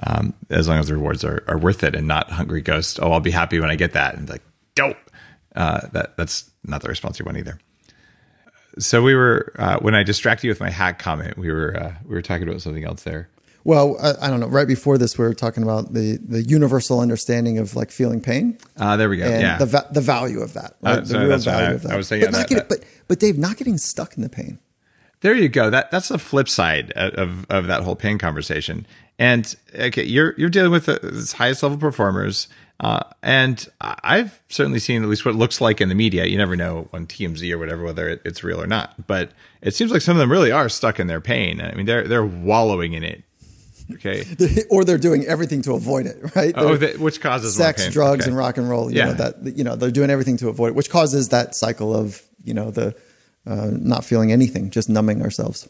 um, 0.00 0.34
as 0.50 0.68
long 0.68 0.78
as 0.78 0.88
the 0.88 0.94
rewards 0.94 1.24
are, 1.24 1.42
are 1.48 1.58
worth 1.58 1.82
it 1.82 1.94
and 1.94 2.06
not 2.06 2.30
hungry 2.30 2.60
ghost 2.60 2.98
oh 3.00 3.12
I'll 3.12 3.20
be 3.20 3.30
happy 3.30 3.60
when 3.60 3.70
I 3.70 3.76
get 3.76 3.92
that. 3.92 4.16
And 4.16 4.28
like 4.28 4.42
dope. 4.74 4.98
Uh, 5.54 5.86
that 5.92 6.16
that's 6.16 6.50
not 6.64 6.82
the 6.82 6.88
response 6.88 7.18
you 7.18 7.24
want 7.24 7.38
either. 7.38 7.58
So 8.78 9.02
we 9.02 9.14
were 9.14 9.54
uh, 9.58 9.78
when 9.78 9.94
I 9.94 10.02
distracted 10.02 10.46
you 10.46 10.50
with 10.50 10.60
my 10.60 10.70
hack 10.70 10.98
comment, 10.98 11.38
we 11.38 11.50
were 11.50 11.76
uh, 11.76 11.94
we 12.04 12.14
were 12.14 12.22
talking 12.22 12.46
about 12.46 12.60
something 12.60 12.84
else 12.84 13.02
there. 13.04 13.30
Well, 13.66 13.96
I, 14.00 14.26
I 14.26 14.30
don't 14.30 14.38
know. 14.38 14.46
Right 14.46 14.68
before 14.68 14.96
this, 14.96 15.18
we 15.18 15.24
were 15.24 15.34
talking 15.34 15.64
about 15.64 15.92
the 15.92 16.18
the 16.24 16.42
universal 16.44 17.00
understanding 17.00 17.58
of 17.58 17.74
like 17.74 17.90
feeling 17.90 18.20
pain 18.20 18.58
Uh, 18.76 18.96
there 18.96 19.08
we 19.08 19.16
go. 19.16 19.24
and 19.24 19.40
yeah, 19.42 19.58
the 19.58 19.66
va- 19.66 19.88
the 19.90 20.00
value 20.00 20.40
of 20.40 20.52
that. 20.52 20.76
Right? 20.82 20.98
Uh, 20.98 21.00
the 21.00 21.06
so 21.06 21.18
real 21.26 21.38
value 21.38 21.66
I- 21.68 21.72
of 21.72 21.82
that. 21.82 21.92
I 21.92 21.96
was 21.96 22.06
saying, 22.06 22.22
but 22.22 22.26
yeah, 22.32 22.38
not 22.38 22.48
that- 22.48 22.54
getting, 22.54 22.68
but 22.68 22.78
but 23.08 23.18
Dave, 23.18 23.36
not 23.38 23.56
getting 23.56 23.76
stuck 23.76 24.16
in 24.16 24.22
the 24.22 24.28
pain. 24.28 24.60
there 25.22 25.34
you 25.34 25.48
go. 25.48 25.68
That 25.70 25.90
that's 25.90 26.08
the 26.08 26.18
flip 26.18 26.48
side 26.48 26.92
of 26.92 27.44
of 27.50 27.66
that 27.66 27.82
whole 27.82 27.96
pain 27.96 28.18
conversation. 28.18 28.86
And 29.18 29.52
okay, 29.74 30.04
you're 30.04 30.34
you're 30.38 30.48
dealing 30.50 30.70
with 30.70 30.86
the 30.86 31.34
highest 31.36 31.62
level 31.64 31.78
performers, 31.78 32.46
uh, 32.78 33.00
and 33.22 33.66
I've 33.80 34.40
certainly 34.48 34.78
seen 34.78 35.02
at 35.02 35.08
least 35.08 35.24
what 35.24 35.34
it 35.34 35.38
looks 35.38 35.60
like 35.60 35.80
in 35.80 35.88
the 35.88 35.94
media. 35.96 36.26
You 36.26 36.36
never 36.38 36.54
know 36.54 36.88
on 36.92 37.06
TMZ 37.08 37.50
or 37.50 37.58
whatever 37.58 37.82
whether 37.82 38.08
it, 38.10 38.22
it's 38.24 38.44
real 38.44 38.62
or 38.62 38.66
not, 38.68 39.06
but 39.08 39.30
it 39.60 39.74
seems 39.74 39.90
like 39.90 40.02
some 40.02 40.14
of 40.16 40.20
them 40.20 40.30
really 40.30 40.52
are 40.52 40.68
stuck 40.68 41.00
in 41.00 41.08
their 41.08 41.20
pain. 41.22 41.60
I 41.60 41.72
mean, 41.74 41.86
they're 41.86 42.06
they're 42.06 42.24
wallowing 42.26 42.92
in 42.92 43.02
it. 43.02 43.24
Okay. 43.94 44.24
or 44.70 44.84
they're 44.84 44.98
doing 44.98 45.24
everything 45.26 45.62
to 45.62 45.74
avoid 45.74 46.06
it, 46.06 46.34
right? 46.34 46.52
Oh, 46.56 46.76
that, 46.76 46.98
which 46.98 47.20
causes 47.20 47.54
sex, 47.54 47.88
drugs, 47.90 48.22
Okay. 48.24 48.30
and 48.30 48.36
rock 48.36 48.56
and 48.58 48.68
roll. 48.68 48.90
You 48.90 48.98
Yeah. 48.98 49.04
know 49.06 49.12
that 49.14 49.56
you 49.56 49.64
know 49.64 49.76
they're 49.76 49.90
doing 49.90 50.10
everything 50.10 50.36
to 50.38 50.48
avoid 50.48 50.68
it, 50.68 50.74
which 50.74 50.90
causes 50.90 51.28
that 51.28 51.54
cycle 51.54 51.94
of 51.94 52.22
you 52.44 52.54
know 52.54 52.70
the 52.70 52.94
uh, 53.46 53.70
not 53.72 54.04
feeling 54.04 54.32
anything, 54.32 54.70
just 54.70 54.88
numbing 54.88 55.22
ourselves. 55.22 55.68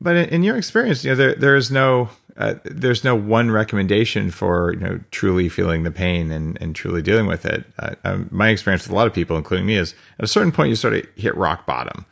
but 0.00 0.16
in, 0.16 0.28
in 0.30 0.42
your 0.42 0.56
experience, 0.56 1.04
you 1.04 1.10
know, 1.10 1.16
there 1.16 1.34
there 1.36 1.56
is 1.56 1.70
no 1.70 2.08
uh, 2.36 2.54
there's 2.64 3.04
no 3.04 3.14
one 3.14 3.50
recommendation 3.50 4.30
for 4.30 4.72
you 4.74 4.80
know 4.80 4.98
truly 5.12 5.48
feeling 5.48 5.84
the 5.84 5.90
pain 5.92 6.32
and 6.32 6.58
and 6.60 6.74
truly 6.74 7.02
dealing 7.02 7.26
with 7.26 7.44
it. 7.46 7.64
Uh, 7.78 7.94
um, 8.04 8.28
my 8.32 8.48
experience 8.48 8.82
with 8.84 8.90
a 8.92 8.96
lot 8.96 9.06
of 9.06 9.12
people, 9.14 9.36
including 9.36 9.66
me, 9.66 9.76
is 9.76 9.94
at 10.18 10.24
a 10.24 10.28
certain 10.28 10.50
point 10.50 10.70
you 10.70 10.76
sort 10.76 10.94
of 10.94 11.06
hit 11.14 11.36
rock 11.36 11.66
bottom, 11.66 12.04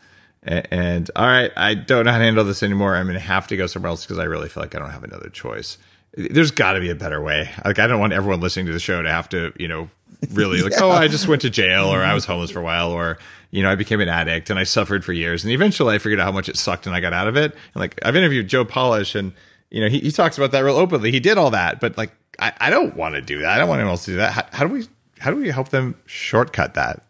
and, 0.42 1.10
all 1.14 1.26
right, 1.26 1.52
I 1.56 1.74
don't 1.74 2.06
know 2.06 2.12
how 2.12 2.18
to 2.18 2.24
handle 2.24 2.44
this 2.44 2.62
anymore. 2.62 2.96
I'm 2.96 3.06
going 3.06 3.14
to 3.14 3.20
have 3.20 3.46
to 3.48 3.56
go 3.56 3.66
somewhere 3.66 3.90
else 3.90 4.04
because 4.04 4.18
I 4.18 4.24
really 4.24 4.48
feel 4.48 4.62
like 4.62 4.74
I 4.74 4.78
don't 4.78 4.90
have 4.90 5.04
another 5.04 5.28
choice. 5.28 5.76
There's 6.14 6.50
got 6.50 6.72
to 6.72 6.80
be 6.80 6.90
a 6.90 6.94
better 6.94 7.20
way. 7.20 7.50
Like 7.64 7.78
I 7.78 7.86
don't 7.86 8.00
want 8.00 8.12
everyone 8.12 8.40
listening 8.40 8.66
to 8.66 8.72
the 8.72 8.80
show 8.80 9.02
to 9.02 9.08
have 9.10 9.28
to, 9.30 9.52
you 9.58 9.68
know, 9.68 9.90
really 10.32 10.62
like, 10.62 10.72
oh, 10.80 10.90
I 10.90 11.08
just 11.08 11.28
went 11.28 11.42
to 11.42 11.50
jail 11.50 11.86
or 11.86 12.02
I 12.02 12.14
was 12.14 12.24
homeless 12.24 12.50
for 12.50 12.60
a 12.60 12.64
while 12.64 12.90
or 12.90 13.18
you 13.50 13.62
know, 13.62 13.70
I 13.70 13.74
became 13.74 14.00
an 14.00 14.08
addict 14.08 14.48
and 14.50 14.58
I 14.58 14.64
suffered 14.64 15.04
for 15.04 15.12
years. 15.12 15.44
And 15.44 15.52
eventually 15.52 15.94
I 15.94 15.98
figured 15.98 16.20
out 16.20 16.24
how 16.24 16.32
much 16.32 16.48
it 16.48 16.56
sucked 16.56 16.86
and 16.86 16.94
I 16.94 17.00
got 17.00 17.12
out 17.12 17.26
of 17.26 17.36
it. 17.36 17.52
And 17.52 17.76
like 17.76 17.98
I've 18.04 18.16
interviewed 18.16 18.48
Joe 18.48 18.64
Polish 18.64 19.14
and 19.14 19.32
you 19.70 19.80
know, 19.80 19.88
he, 19.88 20.00
he 20.00 20.10
talks 20.10 20.36
about 20.36 20.52
that 20.52 20.60
real 20.60 20.76
openly. 20.76 21.12
He 21.12 21.20
did 21.20 21.38
all 21.38 21.50
that, 21.50 21.80
but 21.80 21.96
like 21.96 22.12
I, 22.38 22.52
I 22.60 22.70
don't 22.70 22.96
want 22.96 23.14
to 23.14 23.20
do 23.20 23.40
that. 23.40 23.50
I 23.50 23.58
don't 23.58 23.68
want 23.68 23.80
anyone 23.80 23.92
else 23.92 24.04
to 24.06 24.12
do 24.12 24.16
that. 24.18 24.32
How, 24.32 24.46
how 24.52 24.66
do 24.66 24.72
we 24.72 24.86
how 25.18 25.30
do 25.30 25.36
we 25.36 25.50
help 25.50 25.68
them 25.68 25.96
shortcut 26.06 26.74
that? 26.74 27.02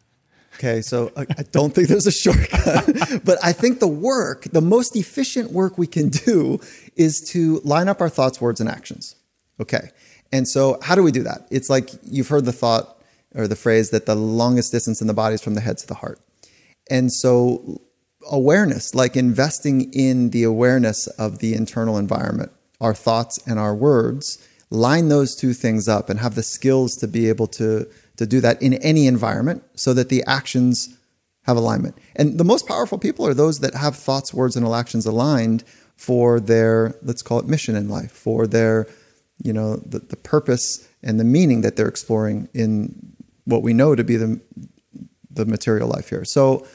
Okay, 0.61 0.83
so 0.83 1.11
I, 1.17 1.23
I 1.23 1.43
don't 1.53 1.75
think 1.75 1.89
there's 1.89 2.07
a 2.07 2.13
shortcut, 2.13 3.23
but 3.25 3.39
I 3.43 3.51
think 3.53 3.81
the 3.81 3.89
work, 3.89 4.43
the 4.53 4.61
most 4.61 4.95
efficient 4.95 5.53
work 5.53 5.79
we 5.79 5.87
can 5.87 6.11
do 6.11 6.61
is 6.97 7.23
to 7.31 7.63
line 7.65 7.89
up 7.89 8.03
our 8.03 8.11
thoughts, 8.11 8.43
words, 8.43 8.61
and 8.61 8.69
actions. 8.69 9.17
Okay. 9.59 9.89
And 10.31 10.47
so 10.47 10.79
how 10.83 10.95
do 10.95 11.03
we 11.03 11.13
do 11.13 11.23
that? 11.23 11.47
It's 11.51 11.71
like 11.71 11.89
you've 12.05 12.29
heard 12.29 12.45
the 12.45 12.53
thought 12.53 13.03
or 13.35 13.49
the 13.49 13.57
phrase 13.57 13.89
that 13.89 14.05
the 14.05 14.15
longest 14.15 14.71
distance 14.71 15.01
in 15.01 15.07
the 15.07 15.15
body 15.15 15.35
is 15.35 15.43
from 15.43 15.55
the 15.55 15.63
head 15.63 15.79
to 15.79 15.87
the 15.87 15.95
heart. 15.95 16.21
And 16.91 17.11
so 17.11 17.81
awareness, 18.31 18.95
like 18.95 19.17
investing 19.17 19.91
in 19.95 20.29
the 20.29 20.43
awareness 20.43 21.07
of 21.07 21.39
the 21.39 21.55
internal 21.55 21.97
environment, 21.97 22.53
our 22.83 22.95
thoughts 22.95 23.39
and 23.47 23.59
our 23.59 23.75
words, 23.75 24.47
line 24.69 25.09
those 25.09 25.35
two 25.35 25.55
things 25.55 25.89
up 25.89 26.11
and 26.11 26.21
have 26.21 26.35
the 26.35 26.43
skills 26.43 26.97
to 26.97 27.09
be 27.09 27.31
able 27.31 27.47
to, 27.47 27.87
to 28.21 28.27
do 28.27 28.39
that 28.39 28.61
in 28.61 28.75
any 28.75 29.07
environment 29.07 29.65
so 29.75 29.95
that 29.95 30.11
the 30.11 30.23
actions 30.27 30.95
have 31.45 31.57
alignment. 31.57 31.97
And 32.15 32.37
the 32.37 32.45
most 32.45 32.69
powerful 32.69 32.99
people 32.99 33.27
are 33.27 33.33
those 33.33 33.61
that 33.61 33.73
have 33.75 33.97
thoughts, 33.97 34.35
words, 34.35 34.57
and 34.57 34.69
actions 34.69 35.07
aligned 35.07 35.65
for 35.97 36.39
their, 36.39 36.95
let's 37.03 37.23
call 37.23 37.39
it 37.39 37.47
mission 37.47 37.75
in 37.75 37.89
life, 37.89 38.13
for 38.13 38.47
their, 38.47 38.87
you 39.43 39.55
know, 39.55 39.77
the, 39.77 40.01
the 40.01 40.19
purpose 40.19 40.87
and 41.03 41.19
the 41.19 41.25
meaning 41.25 41.63
that 41.63 41.77
they're 41.77 41.89
exploring 41.89 42.51
in 42.53 43.17
what 43.47 43.63
we 43.63 43.73
know 43.73 43.95
to 43.95 44.05
be 44.05 44.17
the, 44.17 44.39
the 45.31 45.47
material 45.47 45.89
life 45.89 46.11
here. 46.11 46.27
So 46.27 46.67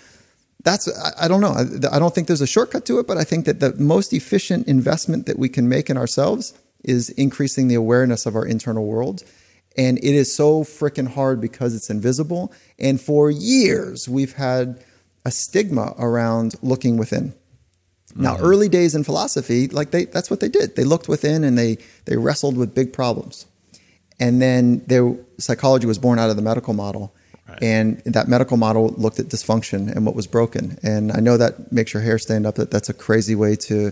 that's 0.63 0.89
I, 1.19 1.27
don't 1.27 1.41
know. 1.41 1.51
I, 1.51 1.95
I 1.95 1.99
don't 1.99 2.15
think 2.15 2.25
there's 2.25 2.41
a 2.41 2.47
shortcut 2.47 2.87
to 2.87 2.97
it, 2.97 3.05
but 3.05 3.17
I 3.17 3.23
think 3.23 3.45
that 3.45 3.59
the 3.59 3.75
most 3.75 4.13
efficient 4.13 4.67
investment 4.67 5.27
that 5.27 5.37
we 5.37 5.49
can 5.49 5.69
make 5.69 5.91
in 5.91 5.95
ourselves 5.95 6.57
is 6.83 7.11
increasing 7.11 7.67
the 7.67 7.75
awareness 7.75 8.25
of 8.25 8.35
our 8.35 8.47
internal 8.47 8.87
world. 8.87 9.23
And 9.77 9.97
it 9.97 10.15
is 10.15 10.33
so 10.33 10.63
freaking 10.63 11.07
hard 11.07 11.41
because 11.41 11.75
it's 11.75 11.89
invisible. 11.89 12.53
And 12.79 12.99
for 12.99 13.29
years, 13.29 14.07
we've 14.07 14.33
had 14.33 14.83
a 15.25 15.31
stigma 15.31 15.93
around 15.97 16.55
looking 16.61 16.97
within. 16.97 17.33
Now, 18.15 18.35
mm-hmm. 18.35 18.45
early 18.45 18.69
days 18.69 18.95
in 18.95 19.03
philosophy, 19.03 19.67
like 19.67 19.91
they, 19.91 20.05
that's 20.05 20.29
what 20.29 20.39
they 20.39 20.47
did. 20.47 20.75
They 20.75 20.85
looked 20.85 21.09
within 21.09 21.43
and 21.43 21.57
they, 21.57 21.77
they 22.05 22.15
wrestled 22.15 22.55
with 22.55 22.73
big 22.73 22.93
problems. 22.93 23.45
And 24.19 24.41
then 24.41 24.83
their 24.87 25.15
psychology 25.37 25.87
was 25.87 25.97
born 25.97 26.19
out 26.19 26.29
of 26.29 26.37
the 26.37 26.41
medical 26.41 26.73
model. 26.73 27.13
Right. 27.49 27.61
And 27.61 27.97
that 28.05 28.29
medical 28.29 28.55
model 28.55 28.89
looked 28.97 29.19
at 29.19 29.25
dysfunction 29.25 29.93
and 29.93 30.05
what 30.05 30.15
was 30.15 30.27
broken. 30.27 30.79
And 30.81 31.11
I 31.11 31.19
know 31.19 31.35
that 31.37 31.71
makes 31.71 31.93
your 31.93 32.01
hair 32.01 32.17
stand 32.17 32.45
up. 32.45 32.55
That 32.55 32.71
that's 32.71 32.89
a 32.89 32.93
crazy 32.93 33.35
way 33.35 33.55
to 33.57 33.91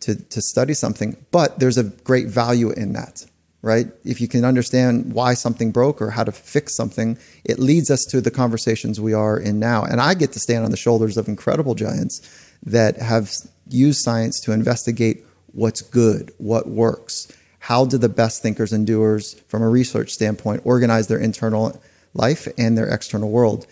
to 0.00 0.14
to 0.14 0.40
study 0.40 0.74
something, 0.74 1.16
but 1.30 1.58
there's 1.58 1.78
a 1.78 1.84
great 1.84 2.28
value 2.28 2.70
in 2.70 2.92
that, 2.92 3.26
right? 3.62 3.86
If 4.04 4.20
you 4.20 4.28
can 4.28 4.44
understand 4.44 5.12
why 5.12 5.34
something 5.34 5.72
broke 5.72 6.00
or 6.00 6.10
how 6.10 6.24
to 6.24 6.32
fix 6.32 6.76
something, 6.76 7.18
it 7.44 7.58
leads 7.58 7.90
us 7.90 8.04
to 8.06 8.20
the 8.20 8.30
conversations 8.30 9.00
we 9.00 9.12
are 9.12 9.38
in 9.38 9.58
now. 9.58 9.82
And 9.82 10.00
I 10.00 10.14
get 10.14 10.32
to 10.32 10.40
stand 10.40 10.64
on 10.64 10.70
the 10.70 10.76
shoulders 10.76 11.16
of 11.16 11.28
incredible 11.28 11.74
giants 11.74 12.20
that 12.64 12.96
have 12.98 13.32
used 13.68 14.00
science 14.02 14.40
to 14.40 14.52
investigate 14.52 15.24
what's 15.52 15.82
good, 15.82 16.32
what 16.38 16.68
works. 16.68 17.32
How 17.58 17.84
do 17.84 17.98
the 17.98 18.08
best 18.08 18.42
thinkers 18.42 18.72
and 18.72 18.86
doers, 18.86 19.34
from 19.48 19.62
a 19.62 19.68
research 19.68 20.10
standpoint, 20.12 20.62
organize 20.64 21.08
their 21.08 21.18
internal 21.18 21.80
life 22.16 22.48
and 22.58 22.76
their 22.76 22.88
external 22.88 23.30
world. 23.30 23.66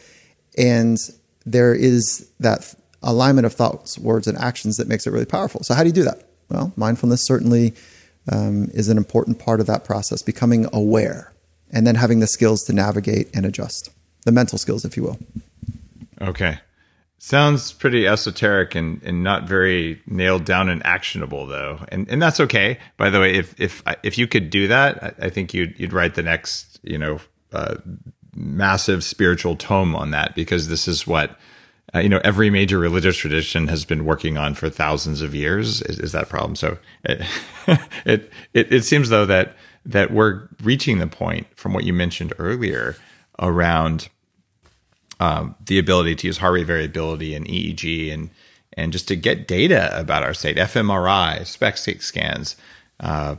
And 0.57 0.99
there 1.45 1.74
is 1.74 2.28
that 2.41 2.74
alignment 3.03 3.47
of 3.47 3.53
thoughts, 3.53 3.99
words, 3.99 4.26
and 4.26 4.39
actions 4.39 4.76
that 4.76 4.89
makes 4.89 5.07
it 5.07 5.11
really 5.11 5.26
powerful. 5.26 5.62
So, 5.62 5.74
how 5.74 5.82
do 5.82 5.89
you 5.89 5.95
do 5.95 6.05
that? 6.05 6.22
Well, 6.49 6.72
mindfulness 6.76 7.26
certainly 7.26 7.74
um, 8.31 8.70
is 8.75 8.89
an 8.89 8.97
important 8.97 9.39
part 9.39 9.61
of 9.61 9.66
that 9.66 9.85
process, 9.85 10.22
becoming 10.22 10.66
aware 10.72 11.33
and 11.70 11.87
then 11.87 11.97
having 11.97 12.20
the 12.20 12.27
skills 12.27 12.62
to 12.64 12.72
navigate 12.72 13.29
and 13.35 13.45
adjust 13.45 13.91
the 14.25 14.33
mental 14.33 14.59
skills, 14.59 14.85
if 14.85 14.97
you 14.97 15.03
will. 15.03 15.18
Okay. 16.20 16.59
Sounds 17.18 17.72
pretty 17.72 18.07
esoteric 18.07 18.75
and, 18.75 19.03
and 19.03 19.22
not 19.22 19.49
very 19.49 20.01
nailed 20.07 20.45
down 20.45 20.68
and 20.68 20.85
actionable 20.85 21.47
though. 21.47 21.81
And 21.89 22.09
and 22.09 22.20
that's 22.20 22.39
okay. 22.41 22.79
By 22.97 23.09
the 23.11 23.18
way, 23.18 23.35
if 23.35 23.59
if 23.59 23.83
if 24.03 24.18
you 24.18 24.27
could 24.27 24.51
do 24.51 24.68
that, 24.68 25.16
I, 25.18 25.31
think 25.31 25.55
you'd 25.55 25.79
you'd 25.79 25.93
write 25.93 26.16
the 26.16 26.22
next, 26.22 26.81
you 26.83 26.99
know, 26.99 27.20
uh, 27.53 27.77
massive 28.35 29.03
spiritual 29.03 29.57
tome 29.57 29.97
on 29.97 30.11
that 30.11 30.35
because 30.35 30.68
this 30.68 30.87
is 30.87 31.07
what 31.07 31.39
uh, 31.95 32.01
you 32.01 32.09
know 32.09 32.20
every 32.24 32.51
major 32.51 32.78
religious 32.78 33.16
tradition 33.16 33.68
has 33.68 33.84
been 33.84 34.05
working 34.05 34.36
on 34.36 34.55
for 34.55 34.68
thousands 34.68 35.22
of 35.22 35.34
years. 35.34 35.82
Is, 35.82 35.99
is 35.99 36.12
that 36.12 36.24
a 36.24 36.26
problem? 36.26 36.57
So 36.57 36.78
it, 37.05 37.26
it, 38.05 38.30
it 38.53 38.72
it 38.72 38.82
seems 38.82 39.09
though 39.09 39.26
that 39.26 39.57
that 39.86 40.11
we're 40.11 40.49
reaching 40.62 40.99
the 40.99 41.07
point 41.07 41.47
from 41.57 41.72
what 41.72 41.84
you 41.84 41.92
mentioned 41.92 42.32
earlier 42.38 42.97
around 43.38 44.09
um, 45.20 45.55
the 45.64 45.78
ability 45.78 46.14
to 46.16 46.26
use 46.26 46.38
heart 46.38 46.55
rate 46.55 46.66
variability 46.66 47.34
and 47.34 47.47
EEG 47.47 48.12
and 48.12 48.30
and 48.76 48.92
just 48.92 49.07
to 49.09 49.16
get 49.16 49.47
data 49.47 49.97
about 49.99 50.24
our 50.24 50.34
state, 50.34 50.57
fMRI, 50.57 51.47
SPECT 51.47 52.03
scans, 52.03 52.57
uh, 52.99 53.36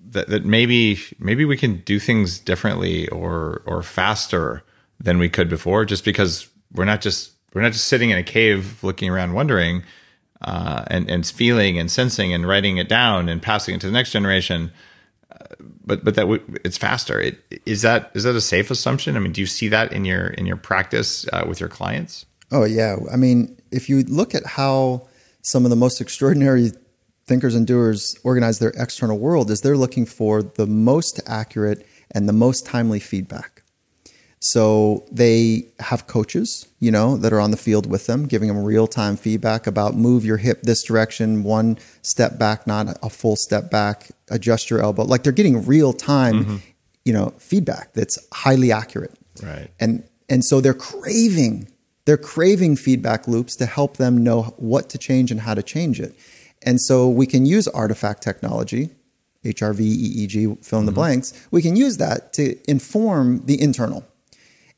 that, 0.00 0.28
that 0.28 0.44
maybe 0.44 0.98
maybe 1.18 1.44
we 1.44 1.56
can 1.56 1.78
do 1.78 1.98
things 1.98 2.38
differently 2.38 3.08
or 3.08 3.62
or 3.66 3.82
faster 3.82 4.62
than 4.98 5.18
we 5.18 5.28
could 5.28 5.48
before 5.48 5.84
just 5.84 6.04
because 6.04 6.48
we're 6.72 6.84
not 6.84 7.00
just 7.00 7.32
we're 7.56 7.62
not 7.62 7.72
just 7.72 7.86
sitting 7.86 8.10
in 8.10 8.18
a 8.18 8.22
cave 8.22 8.84
looking 8.84 9.08
around 9.08 9.32
wondering 9.32 9.82
uh, 10.42 10.84
and 10.88 11.10
and 11.10 11.26
feeling 11.26 11.78
and 11.78 11.90
sensing 11.90 12.34
and 12.34 12.46
writing 12.46 12.76
it 12.76 12.86
down 12.86 13.30
and 13.30 13.40
passing 13.40 13.74
it 13.74 13.80
to 13.80 13.86
the 13.86 13.94
next 13.94 14.12
generation. 14.12 14.70
Uh, 15.32 15.46
but 15.86 16.04
but 16.04 16.16
that 16.16 16.24
w- 16.24 16.42
it's 16.64 16.76
faster. 16.76 17.18
It, 17.18 17.62
is 17.64 17.80
that 17.80 18.10
is 18.12 18.24
that 18.24 18.36
a 18.36 18.42
safe 18.42 18.70
assumption? 18.70 19.16
I 19.16 19.20
mean 19.20 19.32
do 19.32 19.40
you 19.40 19.46
see 19.46 19.68
that 19.68 19.90
in 19.90 20.04
your 20.04 20.26
in 20.26 20.44
your 20.44 20.58
practice 20.58 21.26
uh, 21.32 21.46
with 21.48 21.58
your 21.58 21.70
clients? 21.70 22.26
Oh 22.52 22.64
yeah. 22.64 22.96
I 23.10 23.16
mean 23.16 23.58
if 23.70 23.88
you 23.88 24.02
look 24.02 24.34
at 24.34 24.44
how 24.44 25.08
some 25.40 25.64
of 25.64 25.70
the 25.70 25.76
most 25.76 25.98
extraordinary 25.98 26.72
thinkers 27.26 27.54
and 27.54 27.66
doers 27.66 28.18
organize 28.22 28.58
their 28.58 28.74
external 28.76 29.18
world 29.18 29.50
is 29.50 29.62
they're 29.62 29.78
looking 29.78 30.04
for 30.04 30.42
the 30.42 30.66
most 30.66 31.22
accurate 31.26 31.86
and 32.10 32.28
the 32.28 32.34
most 32.34 32.66
timely 32.66 33.00
feedback. 33.00 33.55
So 34.50 35.04
they 35.10 35.66
have 35.80 36.06
coaches, 36.06 36.68
you 36.78 36.92
know, 36.92 37.16
that 37.16 37.32
are 37.32 37.40
on 37.40 37.50
the 37.50 37.56
field 37.56 37.86
with 37.86 38.06
them, 38.06 38.26
giving 38.26 38.48
them 38.48 38.62
real 38.62 38.86
time 38.86 39.16
feedback 39.16 39.66
about 39.66 39.96
move 39.96 40.24
your 40.24 40.36
hip 40.36 40.62
this 40.62 40.84
direction, 40.84 41.42
one 41.42 41.78
step 42.02 42.38
back, 42.38 42.66
not 42.66 42.96
a 43.02 43.10
full 43.10 43.34
step 43.34 43.70
back, 43.70 44.10
adjust 44.28 44.70
your 44.70 44.80
elbow. 44.80 45.02
Like 45.02 45.24
they're 45.24 45.32
getting 45.32 45.66
real 45.66 45.92
time, 45.92 46.44
mm-hmm. 46.44 46.56
you 47.04 47.12
know, 47.12 47.34
feedback 47.38 47.92
that's 47.94 48.18
highly 48.32 48.70
accurate. 48.70 49.18
Right. 49.42 49.68
And 49.80 50.04
and 50.28 50.44
so 50.44 50.60
they're 50.60 50.74
craving, 50.74 51.68
they're 52.04 52.16
craving 52.16 52.76
feedback 52.76 53.26
loops 53.26 53.56
to 53.56 53.66
help 53.66 53.96
them 53.96 54.22
know 54.22 54.54
what 54.58 54.88
to 54.90 54.98
change 54.98 55.30
and 55.32 55.40
how 55.40 55.54
to 55.54 55.62
change 55.62 56.00
it. 56.00 56.14
And 56.62 56.80
so 56.80 57.08
we 57.08 57.26
can 57.26 57.46
use 57.46 57.66
artifact 57.68 58.22
technology, 58.22 58.90
HRV, 59.44 59.80
EEG, 59.80 60.64
fill 60.64 60.78
in 60.78 60.86
the 60.86 60.92
mm-hmm. 60.92 60.96
blanks. 60.96 61.46
We 61.50 61.62
can 61.62 61.74
use 61.74 61.96
that 61.96 62.32
to 62.34 62.56
inform 62.70 63.44
the 63.46 63.60
internal. 63.60 64.04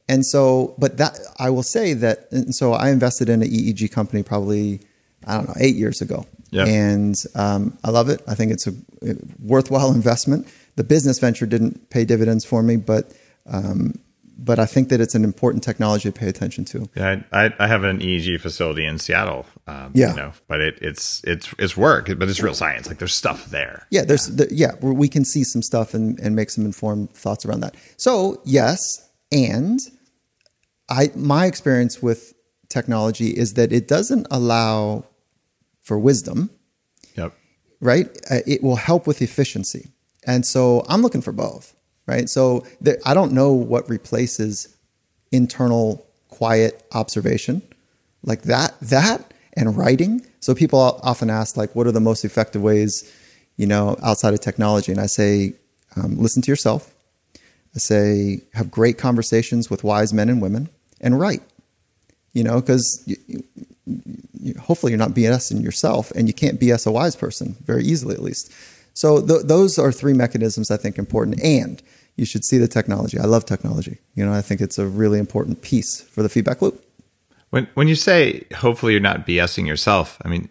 And 0.09 0.25
so, 0.25 0.75
but 0.79 0.97
that 0.97 1.19
I 1.39 1.51
will 1.51 1.63
say 1.63 1.93
that, 1.95 2.29
and 2.31 2.55
so 2.55 2.73
I 2.73 2.91
invested 2.91 3.29
in 3.29 3.43
an 3.43 3.49
EEG 3.49 3.93
company 3.93 4.23
probably, 4.23 4.81
I 5.27 5.35
don't 5.37 5.49
know, 5.49 5.55
eight 5.61 5.77
years 5.77 6.01
ago. 6.01 6.25
Yep. 6.51 6.67
And 6.67 7.15
um, 7.35 7.79
I 7.85 7.91
love 7.91 8.09
it. 8.09 8.23
I 8.27 8.35
think 8.35 8.53
it's 8.53 8.67
a 8.67 8.73
worthwhile 9.39 9.93
investment. 9.93 10.49
The 10.77 10.85
business 10.85 11.19
venture 11.19 11.47
didn't 11.47 11.91
pay 11.91 12.05
dividends 12.05 12.45
for 12.45 12.63
me, 12.63 12.77
but 12.77 13.13
um, 13.47 13.95
but 14.39 14.61
I 14.61 14.67
think 14.67 14.89
that 14.91 15.01
it's 15.01 15.17
an 15.17 15.25
important 15.25 15.65
technology 15.65 16.09
to 16.11 16.17
pay 16.17 16.29
attention 16.29 16.65
to. 16.67 16.89
Yeah, 16.95 17.23
I, 17.33 17.53
I 17.59 17.67
have 17.67 17.83
an 17.83 17.99
EEG 17.99 18.41
facility 18.41 18.85
in 18.85 18.99
Seattle. 18.99 19.45
Um, 19.67 19.91
yeah, 19.95 20.11
you 20.11 20.17
know, 20.17 20.33
but 20.47 20.61
it, 20.61 20.79
it's 20.81 21.23
it's 21.25 21.53
it's 21.59 21.77
work, 21.77 22.07
but 22.17 22.29
it's 22.29 22.41
real 22.41 22.55
science. 22.55 22.87
Like 22.87 22.99
there's 22.99 23.15
stuff 23.15 23.47
there. 23.47 23.87
Yeah, 23.91 24.05
there's 24.05 24.31
yeah, 24.31 24.37
the, 24.37 24.55
yeah 24.55 24.75
we 24.81 25.09
can 25.09 25.25
see 25.25 25.43
some 25.43 25.61
stuff 25.61 25.93
and, 25.93 26.19
and 26.21 26.37
make 26.37 26.51
some 26.51 26.65
informed 26.65 27.11
thoughts 27.11 27.45
around 27.45 27.61
that. 27.61 27.75
So 27.97 28.41
yes, 28.45 28.81
and 29.33 29.81
I 30.89 31.11
my 31.15 31.47
experience 31.47 32.03
with 32.03 32.35
technology 32.69 33.29
is 33.29 33.55
that 33.55 33.73
it 33.73 33.89
doesn't 33.89 34.27
allow 34.31 35.05
for 35.83 35.99
wisdom. 35.99 36.51
Yep. 37.17 37.35
Right. 37.81 38.09
Uh, 38.31 38.41
it 38.47 38.63
will 38.63 38.77
help 38.77 39.07
with 39.07 39.23
efficiency, 39.23 39.89
and 40.27 40.45
so 40.45 40.85
I'm 40.89 41.03
looking 41.03 41.23
for 41.23 41.33
both 41.33 41.75
right? 42.09 42.29
So 42.29 42.65
there, 42.81 42.99
I 43.05 43.15
don't 43.15 43.33
know 43.33 43.53
what 43.53 43.89
replaces 43.89 44.75
internal 45.31 46.05
quiet 46.29 46.83
observation 46.93 47.63
like 48.25 48.43
that. 48.43 48.75
That 48.81 49.33
and 49.53 49.77
writing. 49.77 50.27
So 50.41 50.55
people 50.55 50.81
often 50.81 51.31
ask, 51.31 51.57
like, 51.57 51.75
what 51.77 51.87
are 51.87 51.93
the 51.93 52.01
most 52.01 52.25
effective 52.25 52.63
ways, 52.63 53.13
you 53.57 53.67
know, 53.67 53.97
outside 54.03 54.35
of 54.35 54.41
technology? 54.41 54.91
And 54.91 55.01
I 55.01 55.07
say, 55.07 55.53
um, 55.97 56.19
listen 56.19 56.43
to 56.43 56.51
yourself. 56.51 56.95
I 57.75 57.79
say, 57.79 58.41
have 58.55 58.71
great 58.71 58.99
conversations 58.99 59.69
with 59.69 59.85
wise 59.85 60.13
men 60.13 60.29
and 60.29 60.41
women 60.41 60.71
and 61.01 61.19
write, 61.19 61.43
you 62.33 62.45
know, 62.45 62.61
because 62.61 63.05
hopefully 64.61 64.93
you're 64.93 64.99
not 64.99 65.11
BSing 65.11 65.63
yourself 65.63 66.11
and 66.13 66.29
you 66.29 66.35
can't 66.35 66.61
BS 66.61 66.87
a 66.87 66.91
wise 66.91 67.17
person 67.17 67.57
very 67.65 67.85
easily, 67.85 68.15
at 68.15 68.23
least. 68.23 68.53
So 68.95 69.25
th- 69.25 69.43
those 69.45 69.79
are 69.79 69.93
three 69.93 70.13
mechanisms 70.13 70.71
I 70.71 70.77
think 70.77 70.99
important. 70.99 71.41
And 71.43 71.83
you 72.17 72.25
should 72.25 72.45
see 72.45 72.59
the 72.59 72.69
technology. 72.69 73.19
I 73.19 73.25
love 73.25 73.47
technology. 73.47 73.99
You 74.15 74.27
know, 74.27 74.33
I 74.33 74.43
think 74.43 74.61
it's 74.61 74.77
a 74.77 74.87
really 74.87 75.21
important 75.21 75.63
piece 75.63 76.03
for 76.03 76.23
the 76.23 76.29
feedback 76.29 76.61
loop. 76.61 76.85
When 77.51 77.69
when 77.75 77.89
you 77.89 77.95
say 77.95 78.45
hopefully 78.55 78.93
you're 78.93 79.01
not 79.01 79.27
BSing 79.27 79.67
yourself, 79.67 80.19
I 80.23 80.29
mean, 80.29 80.51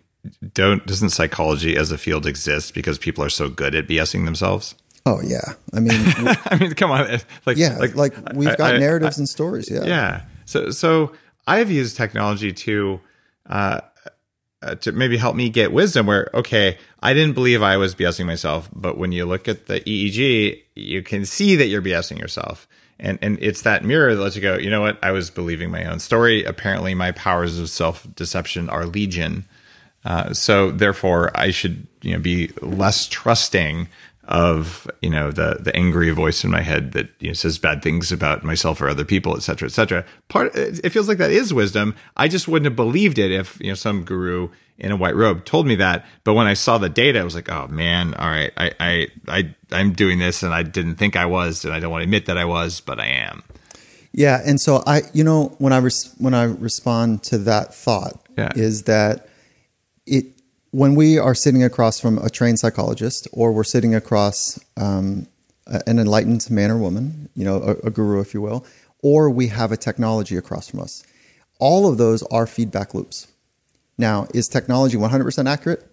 don't 0.53 0.83
doesn't 0.87 1.09
psychology 1.09 1.75
as 1.75 1.91
a 1.91 1.97
field 1.97 2.25
exist 2.25 2.73
because 2.73 2.97
people 2.97 3.23
are 3.23 3.29
so 3.29 3.49
good 3.49 3.75
at 3.75 3.87
BSing 3.87 4.25
themselves? 4.25 4.73
Oh 5.05 5.21
yeah, 5.21 5.53
I 5.73 5.79
mean, 5.79 5.91
I 6.45 6.57
mean, 6.59 6.73
come 6.73 6.89
on, 6.89 7.19
like 7.45 7.57
yeah, 7.57 7.77
like, 7.77 7.95
like 7.95 8.13
we've 8.33 8.57
got 8.57 8.75
I, 8.75 8.77
narratives 8.77 9.19
I, 9.19 9.21
and 9.21 9.29
stories. 9.29 9.69
Yeah, 9.69 9.83
yeah. 9.83 10.21
So 10.47 10.71
so 10.71 11.11
I've 11.45 11.69
used 11.69 11.95
technology 11.95 12.51
to 12.51 12.99
uh, 13.45 13.81
uh, 14.61 14.75
to 14.75 14.91
maybe 14.91 15.17
help 15.17 15.35
me 15.35 15.49
get 15.49 15.71
wisdom. 15.71 16.07
Where 16.07 16.29
okay, 16.33 16.77
I 17.01 17.13
didn't 17.13 17.33
believe 17.33 17.61
I 17.61 17.77
was 17.77 17.93
BSing 17.93 18.25
myself, 18.25 18.69
but 18.73 18.97
when 18.97 19.11
you 19.11 19.25
look 19.25 19.47
at 19.47 19.67
the 19.67 19.81
EEG, 19.81 20.63
you 20.75 21.03
can 21.03 21.25
see 21.25 21.55
that 21.57 21.67
you're 21.67 21.81
BSing 21.81 22.17
yourself. 22.17 22.67
And 22.99 23.19
and 23.21 23.37
it's 23.39 23.61
that 23.61 23.85
mirror 23.85 24.15
that 24.15 24.21
lets 24.21 24.35
you 24.35 24.41
go 24.41 24.57
you 24.57 24.71
know 24.71 24.81
what? 24.81 24.97
I 25.03 25.11
was 25.11 25.29
believing 25.29 25.69
my 25.69 25.85
own 25.85 25.99
story. 25.99 26.43
Apparently 26.43 26.95
my 26.95 27.11
powers 27.11 27.59
of 27.59 27.69
self 27.69 28.07
deception 28.15 28.69
are 28.69 28.85
legion. 28.85 29.45
Uh, 30.05 30.31
so 30.31 30.71
therefore 30.71 31.31
i 31.35 31.49
should 31.49 31.85
you 32.01 32.13
know 32.13 32.19
be 32.19 32.49
less 32.61 33.07
trusting 33.07 33.89
of 34.27 34.89
you 35.01 35.09
know 35.09 35.31
the 35.31 35.57
the 35.59 35.75
angry 35.75 36.11
voice 36.11 36.43
in 36.43 36.51
my 36.51 36.61
head 36.61 36.91
that 36.91 37.09
you 37.19 37.27
know, 37.27 37.33
says 37.33 37.57
bad 37.57 37.81
things 37.81 38.11
about 38.11 38.43
myself 38.43 38.81
or 38.81 38.89
other 38.89 39.05
people 39.05 39.35
et 39.35 39.41
cetera 39.41 39.67
et 39.67 39.71
cetera 39.71 40.05
part 40.27 40.53
it 40.55 40.89
feels 40.89 41.07
like 41.07 41.17
that 41.17 41.31
is 41.31 41.53
wisdom 41.53 41.95
i 42.17 42.27
just 42.27 42.47
wouldn't 42.47 42.65
have 42.65 42.75
believed 42.75 43.17
it 43.17 43.31
if 43.31 43.57
you 43.61 43.69
know 43.69 43.75
some 43.75 44.03
guru 44.03 44.49
in 44.77 44.91
a 44.91 44.95
white 44.95 45.15
robe 45.15 45.43
told 45.45 45.67
me 45.67 45.75
that. 45.75 46.05
But 46.23 46.33
when 46.33 46.47
I 46.47 46.53
saw 46.53 46.77
the 46.77 46.89
data, 46.89 47.19
I 47.19 47.23
was 47.23 47.35
like, 47.35 47.49
oh 47.49 47.67
man, 47.67 48.13
all 48.13 48.29
right, 48.29 48.51
I, 48.57 48.71
I, 48.79 49.07
I, 49.27 49.55
I'm 49.71 49.93
doing 49.93 50.19
this 50.19 50.43
and 50.43 50.53
I 50.53 50.63
didn't 50.63 50.95
think 50.95 51.15
I 51.15 51.25
was, 51.25 51.65
and 51.65 51.73
I 51.73 51.79
don't 51.79 51.91
want 51.91 52.01
to 52.01 52.03
admit 52.03 52.27
that 52.27 52.37
I 52.37 52.45
was, 52.45 52.79
but 52.79 52.99
I 52.99 53.07
am. 53.07 53.43
Yeah. 54.11 54.41
And 54.45 54.59
so 54.59 54.83
I, 54.87 55.01
you 55.13 55.23
know, 55.23 55.55
when 55.57 55.73
I, 55.73 55.77
res- 55.77 56.13
when 56.17 56.33
I 56.33 56.43
respond 56.43 57.23
to 57.23 57.37
that 57.39 57.73
thought 57.73 58.27
yeah. 58.37 58.51
is 58.55 58.83
that 58.83 59.29
it, 60.05 60.25
when 60.71 60.95
we 60.95 61.17
are 61.17 61.35
sitting 61.35 61.63
across 61.63 61.99
from 61.99 62.17
a 62.17 62.29
trained 62.29 62.59
psychologist 62.59 63.27
or 63.31 63.51
we're 63.51 63.63
sitting 63.63 63.95
across 63.95 64.59
um, 64.75 65.27
an 65.65 65.99
enlightened 65.99 66.49
man 66.49 66.71
or 66.71 66.77
woman, 66.77 67.29
you 67.35 67.45
know, 67.45 67.57
a, 67.61 67.87
a 67.87 67.89
guru, 67.89 68.19
if 68.19 68.33
you 68.33 68.41
will, 68.41 68.65
or 69.01 69.29
we 69.29 69.47
have 69.47 69.71
a 69.71 69.77
technology 69.77 70.37
across 70.37 70.69
from 70.69 70.79
us, 70.79 71.03
all 71.59 71.89
of 71.89 71.97
those 71.97 72.23
are 72.23 72.45
feedback 72.45 72.93
loops 72.93 73.27
now, 73.97 74.27
is 74.33 74.47
technology 74.47 74.97
100% 74.97 75.49
accurate? 75.49 75.83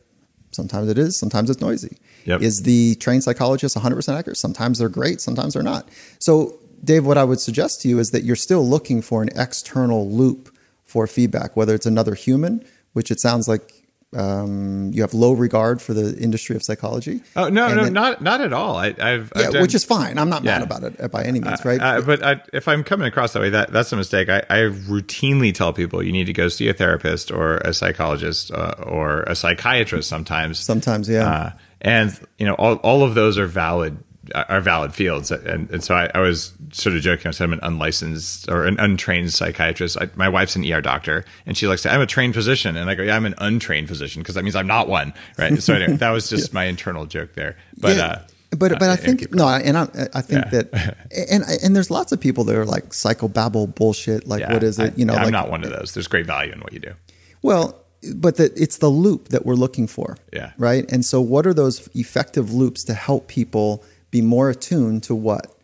Sometimes 0.51 0.89
it 0.89 0.99
is, 0.99 1.19
sometimes 1.19 1.51
it's 1.51 1.61
noisy. 1.61 1.97
Yep. 2.27 2.43
Is 2.43 2.63
the 2.63 2.95
trained 2.97 3.25
psychologist 3.25 3.77
100% 3.77 4.17
accurate? 4.17 4.37
Sometimes 4.37 4.79
they're 4.79 4.89
great, 4.89 5.21
sometimes 5.21 5.55
they're 5.55 5.63
not. 5.63 5.89
So, 6.19 6.59
Dave, 6.83 7.07
what 7.07 7.19
I 7.19 7.25
would 7.25 7.41
suggest 7.41 7.81
to 7.83 7.89
you 7.89 7.99
is 7.99 8.11
that 8.11 8.25
you're 8.25 8.37
still 8.37 8.67
looking 8.67 9.01
for 9.01 9.23
an 9.23 9.31
external 9.35 10.09
loop 10.11 10.55
for 10.85 11.07
feedback, 11.07 11.57
whether 11.57 11.75
it's 11.75 11.87
another 11.87 12.15
human, 12.15 12.65
which 12.93 13.11
it 13.11 13.21
sounds 13.21 13.49
like 13.49 13.84
um, 14.15 14.91
you 14.93 15.03
have 15.03 15.15
low 15.15 15.33
regard 15.33 15.83
for 15.83 15.93
the 15.93 16.17
industry 16.19 16.57
of 16.57 16.63
psychology. 16.63 17.21
Oh 17.37 17.49
no, 17.49 17.67
and 17.67 17.77
no, 17.77 17.85
then, 17.85 17.93
not 17.93 18.23
not 18.23 18.41
at 18.41 18.53
all. 18.53 18.77
I, 18.77 18.93
have 18.93 19.33
yeah, 19.37 19.51
done, 19.51 19.63
which 19.63 19.75
is 19.75 19.85
fine. 19.85 20.19
I'm 20.19 20.29
not 20.29 20.45
yeah. 20.45 20.59
mad 20.59 20.63
about 20.63 20.83
it 20.85 21.11
by 21.11 21.25
any 21.25 21.41
means, 21.41 21.65
right? 21.65 21.81
Uh, 21.81 21.85
uh, 21.85 22.01
but 22.03 22.23
I, 22.23 22.41
if 22.53 22.69
I'm 22.69 22.85
coming 22.85 23.07
across 23.07 23.33
that 23.33 23.41
way, 23.41 23.51
that 23.51 23.73
that's 23.73 23.93
a 23.93 23.97
mistake. 23.97 24.29
I, 24.29 24.43
I, 24.49 24.59
routinely 24.59 25.53
tell 25.53 25.73
people 25.73 26.03
you 26.03 26.13
need 26.13 26.27
to 26.27 26.33
go 26.33 26.49
see 26.49 26.69
a 26.69 26.75
therapist 26.75 27.31
or 27.31 27.57
a 27.59 27.75
psychologist 27.75 28.51
uh, 28.53 28.75
or 28.83 29.23
a 29.23 29.35
psychiatrist. 29.35 30.09
Sometimes, 30.09 30.59
sometimes, 30.59 31.09
yeah. 31.09 31.29
Uh, 31.29 31.51
and 31.81 32.19
you 32.39 32.47
know, 32.47 32.55
all 32.55 32.77
all 32.77 33.03
of 33.03 33.15
those 33.15 33.39
are 33.39 33.47
valid 33.47 33.99
are 34.35 34.61
valid 34.61 34.95
fields. 34.95 35.31
And, 35.31 35.71
and 35.71 35.83
so 35.83 35.95
I, 35.95 36.11
I, 36.15 36.21
was 36.21 36.53
sort 36.73 36.97
of 36.97 37.03
joking. 37.03 37.29
I 37.29 37.31
said 37.33 37.45
I'm 37.45 37.53
an 37.53 37.61
unlicensed 37.63 38.49
or 38.49 38.67
an 38.67 38.79
untrained 38.79 39.33
psychiatrist. 39.33 39.97
I, 40.01 40.09
my 40.15 40.29
wife's 40.29 40.57
an 40.57 40.71
ER 40.71 40.81
doctor, 40.81 41.25
and 41.47 41.57
she 41.57 41.67
likes 41.67 41.83
to. 41.83 41.93
I'm 41.93 42.01
a 42.01 42.07
trained 42.07 42.35
physician, 42.35 42.77
and 42.77 42.89
I 42.89 42.95
go, 42.95 43.03
yeah, 43.03 43.17
I'm 43.17 43.27
an 43.27 43.35
untrained 43.39 43.89
physician 43.89 44.23
because 44.23 44.35
that 44.35 44.43
means 44.43 44.57
I'm 44.57 44.67
not 44.67 44.89
one, 44.89 45.15
right? 45.39 45.61
So 45.63 45.75
anyway, 45.75 45.97
that 45.97 46.11
was 46.11 46.29
just 46.29 46.51
yeah. 46.51 46.55
my 46.55 46.65
internal 46.65 47.07
joke 47.07 47.35
there. 47.35 47.57
But 47.77 47.97
yeah. 47.97 48.07
uh, 48.07 48.23
but 48.51 48.73
but 48.79 48.83
uh, 48.83 48.93
I 48.93 48.97
think 48.97 49.33
no, 49.33 49.49
and 49.49 49.77
I, 49.77 49.89
I 50.15 50.21
think 50.21 50.45
yeah. 50.47 50.63
that 50.63 50.97
and 51.31 51.45
and 51.63 51.75
there's 51.75 51.91
lots 51.91 52.13
of 52.13 52.21
people 52.21 52.45
that 52.45 52.57
are 52.57 52.67
like 52.67 52.91
psychobabble 52.91 53.75
bullshit. 53.75 54.27
Like 54.27 54.49
what 54.49 54.63
is 54.63 54.79
it? 54.79 54.97
You 54.99 55.05
know, 55.05 55.15
I'm 55.15 55.25
like, 55.25 55.33
not 55.33 55.51
one 55.51 55.65
of 55.65 55.71
those. 55.71 55.95
There's 55.95 56.09
great 56.09 56.27
value 56.27 56.53
in 56.53 56.61
what 56.61 56.73
you 56.73 56.81
do. 56.81 56.93
Well, 57.43 57.85
but 58.15 58.37
that 58.37 58.57
it's 58.57 58.79
the 58.79 58.89
loop 58.89 59.29
that 59.29 59.47
we're 59.47 59.55
looking 59.55 59.87
for. 59.87 60.17
Yeah. 60.33 60.53
Right. 60.59 60.91
And 60.91 61.05
so, 61.05 61.21
what 61.21 61.47
are 61.47 61.55
those 61.55 61.89
effective 61.95 62.53
loops 62.53 62.85
to 62.85 62.95
help 62.95 63.29
people? 63.29 63.85
Be 64.15 64.23
more 64.23 64.49
attuned 64.49 65.03
to 65.03 65.13
what? 65.13 65.59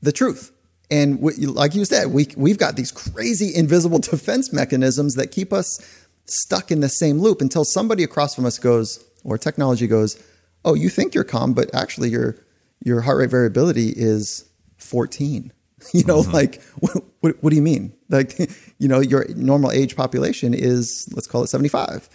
The 0.00 0.12
truth. 0.12 0.52
And 0.92 1.20
we, 1.20 1.32
like 1.34 1.74
you 1.74 1.84
said, 1.84 2.12
we, 2.12 2.28
we've 2.36 2.56
got 2.56 2.76
these 2.76 2.92
crazy 2.92 3.52
invisible 3.52 3.98
defense 4.12 4.52
mechanisms 4.52 5.16
that 5.16 5.32
keep 5.32 5.52
us 5.52 5.80
stuck 6.24 6.70
in 6.70 6.78
the 6.78 6.88
same 6.88 7.18
loop 7.18 7.40
until 7.40 7.64
somebody 7.64 8.04
across 8.04 8.36
from 8.36 8.46
us 8.46 8.60
goes, 8.60 9.04
or 9.24 9.36
technology 9.36 9.88
goes, 9.88 10.22
oh, 10.64 10.74
you 10.74 10.88
think 10.88 11.16
you're 11.16 11.24
calm, 11.24 11.52
but 11.52 11.74
actually 11.74 12.10
your, 12.10 12.36
your 12.84 13.00
heart 13.00 13.18
rate 13.18 13.30
variability 13.30 13.90
is 13.90 14.48
14. 14.78 15.52
You 15.94 16.04
know, 16.04 16.20
mm-hmm. 16.20 16.32
like, 16.32 16.62
what, 16.80 17.04
what, 17.20 17.42
what 17.42 17.50
do 17.50 17.56
you 17.56 17.62
mean? 17.62 17.94
Like, 18.10 18.38
you 18.78 18.86
know, 18.86 19.00
your 19.00 19.24
normal 19.34 19.72
age 19.72 19.96
population 19.96 20.52
is, 20.52 21.08
let's 21.14 21.26
call 21.26 21.42
it 21.42 21.46
75. 21.46 22.06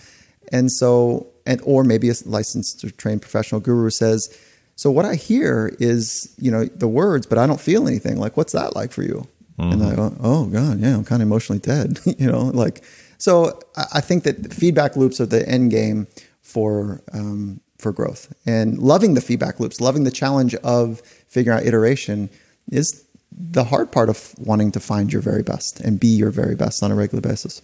And 0.52 0.72
so, 0.72 1.34
and, 1.48 1.60
or 1.64 1.84
maybe 1.84 2.12
a 2.12 2.14
licensed 2.26 2.84
or 2.84 2.92
trained 2.92 3.24
professional 3.24 3.60
guru 3.60 3.90
says, 3.90 4.30
so 4.76 4.92
what 4.92 5.06
I 5.06 5.16
hear 5.16 5.74
is, 5.80 6.34
you 6.38 6.52
know, 6.52 6.66
the 6.66 6.88
words, 6.88 7.26
but 7.26 7.38
I 7.38 7.48
don't 7.48 7.62
feel 7.62 7.88
anything. 7.88 8.18
Like, 8.18 8.36
what's 8.36 8.52
that 8.54 8.76
like 8.76 8.92
for 8.92 9.04
you? 9.04 9.28
Mm-hmm. 9.58 9.72
And 9.72 9.84
I 9.84 9.96
go, 9.96 10.16
oh 10.20 10.46
God, 10.48 10.80
yeah, 10.80 10.96
I'm 10.96 11.06
kind 11.06 11.22
of 11.22 11.28
emotionally 11.28 11.60
dead. 11.60 12.00
you 12.18 12.30
know, 12.30 12.42
like, 12.42 12.84
so 13.18 13.60
I 13.94 14.02
think 14.02 14.24
that 14.24 14.54
feedback 14.54 14.98
loops 14.98 15.22
are 15.22 15.26
the 15.26 15.48
end 15.48 15.72
game 15.72 16.08
for 16.42 17.02
um, 17.14 17.62
for 17.78 17.92
growth 17.92 18.34
and 18.46 18.78
loving 18.80 19.14
the 19.14 19.22
feedback 19.22 19.60
loops, 19.60 19.82
loving 19.82 20.04
the 20.04 20.12
challenge 20.12 20.56
of 20.56 21.02
figuring 21.28 21.58
out 21.58 21.66
iteration 21.66 22.30
is 22.72 23.06
the 23.32 23.66
hard 23.66 23.92
part 23.92 24.10
of 24.10 24.34
wanting 24.38 24.72
to 24.72 24.80
find 24.80 25.12
your 25.12 25.22
very 25.22 25.44
best 25.44 25.80
and 25.82 26.00
be 26.00 26.08
your 26.08 26.32
very 26.32 26.56
best 26.56 26.82
on 26.82 26.92
a 26.92 26.96
regular 26.96 27.22
basis. 27.22 27.62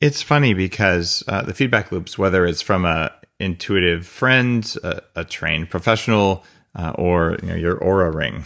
It's 0.00 0.22
funny 0.22 0.54
because 0.54 1.22
uh, 1.28 1.42
the 1.42 1.54
feedback 1.54 1.92
loops, 1.92 2.18
whether 2.18 2.46
it's 2.46 2.62
from 2.62 2.84
a 2.84 3.12
intuitive 3.40 4.06
friend, 4.06 4.76
a, 4.82 5.02
a 5.16 5.24
trained 5.24 5.70
professional, 5.70 6.44
uh, 6.74 6.92
or 6.96 7.38
you 7.42 7.48
know, 7.48 7.54
your 7.54 7.76
Oura 7.76 8.14
ring. 8.14 8.44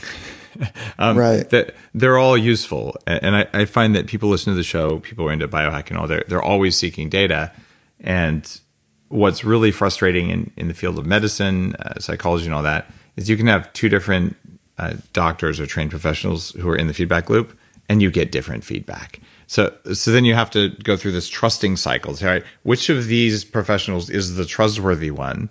um, 0.99 1.17
right. 1.17 1.49
That 1.51 1.75
they're 1.95 2.19
all 2.19 2.37
useful, 2.37 2.97
and 3.07 3.37
I, 3.37 3.47
I, 3.53 3.65
find 3.65 3.95
that 3.95 4.07
people 4.07 4.29
listen 4.29 4.53
to 4.53 4.57
the 4.57 4.63
show, 4.65 4.99
people 5.01 5.29
are 5.29 5.33
into 5.33 5.49
biohacking, 5.49 5.97
all 5.97 6.07
they're 6.07 6.25
they're 6.29 6.43
always 6.43 6.77
seeking 6.77 7.09
data, 7.09 7.53
and 8.01 8.61
what's 9.09 9.45
really 9.45 9.71
frustrating 9.71 10.31
in 10.31 10.51
in 10.57 10.69
the 10.69 10.75
field 10.75 10.99
of 10.99 11.07
medicine, 11.07 11.75
uh, 11.77 11.99
psychology, 12.01 12.47
and 12.47 12.55
all 12.55 12.63
that 12.63 12.91
is 13.17 13.29
you 13.29 13.37
can 13.37 13.47
have 13.47 13.73
two 13.73 13.89
different 13.89 14.37
uh, 14.79 14.95
doctors 15.13 15.59
or 15.61 15.67
trained 15.67 15.91
professionals 15.91 16.51
who 16.53 16.69
are 16.69 16.77
in 16.77 16.87
the 16.87 16.95
feedback 16.95 17.29
loop, 17.29 17.57
and 17.89 18.01
you 18.01 18.11
get 18.11 18.33
different 18.33 18.65
feedback. 18.65 19.21
So, 19.49 19.75
so 19.95 20.13
then 20.13 20.27
you 20.27 20.35
have 20.35 20.51
to 20.51 20.69
go 20.69 20.97
through 20.97 21.13
this 21.13 21.27
trusting 21.27 21.77
cycle. 21.77 22.15
Right? 22.23 22.45
Which 22.65 22.91
of 22.91 23.07
these 23.07 23.45
professionals 23.45 24.11
is 24.11 24.37
the 24.37 24.45
trustworthy 24.45 25.11
one? 25.11 25.49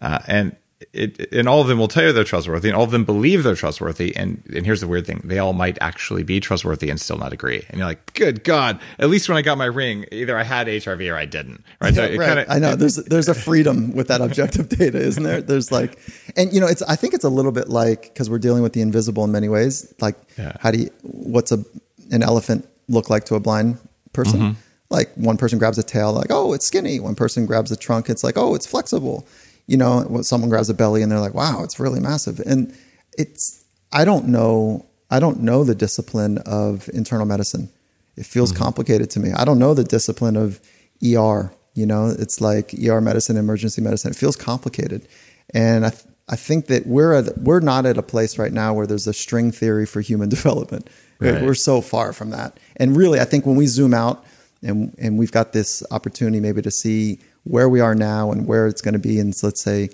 Uh, 0.00 0.20
and 0.28 0.56
it, 0.92 1.32
and 1.32 1.48
all 1.48 1.60
of 1.60 1.66
them 1.66 1.76
will 1.76 1.88
tell 1.88 2.04
you 2.04 2.12
they're 2.12 2.24
trustworthy, 2.24 2.68
and 2.68 2.76
all 2.76 2.84
of 2.84 2.92
them 2.92 3.04
believe 3.04 3.42
they're 3.42 3.56
trustworthy. 3.56 4.14
And 4.16 4.42
and 4.54 4.64
here's 4.64 4.80
the 4.80 4.86
weird 4.86 5.04
thing: 5.04 5.20
they 5.24 5.40
all 5.40 5.52
might 5.52 5.76
actually 5.80 6.22
be 6.22 6.38
trustworthy 6.38 6.88
and 6.90 7.00
still 7.00 7.18
not 7.18 7.32
agree. 7.32 7.66
And 7.68 7.78
you're 7.78 7.88
like, 7.88 8.14
good 8.14 8.44
God! 8.44 8.80
At 9.00 9.10
least 9.10 9.28
when 9.28 9.36
I 9.36 9.42
got 9.42 9.58
my 9.58 9.66
ring, 9.66 10.06
either 10.12 10.38
I 10.38 10.44
had 10.44 10.68
HRV 10.68 11.12
or 11.12 11.16
I 11.16 11.26
didn't. 11.26 11.64
Right? 11.80 11.92
Yeah, 11.92 12.06
so 12.06 12.16
right. 12.16 12.26
Kinda, 12.28 12.46
I 12.48 12.58
know 12.60 12.76
there's 12.76 12.96
there's 12.96 13.28
a 13.28 13.34
freedom 13.34 13.94
with 13.94 14.08
that 14.08 14.20
objective 14.20 14.68
data, 14.78 14.98
isn't 14.98 15.22
there? 15.22 15.42
There's 15.42 15.72
like, 15.72 15.98
and 16.36 16.52
you 16.52 16.60
know, 16.60 16.68
it's 16.68 16.82
I 16.82 16.94
think 16.94 17.14
it's 17.14 17.24
a 17.24 17.30
little 17.30 17.52
bit 17.52 17.68
like 17.68 18.02
because 18.02 18.30
we're 18.30 18.38
dealing 18.38 18.62
with 18.62 18.72
the 18.72 18.80
invisible 18.80 19.24
in 19.24 19.32
many 19.32 19.48
ways. 19.48 19.92
Like, 20.00 20.16
yeah. 20.38 20.56
how 20.60 20.70
do 20.70 20.78
you? 20.78 20.90
What's 21.02 21.52
a 21.52 21.64
an 22.12 22.22
elephant 22.22 22.66
look 22.90 23.08
like 23.08 23.24
to 23.26 23.34
a 23.36 23.40
blind 23.40 23.78
person. 24.12 24.40
Mm-hmm. 24.40 24.60
Like 24.90 25.12
one 25.14 25.36
person 25.36 25.58
grabs 25.58 25.78
a 25.78 25.84
tail, 25.84 26.12
like, 26.12 26.30
oh, 26.30 26.52
it's 26.52 26.66
skinny. 26.66 26.98
One 26.98 27.14
person 27.14 27.46
grabs 27.46 27.70
a 27.70 27.76
trunk, 27.76 28.10
it's 28.10 28.24
like, 28.24 28.36
oh, 28.36 28.54
it's 28.54 28.66
flexible. 28.66 29.26
You 29.66 29.76
know, 29.76 30.20
someone 30.22 30.50
grabs 30.50 30.68
a 30.68 30.74
belly 30.74 31.00
and 31.02 31.10
they're 31.12 31.20
like, 31.20 31.34
wow, 31.34 31.62
it's 31.62 31.78
really 31.78 32.00
massive. 32.00 32.40
And 32.40 32.76
it's, 33.16 33.64
I 33.92 34.04
don't 34.04 34.26
know, 34.28 34.84
I 35.10 35.20
don't 35.20 35.42
know 35.42 35.62
the 35.62 35.76
discipline 35.76 36.38
of 36.38 36.88
internal 36.92 37.24
medicine. 37.24 37.70
It 38.16 38.26
feels 38.26 38.52
mm-hmm. 38.52 38.64
complicated 38.64 39.10
to 39.10 39.20
me. 39.20 39.30
I 39.32 39.44
don't 39.44 39.60
know 39.60 39.72
the 39.74 39.84
discipline 39.84 40.36
of 40.36 40.60
ER 41.02 41.52
You 41.74 41.86
know, 41.86 42.08
it's 42.18 42.40
like 42.40 42.74
ER 42.74 43.00
medicine, 43.00 43.36
emergency 43.36 43.80
medicine. 43.80 44.10
It 44.10 44.16
feels 44.16 44.36
complicated, 44.36 45.06
and 45.54 45.86
I 45.86 45.90
th- 45.90 46.04
I 46.30 46.36
think 46.36 46.66
that 46.66 46.86
we're 46.86 47.12
at, 47.12 47.38
we're 47.38 47.58
not 47.58 47.86
at 47.86 47.98
a 47.98 48.02
place 48.02 48.38
right 48.38 48.52
now 48.52 48.72
where 48.72 48.86
there's 48.86 49.08
a 49.08 49.12
string 49.12 49.50
theory 49.50 49.84
for 49.84 50.00
human 50.00 50.28
development. 50.36 50.88
Right. 51.18 51.42
We're 51.42 51.54
so 51.54 51.82
far 51.82 52.12
from 52.12 52.30
that. 52.30 52.58
And 52.76 52.96
really, 52.96 53.20
I 53.20 53.24
think 53.24 53.44
when 53.44 53.56
we 53.56 53.66
zoom 53.66 53.92
out 53.92 54.24
and 54.62 54.94
and 54.98 55.18
we've 55.18 55.32
got 55.32 55.52
this 55.52 55.82
opportunity 55.90 56.40
maybe 56.40 56.62
to 56.62 56.70
see 56.70 57.18
where 57.44 57.68
we 57.68 57.80
are 57.80 57.94
now 57.94 58.30
and 58.30 58.46
where 58.46 58.66
it's 58.66 58.80
going 58.80 58.94
to 58.94 59.00
be 59.00 59.18
in 59.18 59.32
let's 59.42 59.62
say 59.62 59.90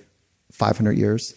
500 0.53 0.97
years, 0.97 1.35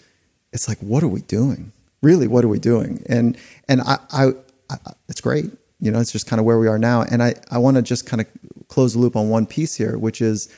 it's 0.54 0.68
like 0.68 0.78
what 0.80 1.02
are 1.02 1.08
we 1.08 1.22
doing? 1.22 1.72
Really, 2.04 2.28
what 2.28 2.46
are 2.46 2.50
we 2.50 2.60
doing? 2.60 3.04
And 3.08 3.36
and 3.68 3.82
I, 3.82 3.98
I, 4.12 4.26
I 4.70 4.78
it's 5.08 5.22
great. 5.22 5.46
You 5.80 5.92
know, 5.92 6.00
it's 6.00 6.12
just 6.12 6.28
kind 6.28 6.40
of 6.40 6.46
where 6.46 6.60
we 6.60 6.68
are 6.68 6.78
now. 6.78 7.04
And 7.04 7.24
I 7.24 7.34
I 7.50 7.58
want 7.58 7.78
to 7.78 7.82
just 7.82 8.06
kind 8.06 8.22
of 8.22 8.28
close 8.68 8.94
the 8.94 9.00
loop 9.00 9.16
on 9.16 9.30
one 9.30 9.48
piece 9.48 9.76
here, 9.76 9.98
which 9.98 10.22
is 10.22 10.54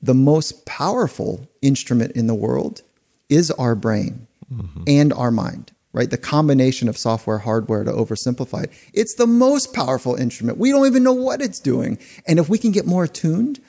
the 0.00 0.14
most 0.14 0.66
powerful 0.66 1.48
instrument 1.62 2.12
in 2.12 2.28
the 2.28 2.34
world 2.34 2.82
is 3.28 3.50
our 3.52 3.74
brain 3.74 4.26
mm-hmm. 4.52 4.84
and 4.86 5.12
our 5.12 5.30
mind 5.30 5.72
right? 5.96 6.10
The 6.10 6.18
combination 6.18 6.90
of 6.90 6.98
software, 6.98 7.38
hardware 7.38 7.82
to 7.82 7.90
oversimplify 7.90 8.64
it. 8.64 8.70
It's 8.92 9.14
the 9.14 9.26
most 9.26 9.72
powerful 9.72 10.14
instrument. 10.14 10.58
We 10.58 10.70
don't 10.70 10.86
even 10.86 11.02
know 11.02 11.14
what 11.14 11.40
it's 11.40 11.58
doing. 11.58 11.98
And 12.26 12.38
if 12.38 12.50
we 12.50 12.58
can 12.58 12.70
get 12.70 12.86
more 12.86 13.04
attuned 13.04 13.60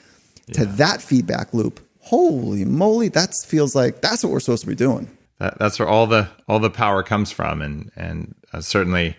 to 0.52 0.66
yeah. 0.66 0.72
that 0.72 1.00
feedback 1.00 1.54
loop, 1.54 1.80
holy 2.00 2.66
moly, 2.66 3.08
that 3.08 3.34
feels 3.46 3.74
like 3.74 4.02
that's 4.02 4.22
what 4.22 4.30
we're 4.30 4.40
supposed 4.40 4.60
to 4.60 4.68
be 4.68 4.74
doing. 4.74 5.08
That, 5.38 5.58
that's 5.58 5.78
where 5.78 5.88
all 5.88 6.06
the 6.06 6.28
all 6.46 6.58
the 6.58 6.68
power 6.68 7.02
comes 7.02 7.30
from, 7.30 7.62
and 7.62 7.90
and 7.96 8.34
uh, 8.52 8.60
certainly. 8.60 9.16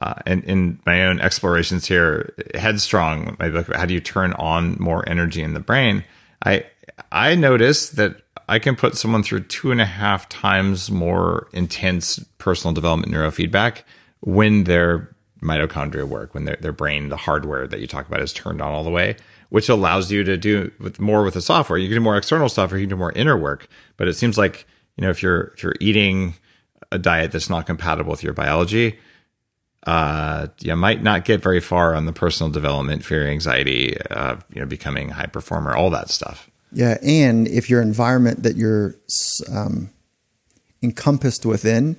Uh, 0.00 0.14
in, 0.24 0.42
in 0.44 0.80
my 0.86 1.04
own 1.04 1.20
explorations 1.20 1.84
here, 1.84 2.32
Headstrong, 2.54 3.36
my 3.38 3.50
book, 3.50 3.70
how 3.74 3.84
do 3.84 3.92
you 3.92 4.00
turn 4.00 4.32
on 4.32 4.74
more 4.80 5.06
energy 5.06 5.42
in 5.42 5.52
the 5.52 5.60
brain? 5.60 6.02
I 6.42 6.64
I 7.12 7.34
noticed 7.34 7.96
that 7.96 8.21
I 8.48 8.58
can 8.58 8.76
put 8.76 8.96
someone 8.96 9.22
through 9.22 9.44
two 9.44 9.70
and 9.70 9.80
a 9.80 9.86
half 9.86 10.28
times 10.28 10.90
more 10.90 11.48
intense 11.52 12.18
personal 12.38 12.74
development 12.74 13.12
neurofeedback 13.12 13.82
when 14.20 14.64
their 14.64 15.14
mitochondria 15.42 16.04
work, 16.04 16.34
when 16.34 16.44
their, 16.44 16.56
their 16.60 16.72
brain, 16.72 17.08
the 17.08 17.16
hardware 17.16 17.66
that 17.66 17.80
you 17.80 17.86
talk 17.86 18.06
about 18.06 18.22
is 18.22 18.32
turned 18.32 18.62
on 18.62 18.72
all 18.72 18.84
the 18.84 18.90
way, 18.90 19.16
which 19.48 19.68
allows 19.68 20.10
you 20.10 20.22
to 20.24 20.36
do 20.36 20.70
with 20.78 21.00
more 21.00 21.24
with 21.24 21.34
the 21.34 21.40
software. 21.40 21.78
You 21.78 21.88
can 21.88 21.96
do 21.96 22.00
more 22.00 22.16
external 22.16 22.48
stuff 22.48 22.72
or 22.72 22.76
you 22.76 22.84
can 22.84 22.90
do 22.90 22.96
more 22.96 23.12
inner 23.12 23.36
work. 23.36 23.68
But 23.96 24.08
it 24.08 24.14
seems 24.14 24.38
like, 24.38 24.66
you 24.96 25.02
know, 25.02 25.10
if 25.10 25.22
you're 25.22 25.52
if 25.56 25.62
you're 25.62 25.74
eating 25.80 26.34
a 26.90 26.98
diet 26.98 27.32
that's 27.32 27.50
not 27.50 27.66
compatible 27.66 28.10
with 28.10 28.22
your 28.22 28.34
biology, 28.34 28.98
uh, 29.86 30.46
you 30.60 30.76
might 30.76 31.02
not 31.02 31.24
get 31.24 31.42
very 31.42 31.60
far 31.60 31.94
on 31.94 32.06
the 32.06 32.12
personal 32.12 32.50
development, 32.50 33.04
fear, 33.04 33.26
anxiety, 33.26 34.00
uh, 34.10 34.36
you 34.54 34.60
know, 34.60 34.66
becoming 34.66 35.08
high 35.08 35.26
performer, 35.26 35.74
all 35.74 35.90
that 35.90 36.08
stuff. 36.08 36.48
Yeah, 36.72 36.98
and 37.02 37.46
if 37.48 37.68
your 37.68 37.82
environment 37.82 38.42
that 38.42 38.56
you're 38.56 38.96
um, 39.52 39.90
encompassed 40.82 41.44
within 41.44 41.96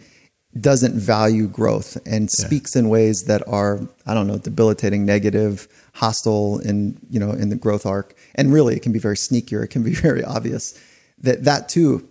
doesn't 0.60 0.96
value 0.96 1.48
growth 1.48 1.98
and 2.06 2.24
yeah. 2.24 2.46
speaks 2.46 2.76
in 2.76 2.90
ways 2.90 3.24
that 3.24 3.48
are 3.48 3.80
I 4.06 4.14
don't 4.14 4.28
know 4.28 4.38
debilitating, 4.38 5.06
negative, 5.06 5.68
hostile 5.94 6.60
in 6.60 7.00
you 7.10 7.20
know 7.20 7.32
in 7.32 7.50
the 7.50 7.56
growth 7.56 7.86
arc, 7.86 8.16
and 8.36 8.52
really 8.54 8.76
it 8.76 8.82
can 8.82 8.92
be 8.92 9.00
very 9.00 9.18
sneaky 9.18 9.56
or 9.56 9.64
It 9.64 9.70
can 9.70 9.84
be 9.84 9.94
very 10.08 10.24
obvious 10.24 10.80
that 11.20 11.44
that 11.44 11.70
too 11.70 12.08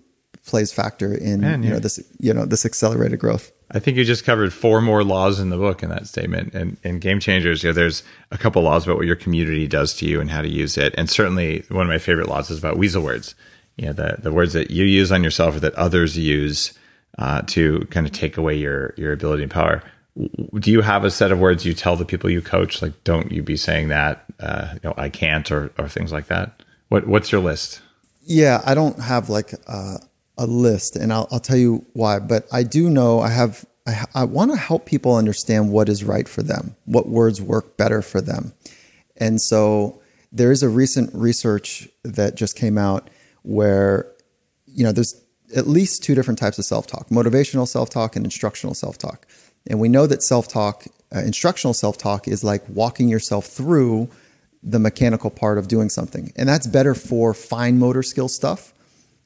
plays 0.47 0.73
factor 0.73 1.15
in 1.15 1.41
Man, 1.41 1.63
you 1.63 1.71
know 1.71 1.79
this 1.79 2.01
you 2.19 2.35
know 2.35 2.45
this 2.45 2.65
accelerated 2.65 3.19
growth. 3.19 3.53
I 3.75 3.79
think 3.79 3.97
you 3.97 4.05
just 4.05 4.25
covered 4.25 4.53
four 4.53 4.83
more 4.83 5.03
laws 5.03 5.41
in 5.41 5.49
the 5.49 5.57
book 5.57 5.83
in 5.83 5.89
that 5.89 6.07
statement. 6.07 6.53
And 6.53 6.77
in 6.83 6.99
Game 6.99 7.21
Changers, 7.21 7.63
you 7.63 7.71
know, 7.71 7.73
there's 7.73 8.03
a 8.31 8.37
couple 8.37 8.61
laws 8.63 8.85
about 8.85 8.99
what 8.99 9.07
your 9.07 9.17
community 9.17 9.67
does 9.67 9.95
to 9.95 10.07
you 10.07 10.21
and 10.21 10.31
how 10.31 10.43
to 10.43 10.49
use 10.49 10.77
it. 10.77 10.95
And 10.99 11.09
certainly 11.09 11.65
one 11.71 11.87
of 11.87 11.89
my 11.89 11.99
favorite 11.99 12.29
laws 12.29 12.51
is 12.51 12.59
about 12.59 12.77
weasel 12.77 13.03
words. 13.03 13.35
You 13.77 13.87
know, 13.87 13.93
the, 13.95 14.17
the 14.19 14.33
words 14.33 14.53
that 14.53 14.71
you 14.71 14.85
use 14.85 15.11
on 15.11 15.25
yourself 15.25 15.57
or 15.57 15.61
that 15.61 15.75
others 15.75 16.19
use 16.19 16.79
uh, 17.19 17.43
to 17.47 17.81
kind 17.91 18.07
of 18.07 18.13
take 18.13 18.37
away 18.37 18.57
your, 18.57 18.93
your 18.99 19.15
ability 19.15 19.43
and 19.43 19.51
power. 19.51 19.83
Do 20.59 20.71
you 20.71 20.83
have 20.83 21.05
a 21.05 21.11
set 21.11 21.33
of 21.33 21.39
words 21.39 21.65
you 21.65 21.73
tell 21.73 21.97
the 21.97 22.05
people 22.05 22.29
you 22.29 22.43
coach? 22.43 22.83
Like, 22.83 22.93
don't 23.05 23.33
you 23.33 23.43
be 23.43 23.57
saying 23.57 23.89
that, 23.89 24.27
uh, 24.39 24.75
you 24.75 24.81
know, 24.85 24.95
I 24.99 25.09
can't 25.09 25.51
or, 25.51 25.73
or 25.79 25.89
things 25.89 26.13
like 26.13 26.27
that? 26.27 26.63
What, 26.91 27.07
what's 27.07 27.33
your 27.33 27.41
list? 27.41 27.81
Yeah, 28.25 28.61
I 28.67 28.75
don't 28.75 29.01
have 29.01 29.31
like, 29.31 29.55
uh, 29.67 29.97
a 30.39 30.47
list, 30.47 30.97
and 30.97 31.13
I'll, 31.13 31.29
I'll 31.31 31.41
tell 31.41 31.57
you 31.57 31.85
why. 31.93 32.19
But 32.19 32.47
I 32.53 32.63
do 32.63 32.89
know 32.89 33.21
I 33.21 33.31
have 33.31 33.67
I, 33.87 34.05
I 34.15 34.25
want 34.25 34.51
to 34.53 34.57
help 34.57 34.87
people 34.87 35.17
understand 35.17 35.71
what 35.71 35.89
is 35.89 36.05
right 36.05 36.29
for 36.29 36.43
them, 36.43 36.77
what 36.85 37.09
words 37.09 37.41
work 37.41 37.77
better 37.77 38.03
for 38.03 38.21
them, 38.21 38.53
and 39.17 39.41
so 39.41 40.01
there 40.33 40.51
is 40.51 40.63
a 40.63 40.69
recent 40.69 41.15
research 41.15 41.89
that 42.05 42.35
just 42.35 42.57
came 42.57 42.79
out 42.79 43.11
where 43.43 44.11
you 44.67 44.85
know 44.85 44.93
there's 44.93 45.21
at 45.55 45.67
least 45.67 46.03
two 46.03 46.15
different 46.15 46.39
types 46.39 46.59
of 46.59 46.65
self-talk: 46.65 47.09
motivational 47.09 47.69
self-talk 47.69 48.17
and 48.17 48.25
instructional 48.25 48.75
self-talk. 48.75 49.27
And 49.69 49.79
we 49.79 49.89
know 49.89 50.09
that 50.09 50.25
self-talk, 50.25 50.87
uh, 51.15 51.21
instructional 51.21 51.73
self-talk, 51.73 52.27
is 52.27 52.43
like 52.43 52.69
walking 52.69 53.09
yourself 53.09 53.47
through 53.47 54.09
the 54.61 54.81
mechanical 54.81 55.31
part 55.31 55.59
of 55.59 55.69
doing 55.69 55.89
something, 55.89 56.33
and 56.37 56.49
that's 56.49 56.67
better 56.67 56.95
for 56.95 57.35
fine 57.35 57.79
motor 57.79 58.03
skill 58.03 58.29
stuff 58.29 58.73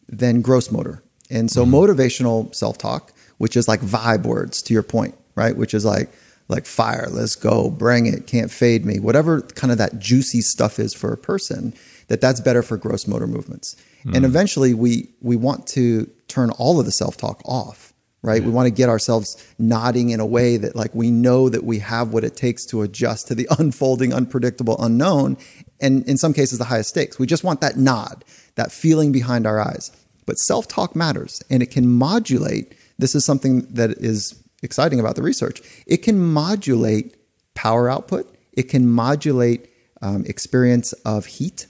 than 0.09 0.43
gross 0.43 0.71
motor. 0.71 1.03
And 1.31 1.51
so 1.51 1.65
mm-hmm. 1.65 1.75
motivational 1.75 2.55
self-talk, 2.55 3.13
which 3.39 3.57
is 3.57 3.69
like 3.69 3.81
vibe 3.81 4.25
words 4.25 4.63
to 4.63 4.73
your 4.73 4.83
point, 4.83 5.15
right? 5.35 5.57
Which 5.57 5.75
is 5.75 5.85
like 5.85 6.11
like 6.49 6.65
fire, 6.65 7.09
let's 7.11 7.35
go, 7.35 7.71
bring 7.71 8.07
it, 8.07 8.29
can't 8.29 8.53
fade 8.53 8.87
me. 8.87 9.01
Whatever 9.01 9.41
kind 9.41 9.73
of 9.73 9.79
that 9.79 9.99
juicy 9.99 10.41
stuff 10.41 10.79
is 10.79 10.95
for 10.95 11.13
a 11.13 11.17
person, 11.17 11.75
that 12.07 12.21
that's 12.21 12.41
better 12.41 12.63
for 12.63 12.77
gross 12.77 13.09
motor 13.09 13.27
movements. 13.27 13.75
Mm-hmm. 14.01 14.15
And 14.15 14.25
eventually 14.25 14.73
we 14.73 15.09
we 15.21 15.37
want 15.37 15.67
to 15.69 16.09
turn 16.29 16.51
all 16.51 16.79
of 16.79 16.87
the 16.87 16.93
self-talk 16.93 17.43
off, 17.45 17.86
right? 18.23 18.41
Yeah. 18.41 18.47
We 18.47 18.53
want 18.53 18.67
to 18.67 18.71
get 18.71 18.89
ourselves 18.89 19.37
nodding 19.59 20.11
in 20.11 20.21
a 20.21 20.27
way 20.27 20.57
that 20.57 20.75
like 20.75 20.95
we 20.95 21.11
know 21.11 21.49
that 21.49 21.65
we 21.65 21.79
have 21.81 22.13
what 22.13 22.25
it 22.25 22.37
takes 22.37 22.65
to 22.67 22.83
adjust 22.83 23.29
to 23.29 23.35
the 23.35 23.49
unfolding, 23.59 24.13
unpredictable, 24.13 24.77
unknown, 24.83 25.37
and 25.81 26.07
in 26.09 26.17
some 26.17 26.33
cases 26.33 26.59
the 26.59 26.65
highest 26.65 26.91
stakes. 26.91 27.19
We 27.19 27.27
just 27.27 27.45
want 27.45 27.61
that 27.61 27.77
nod, 27.77 28.25
that 28.57 28.73
feeling 28.73 29.13
behind 29.13 29.47
our 29.47 29.61
eyes. 29.61 29.93
But 30.27 30.39
self 30.39 30.67
talk 30.67 30.97
matters 30.97 31.41
and 31.51 31.63
it 31.63 31.71
can 31.71 31.89
modulate. 31.89 32.75
This 32.99 33.15
is 33.15 33.25
something 33.25 33.61
that 33.75 33.91
is 33.91 34.43
exciting 34.63 34.99
about 34.99 35.17
the 35.17 35.23
research. 35.23 35.61
It 35.87 35.99
can 35.99 36.19
modulate 36.19 37.17
power 37.55 37.89
output, 37.89 38.35
it 38.53 38.65
can 38.65 38.89
modulate 38.89 39.69
um, 40.03 40.25
experience 40.27 40.93
of 41.05 41.27
heat. 41.27 41.67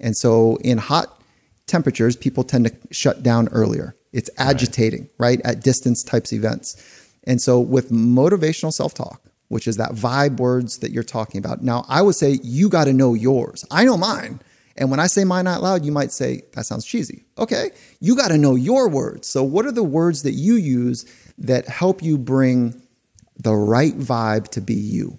And 0.00 0.16
so 0.16 0.56
in 0.56 0.78
hot 0.78 1.20
temperatures, 1.66 2.16
people 2.16 2.44
tend 2.44 2.66
to 2.66 2.94
shut 2.94 3.22
down 3.22 3.48
earlier. 3.48 3.94
It's 4.12 4.30
agitating, 4.38 5.10
right? 5.18 5.38
right? 5.38 5.40
At 5.44 5.62
distance 5.62 6.02
types 6.02 6.32
events. 6.32 6.76
And 7.24 7.40
so 7.40 7.60
with 7.60 7.90
motivational 7.90 8.72
self 8.72 8.94
talk, 8.94 9.22
which 9.48 9.66
is 9.66 9.76
that 9.76 9.92
vibe 9.92 10.38
words 10.38 10.78
that 10.78 10.92
you're 10.92 11.02
talking 11.02 11.38
about. 11.38 11.62
Now, 11.62 11.84
I 11.88 12.02
would 12.02 12.14
say 12.14 12.38
you 12.42 12.68
got 12.68 12.84
to 12.84 12.92
know 12.92 13.14
yours. 13.14 13.64
I 13.70 13.84
know 13.84 13.96
mine. 13.96 14.40
And 14.76 14.90
when 14.90 15.00
I 15.00 15.08
say 15.08 15.24
mine 15.24 15.46
out 15.46 15.62
loud, 15.62 15.84
you 15.84 15.90
might 15.90 16.12
say, 16.12 16.42
that 16.52 16.64
sounds 16.64 16.84
cheesy. 16.84 17.24
Okay, 17.36 17.70
you 18.00 18.14
got 18.14 18.28
to 18.28 18.38
know 18.38 18.54
your 18.54 18.88
words. 18.88 19.26
So, 19.26 19.42
what 19.42 19.66
are 19.66 19.72
the 19.72 19.82
words 19.82 20.22
that 20.22 20.32
you 20.32 20.54
use 20.54 21.04
that 21.38 21.66
help 21.66 22.02
you 22.02 22.16
bring 22.16 22.80
the 23.36 23.54
right 23.54 23.98
vibe 23.98 24.48
to 24.48 24.60
be 24.60 24.74
you? 24.74 25.18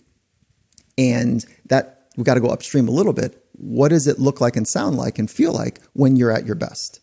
And 0.97 1.45
that 1.65 2.07
we 2.15 2.23
got 2.23 2.35
to 2.35 2.39
go 2.39 2.49
upstream 2.49 2.87
a 2.87 2.91
little 2.91 3.13
bit. 3.13 3.43
What 3.53 3.89
does 3.89 4.07
it 4.07 4.19
look 4.19 4.39
like 4.39 4.55
and 4.55 4.67
sound 4.67 4.95
like 4.95 5.19
and 5.19 5.29
feel 5.29 5.51
like 5.51 5.81
when 5.93 6.15
you're 6.15 6.31
at 6.31 6.45
your 6.45 6.55
best? 6.55 7.01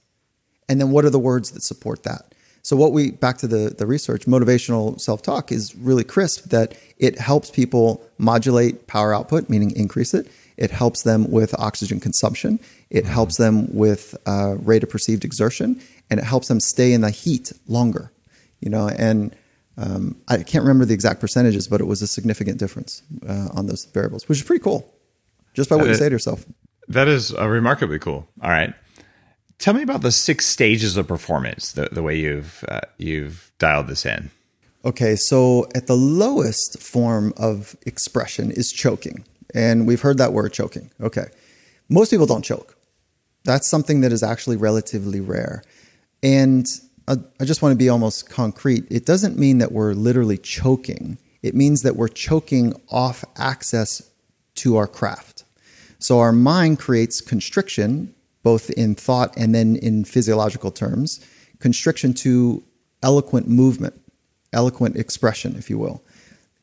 And 0.68 0.80
then 0.80 0.90
what 0.90 1.04
are 1.04 1.10
the 1.10 1.18
words 1.18 1.52
that 1.52 1.62
support 1.62 2.02
that? 2.02 2.34
So 2.62 2.74
what 2.74 2.92
we 2.92 3.12
back 3.12 3.38
to 3.38 3.46
the 3.46 3.70
the 3.70 3.86
research, 3.86 4.26
motivational 4.26 5.00
self-talk 5.00 5.52
is 5.52 5.76
really 5.76 6.02
crisp 6.02 6.50
that 6.50 6.76
it 6.98 7.18
helps 7.18 7.48
people 7.50 8.04
modulate 8.18 8.88
power 8.88 9.14
output, 9.14 9.48
meaning 9.48 9.70
increase 9.70 10.14
it. 10.14 10.26
It 10.56 10.70
helps 10.70 11.02
them 11.02 11.30
with 11.30 11.54
oxygen 11.60 12.00
consumption. 12.00 12.58
It 12.90 13.04
mm-hmm. 13.04 13.12
helps 13.12 13.36
them 13.36 13.72
with 13.72 14.16
uh, 14.26 14.56
rate 14.58 14.82
of 14.82 14.90
perceived 14.90 15.24
exertion, 15.24 15.80
and 16.10 16.18
it 16.18 16.24
helps 16.24 16.48
them 16.48 16.58
stay 16.58 16.92
in 16.92 17.02
the 17.02 17.10
heat 17.10 17.52
longer. 17.68 18.10
You 18.60 18.70
know, 18.70 18.88
and 18.88 19.36
um, 19.76 20.16
I 20.26 20.38
can't 20.38 20.64
remember 20.64 20.86
the 20.86 20.94
exact 20.94 21.20
percentages, 21.20 21.68
but 21.68 21.80
it 21.80 21.86
was 21.86 22.02
a 22.02 22.06
significant 22.06 22.58
difference 22.58 23.02
uh, 23.28 23.48
on 23.54 23.66
those 23.66 23.84
variables, 23.84 24.28
which 24.28 24.38
is 24.38 24.44
pretty 24.44 24.64
cool, 24.64 24.92
just 25.54 25.70
by 25.70 25.76
what 25.76 25.86
you 25.86 25.94
say 25.94 26.08
to 26.08 26.14
yourself. 26.14 26.44
That 26.88 27.06
is 27.06 27.32
uh, 27.32 27.46
remarkably 27.46 27.98
cool. 27.98 28.26
All 28.42 28.50
right, 28.50 28.74
tell 29.58 29.74
me 29.74 29.82
about 29.82 30.02
the 30.02 30.12
six 30.12 30.46
stages 30.46 30.96
of 30.96 31.06
performance. 31.06 31.72
The, 31.72 31.88
the 31.90 32.02
way 32.02 32.18
you've 32.18 32.64
uh, 32.68 32.80
you've 32.98 33.50
dialed 33.58 33.88
this 33.88 34.06
in. 34.06 34.30
Okay, 34.84 35.16
so 35.16 35.66
at 35.74 35.88
the 35.88 35.96
lowest 35.96 36.80
form 36.80 37.32
of 37.36 37.76
expression 37.84 38.50
is 38.52 38.70
choking. 38.70 39.24
And 39.54 39.86
we've 39.86 40.00
heard 40.00 40.18
that 40.18 40.32
word 40.32 40.52
choking. 40.52 40.90
Okay. 41.00 41.26
Most 41.88 42.10
people 42.10 42.26
don't 42.26 42.44
choke. 42.44 42.76
That's 43.44 43.70
something 43.70 44.00
that 44.00 44.12
is 44.12 44.22
actually 44.22 44.56
relatively 44.56 45.20
rare. 45.20 45.62
And 46.22 46.66
I, 47.08 47.16
I 47.40 47.44
just 47.44 47.62
want 47.62 47.72
to 47.72 47.76
be 47.76 47.88
almost 47.88 48.28
concrete. 48.28 48.84
It 48.90 49.06
doesn't 49.06 49.38
mean 49.38 49.58
that 49.58 49.72
we're 49.72 49.94
literally 49.94 50.38
choking, 50.38 51.18
it 51.42 51.54
means 51.54 51.82
that 51.82 51.96
we're 51.96 52.08
choking 52.08 52.74
off 52.90 53.24
access 53.36 54.10
to 54.56 54.76
our 54.76 54.88
craft. 54.88 55.44
So 55.98 56.18
our 56.18 56.32
mind 56.32 56.78
creates 56.78 57.20
constriction, 57.20 58.14
both 58.46 58.70
in 58.70 58.94
thought 58.94 59.36
and 59.36 59.52
then 59.56 59.74
in 59.74 60.04
physiological 60.04 60.70
terms, 60.70 61.18
constriction 61.58 62.14
to 62.14 62.62
eloquent 63.02 63.48
movement, 63.48 64.00
eloquent 64.52 64.94
expression, 64.94 65.56
if 65.58 65.68
you 65.68 65.76
will. 65.76 66.00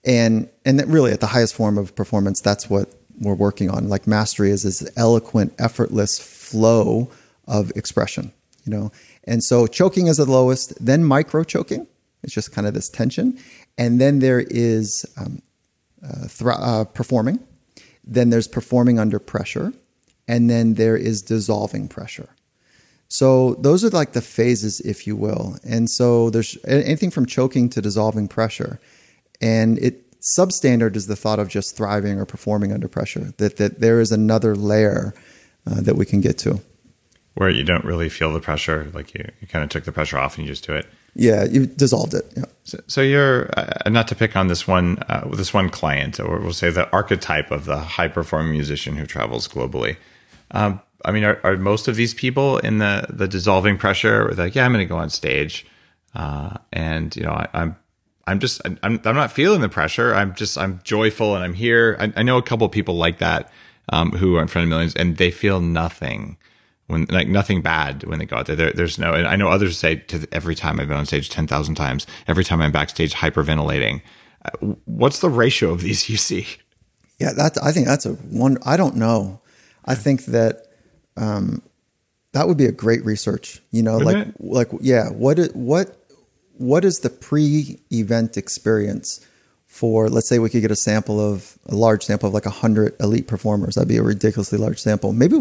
And 0.06 0.48
and 0.64 0.80
that 0.80 0.88
really 0.88 1.12
at 1.12 1.20
the 1.20 1.28
highest 1.36 1.54
form 1.54 1.78
of 1.78 1.94
performance, 1.94 2.40
that's 2.40 2.70
what 2.70 2.88
we're 3.20 3.36
working 3.36 3.70
on. 3.70 3.90
Like 3.90 4.08
mastery 4.08 4.50
is 4.50 4.64
this 4.64 4.90
eloquent, 4.96 5.54
effortless 5.60 6.20
flow 6.20 7.12
of 7.50 7.70
expression, 7.76 8.32
you 8.64 8.72
know. 8.72 8.90
And 9.26 9.44
so 9.44 9.68
choking 9.68 10.08
is 10.08 10.16
the 10.16 10.26
lowest, 10.26 10.74
then 10.80 11.04
micro 11.04 11.44
choking. 11.44 11.86
It's 12.24 12.34
just 12.34 12.54
kind 12.54 12.66
of 12.66 12.74
this 12.74 12.88
tension. 12.88 13.38
And 13.78 14.00
then 14.00 14.20
there 14.20 14.40
is 14.40 15.06
um, 15.18 15.42
uh, 16.02 16.50
uh, 16.50 16.86
performing. 16.86 17.40
Then 18.06 18.30
there's 18.30 18.48
performing 18.48 19.00
under 19.00 19.20
pressure. 19.20 19.74
And 20.28 20.50
then 20.50 20.76
there 20.76 20.96
is 20.96 21.22
dissolving 21.22 21.88
pressure. 21.88 22.30
So 23.10 23.56
those 23.56 23.84
are 23.84 23.90
like 23.90 24.14
the 24.14 24.22
phases, 24.22 24.80
if 24.80 25.06
you 25.06 25.16
will. 25.16 25.58
And 25.64 25.90
so 25.90 26.30
there's 26.30 26.58
anything 26.66 27.12
from 27.12 27.26
choking 27.26 27.70
to 27.70 27.82
dissolving 27.82 28.28
pressure. 28.28 28.80
And 29.42 29.78
it 29.80 30.04
substandard 30.38 30.96
is 30.96 31.08
the 31.08 31.16
thought 31.16 31.40
of 31.40 31.50
just 31.50 31.76
thriving 31.76 32.20
or 32.20 32.26
performing 32.26 32.72
under 32.72 32.88
pressure, 32.88 33.34
that, 33.38 33.58
that 33.58 33.82
there 33.82 34.00
is 34.00 34.12
another 34.12 34.56
layer 34.56 35.14
uh, 35.68 35.82
that 35.82 35.96
we 35.96 36.06
can 36.06 36.22
get 36.22 36.38
to. 36.40 36.62
Where 37.36 37.50
you 37.50 37.64
don't 37.64 37.84
really 37.84 38.10
feel 38.10 38.32
the 38.32 38.40
pressure, 38.40 38.90
like 38.94 39.14
you, 39.14 39.26
you 39.42 39.48
kind 39.48 39.64
of 39.64 39.70
took 39.70 39.84
the 39.84 39.92
pressure 39.92 40.18
off 40.18 40.38
and 40.38 40.48
you 40.48 40.52
just 40.52 40.66
do 40.66 40.74
it. 40.74 40.88
Yeah, 41.16 41.44
you 41.44 41.68
dissolved 41.68 42.14
it. 42.14 42.26
Yeah. 42.36 42.46
So, 42.64 42.80
so 42.88 43.02
you're 43.02 43.50
uh, 43.58 43.90
not 43.90 44.08
to 44.08 44.16
pick 44.16 44.36
on 44.36 44.48
this 44.48 44.68
one 44.68 44.98
uh, 45.10 45.28
this 45.34 45.54
one 45.54 45.70
client, 45.70 46.20
or 46.20 46.40
we'll 46.40 46.54
say 46.54 46.72
the 46.72 46.90
archetype 46.92 47.52
of 47.52 47.66
the 47.66 47.78
high 47.78 48.08
performing 48.08 48.54
musician 48.54 48.96
who 48.96 49.06
travels 49.06 49.48
globally. 49.48 49.98
Um, 50.54 50.82
I 51.06 51.12
mean, 51.12 51.24
are, 51.24 51.40
are, 51.44 51.58
most 51.58 51.88
of 51.88 51.96
these 51.96 52.14
people 52.14 52.60
in 52.60 52.78
the 52.78 53.06
the 53.10 53.28
dissolving 53.28 53.78
pressure? 53.78 54.30
Or 54.30 54.32
like, 54.34 54.56
yeah, 54.56 54.66
I'm 54.66 54.72
going 54.72 54.86
to 54.86 54.90
go 54.90 54.98
on 54.98 55.10
stage, 55.10 55.66
uh, 56.16 56.58
and 56.72 57.16
you 57.16 57.24
know, 57.24 57.32
I, 57.32 57.48
I'm 57.54 57.76
I'm 58.26 58.40
just 58.40 58.62
I'm 58.66 58.80
I'm 58.84 59.02
not 59.04 59.32
feeling 59.32 59.62
the 59.62 59.70
pressure. 59.70 60.14
I'm 60.14 60.34
just 60.36 60.58
I'm 60.58 60.80
joyful 60.84 61.36
and 61.36 61.44
I'm 61.44 61.54
here. 61.54 61.98
I, 62.00 62.14
I 62.18 62.24
know 62.24 62.38
a 62.38 62.44
couple 62.44 62.66
of 62.66 62.72
people 62.72 62.96
like 62.96 63.20
that 63.20 63.52
um, 63.90 64.12
who 64.12 64.38
are 64.38 64.42
in 64.42 64.48
front 64.48 64.64
of 64.64 64.70
millions 64.70 64.96
and 64.96 65.18
they 65.18 65.32
feel 65.32 65.60
nothing 65.60 66.38
when 66.88 67.06
like 67.10 67.28
nothing 67.28 67.62
bad 67.62 68.04
when 68.04 68.20
they 68.20 68.26
go 68.26 68.38
out 68.38 68.46
there. 68.46 68.56
there 68.56 68.72
there's 68.72 68.98
no. 68.98 69.14
And 69.14 69.28
I 69.28 69.36
know 69.36 69.50
others 69.50 69.78
say 69.78 69.96
to 69.96 70.26
every 70.32 70.56
time 70.56 70.80
I've 70.80 70.88
been 70.88 70.98
on 70.98 71.06
stage 71.06 71.30
ten 71.30 71.48
thousand 71.48 71.76
times. 71.76 72.08
Every 72.28 72.44
time 72.44 72.62
I'm 72.62 72.72
backstage 72.72 73.14
hyperventilating. 73.14 74.02
Uh, 74.46 74.76
what's 74.86 75.20
the 75.20 75.30
ratio 75.30 75.72
of 75.72 75.82
these 75.82 76.10
you 76.10 76.18
see? 76.18 76.48
Yeah, 77.20 77.34
that 77.34 77.62
I 77.62 77.72
think 77.72 77.88
that's 77.88 78.06
a 78.06 78.14
one. 78.14 78.58
I 78.66 78.78
don't 78.78 78.96
know. 78.96 79.42
I 79.86 79.96
think 79.96 80.26
that 80.26 80.68
um, 81.18 81.62
that 82.34 82.48
would 82.48 82.58
be 82.58 82.66
a 82.66 82.72
great 82.72 83.06
research. 83.06 83.62
You 83.72 83.84
know, 83.84 83.98
Wouldn't 84.00 84.42
like 84.42 84.68
it? 84.74 84.74
like 84.74 84.82
yeah. 84.82 85.10
What 85.10 85.40
what 85.54 85.98
what 86.58 86.86
is 86.86 87.00
the 87.00 87.10
pre-event 87.10 88.38
experience 88.38 89.26
for 89.74 90.08
let's 90.08 90.30
say 90.30 90.38
we 90.38 90.50
could 90.50 90.62
get 90.62 90.70
a 90.70 90.76
sample 90.76 91.20
of 91.20 91.58
a 91.66 91.76
large 91.76 92.04
sample 92.04 92.28
of 92.28 92.34
like 92.34 92.46
100 92.46 92.96
elite 93.00 93.28
performers 93.28 93.74
that'd 93.74 93.88
be 93.88 93.98
a 93.98 94.04
ridiculously 94.04 94.58
large 94.58 94.80
sample 94.80 95.14
maybe 95.14 95.36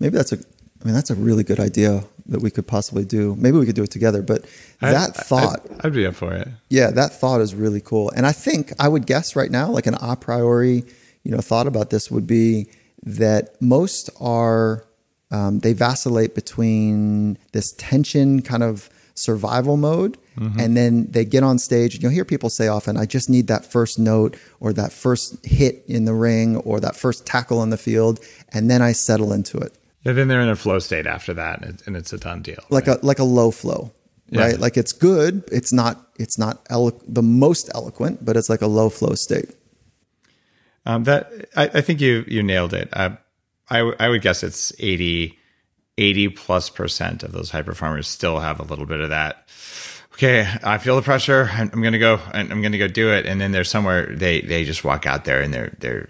maybe 0.00 0.16
that's 0.16 0.32
a 0.32 0.36
i 0.36 0.84
mean 0.86 0.94
that's 0.94 1.10
a 1.10 1.14
really 1.14 1.44
good 1.44 1.60
idea 1.60 2.02
that 2.24 2.40
we 2.40 2.50
could 2.50 2.66
possibly 2.66 3.04
do 3.04 3.36
maybe 3.36 3.58
we 3.58 3.66
could 3.66 3.74
do 3.74 3.82
it 3.82 3.90
together 3.90 4.22
but 4.22 4.46
that 4.80 5.14
thought 5.14 5.60
I'd, 5.70 5.86
I'd, 5.86 5.92
be 5.92 6.06
up 6.06 6.14
for 6.14 6.32
it 6.32 6.48
yeah 6.70 6.90
that 6.92 7.12
thought 7.12 7.42
is 7.42 7.54
really 7.54 7.82
cool 7.82 8.10
and 8.16 8.24
i 8.24 8.32
think 8.32 8.72
i 8.80 8.88
would 8.88 9.06
guess 9.06 9.36
right 9.36 9.50
now 9.50 9.68
like 9.70 9.86
an 9.86 9.96
a 10.00 10.16
priori 10.16 10.84
you 11.22 11.30
know 11.30 11.42
thought 11.42 11.66
about 11.66 11.90
this 11.90 12.10
would 12.10 12.26
be 12.26 12.70
that 13.02 13.60
most 13.60 14.10
are 14.20 14.84
um, 15.30 15.60
they 15.60 15.72
vacillate 15.72 16.34
between 16.34 17.38
this 17.52 17.72
tension 17.76 18.42
kind 18.42 18.62
of 18.62 18.88
survival 19.14 19.76
mode 19.76 20.16
Mm-hmm. 20.38 20.60
And 20.60 20.76
then 20.76 21.06
they 21.10 21.24
get 21.24 21.42
on 21.42 21.58
stage. 21.58 21.94
And 21.94 22.02
you'll 22.02 22.12
hear 22.12 22.24
people 22.24 22.50
say 22.50 22.68
often, 22.68 22.96
I 22.96 23.06
just 23.06 23.28
need 23.28 23.48
that 23.48 23.64
first 23.64 23.98
note 23.98 24.36
or 24.60 24.72
that 24.72 24.92
first 24.92 25.44
hit 25.44 25.82
in 25.86 26.04
the 26.04 26.14
ring 26.14 26.56
or 26.58 26.80
that 26.80 26.96
first 26.96 27.26
tackle 27.26 27.58
on 27.58 27.70
the 27.70 27.76
field. 27.76 28.20
And 28.52 28.70
then 28.70 28.80
I 28.80 28.92
settle 28.92 29.32
into 29.32 29.58
it. 29.58 29.74
And 30.04 30.16
then 30.16 30.28
they're 30.28 30.40
in 30.40 30.48
a 30.48 30.56
flow 30.56 30.78
state 30.78 31.06
after 31.06 31.34
that, 31.34 31.62
and 31.86 31.96
it's 31.96 32.12
a 32.12 32.18
done 32.18 32.40
deal. 32.40 32.62
Like 32.70 32.86
right? 32.86 33.02
a 33.02 33.04
like 33.04 33.18
a 33.18 33.24
low 33.24 33.50
flow, 33.50 33.92
yeah. 34.30 34.42
right? 34.42 34.58
Like 34.58 34.76
it's 34.76 34.92
good. 34.92 35.42
It's 35.50 35.72
not 35.72 36.06
it's 36.18 36.38
not 36.38 36.64
elo- 36.70 36.98
the 37.06 37.20
most 37.20 37.68
eloquent, 37.74 38.24
but 38.24 38.36
it's 38.36 38.48
like 38.48 38.62
a 38.62 38.68
low 38.68 38.90
flow 38.90 39.14
state. 39.14 39.50
Um, 40.88 41.04
that 41.04 41.30
I, 41.54 41.70
I, 41.74 41.80
think 41.82 42.00
you 42.00 42.24
you 42.26 42.42
nailed 42.42 42.74
it. 42.74 42.88
Uh, 42.92 43.10
I 43.70 43.80
I 43.80 44.08
would 44.08 44.22
guess 44.22 44.42
it's 44.42 44.72
80, 44.78 45.38
80 45.98 46.28
plus 46.30 46.70
percent 46.70 47.22
of 47.22 47.32
those 47.32 47.50
high 47.50 47.62
performers 47.62 48.08
still 48.08 48.40
have 48.40 48.58
a 48.58 48.64
little 48.64 48.86
bit 48.86 49.00
of 49.00 49.10
that 49.10 49.46
okay, 50.18 50.48
I 50.64 50.78
feel 50.78 50.96
the 50.96 51.02
pressure. 51.02 51.48
I'm, 51.52 51.70
I'm 51.72 51.82
gonna 51.82 51.98
go. 51.98 52.20
I'm 52.32 52.60
gonna 52.60 52.78
go 52.78 52.88
do 52.88 53.12
it. 53.12 53.24
And 53.24 53.40
then 53.40 53.52
there's 53.52 53.70
somewhere 53.70 54.06
they 54.06 54.40
they 54.40 54.64
just 54.64 54.84
walk 54.84 55.06
out 55.06 55.24
there 55.24 55.40
and 55.40 55.54
they're 55.54 55.74
they're 55.78 56.08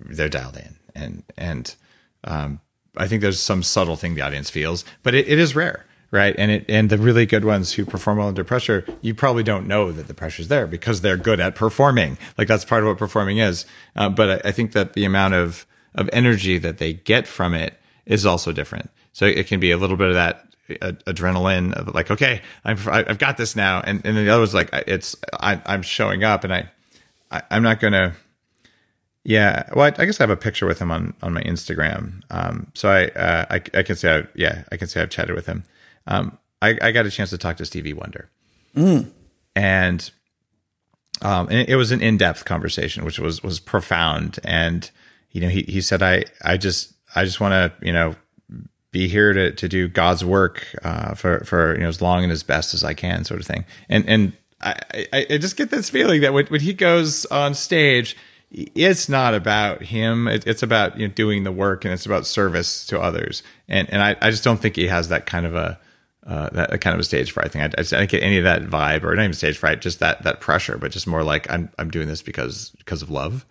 they're 0.00 0.28
dialed 0.28 0.56
in. 0.56 0.76
And 0.94 1.22
and 1.36 1.74
um, 2.24 2.60
I 2.96 3.06
think 3.06 3.20
there's 3.20 3.38
some 3.38 3.62
subtle 3.62 3.96
thing 3.96 4.14
the 4.14 4.22
audience 4.22 4.50
feels, 4.50 4.84
but 5.02 5.14
it, 5.14 5.28
it 5.28 5.38
is 5.38 5.54
rare, 5.54 5.86
right? 6.10 6.34
And 6.38 6.50
it 6.50 6.64
and 6.68 6.90
the 6.90 6.98
really 6.98 7.26
good 7.26 7.44
ones 7.44 7.72
who 7.72 7.84
perform 7.84 8.18
well 8.18 8.28
under 8.28 8.44
pressure, 8.44 8.84
you 9.00 9.14
probably 9.14 9.42
don't 9.42 9.66
know 9.66 9.92
that 9.92 10.08
the 10.08 10.14
pressure's 10.14 10.48
there 10.48 10.66
because 10.66 11.00
they're 11.00 11.16
good 11.16 11.40
at 11.40 11.54
performing. 11.54 12.18
Like 12.36 12.48
that's 12.48 12.64
part 12.64 12.82
of 12.82 12.88
what 12.88 12.98
performing 12.98 13.38
is. 13.38 13.66
Uh, 13.96 14.08
but 14.08 14.44
I, 14.46 14.48
I 14.48 14.52
think 14.52 14.72
that 14.72 14.94
the 14.94 15.04
amount 15.04 15.34
of 15.34 15.66
of 15.94 16.08
energy 16.12 16.58
that 16.58 16.78
they 16.78 16.92
get 16.92 17.26
from 17.26 17.54
it 17.54 17.78
is 18.06 18.26
also 18.26 18.52
different. 18.52 18.90
So 19.12 19.24
it 19.24 19.46
can 19.46 19.60
be 19.60 19.70
a 19.70 19.76
little 19.76 19.96
bit 19.96 20.08
of 20.08 20.14
that 20.14 20.46
adrenaline 20.78 21.72
of 21.72 21.94
like, 21.94 22.10
okay, 22.10 22.42
I'm, 22.64 22.78
I've 22.88 23.18
got 23.18 23.36
this 23.36 23.56
now. 23.56 23.80
And, 23.80 24.04
and 24.04 24.16
then 24.16 24.24
the 24.24 24.30
other 24.30 24.40
was 24.40 24.54
like, 24.54 24.70
it's, 24.86 25.16
I, 25.32 25.60
I'm 25.66 25.82
showing 25.82 26.24
up 26.24 26.44
and 26.44 26.52
I, 26.52 26.70
I 27.30 27.42
am 27.50 27.62
not 27.62 27.80
going 27.80 27.92
to, 27.92 28.12
yeah. 29.24 29.68
Well, 29.74 29.84
I, 29.84 30.02
I, 30.02 30.06
guess 30.06 30.20
I 30.20 30.22
have 30.22 30.30
a 30.30 30.36
picture 30.36 30.66
with 30.66 30.78
him 30.78 30.90
on, 30.90 31.14
on 31.22 31.32
my 31.32 31.42
Instagram. 31.42 32.22
Um, 32.30 32.70
so 32.74 32.88
I, 32.88 33.08
uh, 33.08 33.46
I, 33.50 33.54
I 33.78 33.82
can 33.82 33.96
say, 33.96 34.18
I, 34.18 34.26
yeah, 34.34 34.64
I 34.72 34.76
can 34.76 34.88
say 34.88 35.02
I've 35.02 35.10
chatted 35.10 35.34
with 35.34 35.46
him. 35.46 35.64
Um, 36.10 36.38
I, 36.60 36.76
I 36.82 36.92
got 36.92 37.06
a 37.06 37.10
chance 37.10 37.30
to 37.30 37.38
talk 37.38 37.56
to 37.58 37.64
Stevie 37.64 37.94
Wonder 37.94 38.28
mm. 38.76 39.10
and, 39.56 40.10
um, 41.22 41.48
and 41.50 41.68
it 41.68 41.76
was 41.76 41.92
an 41.92 42.02
in-depth 42.02 42.44
conversation, 42.44 43.04
which 43.04 43.18
was, 43.18 43.42
was 43.42 43.60
profound. 43.60 44.38
And, 44.44 44.90
you 45.30 45.40
know, 45.40 45.48
he, 45.48 45.62
he 45.62 45.80
said, 45.80 46.02
I, 46.02 46.24
I 46.42 46.56
just, 46.56 46.92
I 47.14 47.24
just 47.24 47.40
want 47.40 47.52
to, 47.52 47.86
you 47.86 47.92
know, 47.92 48.14
be 48.92 49.08
here 49.08 49.32
to, 49.32 49.52
to 49.52 49.68
do 49.68 49.88
God's 49.88 50.24
work 50.24 50.66
uh, 50.82 51.14
for 51.14 51.44
for 51.44 51.74
you 51.74 51.82
know 51.82 51.88
as 51.88 52.02
long 52.02 52.24
and 52.24 52.32
as 52.32 52.42
best 52.42 52.74
as 52.74 52.82
I 52.82 52.94
can, 52.94 53.24
sort 53.24 53.40
of 53.40 53.46
thing. 53.46 53.64
And 53.88 54.08
and 54.08 54.32
I, 54.60 54.74
I, 55.12 55.26
I 55.30 55.38
just 55.38 55.56
get 55.56 55.70
this 55.70 55.90
feeling 55.90 56.20
that 56.22 56.32
when, 56.32 56.46
when 56.46 56.60
he 56.60 56.72
goes 56.72 57.24
on 57.26 57.54
stage, 57.54 58.16
it's 58.50 59.08
not 59.08 59.34
about 59.34 59.82
him. 59.82 60.26
It's 60.26 60.62
about 60.62 60.98
you 60.98 61.06
know 61.06 61.14
doing 61.14 61.44
the 61.44 61.52
work 61.52 61.84
and 61.84 61.94
it's 61.94 62.06
about 62.06 62.26
service 62.26 62.84
to 62.86 63.00
others. 63.00 63.42
And 63.68 63.88
and 63.90 64.02
I, 64.02 64.16
I 64.20 64.30
just 64.30 64.44
don't 64.44 64.60
think 64.60 64.76
he 64.76 64.88
has 64.88 65.08
that 65.08 65.26
kind 65.26 65.46
of 65.46 65.54
a 65.54 65.78
uh, 66.26 66.50
that 66.50 66.80
kind 66.80 66.94
of 66.94 67.00
a 67.00 67.04
stage 67.04 67.32
fright 67.32 67.50
thing. 67.50 67.62
I, 67.62 67.66
I, 67.66 67.82
don't 67.82 68.10
get 68.10 68.22
any 68.22 68.38
of 68.38 68.44
that 68.44 68.62
vibe, 68.62 69.04
or 69.04 69.14
not 69.14 69.22
even 69.22 69.32
stage 69.32 69.56
fright, 69.58 69.80
just 69.80 70.00
that 70.00 70.22
that 70.24 70.40
pressure, 70.40 70.76
but 70.78 70.92
just 70.92 71.06
more 71.06 71.24
like 71.24 71.50
I'm 71.50 71.70
I'm 71.78 71.90
doing 71.90 72.08
this 72.08 72.22
because 72.22 72.70
because 72.78 73.02
of 73.02 73.10
love. 73.10 73.46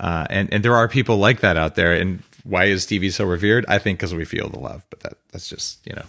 Uh, 0.00 0.26
and 0.30 0.52
and 0.52 0.64
there 0.64 0.74
are 0.74 0.88
people 0.88 1.16
like 1.16 1.40
that 1.40 1.56
out 1.56 1.74
there, 1.74 1.92
and 1.92 2.22
why 2.44 2.64
is 2.64 2.82
Stevie 2.82 3.10
so 3.10 3.24
revered? 3.24 3.64
I 3.68 3.78
think 3.78 3.98
because 3.98 4.14
we 4.14 4.24
feel 4.24 4.48
the 4.48 4.58
love, 4.58 4.84
but 4.90 5.00
that 5.00 5.14
that's 5.32 5.48
just 5.48 5.86
you 5.86 5.94
know. 5.94 6.06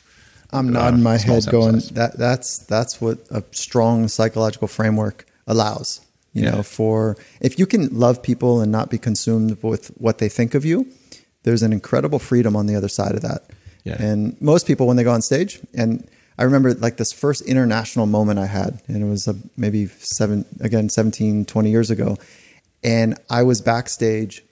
I'm 0.52 0.72
nodding 0.72 1.02
uh, 1.02 1.04
my 1.04 1.18
head, 1.18 1.46
going 1.48 1.82
size. 1.82 1.90
that 1.92 2.18
that's 2.18 2.60
that's 2.60 3.02
what 3.02 3.20
a 3.30 3.44
strong 3.52 4.08
psychological 4.08 4.68
framework 4.68 5.26
allows. 5.46 6.02
You 6.34 6.44
yeah. 6.44 6.52
know, 6.52 6.64
for 6.64 7.18
if 7.42 7.60
you 7.60 7.66
can 7.66 7.88
love 7.98 8.22
people 8.22 8.62
and 8.62 8.72
not 8.72 8.90
be 8.90 8.98
consumed 8.98 9.62
with 9.62 9.88
what 9.98 10.20
they 10.20 10.30
think 10.30 10.56
of 10.56 10.66
you, 10.66 10.88
there's 11.44 11.64
an 11.64 11.74
incredible 11.74 12.20
freedom 12.20 12.56
on 12.56 12.68
the 12.68 12.76
other 12.76 12.90
side 12.90 13.16
of 13.16 13.22
that. 13.22 13.50
Yeah. 13.88 14.02
And 14.02 14.40
most 14.42 14.68
people, 14.68 14.88
when 14.88 14.98
they 14.98 15.04
go 15.04 15.12
on 15.12 15.22
stage, 15.22 15.60
and 15.74 16.08
I 16.38 16.44
remember 16.44 16.74
like 16.74 16.98
this 16.98 17.12
first 17.12 17.42
international 17.44 18.06
moment 18.06 18.40
I 18.40 18.46
had, 18.46 18.82
and 18.88 19.02
it 19.02 19.06
was 19.06 19.28
a, 19.28 19.36
maybe 19.56 19.88
seven, 19.88 20.46
again, 20.60 20.90
17, 20.90 21.46
20 21.46 21.70
years 21.70 21.90
ago. 21.90 22.18
And 22.84 23.20
I 23.30 23.44
was 23.44 23.62
backstage 23.62 24.44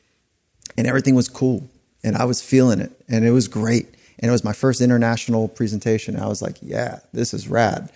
and 0.78 0.88
everything 0.88 1.16
was 1.16 1.30
cool 1.30 1.70
and 2.04 2.16
I 2.16 2.26
was 2.26 2.42
feeling 2.42 2.80
it 2.80 2.92
and 3.08 3.24
it 3.26 3.32
was 3.32 3.48
great. 3.48 3.88
And 4.20 4.30
it 4.30 4.32
was 4.32 4.44
my 4.44 4.54
first 4.54 4.82
international 4.82 5.48
presentation. 5.48 6.18
I 6.18 6.28
was 6.28 6.42
like, 6.42 6.58
yeah, 6.62 7.00
this 7.14 7.34
is 7.34 7.48
rad. 7.48 7.92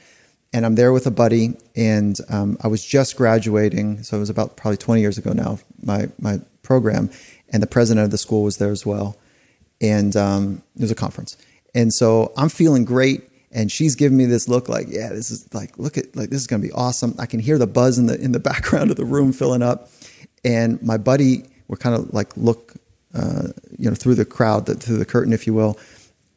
And 0.52 0.66
I'm 0.66 0.76
there 0.76 0.92
with 0.92 1.06
a 1.06 1.12
buddy, 1.12 1.56
and 1.76 2.18
um, 2.28 2.58
I 2.64 2.68
was 2.68 2.84
just 2.84 3.16
graduating, 3.16 4.02
so 4.02 4.18
it 4.18 4.20
was 4.20 4.32
about 4.32 4.58
probably 4.58 4.78
20 4.78 5.00
years 5.00 5.16
ago 5.20 5.32
now. 5.32 5.60
My 5.84 6.10
my 6.20 6.40
program, 6.64 7.12
and 7.50 7.62
the 7.62 7.68
president 7.68 8.06
of 8.06 8.10
the 8.10 8.18
school 8.18 8.44
was 8.44 8.58
there 8.58 8.72
as 8.72 8.84
well, 8.84 9.16
and 9.82 10.16
um, 10.16 10.64
it 10.76 10.82
was 10.82 10.92
a 10.92 10.96
conference. 10.96 11.38
And 11.76 11.94
so 11.94 12.34
I'm 12.38 12.50
feeling 12.50 12.86
great, 12.86 13.30
and 13.52 13.72
she's 13.72 13.96
giving 13.96 14.18
me 14.18 14.26
this 14.26 14.48
look 14.48 14.70
like, 14.70 14.88
yeah, 14.90 15.10
this 15.10 15.32
is 15.32 15.52
like, 15.54 15.78
look 15.78 15.98
at 15.98 16.16
like 16.16 16.30
this 16.30 16.42
is 16.42 16.48
gonna 16.48 16.64
be 16.64 16.72
awesome. 16.72 17.16
I 17.20 17.26
can 17.26 17.40
hear 17.40 17.58
the 17.58 17.68
buzz 17.68 17.98
in 17.98 18.08
the 18.08 18.20
in 18.20 18.32
the 18.32 18.40
background 18.52 18.92
of 18.92 18.98
the 18.98 19.06
room 19.06 19.34
filling 19.34 19.62
up, 19.62 19.90
and 20.44 20.82
my 20.82 20.98
buddy, 20.98 21.46
we're 21.68 21.78
kind 21.78 21.96
of 21.96 22.14
like 22.14 22.36
look 22.38 22.76
uh, 23.14 23.48
you 23.78 23.90
know, 23.90 23.96
through 23.96 24.16
the 24.16 24.26
crowd, 24.26 24.68
through 24.82 24.98
the 24.98 25.06
curtain, 25.06 25.34
if 25.34 25.48
you 25.48 25.54
will. 25.54 25.80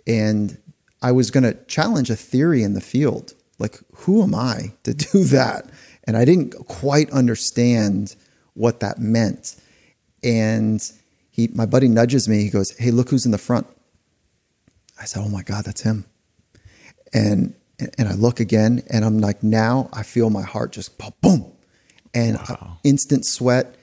And 0.06 0.58
I 1.02 1.12
was 1.12 1.30
going 1.30 1.44
to 1.44 1.54
challenge 1.66 2.10
a 2.10 2.16
theory 2.16 2.62
in 2.62 2.74
the 2.74 2.80
field. 2.80 3.34
Like, 3.58 3.80
who 3.94 4.22
am 4.22 4.34
I 4.34 4.72
to 4.84 4.94
do 5.12 5.24
that? 5.24 5.66
And 6.04 6.16
I 6.16 6.24
didn't 6.24 6.52
quite 6.66 7.10
understand 7.10 8.16
what 8.54 8.80
that 8.80 8.98
meant. 8.98 9.56
And 10.22 10.82
he, 11.32 11.48
my 11.48 11.66
buddy 11.66 11.88
nudges 11.88 12.28
me. 12.28 12.42
He 12.42 12.50
goes, 12.50 12.76
Hey, 12.78 12.90
look 12.90 13.08
who's 13.08 13.24
in 13.24 13.32
the 13.32 13.38
front. 13.38 13.66
I 15.00 15.06
said, 15.06 15.22
Oh 15.24 15.28
my 15.28 15.42
God, 15.42 15.64
that's 15.64 15.80
him. 15.80 16.04
And, 17.12 17.54
and 17.98 18.06
I 18.06 18.14
look 18.14 18.38
again 18.38 18.82
and 18.90 19.04
I'm 19.04 19.18
like, 19.18 19.42
now 19.42 19.88
I 19.92 20.02
feel 20.02 20.30
my 20.30 20.42
heart 20.42 20.72
just 20.72 21.00
boom 21.20 21.50
and 22.14 22.36
wow. 22.36 22.78
instant 22.84 23.26
sweat. 23.26 23.74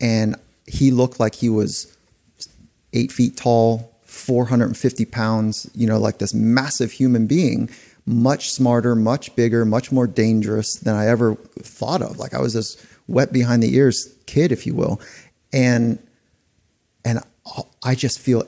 And 0.00 0.36
he 0.66 0.90
looked 0.90 1.18
like 1.18 1.34
he 1.34 1.48
was 1.48 1.96
eight 2.92 3.10
feet 3.10 3.36
tall, 3.36 3.94
450 4.04 5.04
pounds, 5.06 5.70
you 5.74 5.86
know, 5.86 5.98
like 5.98 6.18
this 6.18 6.34
massive 6.34 6.92
human 6.92 7.26
being, 7.26 7.70
much 8.06 8.50
smarter, 8.50 8.94
much 8.94 9.34
bigger, 9.34 9.64
much 9.64 9.90
more 9.90 10.06
dangerous 10.06 10.74
than 10.74 10.94
I 10.94 11.08
ever 11.08 11.34
thought 11.60 12.02
of. 12.02 12.18
Like 12.18 12.34
I 12.34 12.40
was 12.40 12.52
this 12.52 12.76
wet 13.06 13.32
behind 13.32 13.62
the 13.62 13.74
ears 13.74 14.14
kid, 14.26 14.52
if 14.52 14.66
you 14.66 14.74
will. 14.74 15.00
And, 15.52 15.98
and 17.04 17.20
I 17.82 17.94
just 17.94 18.18
feel 18.18 18.44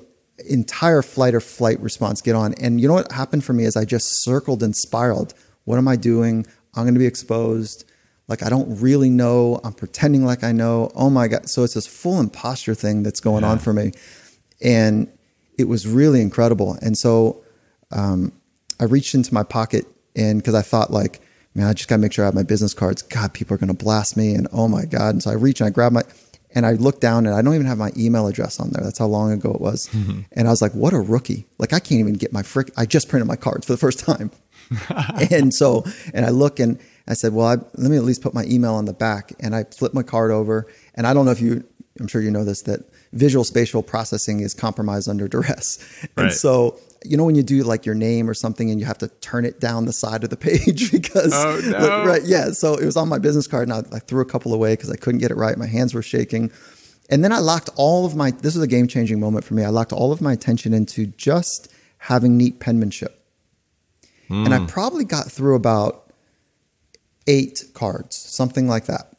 entire 0.48 1.02
flight 1.02 1.34
or 1.34 1.40
flight 1.40 1.80
response 1.80 2.20
get 2.20 2.34
on. 2.34 2.54
And 2.54 2.80
you 2.80 2.88
know 2.88 2.94
what 2.94 3.12
happened 3.12 3.44
for 3.44 3.52
me 3.52 3.64
is 3.64 3.76
I 3.76 3.84
just 3.84 4.22
circled 4.22 4.62
and 4.62 4.74
spiraled. 4.74 5.34
What 5.64 5.78
am 5.78 5.88
I 5.88 5.96
doing? 5.96 6.46
I'm 6.74 6.84
going 6.84 6.94
to 6.94 7.00
be 7.00 7.06
exposed. 7.06 7.84
Like 8.28 8.42
I 8.42 8.48
don't 8.48 8.80
really 8.80 9.10
know. 9.10 9.60
I'm 9.64 9.72
pretending 9.72 10.24
like 10.24 10.44
I 10.44 10.52
know. 10.52 10.90
Oh 10.94 11.10
my 11.10 11.28
God. 11.28 11.48
So 11.48 11.64
it's 11.64 11.74
this 11.74 11.86
full 11.86 12.20
imposter 12.20 12.74
thing 12.74 13.02
that's 13.02 13.20
going 13.20 13.42
yeah. 13.42 13.50
on 13.50 13.58
for 13.58 13.72
me. 13.72 13.92
And 14.62 15.10
it 15.58 15.64
was 15.64 15.86
really 15.86 16.20
incredible. 16.20 16.78
And 16.80 16.96
so 16.96 17.42
um, 17.90 18.32
I 18.78 18.84
reached 18.84 19.14
into 19.14 19.34
my 19.34 19.42
pocket 19.42 19.86
and 20.16 20.38
because 20.38 20.54
I 20.54 20.62
thought 20.62 20.90
like, 20.90 21.20
man, 21.54 21.66
I 21.66 21.72
just 21.72 21.88
got 21.88 21.96
to 21.96 22.02
make 22.02 22.12
sure 22.12 22.24
I 22.24 22.28
have 22.28 22.34
my 22.34 22.42
business 22.42 22.72
cards. 22.72 23.02
God, 23.02 23.32
people 23.34 23.54
are 23.54 23.58
going 23.58 23.68
to 23.68 23.74
blast 23.74 24.16
me. 24.16 24.34
And 24.34 24.46
oh 24.52 24.68
my 24.68 24.84
God. 24.84 25.14
And 25.14 25.22
so 25.22 25.30
I 25.30 25.34
reach 25.34 25.60
and 25.60 25.66
I 25.66 25.70
grab 25.70 25.92
my, 25.92 26.02
and 26.54 26.66
I 26.66 26.72
looked 26.72 27.00
down 27.00 27.26
and 27.26 27.34
I 27.34 27.42
don't 27.42 27.54
even 27.54 27.66
have 27.66 27.78
my 27.78 27.92
email 27.96 28.26
address 28.26 28.58
on 28.58 28.70
there. 28.70 28.82
That's 28.82 28.98
how 28.98 29.06
long 29.06 29.32
ago 29.32 29.52
it 29.52 29.60
was. 29.60 29.88
Mm-hmm. 29.88 30.20
And 30.32 30.48
I 30.48 30.50
was 30.50 30.60
like, 30.60 30.72
what 30.72 30.92
a 30.92 31.00
rookie. 31.00 31.46
Like 31.58 31.72
I 31.72 31.78
can't 31.78 32.00
even 32.00 32.14
get 32.14 32.32
my 32.32 32.42
frick. 32.42 32.70
I 32.76 32.86
just 32.86 33.08
printed 33.08 33.28
my 33.28 33.36
cards 33.36 33.66
for 33.66 33.72
the 33.72 33.78
first 33.78 34.00
time. 34.00 34.30
and 35.30 35.54
so, 35.54 35.84
and 36.12 36.24
I 36.24 36.30
look 36.30 36.58
and 36.60 36.80
I 37.06 37.14
said, 37.14 37.32
well, 37.32 37.46
I, 37.46 37.56
let 37.74 37.90
me 37.90 37.96
at 37.96 38.04
least 38.04 38.22
put 38.22 38.34
my 38.34 38.44
email 38.44 38.74
on 38.74 38.84
the 38.84 38.92
back. 38.92 39.32
And 39.40 39.54
I 39.54 39.64
flip 39.64 39.94
my 39.94 40.02
card 40.02 40.30
over. 40.30 40.66
And 40.94 41.06
I 41.06 41.14
don't 41.14 41.24
know 41.24 41.32
if 41.32 41.40
you, 41.40 41.64
I'm 41.98 42.08
sure 42.08 42.20
you 42.20 42.30
know 42.30 42.44
this, 42.44 42.62
that 42.62 42.80
visual 43.12 43.44
spatial 43.44 43.82
processing 43.82 44.40
is 44.40 44.54
compromised 44.54 45.08
under 45.08 45.28
duress. 45.28 45.78
Right. 46.16 46.24
And 46.24 46.32
so, 46.32 46.78
you 47.04 47.16
know, 47.16 47.24
when 47.24 47.34
you 47.34 47.42
do 47.42 47.62
like 47.62 47.86
your 47.86 47.94
name 47.94 48.28
or 48.28 48.34
something 48.34 48.70
and 48.70 48.78
you 48.78 48.86
have 48.86 48.98
to 48.98 49.08
turn 49.08 49.44
it 49.44 49.58
down 49.58 49.86
the 49.86 49.92
side 49.92 50.22
of 50.24 50.30
the 50.30 50.36
page 50.48 50.92
because, 50.92 51.32
oh, 51.34 51.60
no. 51.64 52.04
right. 52.04 52.22
Yeah. 52.24 52.50
So 52.50 52.74
it 52.74 52.84
was 52.84 52.96
on 52.96 53.08
my 53.08 53.18
business 53.18 53.46
card 53.46 53.68
and 53.68 53.72
I, 53.72 53.96
I 53.96 53.98
threw 54.00 54.20
a 54.20 54.26
couple 54.26 54.52
away 54.52 54.74
because 54.74 54.90
I 54.90 54.96
couldn't 54.96 55.20
get 55.20 55.30
it 55.30 55.36
right. 55.36 55.56
My 55.56 55.66
hands 55.66 55.94
were 55.94 56.02
shaking. 56.02 56.50
And 57.08 57.24
then 57.24 57.32
I 57.32 57.38
locked 57.38 57.70
all 57.76 58.06
of 58.06 58.14
my, 58.14 58.30
this 58.30 58.54
was 58.54 58.62
a 58.62 58.68
game 58.68 58.86
changing 58.86 59.18
moment 59.18 59.44
for 59.44 59.54
me. 59.54 59.64
I 59.64 59.68
locked 59.68 59.92
all 59.92 60.12
of 60.12 60.20
my 60.20 60.32
attention 60.32 60.74
into 60.74 61.06
just 61.06 61.72
having 61.98 62.36
neat 62.36 62.60
penmanship. 62.60 63.20
Mm. 64.28 64.44
And 64.44 64.54
I 64.54 64.58
hmm. 64.58 64.66
probably 64.66 65.04
got 65.04 65.30
through 65.30 65.56
about 65.56 66.10
eight 67.26 67.64
cards, 67.74 68.16
something 68.16 68.68
like 68.68 68.86
that. 68.86 69.12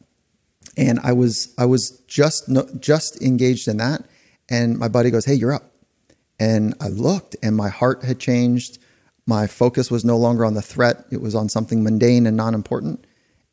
And 0.78 1.00
I 1.04 1.12
was 1.12 1.54
I 1.58 1.66
was 1.66 2.02
just 2.08 2.50
just 2.80 3.22
engaged 3.22 3.68
in 3.68 3.78
that, 3.78 4.06
and 4.50 4.80
my 4.80 4.88
buddy 4.88 5.12
goes, 5.12 5.26
"Hey, 5.26 5.34
you're 5.34 5.54
up." 5.54 5.71
And 6.42 6.74
I 6.82 6.88
looked, 6.88 7.36
and 7.44 7.56
my 7.56 7.70
heart 7.70 8.04
had 8.04 8.20
changed. 8.20 8.80
My 9.28 9.46
focus 9.46 9.92
was 9.92 10.04
no 10.04 10.18
longer 10.18 10.44
on 10.44 10.56
the 10.56 10.62
threat; 10.62 11.06
it 11.12 11.22
was 11.22 11.36
on 11.36 11.50
something 11.50 11.84
mundane 11.84 12.26
and 12.26 12.36
non-important. 12.36 13.06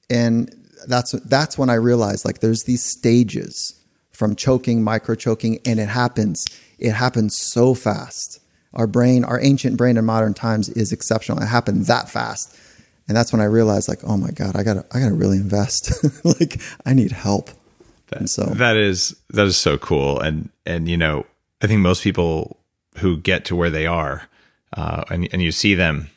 And 0.09 0.55
that's 0.87 1.13
that's 1.27 1.59
when 1.59 1.69
I 1.69 1.75
realized 1.75 2.25
like 2.25 2.41
there's 2.41 2.65
these 2.65 2.83
stages 2.83 3.79
from 4.13 4.35
choking, 4.35 4.83
micro 4.83 5.15
choking, 5.15 5.59
and 5.67 5.79
it 5.79 5.89
happens. 5.89 6.45
It 6.79 6.93
happens 6.93 7.37
so 7.39 7.75
fast. 7.75 8.41
Our 8.73 8.87
brain, 8.87 9.25
our 9.25 9.41
ancient 9.43 9.77
brain 9.77 9.97
in 9.97 10.05
modern 10.05 10.35
times, 10.35 10.69
is 10.71 10.93
exceptional. 10.93 11.43
It 11.43 11.47
happened 11.47 11.87
that 11.87 12.09
fast 12.09 12.57
and 13.09 13.17
that's 13.17 13.33
when 13.33 13.41
I 13.41 13.47
realized 13.47 13.89
like, 13.89 14.01
oh 14.05 14.17
my 14.17 14.31
God, 14.31 14.55
I 14.55 14.63
gotta 14.63 14.85
I 14.93 15.01
gotta 15.01 15.15
really 15.15 15.39
invest. 15.39 16.05
like 16.25 16.61
I 16.85 16.93
need 16.93 17.13
help. 17.13 17.51
That, 18.09 18.21
and 18.21 18.31
so 18.31 18.45
that 18.45 18.77
is 18.77 19.17
that 19.31 19.47
is 19.47 19.57
so 19.57 19.79
cool. 19.79 20.21
And 20.21 20.51
and 20.67 20.89
you 20.89 20.99
know, 20.99 21.25
I 21.63 21.67
think 21.67 21.81
most 21.81 22.03
people 22.03 22.59
who 22.99 23.17
get 23.17 23.45
to 23.47 23.57
where 23.57 23.71
they 23.71 23.87
are, 23.87 24.29
uh, 24.77 25.05
and 25.11 25.29
and 25.33 25.43
you 25.43 25.53
see 25.53 25.75
them 25.75 26.11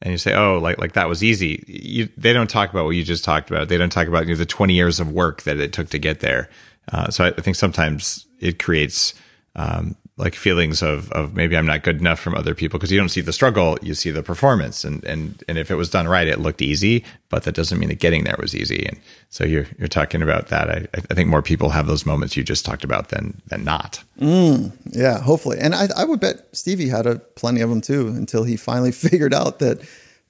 and 0.00 0.12
you 0.12 0.18
say, 0.18 0.34
"Oh, 0.34 0.58
like 0.58 0.78
like 0.78 0.92
that 0.92 1.08
was 1.08 1.24
easy." 1.24 1.64
You, 1.66 2.08
they 2.16 2.32
don't 2.32 2.50
talk 2.50 2.70
about 2.70 2.84
what 2.84 2.92
you 2.92 3.02
just 3.02 3.24
talked 3.24 3.50
about. 3.50 3.68
They 3.68 3.78
don't 3.78 3.90
talk 3.90 4.08
about 4.08 4.26
you 4.26 4.34
know, 4.34 4.38
the 4.38 4.46
twenty 4.46 4.74
years 4.74 5.00
of 5.00 5.10
work 5.10 5.42
that 5.42 5.58
it 5.58 5.72
took 5.72 5.90
to 5.90 5.98
get 5.98 6.20
there. 6.20 6.48
Uh, 6.92 7.10
so 7.10 7.24
I, 7.24 7.28
I, 7.28 7.40
think 7.40 7.56
sometimes 7.56 8.26
it 8.40 8.58
creates 8.58 9.12
um, 9.56 9.94
like 10.18 10.34
feelings 10.34 10.82
of 10.82 11.10
of 11.12 11.34
maybe 11.34 11.56
I'm 11.56 11.64
not 11.64 11.84
good 11.84 12.00
enough 12.00 12.18
from 12.18 12.34
other 12.34 12.54
people 12.54 12.78
because 12.78 12.90
you 12.90 12.98
don't 12.98 13.08
see 13.08 13.20
the 13.20 13.32
struggle, 13.32 13.78
you 13.80 13.94
see 13.94 14.10
the 14.10 14.22
performance, 14.22 14.84
and 14.84 15.02
and 15.04 15.42
and 15.48 15.56
if 15.56 15.70
it 15.70 15.76
was 15.76 15.88
done 15.88 16.06
right, 16.08 16.26
it 16.26 16.40
looked 16.40 16.60
easy, 16.60 17.04
but 17.30 17.44
that 17.44 17.54
doesn't 17.54 17.78
mean 17.78 17.88
that 17.88 18.00
getting 18.00 18.24
there 18.24 18.36
was 18.38 18.54
easy. 18.54 18.84
And 18.86 19.00
so 19.30 19.44
you're 19.44 19.66
you're 19.78 19.88
talking 19.88 20.20
about 20.20 20.48
that. 20.48 20.68
I 20.68 20.86
I 20.94 21.14
think 21.14 21.28
more 21.28 21.42
people 21.42 21.70
have 21.70 21.86
those 21.86 22.04
moments 22.04 22.36
you 22.36 22.42
just 22.42 22.64
talked 22.64 22.84
about 22.84 23.08
than 23.08 23.40
than 23.46 23.64
not. 23.64 24.02
Mm, 24.20 24.72
yeah, 24.90 25.20
hopefully, 25.20 25.58
and 25.60 25.74
I 25.74 25.88
I 25.96 26.04
would 26.04 26.20
bet 26.20 26.48
Stevie 26.52 26.88
had 26.88 27.06
a, 27.06 27.20
plenty 27.20 27.60
of 27.60 27.70
them 27.70 27.80
too 27.80 28.08
until 28.08 28.42
he 28.42 28.56
finally 28.56 28.92
figured 29.08 29.32
out 29.32 29.60
that 29.60 29.80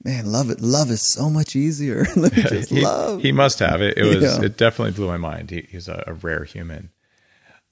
man, 0.03 0.31
love 0.31 0.49
it. 0.49 0.61
Love 0.61 0.91
is 0.91 1.01
so 1.01 1.29
much 1.29 1.55
easier. 1.55 2.05
Let 2.15 2.35
me 2.35 2.43
just 2.43 2.69
he, 2.69 2.81
love. 2.81 3.21
He 3.21 3.31
must 3.31 3.59
have 3.59 3.81
it. 3.81 3.97
It 3.97 4.03
was. 4.03 4.21
Yeah. 4.21 4.45
It 4.45 4.57
definitely 4.57 4.93
blew 4.93 5.07
my 5.07 5.17
mind. 5.17 5.49
He, 5.49 5.67
he's 5.69 5.87
a, 5.87 6.03
a, 6.07 6.13
rare 6.13 6.43
human. 6.43 6.91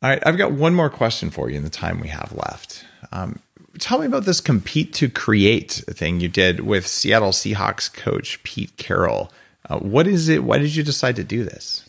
All 0.03 0.09
right, 0.09 0.21
I've 0.25 0.37
got 0.37 0.51
one 0.51 0.75
more 0.75 0.91
question 0.91 1.31
for 1.31 1.49
you 1.49 1.57
in 1.57 1.63
the 1.63 1.71
time 1.71 1.99
we 1.99 2.09
have 2.09 2.31
left. 2.31 2.85
Um, 3.11 3.39
tell 3.79 3.97
me 3.97 4.05
about 4.05 4.25
this 4.25 4.39
compete 4.39 4.93
to 4.93 5.09
create 5.09 5.83
thing 5.89 6.19
you 6.19 6.27
did 6.27 6.59
with 6.59 6.85
Seattle 6.85 7.31
Seahawks 7.31 7.91
coach 7.91 8.41
Pete 8.43 8.77
Carroll. 8.77 9.31
Uh, 9.67 9.79
what 9.79 10.05
is 10.05 10.29
it? 10.29 10.43
Why 10.43 10.59
did 10.59 10.75
you 10.75 10.83
decide 10.83 11.15
to 11.15 11.23
do 11.23 11.43
this? 11.43 11.83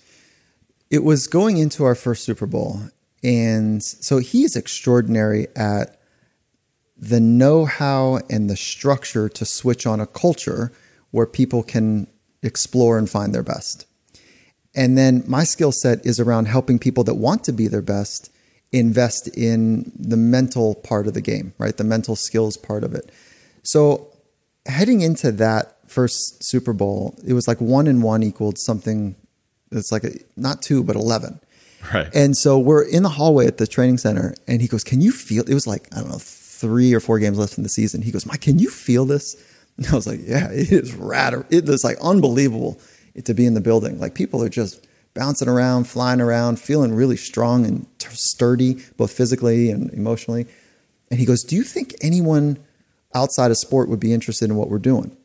It 0.90 1.04
was 1.04 1.26
going 1.26 1.58
into 1.58 1.84
our 1.84 1.94
first 1.94 2.24
Super 2.24 2.46
Bowl. 2.46 2.80
And 3.22 3.82
so 3.82 4.18
he 4.18 4.42
is 4.42 4.56
extraordinary 4.56 5.48
at 5.54 6.00
the 6.96 7.20
know 7.20 7.66
how 7.66 8.20
and 8.30 8.48
the 8.48 8.56
structure 8.56 9.28
to 9.28 9.44
switch 9.44 9.86
on 9.86 10.00
a 10.00 10.06
culture 10.06 10.72
where 11.10 11.26
people 11.26 11.62
can 11.62 12.06
explore 12.42 12.96
and 12.96 13.08
find 13.08 13.34
their 13.34 13.42
best. 13.42 13.86
And 14.78 14.96
then 14.96 15.24
my 15.26 15.42
skill 15.42 15.72
set 15.72 16.06
is 16.06 16.20
around 16.20 16.46
helping 16.46 16.78
people 16.78 17.02
that 17.04 17.16
want 17.16 17.42
to 17.44 17.52
be 17.52 17.66
their 17.66 17.82
best 17.82 18.30
invest 18.70 19.28
in 19.36 19.90
the 19.98 20.16
mental 20.16 20.76
part 20.76 21.08
of 21.08 21.14
the 21.14 21.20
game, 21.20 21.52
right? 21.58 21.76
The 21.76 21.82
mental 21.82 22.14
skills 22.14 22.56
part 22.56 22.84
of 22.84 22.94
it. 22.94 23.10
So 23.64 24.14
heading 24.66 25.00
into 25.00 25.32
that 25.32 25.78
first 25.90 26.44
Super 26.44 26.72
Bowl, 26.72 27.18
it 27.26 27.32
was 27.32 27.48
like 27.48 27.60
one 27.60 27.88
and 27.88 28.04
one 28.04 28.22
equaled 28.22 28.56
something 28.56 29.16
that's 29.72 29.90
like 29.90 30.04
a, 30.04 30.12
not 30.36 30.62
two, 30.62 30.84
but 30.84 30.94
11. 30.94 31.40
Right. 31.92 32.08
And 32.14 32.36
so 32.36 32.56
we're 32.56 32.84
in 32.84 33.02
the 33.02 33.08
hallway 33.08 33.48
at 33.48 33.58
the 33.58 33.66
training 33.66 33.98
center 33.98 34.36
and 34.46 34.62
he 34.62 34.68
goes, 34.68 34.84
Can 34.84 35.00
you 35.00 35.10
feel 35.10 35.42
it 35.42 35.54
was 35.54 35.66
like, 35.66 35.88
I 35.92 36.00
don't 36.00 36.10
know, 36.10 36.18
three 36.18 36.94
or 36.94 37.00
four 37.00 37.18
games 37.18 37.36
left 37.36 37.56
in 37.56 37.64
the 37.64 37.68
season. 37.68 38.02
He 38.02 38.12
goes, 38.12 38.26
Mike, 38.26 38.42
can 38.42 38.60
you 38.60 38.70
feel 38.70 39.04
this? 39.04 39.34
And 39.78 39.86
I 39.86 39.94
was 39.94 40.08
like, 40.08 40.20
Yeah, 40.24 40.50
it 40.50 40.72
is 40.72 40.94
rad. 40.94 41.34
It 41.50 41.68
is 41.68 41.84
like 41.84 41.98
unbelievable 42.00 42.80
to 43.24 43.34
be 43.34 43.46
in 43.46 43.54
the 43.54 43.60
building. 43.60 43.98
Like 43.98 44.14
people 44.14 44.42
are 44.42 44.48
just 44.48 44.86
bouncing 45.14 45.48
around, 45.48 45.84
flying 45.84 46.20
around, 46.20 46.60
feeling 46.60 46.94
really 46.94 47.16
strong 47.16 47.64
and 47.66 47.86
sturdy, 48.10 48.82
both 48.96 49.12
physically 49.12 49.70
and 49.70 49.92
emotionally. 49.92 50.46
And 51.10 51.18
he 51.18 51.26
goes, 51.26 51.42
Do 51.42 51.56
you 51.56 51.62
think 51.62 51.94
anyone 52.00 52.58
outside 53.14 53.50
of 53.50 53.56
sport 53.56 53.88
would 53.88 54.00
be 54.00 54.12
interested 54.12 54.50
in 54.50 54.56
what 54.56 54.68
we're 54.68 54.78
doing? 54.78 55.16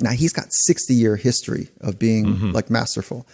Now 0.00 0.10
he's 0.10 0.32
got 0.32 0.46
60 0.50 0.94
year 0.94 1.16
history 1.16 1.68
of 1.80 1.98
being 1.98 2.26
mm-hmm. 2.26 2.50
like 2.52 2.70
masterful. 2.70 3.26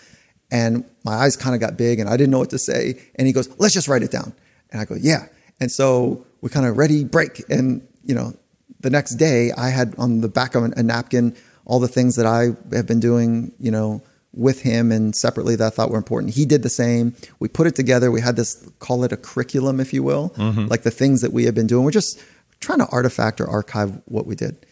And 0.51 0.85
my 1.05 1.13
eyes 1.13 1.37
kind 1.37 1.55
of 1.55 1.61
got 1.61 1.77
big 1.77 2.01
and 2.01 2.09
I 2.09 2.17
didn't 2.17 2.31
know 2.31 2.39
what 2.39 2.51
to 2.51 2.59
say. 2.59 3.01
And 3.17 3.27
he 3.27 3.33
goes, 3.33 3.49
let's 3.59 3.75
just 3.75 3.89
write 3.89 4.03
it 4.03 4.11
down. 4.11 4.33
And 4.71 4.81
I 4.81 4.85
go, 4.85 4.95
yeah. 4.95 5.27
And 5.61 5.71
so 5.71 6.27
we 6.41 6.51
kind 6.51 6.67
of 6.67 6.77
ready, 6.77 7.05
break. 7.05 7.43
And, 7.51 7.87
you 8.05 8.15
know, 8.15 8.35
the 8.81 8.91
next 8.91 9.17
day 9.17 9.53
I 9.53 9.71
had 9.71 9.95
on 9.99 10.21
the 10.21 10.29
back 10.29 10.55
of 10.55 10.65
a 10.65 10.83
napkin 10.83 11.37
all 11.69 11.79
the 11.79 11.87
things 11.87 12.17
that 12.17 12.27
I 12.27 12.57
have 12.75 12.87
been 12.87 12.99
doing, 12.99 13.53
you 13.61 13.71
know, 13.71 14.03
with 14.33 14.63
him 14.63 14.91
and 14.91 15.15
separately 15.15 15.55
that 15.57 15.67
I 15.67 15.71
thought 15.71 15.91
were 15.91 15.97
important. 15.97 16.35
He 16.35 16.45
did 16.45 16.63
the 16.63 16.69
same. 16.69 17.15
We 17.39 17.49
put 17.49 17.67
it 17.67 17.77
together. 17.77 18.11
We 18.11 18.21
had 18.21 18.37
this, 18.37 18.69
call 18.81 19.05
it 19.05 19.13
a 19.13 19.17
curriculum, 19.17 19.79
if 19.79 19.93
you 19.93 20.03
will, 20.03 20.31
mm-hmm. 20.31 20.67
like 20.67 20.83
the 20.83 20.91
things 20.91 21.21
that 21.21 21.33
we 21.33 21.45
have 21.45 21.55
been 21.55 21.67
doing. 21.67 21.85
We're 21.85 21.93
just 21.93 22.21
trying 22.61 22.79
to 22.79 22.87
artifact 22.87 23.41
or 23.41 23.49
archive 23.49 24.01
what 24.07 24.27
we 24.27 24.35
did. 24.35 24.67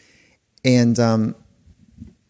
And, 0.64 0.98
um, 0.98 1.36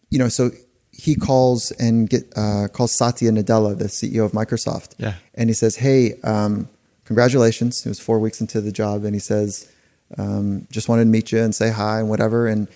you 0.09 0.19
know, 0.19 0.29
so 0.29 0.51
he 0.91 1.15
calls 1.15 1.71
and 1.71 2.09
get, 2.09 2.31
uh, 2.35 2.67
calls 2.71 2.95
Satya 2.95 3.31
Nadella, 3.31 3.77
the 3.77 3.85
CEO 3.85 4.25
of 4.25 4.31
Microsoft. 4.31 4.93
Yeah. 4.97 5.15
And 5.33 5.49
he 5.49 5.53
says, 5.53 5.77
Hey, 5.77 6.19
um, 6.23 6.69
congratulations. 7.05 7.85
It 7.85 7.89
was 7.89 7.99
four 7.99 8.19
weeks 8.19 8.41
into 8.41 8.61
the 8.61 8.71
job, 8.71 9.05
and 9.05 9.15
he 9.15 9.19
says, 9.19 9.71
um, 10.17 10.67
just 10.71 10.87
wanted 10.87 11.05
to 11.05 11.09
meet 11.09 11.31
you 11.31 11.39
and 11.39 11.53
say 11.53 11.69
hi 11.69 11.99
and 11.99 12.09
whatever. 12.09 12.47
And 12.47 12.67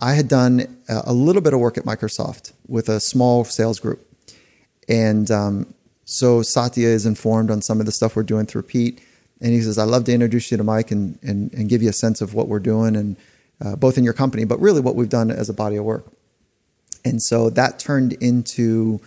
I 0.00 0.14
had 0.14 0.28
done 0.28 0.78
a 0.88 1.12
little 1.12 1.42
bit 1.42 1.52
of 1.52 1.60
work 1.60 1.76
at 1.76 1.84
Microsoft 1.84 2.52
with 2.66 2.88
a 2.88 3.00
small 3.00 3.44
sales 3.44 3.78
group. 3.78 4.06
And 4.88 5.30
um, 5.30 5.74
so 6.04 6.42
Satya 6.42 6.88
is 6.88 7.06
informed 7.06 7.50
on 7.50 7.60
some 7.62 7.80
of 7.80 7.86
the 7.86 7.92
stuff 7.92 8.16
we're 8.16 8.22
doing 8.22 8.46
through 8.46 8.62
Pete. 8.62 9.00
And 9.40 9.52
he 9.52 9.60
says, 9.60 9.78
I'd 9.78 9.84
love 9.84 10.04
to 10.04 10.12
introduce 10.12 10.50
you 10.50 10.56
to 10.56 10.64
Mike 10.64 10.90
and, 10.90 11.18
and, 11.22 11.52
and 11.52 11.68
give 11.68 11.82
you 11.82 11.90
a 11.90 11.94
sense 11.94 12.20
of 12.20 12.34
what 12.34 12.48
we're 12.48 12.58
doing, 12.58 12.94
and 12.94 13.16
uh, 13.64 13.76
both 13.76 13.96
in 13.96 14.04
your 14.04 14.12
company, 14.12 14.44
but 14.44 14.60
really 14.60 14.80
what 14.80 14.96
we've 14.96 15.08
done 15.08 15.30
as 15.30 15.48
a 15.48 15.54
body 15.54 15.76
of 15.76 15.84
work. 15.84 16.06
And 17.04 17.22
so 17.22 17.48
that 17.50 17.78
turned 17.78 18.14
into 18.14 19.00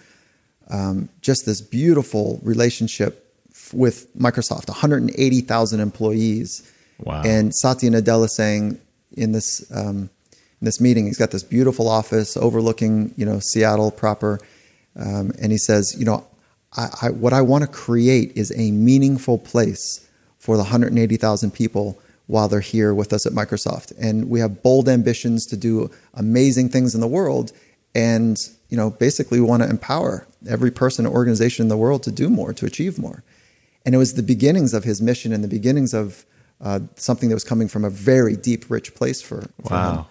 um, 0.69 1.09
just 1.21 1.45
this 1.45 1.61
beautiful 1.61 2.39
relationship 2.43 3.35
with 3.71 4.11
Microsoft, 4.15 4.69
180,000 4.69 5.79
employees. 5.79 6.71
Wow. 6.99 7.21
And 7.23 7.53
Satya 7.53 7.91
Nadella 7.91 8.29
saying 8.29 8.79
in 9.15 9.33
this 9.33 9.65
um, 9.75 10.09
this 10.65 10.79
meeting, 10.79 11.05
he's 11.05 11.17
got 11.17 11.31
this 11.31 11.43
beautiful 11.43 11.87
office 11.87 12.37
overlooking, 12.37 13.13
you 13.17 13.25
know, 13.25 13.39
Seattle 13.39 13.91
proper, 13.91 14.39
um, 14.95 15.31
and 15.41 15.51
he 15.51 15.57
says, 15.57 15.95
you 15.97 16.05
know, 16.05 16.25
I, 16.75 16.89
I, 17.03 17.09
what 17.09 17.33
I 17.33 17.41
want 17.41 17.63
to 17.63 17.67
create 17.67 18.31
is 18.35 18.51
a 18.57 18.71
meaningful 18.71 19.37
place 19.37 20.07
for 20.39 20.55
the 20.55 20.63
180,000 20.63 21.51
people 21.51 21.99
while 22.27 22.47
they're 22.47 22.61
here 22.61 22.93
with 22.93 23.13
us 23.13 23.25
at 23.25 23.33
Microsoft, 23.33 23.93
and 23.99 24.29
we 24.29 24.39
have 24.39 24.63
bold 24.63 24.87
ambitions 24.87 25.45
to 25.47 25.57
do 25.57 25.91
amazing 26.13 26.69
things 26.69 26.95
in 26.95 27.01
the 27.01 27.07
world, 27.07 27.51
and 27.95 28.37
you 28.73 28.77
know, 28.77 28.89
basically, 28.89 29.39
we 29.39 29.45
want 29.45 29.61
to 29.61 29.69
empower 29.69 30.25
every 30.49 30.71
person 30.71 31.05
and 31.05 31.13
organization 31.13 31.61
in 31.61 31.69
the 31.69 31.77
world 31.77 32.01
to 32.01 32.11
do 32.11 32.27
more, 32.27 32.53
to 32.53 32.65
achieve 32.65 32.97
more. 32.97 33.23
And 33.85 33.93
it 33.93 33.99
was 33.99 34.15
the 34.15 34.23
beginnings 34.23 34.73
of 34.73 34.83
his 34.83 34.99
mission 34.99 35.31
and 35.31 35.43
the 35.43 35.47
beginnings 35.47 35.93
of 35.93 36.25
uh, 36.59 36.79
something 36.95 37.29
that 37.29 37.35
was 37.35 37.43
coming 37.43 37.67
from 37.67 37.85
a 37.85 37.91
very 37.91 38.35
deep, 38.35 38.71
rich 38.71 38.95
place 38.95 39.21
for, 39.21 39.41
for 39.61 39.73
wow. 39.73 39.91
him. 39.91 40.05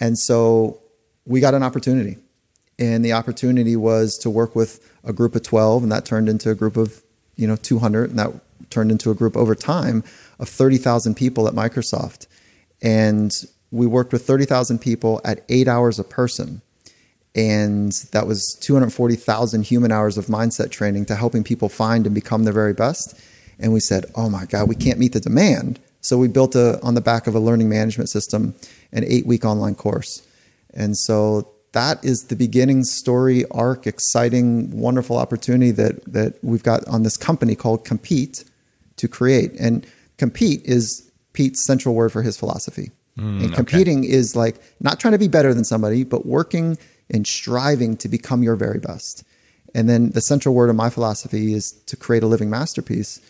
And 0.00 0.18
so 0.18 0.80
we 1.24 1.40
got 1.40 1.54
an 1.54 1.62
opportunity. 1.62 2.18
And 2.78 3.04
the 3.04 3.12
opportunity 3.12 3.76
was 3.76 4.18
to 4.18 4.30
work 4.30 4.56
with 4.56 4.80
a 5.04 5.12
group 5.12 5.36
of 5.36 5.42
12, 5.42 5.84
and 5.84 5.92
that 5.92 6.04
turned 6.04 6.28
into 6.28 6.50
a 6.50 6.54
group 6.54 6.76
of, 6.76 7.02
you 7.36 7.46
know, 7.46 7.56
200, 7.56 8.10
and 8.10 8.18
that 8.18 8.32
turned 8.70 8.90
into 8.90 9.10
a 9.10 9.14
group 9.14 9.36
over 9.36 9.54
time 9.54 10.02
of 10.38 10.48
30,000 10.48 11.14
people 11.14 11.46
at 11.46 11.54
Microsoft. 11.54 12.26
And 12.82 13.32
we 13.70 13.86
worked 13.86 14.12
with 14.12 14.26
30,000 14.26 14.80
people 14.80 15.20
at 15.24 15.44
eight 15.48 15.68
hours 15.68 15.98
a 15.98 16.04
person 16.04 16.62
and 17.34 17.92
that 18.12 18.26
was 18.26 18.56
240,000 18.60 19.62
human 19.62 19.90
hours 19.90 20.16
of 20.16 20.26
mindset 20.26 20.70
training 20.70 21.06
to 21.06 21.16
helping 21.16 21.42
people 21.42 21.68
find 21.68 22.06
and 22.06 22.14
become 22.14 22.44
their 22.44 22.52
very 22.52 22.72
best. 22.72 23.20
And 23.58 23.72
we 23.72 23.80
said, 23.80 24.06
oh 24.14 24.28
my 24.28 24.44
God, 24.46 24.68
we 24.68 24.76
can't 24.76 24.98
meet 24.98 25.12
the 25.12 25.20
demand. 25.20 25.80
So 26.00 26.16
we 26.18 26.28
built 26.28 26.54
a, 26.54 26.80
on 26.82 26.94
the 26.94 27.00
back 27.00 27.26
of 27.26 27.34
a 27.34 27.40
learning 27.40 27.68
management 27.68 28.08
system, 28.08 28.54
an 28.94 29.04
eight 29.06 29.26
week 29.26 29.44
online 29.44 29.74
course. 29.74 30.26
And 30.72 30.96
so 30.96 31.48
that 31.72 32.02
is 32.04 32.24
the 32.24 32.36
beginning 32.36 32.84
story 32.84 33.44
arc, 33.50 33.86
exciting, 33.86 34.70
wonderful 34.70 35.18
opportunity 35.18 35.72
that, 35.72 36.04
that 36.12 36.42
we've 36.42 36.62
got 36.62 36.86
on 36.88 37.02
this 37.02 37.16
company 37.16 37.54
called 37.54 37.84
Compete 37.84 38.44
to 38.96 39.08
create. 39.08 39.52
And 39.58 39.86
compete 40.16 40.62
is 40.64 41.10
Pete's 41.32 41.66
central 41.66 41.94
word 41.94 42.12
for 42.12 42.22
his 42.22 42.36
philosophy. 42.36 42.90
Mm, 43.18 43.44
and 43.44 43.54
competing 43.54 43.98
okay. 44.00 44.10
is 44.10 44.34
like 44.34 44.56
not 44.80 44.98
trying 44.98 45.12
to 45.12 45.18
be 45.18 45.28
better 45.28 45.52
than 45.52 45.64
somebody, 45.64 46.04
but 46.04 46.26
working 46.26 46.78
and 47.10 47.26
striving 47.26 47.96
to 47.98 48.08
become 48.08 48.42
your 48.42 48.56
very 48.56 48.78
best. 48.78 49.24
And 49.74 49.88
then 49.88 50.10
the 50.10 50.20
central 50.20 50.54
word 50.54 50.70
of 50.70 50.76
my 50.76 50.90
philosophy 50.90 51.54
is 51.54 51.72
to 51.86 51.96
create 51.96 52.22
a 52.22 52.26
living 52.26 52.50
masterpiece. 52.50 53.20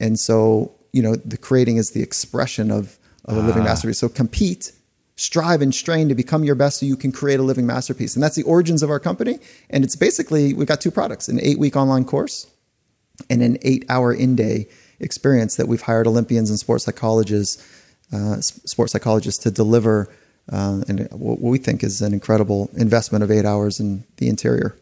And 0.00 0.18
so, 0.18 0.74
you 0.92 1.02
know, 1.02 1.14
the 1.14 1.36
creating 1.36 1.76
is 1.76 1.90
the 1.90 2.02
expression 2.02 2.70
of, 2.70 2.98
of 3.24 3.36
a 3.36 3.40
living 3.40 3.62
ah. 3.62 3.66
masterpiece. 3.66 3.98
So 3.98 4.08
compete, 4.08 4.72
strive 5.16 5.62
and 5.62 5.74
strain 5.74 6.08
to 6.08 6.14
become 6.14 6.44
your 6.44 6.54
best 6.54 6.80
so 6.80 6.86
you 6.86 6.96
can 6.96 7.12
create 7.12 7.38
a 7.38 7.42
living 7.42 7.66
masterpiece. 7.66 8.14
And 8.14 8.22
that's 8.22 8.36
the 8.36 8.42
origins 8.42 8.82
of 8.82 8.90
our 8.90 9.00
company. 9.00 9.38
And 9.70 9.84
it's 9.84 9.96
basically, 9.96 10.54
we've 10.54 10.66
got 10.66 10.80
two 10.80 10.90
products 10.90 11.28
an 11.28 11.40
eight 11.40 11.58
week 11.58 11.76
online 11.76 12.04
course 12.04 12.46
and 13.30 13.42
an 13.42 13.58
eight 13.62 13.84
hour 13.88 14.12
in 14.12 14.34
day 14.34 14.68
experience 15.00 15.56
that 15.56 15.68
we've 15.68 15.82
hired 15.82 16.06
Olympians 16.06 16.50
and 16.50 16.58
sports 16.58 16.84
psychologists, 16.84 17.62
uh, 18.12 18.40
sports 18.40 18.92
psychologists 18.92 19.42
to 19.44 19.50
deliver 19.50 20.08
uh, 20.52 20.82
and 20.88 21.08
what 21.12 21.40
we 21.40 21.58
think 21.58 21.82
is 21.82 22.02
an 22.02 22.12
incredible 22.12 22.70
investment 22.76 23.24
of 23.24 23.30
eight 23.30 23.44
hours 23.44 23.80
in 23.80 24.04
the 24.18 24.28
interior. 24.28 24.76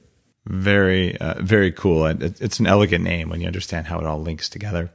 Very, 0.46 1.16
uh, 1.18 1.40
very 1.40 1.70
cool. 1.70 2.04
And 2.04 2.22
it's 2.22 2.58
an 2.58 2.66
elegant 2.66 3.04
name 3.04 3.28
when 3.28 3.40
you 3.40 3.46
understand 3.46 3.86
how 3.86 4.00
it 4.00 4.06
all 4.06 4.20
links 4.20 4.48
together. 4.48 4.90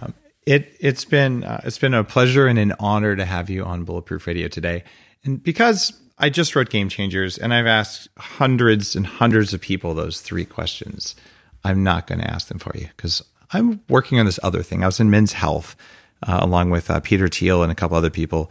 Um, 0.00 0.14
it 0.50 0.76
it's 0.80 1.04
been 1.04 1.44
uh, 1.44 1.60
it's 1.64 1.78
been 1.78 1.94
a 1.94 2.04
pleasure 2.04 2.46
and 2.46 2.58
an 2.58 2.74
honor 2.80 3.16
to 3.16 3.24
have 3.24 3.50
you 3.50 3.64
on 3.64 3.84
Bulletproof 3.84 4.26
Radio 4.26 4.48
today. 4.48 4.84
And 5.24 5.42
because 5.42 5.92
I 6.18 6.30
just 6.30 6.56
wrote 6.56 6.70
Game 6.70 6.88
Changers 6.88 7.38
and 7.38 7.52
I've 7.54 7.66
asked 7.66 8.08
hundreds 8.18 8.96
and 8.96 9.06
hundreds 9.06 9.54
of 9.54 9.60
people 9.60 9.94
those 9.94 10.20
three 10.20 10.44
questions, 10.44 11.14
I'm 11.64 11.82
not 11.82 12.06
going 12.06 12.20
to 12.20 12.30
ask 12.30 12.48
them 12.48 12.58
for 12.58 12.72
you 12.74 12.88
because 12.96 13.22
I'm 13.52 13.80
working 13.88 14.18
on 14.18 14.26
this 14.26 14.40
other 14.42 14.62
thing. 14.62 14.82
I 14.82 14.86
was 14.86 15.00
in 15.00 15.10
Men's 15.10 15.34
Health 15.34 15.76
uh, 16.26 16.38
along 16.40 16.70
with 16.70 16.90
uh, 16.90 17.00
Peter 17.00 17.28
Thiel 17.28 17.62
and 17.62 17.72
a 17.72 17.74
couple 17.74 17.96
other 17.96 18.10
people 18.10 18.50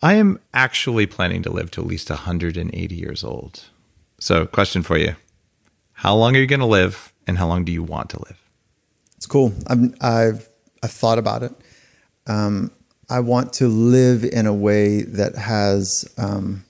I 0.00 0.14
am 0.14 0.38
actually 0.54 1.06
planning 1.06 1.42
to 1.42 1.50
live 1.50 1.70
to 1.72 1.80
at 1.80 1.86
least 1.86 2.08
180 2.08 2.94
years 2.94 3.24
old. 3.24 3.64
So, 4.20 4.46
question 4.46 4.82
for 4.82 4.96
you 4.96 5.16
How 5.92 6.14
long 6.14 6.36
are 6.36 6.40
you 6.40 6.46
going 6.46 6.60
to 6.60 6.66
live, 6.66 7.12
and 7.26 7.38
how 7.38 7.48
long 7.48 7.64
do 7.64 7.72
you 7.72 7.82
want 7.82 8.10
to 8.10 8.18
live? 8.20 8.40
It's 9.16 9.26
cool. 9.26 9.52
I'm, 9.66 9.94
I've, 10.00 10.47
I've 10.82 10.92
thought 10.92 11.18
about 11.18 11.42
it. 11.42 11.52
Um, 12.26 12.70
I 13.10 13.20
want 13.20 13.54
to 13.54 13.68
live 13.68 14.24
in 14.24 14.46
a 14.46 14.52
way 14.52 15.02
that 15.02 15.34
has 15.36 16.04
um, 16.18 16.64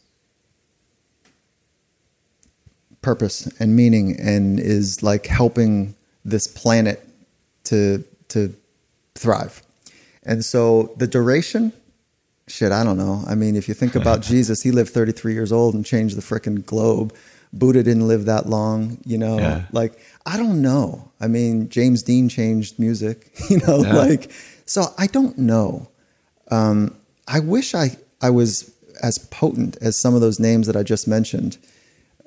purpose 3.03 3.47
and 3.59 3.75
meaning 3.75 4.19
and 4.21 4.61
is 4.61 5.03
like 5.03 5.27
helping 5.27 5.95
this 6.25 6.47
planet 6.47 7.07
to 7.65 8.05
to 8.29 8.55
thrive. 9.15 9.63
And 10.23 10.45
so 10.45 10.95
the 10.97 11.07
duration 11.07 11.73
shit, 12.51 12.73
I 12.73 12.85
don't 12.85 12.97
know. 12.97 13.23
I 13.27 13.35
mean, 13.35 13.57
if 13.57 13.69
you 13.69 13.75
think 13.75 13.95
about 13.95 14.21
Jesus, 14.33 14.63
he 14.63 14.71
lived 14.71 14.91
33 14.91 15.35
years 15.35 15.53
old 15.53 15.75
and 15.75 15.85
changed 15.85 16.17
the 16.17 16.23
freaking 16.23 16.65
globe. 16.65 17.15
Buddha 17.53 17.83
didn't 17.83 18.07
live 18.07 18.27
that 18.27 18.47
long, 18.47 18.99
you 19.05 19.19
know. 19.19 19.39
Yeah. 19.39 19.65
Like, 19.73 19.99
I 20.27 20.37
don't 20.37 20.61
know. 20.61 21.11
I 21.21 21.29
mean, 21.29 21.69
James 21.69 22.03
Dean 22.03 22.29
changed 22.29 22.79
music, 22.79 23.33
you 23.51 23.59
know, 23.59 23.83
yeah. 23.83 23.95
like 23.95 24.31
so 24.67 24.93
I 24.99 25.07
don't 25.07 25.39
know. 25.39 25.89
Um, 26.51 26.95
I 27.27 27.41
wish 27.41 27.75
I 27.75 27.97
I 28.21 28.31
was 28.31 28.75
as 29.03 29.19
potent 29.19 29.77
as 29.81 29.97
some 29.97 30.15
of 30.15 30.21
those 30.21 30.39
names 30.39 30.67
that 30.67 30.77
I 30.77 30.83
just 30.83 31.09
mentioned. 31.09 31.59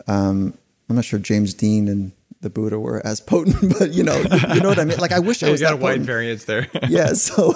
Um, 0.07 0.57
I'm 0.89 0.95
not 0.95 1.06
sure 1.06 1.19
James 1.19 1.53
Dean 1.53 1.88
and 1.88 2.11
the 2.41 2.49
Buddha 2.49 2.80
were 2.80 3.06
as 3.06 3.19
potent, 3.31 3.77
but 3.77 3.91
you 3.93 4.03
know, 4.03 4.18
you 4.53 4.60
know 4.61 4.69
what 4.69 4.80
I 4.80 4.85
mean. 4.85 4.98
Like 4.98 5.11
I 5.11 5.19
wish 5.19 5.43
I 5.43 5.49
was. 5.52 5.61
You 5.61 5.68
got 5.68 5.73
a 5.73 5.77
wide 5.77 6.02
variance 6.02 6.45
there. 6.45 6.68
yeah. 6.89 7.14
So, 7.14 7.53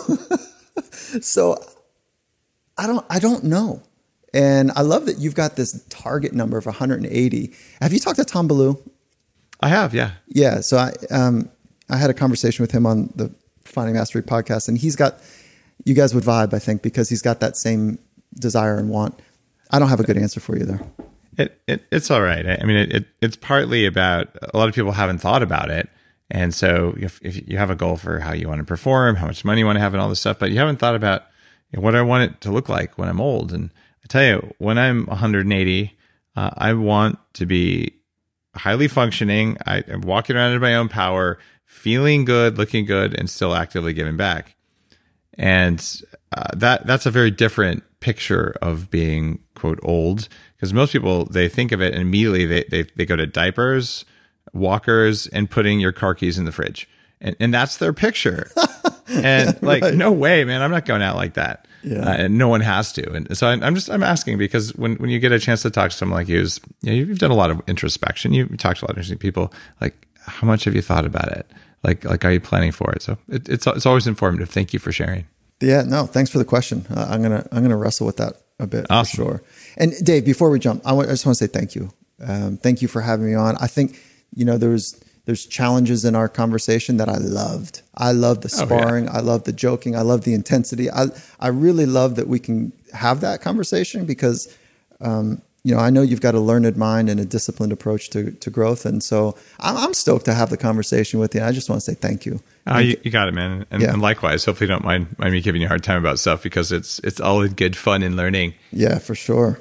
so 1.21 1.63
I 2.77 2.87
don't 2.87 3.05
I 3.09 3.19
don't 3.19 3.43
know. 3.43 3.81
And 4.35 4.71
I 4.75 4.81
love 4.81 5.05
that 5.05 5.17
you've 5.17 5.33
got 5.33 5.55
this 5.55 5.81
target 5.89 6.33
number 6.33 6.57
of 6.57 6.65
180. 6.65 7.53
Have 7.81 7.93
you 7.93 7.99
talked 7.99 8.17
to 8.17 8.25
Tom 8.25 8.49
Bilyeu? 8.49 8.77
I 9.61 9.69
have, 9.69 9.93
yeah. 9.93 10.11
Yeah. 10.27 10.59
So 10.59 10.77
I 10.77 10.91
um 11.09 11.49
I 11.89 11.97
had 11.97 12.09
a 12.09 12.13
conversation 12.13 12.61
with 12.61 12.71
him 12.71 12.85
on 12.85 13.13
the 13.15 13.33
Finding 13.63 13.95
Mastery 13.95 14.21
podcast, 14.21 14.67
and 14.67 14.77
he's 14.77 14.97
got 14.97 15.19
you 15.85 15.93
guys 15.93 16.13
would 16.13 16.25
vibe, 16.25 16.53
I 16.53 16.59
think, 16.59 16.81
because 16.81 17.07
he's 17.07 17.21
got 17.21 17.39
that 17.39 17.55
same 17.55 17.97
desire 18.37 18.77
and 18.77 18.89
want. 18.89 19.17
I 19.71 19.79
don't 19.79 19.87
have 19.87 20.01
a 20.01 20.03
good 20.03 20.17
answer 20.17 20.41
for 20.41 20.57
you 20.57 20.65
there. 20.65 20.81
It, 21.37 21.61
it 21.67 21.85
it's 21.89 22.11
all 22.11 22.21
right. 22.21 22.45
I 22.45 22.63
mean, 22.65 22.77
it, 22.77 22.93
it, 22.93 23.05
it's 23.21 23.37
partly 23.37 23.85
about 23.85 24.27
a 24.41 24.57
lot 24.57 24.67
of 24.67 24.75
people 24.75 24.91
haven't 24.91 25.19
thought 25.19 25.43
about 25.43 25.69
it, 25.69 25.87
and 26.29 26.53
so 26.53 26.93
if, 26.97 27.21
if 27.21 27.47
you 27.47 27.57
have 27.57 27.69
a 27.69 27.75
goal 27.75 27.95
for 27.95 28.19
how 28.19 28.33
you 28.33 28.49
want 28.49 28.59
to 28.59 28.65
perform, 28.65 29.15
how 29.15 29.27
much 29.27 29.45
money 29.45 29.59
you 29.59 29.65
want 29.65 29.77
to 29.77 29.81
have, 29.81 29.93
and 29.93 30.01
all 30.01 30.09
this 30.09 30.19
stuff, 30.19 30.39
but 30.39 30.51
you 30.51 30.57
haven't 30.57 30.77
thought 30.77 30.95
about 30.95 31.23
what 31.73 31.95
I 31.95 32.01
want 32.01 32.31
it 32.31 32.41
to 32.41 32.51
look 32.51 32.67
like 32.67 32.97
when 32.97 33.07
I'm 33.07 33.21
old. 33.21 33.53
And 33.53 33.69
tell 34.07 34.23
you, 34.23 34.53
when 34.57 34.77
I'm 34.77 35.05
180, 35.05 35.97
uh, 36.35 36.49
I 36.55 36.73
want 36.73 37.19
to 37.33 37.45
be 37.45 37.95
highly 38.55 38.87
functioning. 38.87 39.57
I, 39.65 39.79
am 39.87 40.01
walking 40.01 40.35
around 40.35 40.53
in 40.53 40.61
my 40.61 40.75
own 40.75 40.89
power, 40.89 41.39
feeling 41.65 42.25
good, 42.25 42.57
looking 42.57 42.85
good, 42.85 43.17
and 43.17 43.29
still 43.29 43.53
actively 43.53 43.93
giving 43.93 44.17
back. 44.17 44.55
And 45.37 46.01
uh, 46.35 46.47
that 46.55 46.85
that's 46.85 47.05
a 47.05 47.11
very 47.11 47.31
different 47.31 47.83
picture 47.99 48.55
of 48.61 48.89
being 48.89 49.39
quote 49.55 49.79
old 49.83 50.29
because 50.55 50.73
most 50.73 50.93
people 50.93 51.25
they 51.25 51.49
think 51.49 51.71
of 51.71 51.81
it 51.81 51.93
and 51.93 52.01
immediately 52.01 52.45
they, 52.45 52.63
they 52.69 52.83
they 52.95 53.05
go 53.05 53.15
to 53.15 53.25
diapers, 53.25 54.05
walkers, 54.53 55.27
and 55.27 55.49
putting 55.49 55.79
your 55.79 55.91
car 55.91 56.15
keys 56.15 56.37
in 56.37 56.45
the 56.45 56.51
fridge, 56.51 56.87
and 57.19 57.35
and 57.39 57.53
that's 57.53 57.77
their 57.77 57.93
picture. 57.93 58.49
and 59.07 59.61
like 59.61 59.83
right. 59.83 59.93
no 59.93 60.11
way 60.11 60.43
man 60.43 60.61
i'm 60.61 60.71
not 60.71 60.85
going 60.85 61.01
out 61.01 61.15
like 61.15 61.35
that 61.35 61.67
yeah. 61.83 61.99
Uh, 61.99 62.13
and 62.13 62.37
no 62.39 62.47
one 62.47 62.61
has 62.61 62.91
to 62.93 63.07
and 63.13 63.37
so 63.37 63.47
I, 63.47 63.53
am 63.53 63.75
just 63.75 63.91
i'm 63.91 64.01
asking 64.01 64.39
because 64.39 64.73
when, 64.75 64.95
when 64.95 65.11
you 65.11 65.19
get 65.19 65.31
a 65.31 65.39
chance 65.39 65.61
to 65.61 65.69
talk 65.69 65.91
to 65.91 65.97
someone 65.97 66.17
like 66.17 66.27
you, 66.27 66.39
is, 66.39 66.59
you 66.81 66.89
know, 66.91 66.97
you've 66.97 67.19
done 67.19 67.29
a 67.29 67.35
lot 67.35 67.51
of 67.51 67.61
introspection 67.67 68.33
you, 68.33 68.47
have 68.47 68.57
talked 68.57 68.79
to 68.79 68.85
a 68.85 68.87
lot 68.87 68.91
of 68.91 68.97
interesting 68.97 69.19
people 69.19 69.53
like 69.81 70.07
how 70.17 70.47
much 70.47 70.63
have 70.63 70.73
you 70.73 70.81
thought 70.81 71.05
about 71.05 71.31
it 71.31 71.45
like 71.85 72.03
like 72.03 72.25
are 72.25 72.31
you 72.31 72.39
planning 72.39 72.71
for 72.71 72.91
it? 72.93 73.01
So 73.01 73.17
it, 73.29 73.47
it's 73.47 73.67
it's 73.67 73.85
always 73.85 74.07
informative. 74.07 74.49
Thank 74.49 74.73
you 74.73 74.79
for 74.79 74.91
sharing. 74.91 75.27
Yeah, 75.61 75.83
no, 75.83 76.05
thanks 76.05 76.29
for 76.31 76.39
the 76.39 76.45
question. 76.45 76.85
Uh, 76.89 77.07
I'm 77.09 77.21
gonna 77.21 77.47
I'm 77.51 77.61
gonna 77.61 77.77
wrestle 77.77 78.07
with 78.07 78.17
that 78.17 78.33
a 78.59 78.67
bit 78.67 78.87
Awesome. 78.89 79.17
for 79.17 79.23
sure. 79.23 79.43
And 79.77 79.93
Dave, 80.03 80.25
before 80.25 80.49
we 80.49 80.59
jump, 80.59 80.81
I 80.85 80.99
just 81.05 81.25
want 81.25 81.37
to 81.37 81.45
say 81.45 81.47
thank 81.47 81.75
you. 81.75 81.91
Um, 82.19 82.57
thank 82.57 82.81
you 82.81 82.87
for 82.87 83.01
having 83.01 83.27
me 83.27 83.35
on. 83.35 83.55
I 83.57 83.67
think 83.67 84.01
you 84.33 84.45
know 84.45 84.57
there's 84.57 84.99
there's 85.25 85.45
challenges 85.45 86.05
in 86.05 86.15
our 86.15 86.29
conversation 86.29 86.97
that 86.97 87.09
I 87.09 87.17
loved. 87.17 87.81
I 87.95 88.11
love 88.11 88.41
the 88.41 88.49
Oh, 88.53 88.59
yeah. 88.59 88.65
sparring. 88.65 89.09
I 89.09 89.19
love 89.21 89.43
the 89.43 89.51
joking. 89.53 89.95
I 89.95 90.01
love 90.01 90.21
the 90.23 90.33
intensity. 90.33 90.89
I 90.91 91.07
I 91.39 91.47
really 91.49 91.85
love 91.85 92.15
that 92.15 92.27
we 92.27 92.39
can 92.39 92.71
have 92.93 93.21
that 93.21 93.41
conversation 93.41 94.05
because 94.05 94.47
um, 95.01 95.41
you 95.63 95.73
know 95.73 95.81
I 95.81 95.89
know 95.89 96.01
you've 96.03 96.21
got 96.21 96.35
a 96.35 96.39
learned 96.39 96.77
mind 96.77 97.09
and 97.09 97.19
a 97.19 97.25
disciplined 97.25 97.71
approach 97.73 98.09
to 98.11 98.31
to 98.31 98.49
growth, 98.51 98.85
and 98.85 99.01
so 99.03 99.35
I'm, 99.59 99.75
I'm 99.77 99.93
stoked 99.93 100.25
to 100.25 100.33
have 100.33 100.49
the 100.51 100.57
conversation 100.57 101.19
with 101.19 101.33
you. 101.35 101.41
I 101.41 101.51
just 101.51 101.69
want 101.69 101.81
to 101.81 101.85
say 101.91 101.95
thank 101.95 102.25
you. 102.25 102.39
Oh, 102.67 102.79
you, 102.79 102.97
you 103.03 103.11
got 103.11 103.27
it, 103.27 103.33
man. 103.33 103.65
And, 103.71 103.81
Yeah. 103.83 103.93
and 103.93 104.01
likewise, 104.01 104.43
hopefully, 104.45 104.67
you 104.67 104.73
don't 104.75 104.83
mind 104.85 105.07
mind 105.17 105.33
me 105.33 105.41
giving 105.41 105.61
you 105.61 105.67
a 105.67 105.69
hard 105.69 105.83
time 105.83 105.97
about 105.99 106.19
stuff 106.19 106.43
because 106.43 106.71
it's 106.71 106.99
it's 106.99 107.19
all 107.19 107.41
in 107.41 107.53
good 107.53 107.75
fun 107.75 108.03
and 108.03 108.15
learning. 108.15 108.53
Yeah, 108.71 108.99
for 108.99 109.15
sure. 109.15 109.59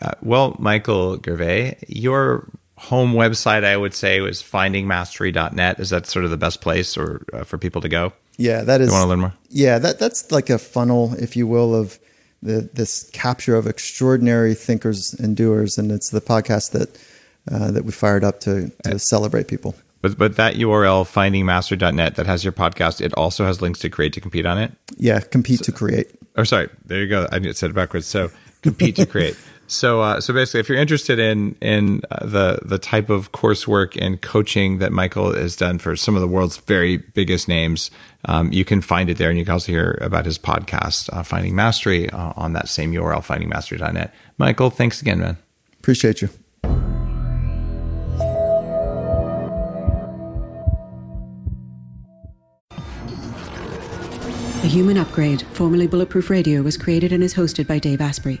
Uh, 0.00 0.12
well, 0.22 0.54
Michael 0.60 1.18
Gervais, 1.24 1.76
your 1.88 2.48
home 2.78 3.12
website, 3.12 3.64
I 3.64 3.76
would 3.76 3.94
say, 3.94 4.20
was 4.20 4.42
findingmastery.net. 4.42 5.80
Is 5.80 5.90
that 5.90 6.06
sort 6.06 6.24
of 6.24 6.30
the 6.30 6.36
best 6.36 6.60
place 6.60 6.96
or 6.96 7.22
uh, 7.32 7.44
for 7.44 7.58
people 7.58 7.80
to 7.82 7.88
go? 7.88 8.12
Yeah, 8.36 8.62
that 8.62 8.80
is. 8.80 8.88
You 8.88 8.92
wanna 8.94 9.08
learn 9.08 9.20
more? 9.20 9.34
Yeah, 9.50 9.78
that 9.78 9.98
that's 9.98 10.30
like 10.30 10.48
a 10.48 10.58
funnel, 10.58 11.14
if 11.18 11.36
you 11.36 11.46
will, 11.46 11.74
of 11.74 11.98
the 12.42 12.70
this 12.72 13.10
capture 13.10 13.56
of 13.56 13.66
extraordinary 13.66 14.54
thinkers 14.54 15.14
and 15.14 15.36
doers, 15.36 15.76
and 15.76 15.90
it's 15.90 16.10
the 16.10 16.20
podcast 16.20 16.70
that 16.70 16.96
uh, 17.50 17.70
that 17.72 17.84
we 17.84 17.92
fired 17.92 18.24
up 18.24 18.40
to 18.40 18.70
to 18.84 18.98
celebrate 18.98 19.48
people. 19.48 19.74
But 20.00 20.16
but 20.16 20.36
that 20.36 20.54
URL, 20.54 21.04
findingmastery.net, 21.04 22.14
that 22.14 22.26
has 22.26 22.44
your 22.44 22.52
podcast. 22.52 23.00
It 23.00 23.12
also 23.14 23.44
has 23.44 23.60
links 23.60 23.80
to 23.80 23.90
create 23.90 24.12
to 24.12 24.20
compete 24.20 24.46
on 24.46 24.56
it. 24.58 24.72
Yeah, 24.96 25.18
compete 25.18 25.62
to 25.64 25.72
create. 25.72 26.08
or 26.36 26.44
sorry, 26.44 26.68
there 26.86 27.00
you 27.00 27.08
go. 27.08 27.26
I 27.32 27.40
said 27.52 27.70
it 27.70 27.74
backwards. 27.74 28.06
So 28.06 28.30
compete 28.62 28.96
to 28.96 29.06
create. 29.06 29.36
So 29.70 30.00
uh, 30.00 30.20
so 30.22 30.32
basically, 30.32 30.60
if 30.60 30.68
you're 30.70 30.78
interested 30.78 31.18
in 31.18 31.54
in 31.60 32.00
uh, 32.10 32.24
the 32.24 32.58
the 32.64 32.78
type 32.78 33.10
of 33.10 33.32
coursework 33.32 33.98
and 34.00 34.20
coaching 34.20 34.78
that 34.78 34.92
Michael 34.92 35.34
has 35.34 35.56
done 35.56 35.78
for 35.78 35.94
some 35.94 36.14
of 36.14 36.22
the 36.22 36.26
world's 36.26 36.56
very 36.56 36.96
biggest 36.96 37.48
names, 37.48 37.90
um, 38.24 38.50
you 38.50 38.64
can 38.64 38.80
find 38.80 39.10
it 39.10 39.18
there, 39.18 39.28
and 39.28 39.38
you 39.38 39.44
can 39.44 39.52
also 39.52 39.70
hear 39.70 39.98
about 40.00 40.24
his 40.24 40.38
podcast, 40.38 41.10
uh, 41.12 41.22
Finding 41.22 41.54
Mastery, 41.54 42.08
uh, 42.08 42.32
on 42.34 42.54
that 42.54 42.70
same 42.70 42.92
URL, 42.94 43.22
findingmastery.net. 43.22 44.14
Michael, 44.38 44.70
thanks 44.70 45.02
again, 45.02 45.20
man. 45.20 45.36
Appreciate 45.78 46.22
you. 46.22 46.30
The 54.62 54.68
Human 54.74 54.96
Upgrade, 54.96 55.42
formerly 55.52 55.86
Bulletproof 55.86 56.30
Radio, 56.30 56.62
was 56.62 56.78
created 56.78 57.12
and 57.12 57.22
is 57.22 57.34
hosted 57.34 57.66
by 57.66 57.78
Dave 57.78 58.00
Asprey. 58.00 58.40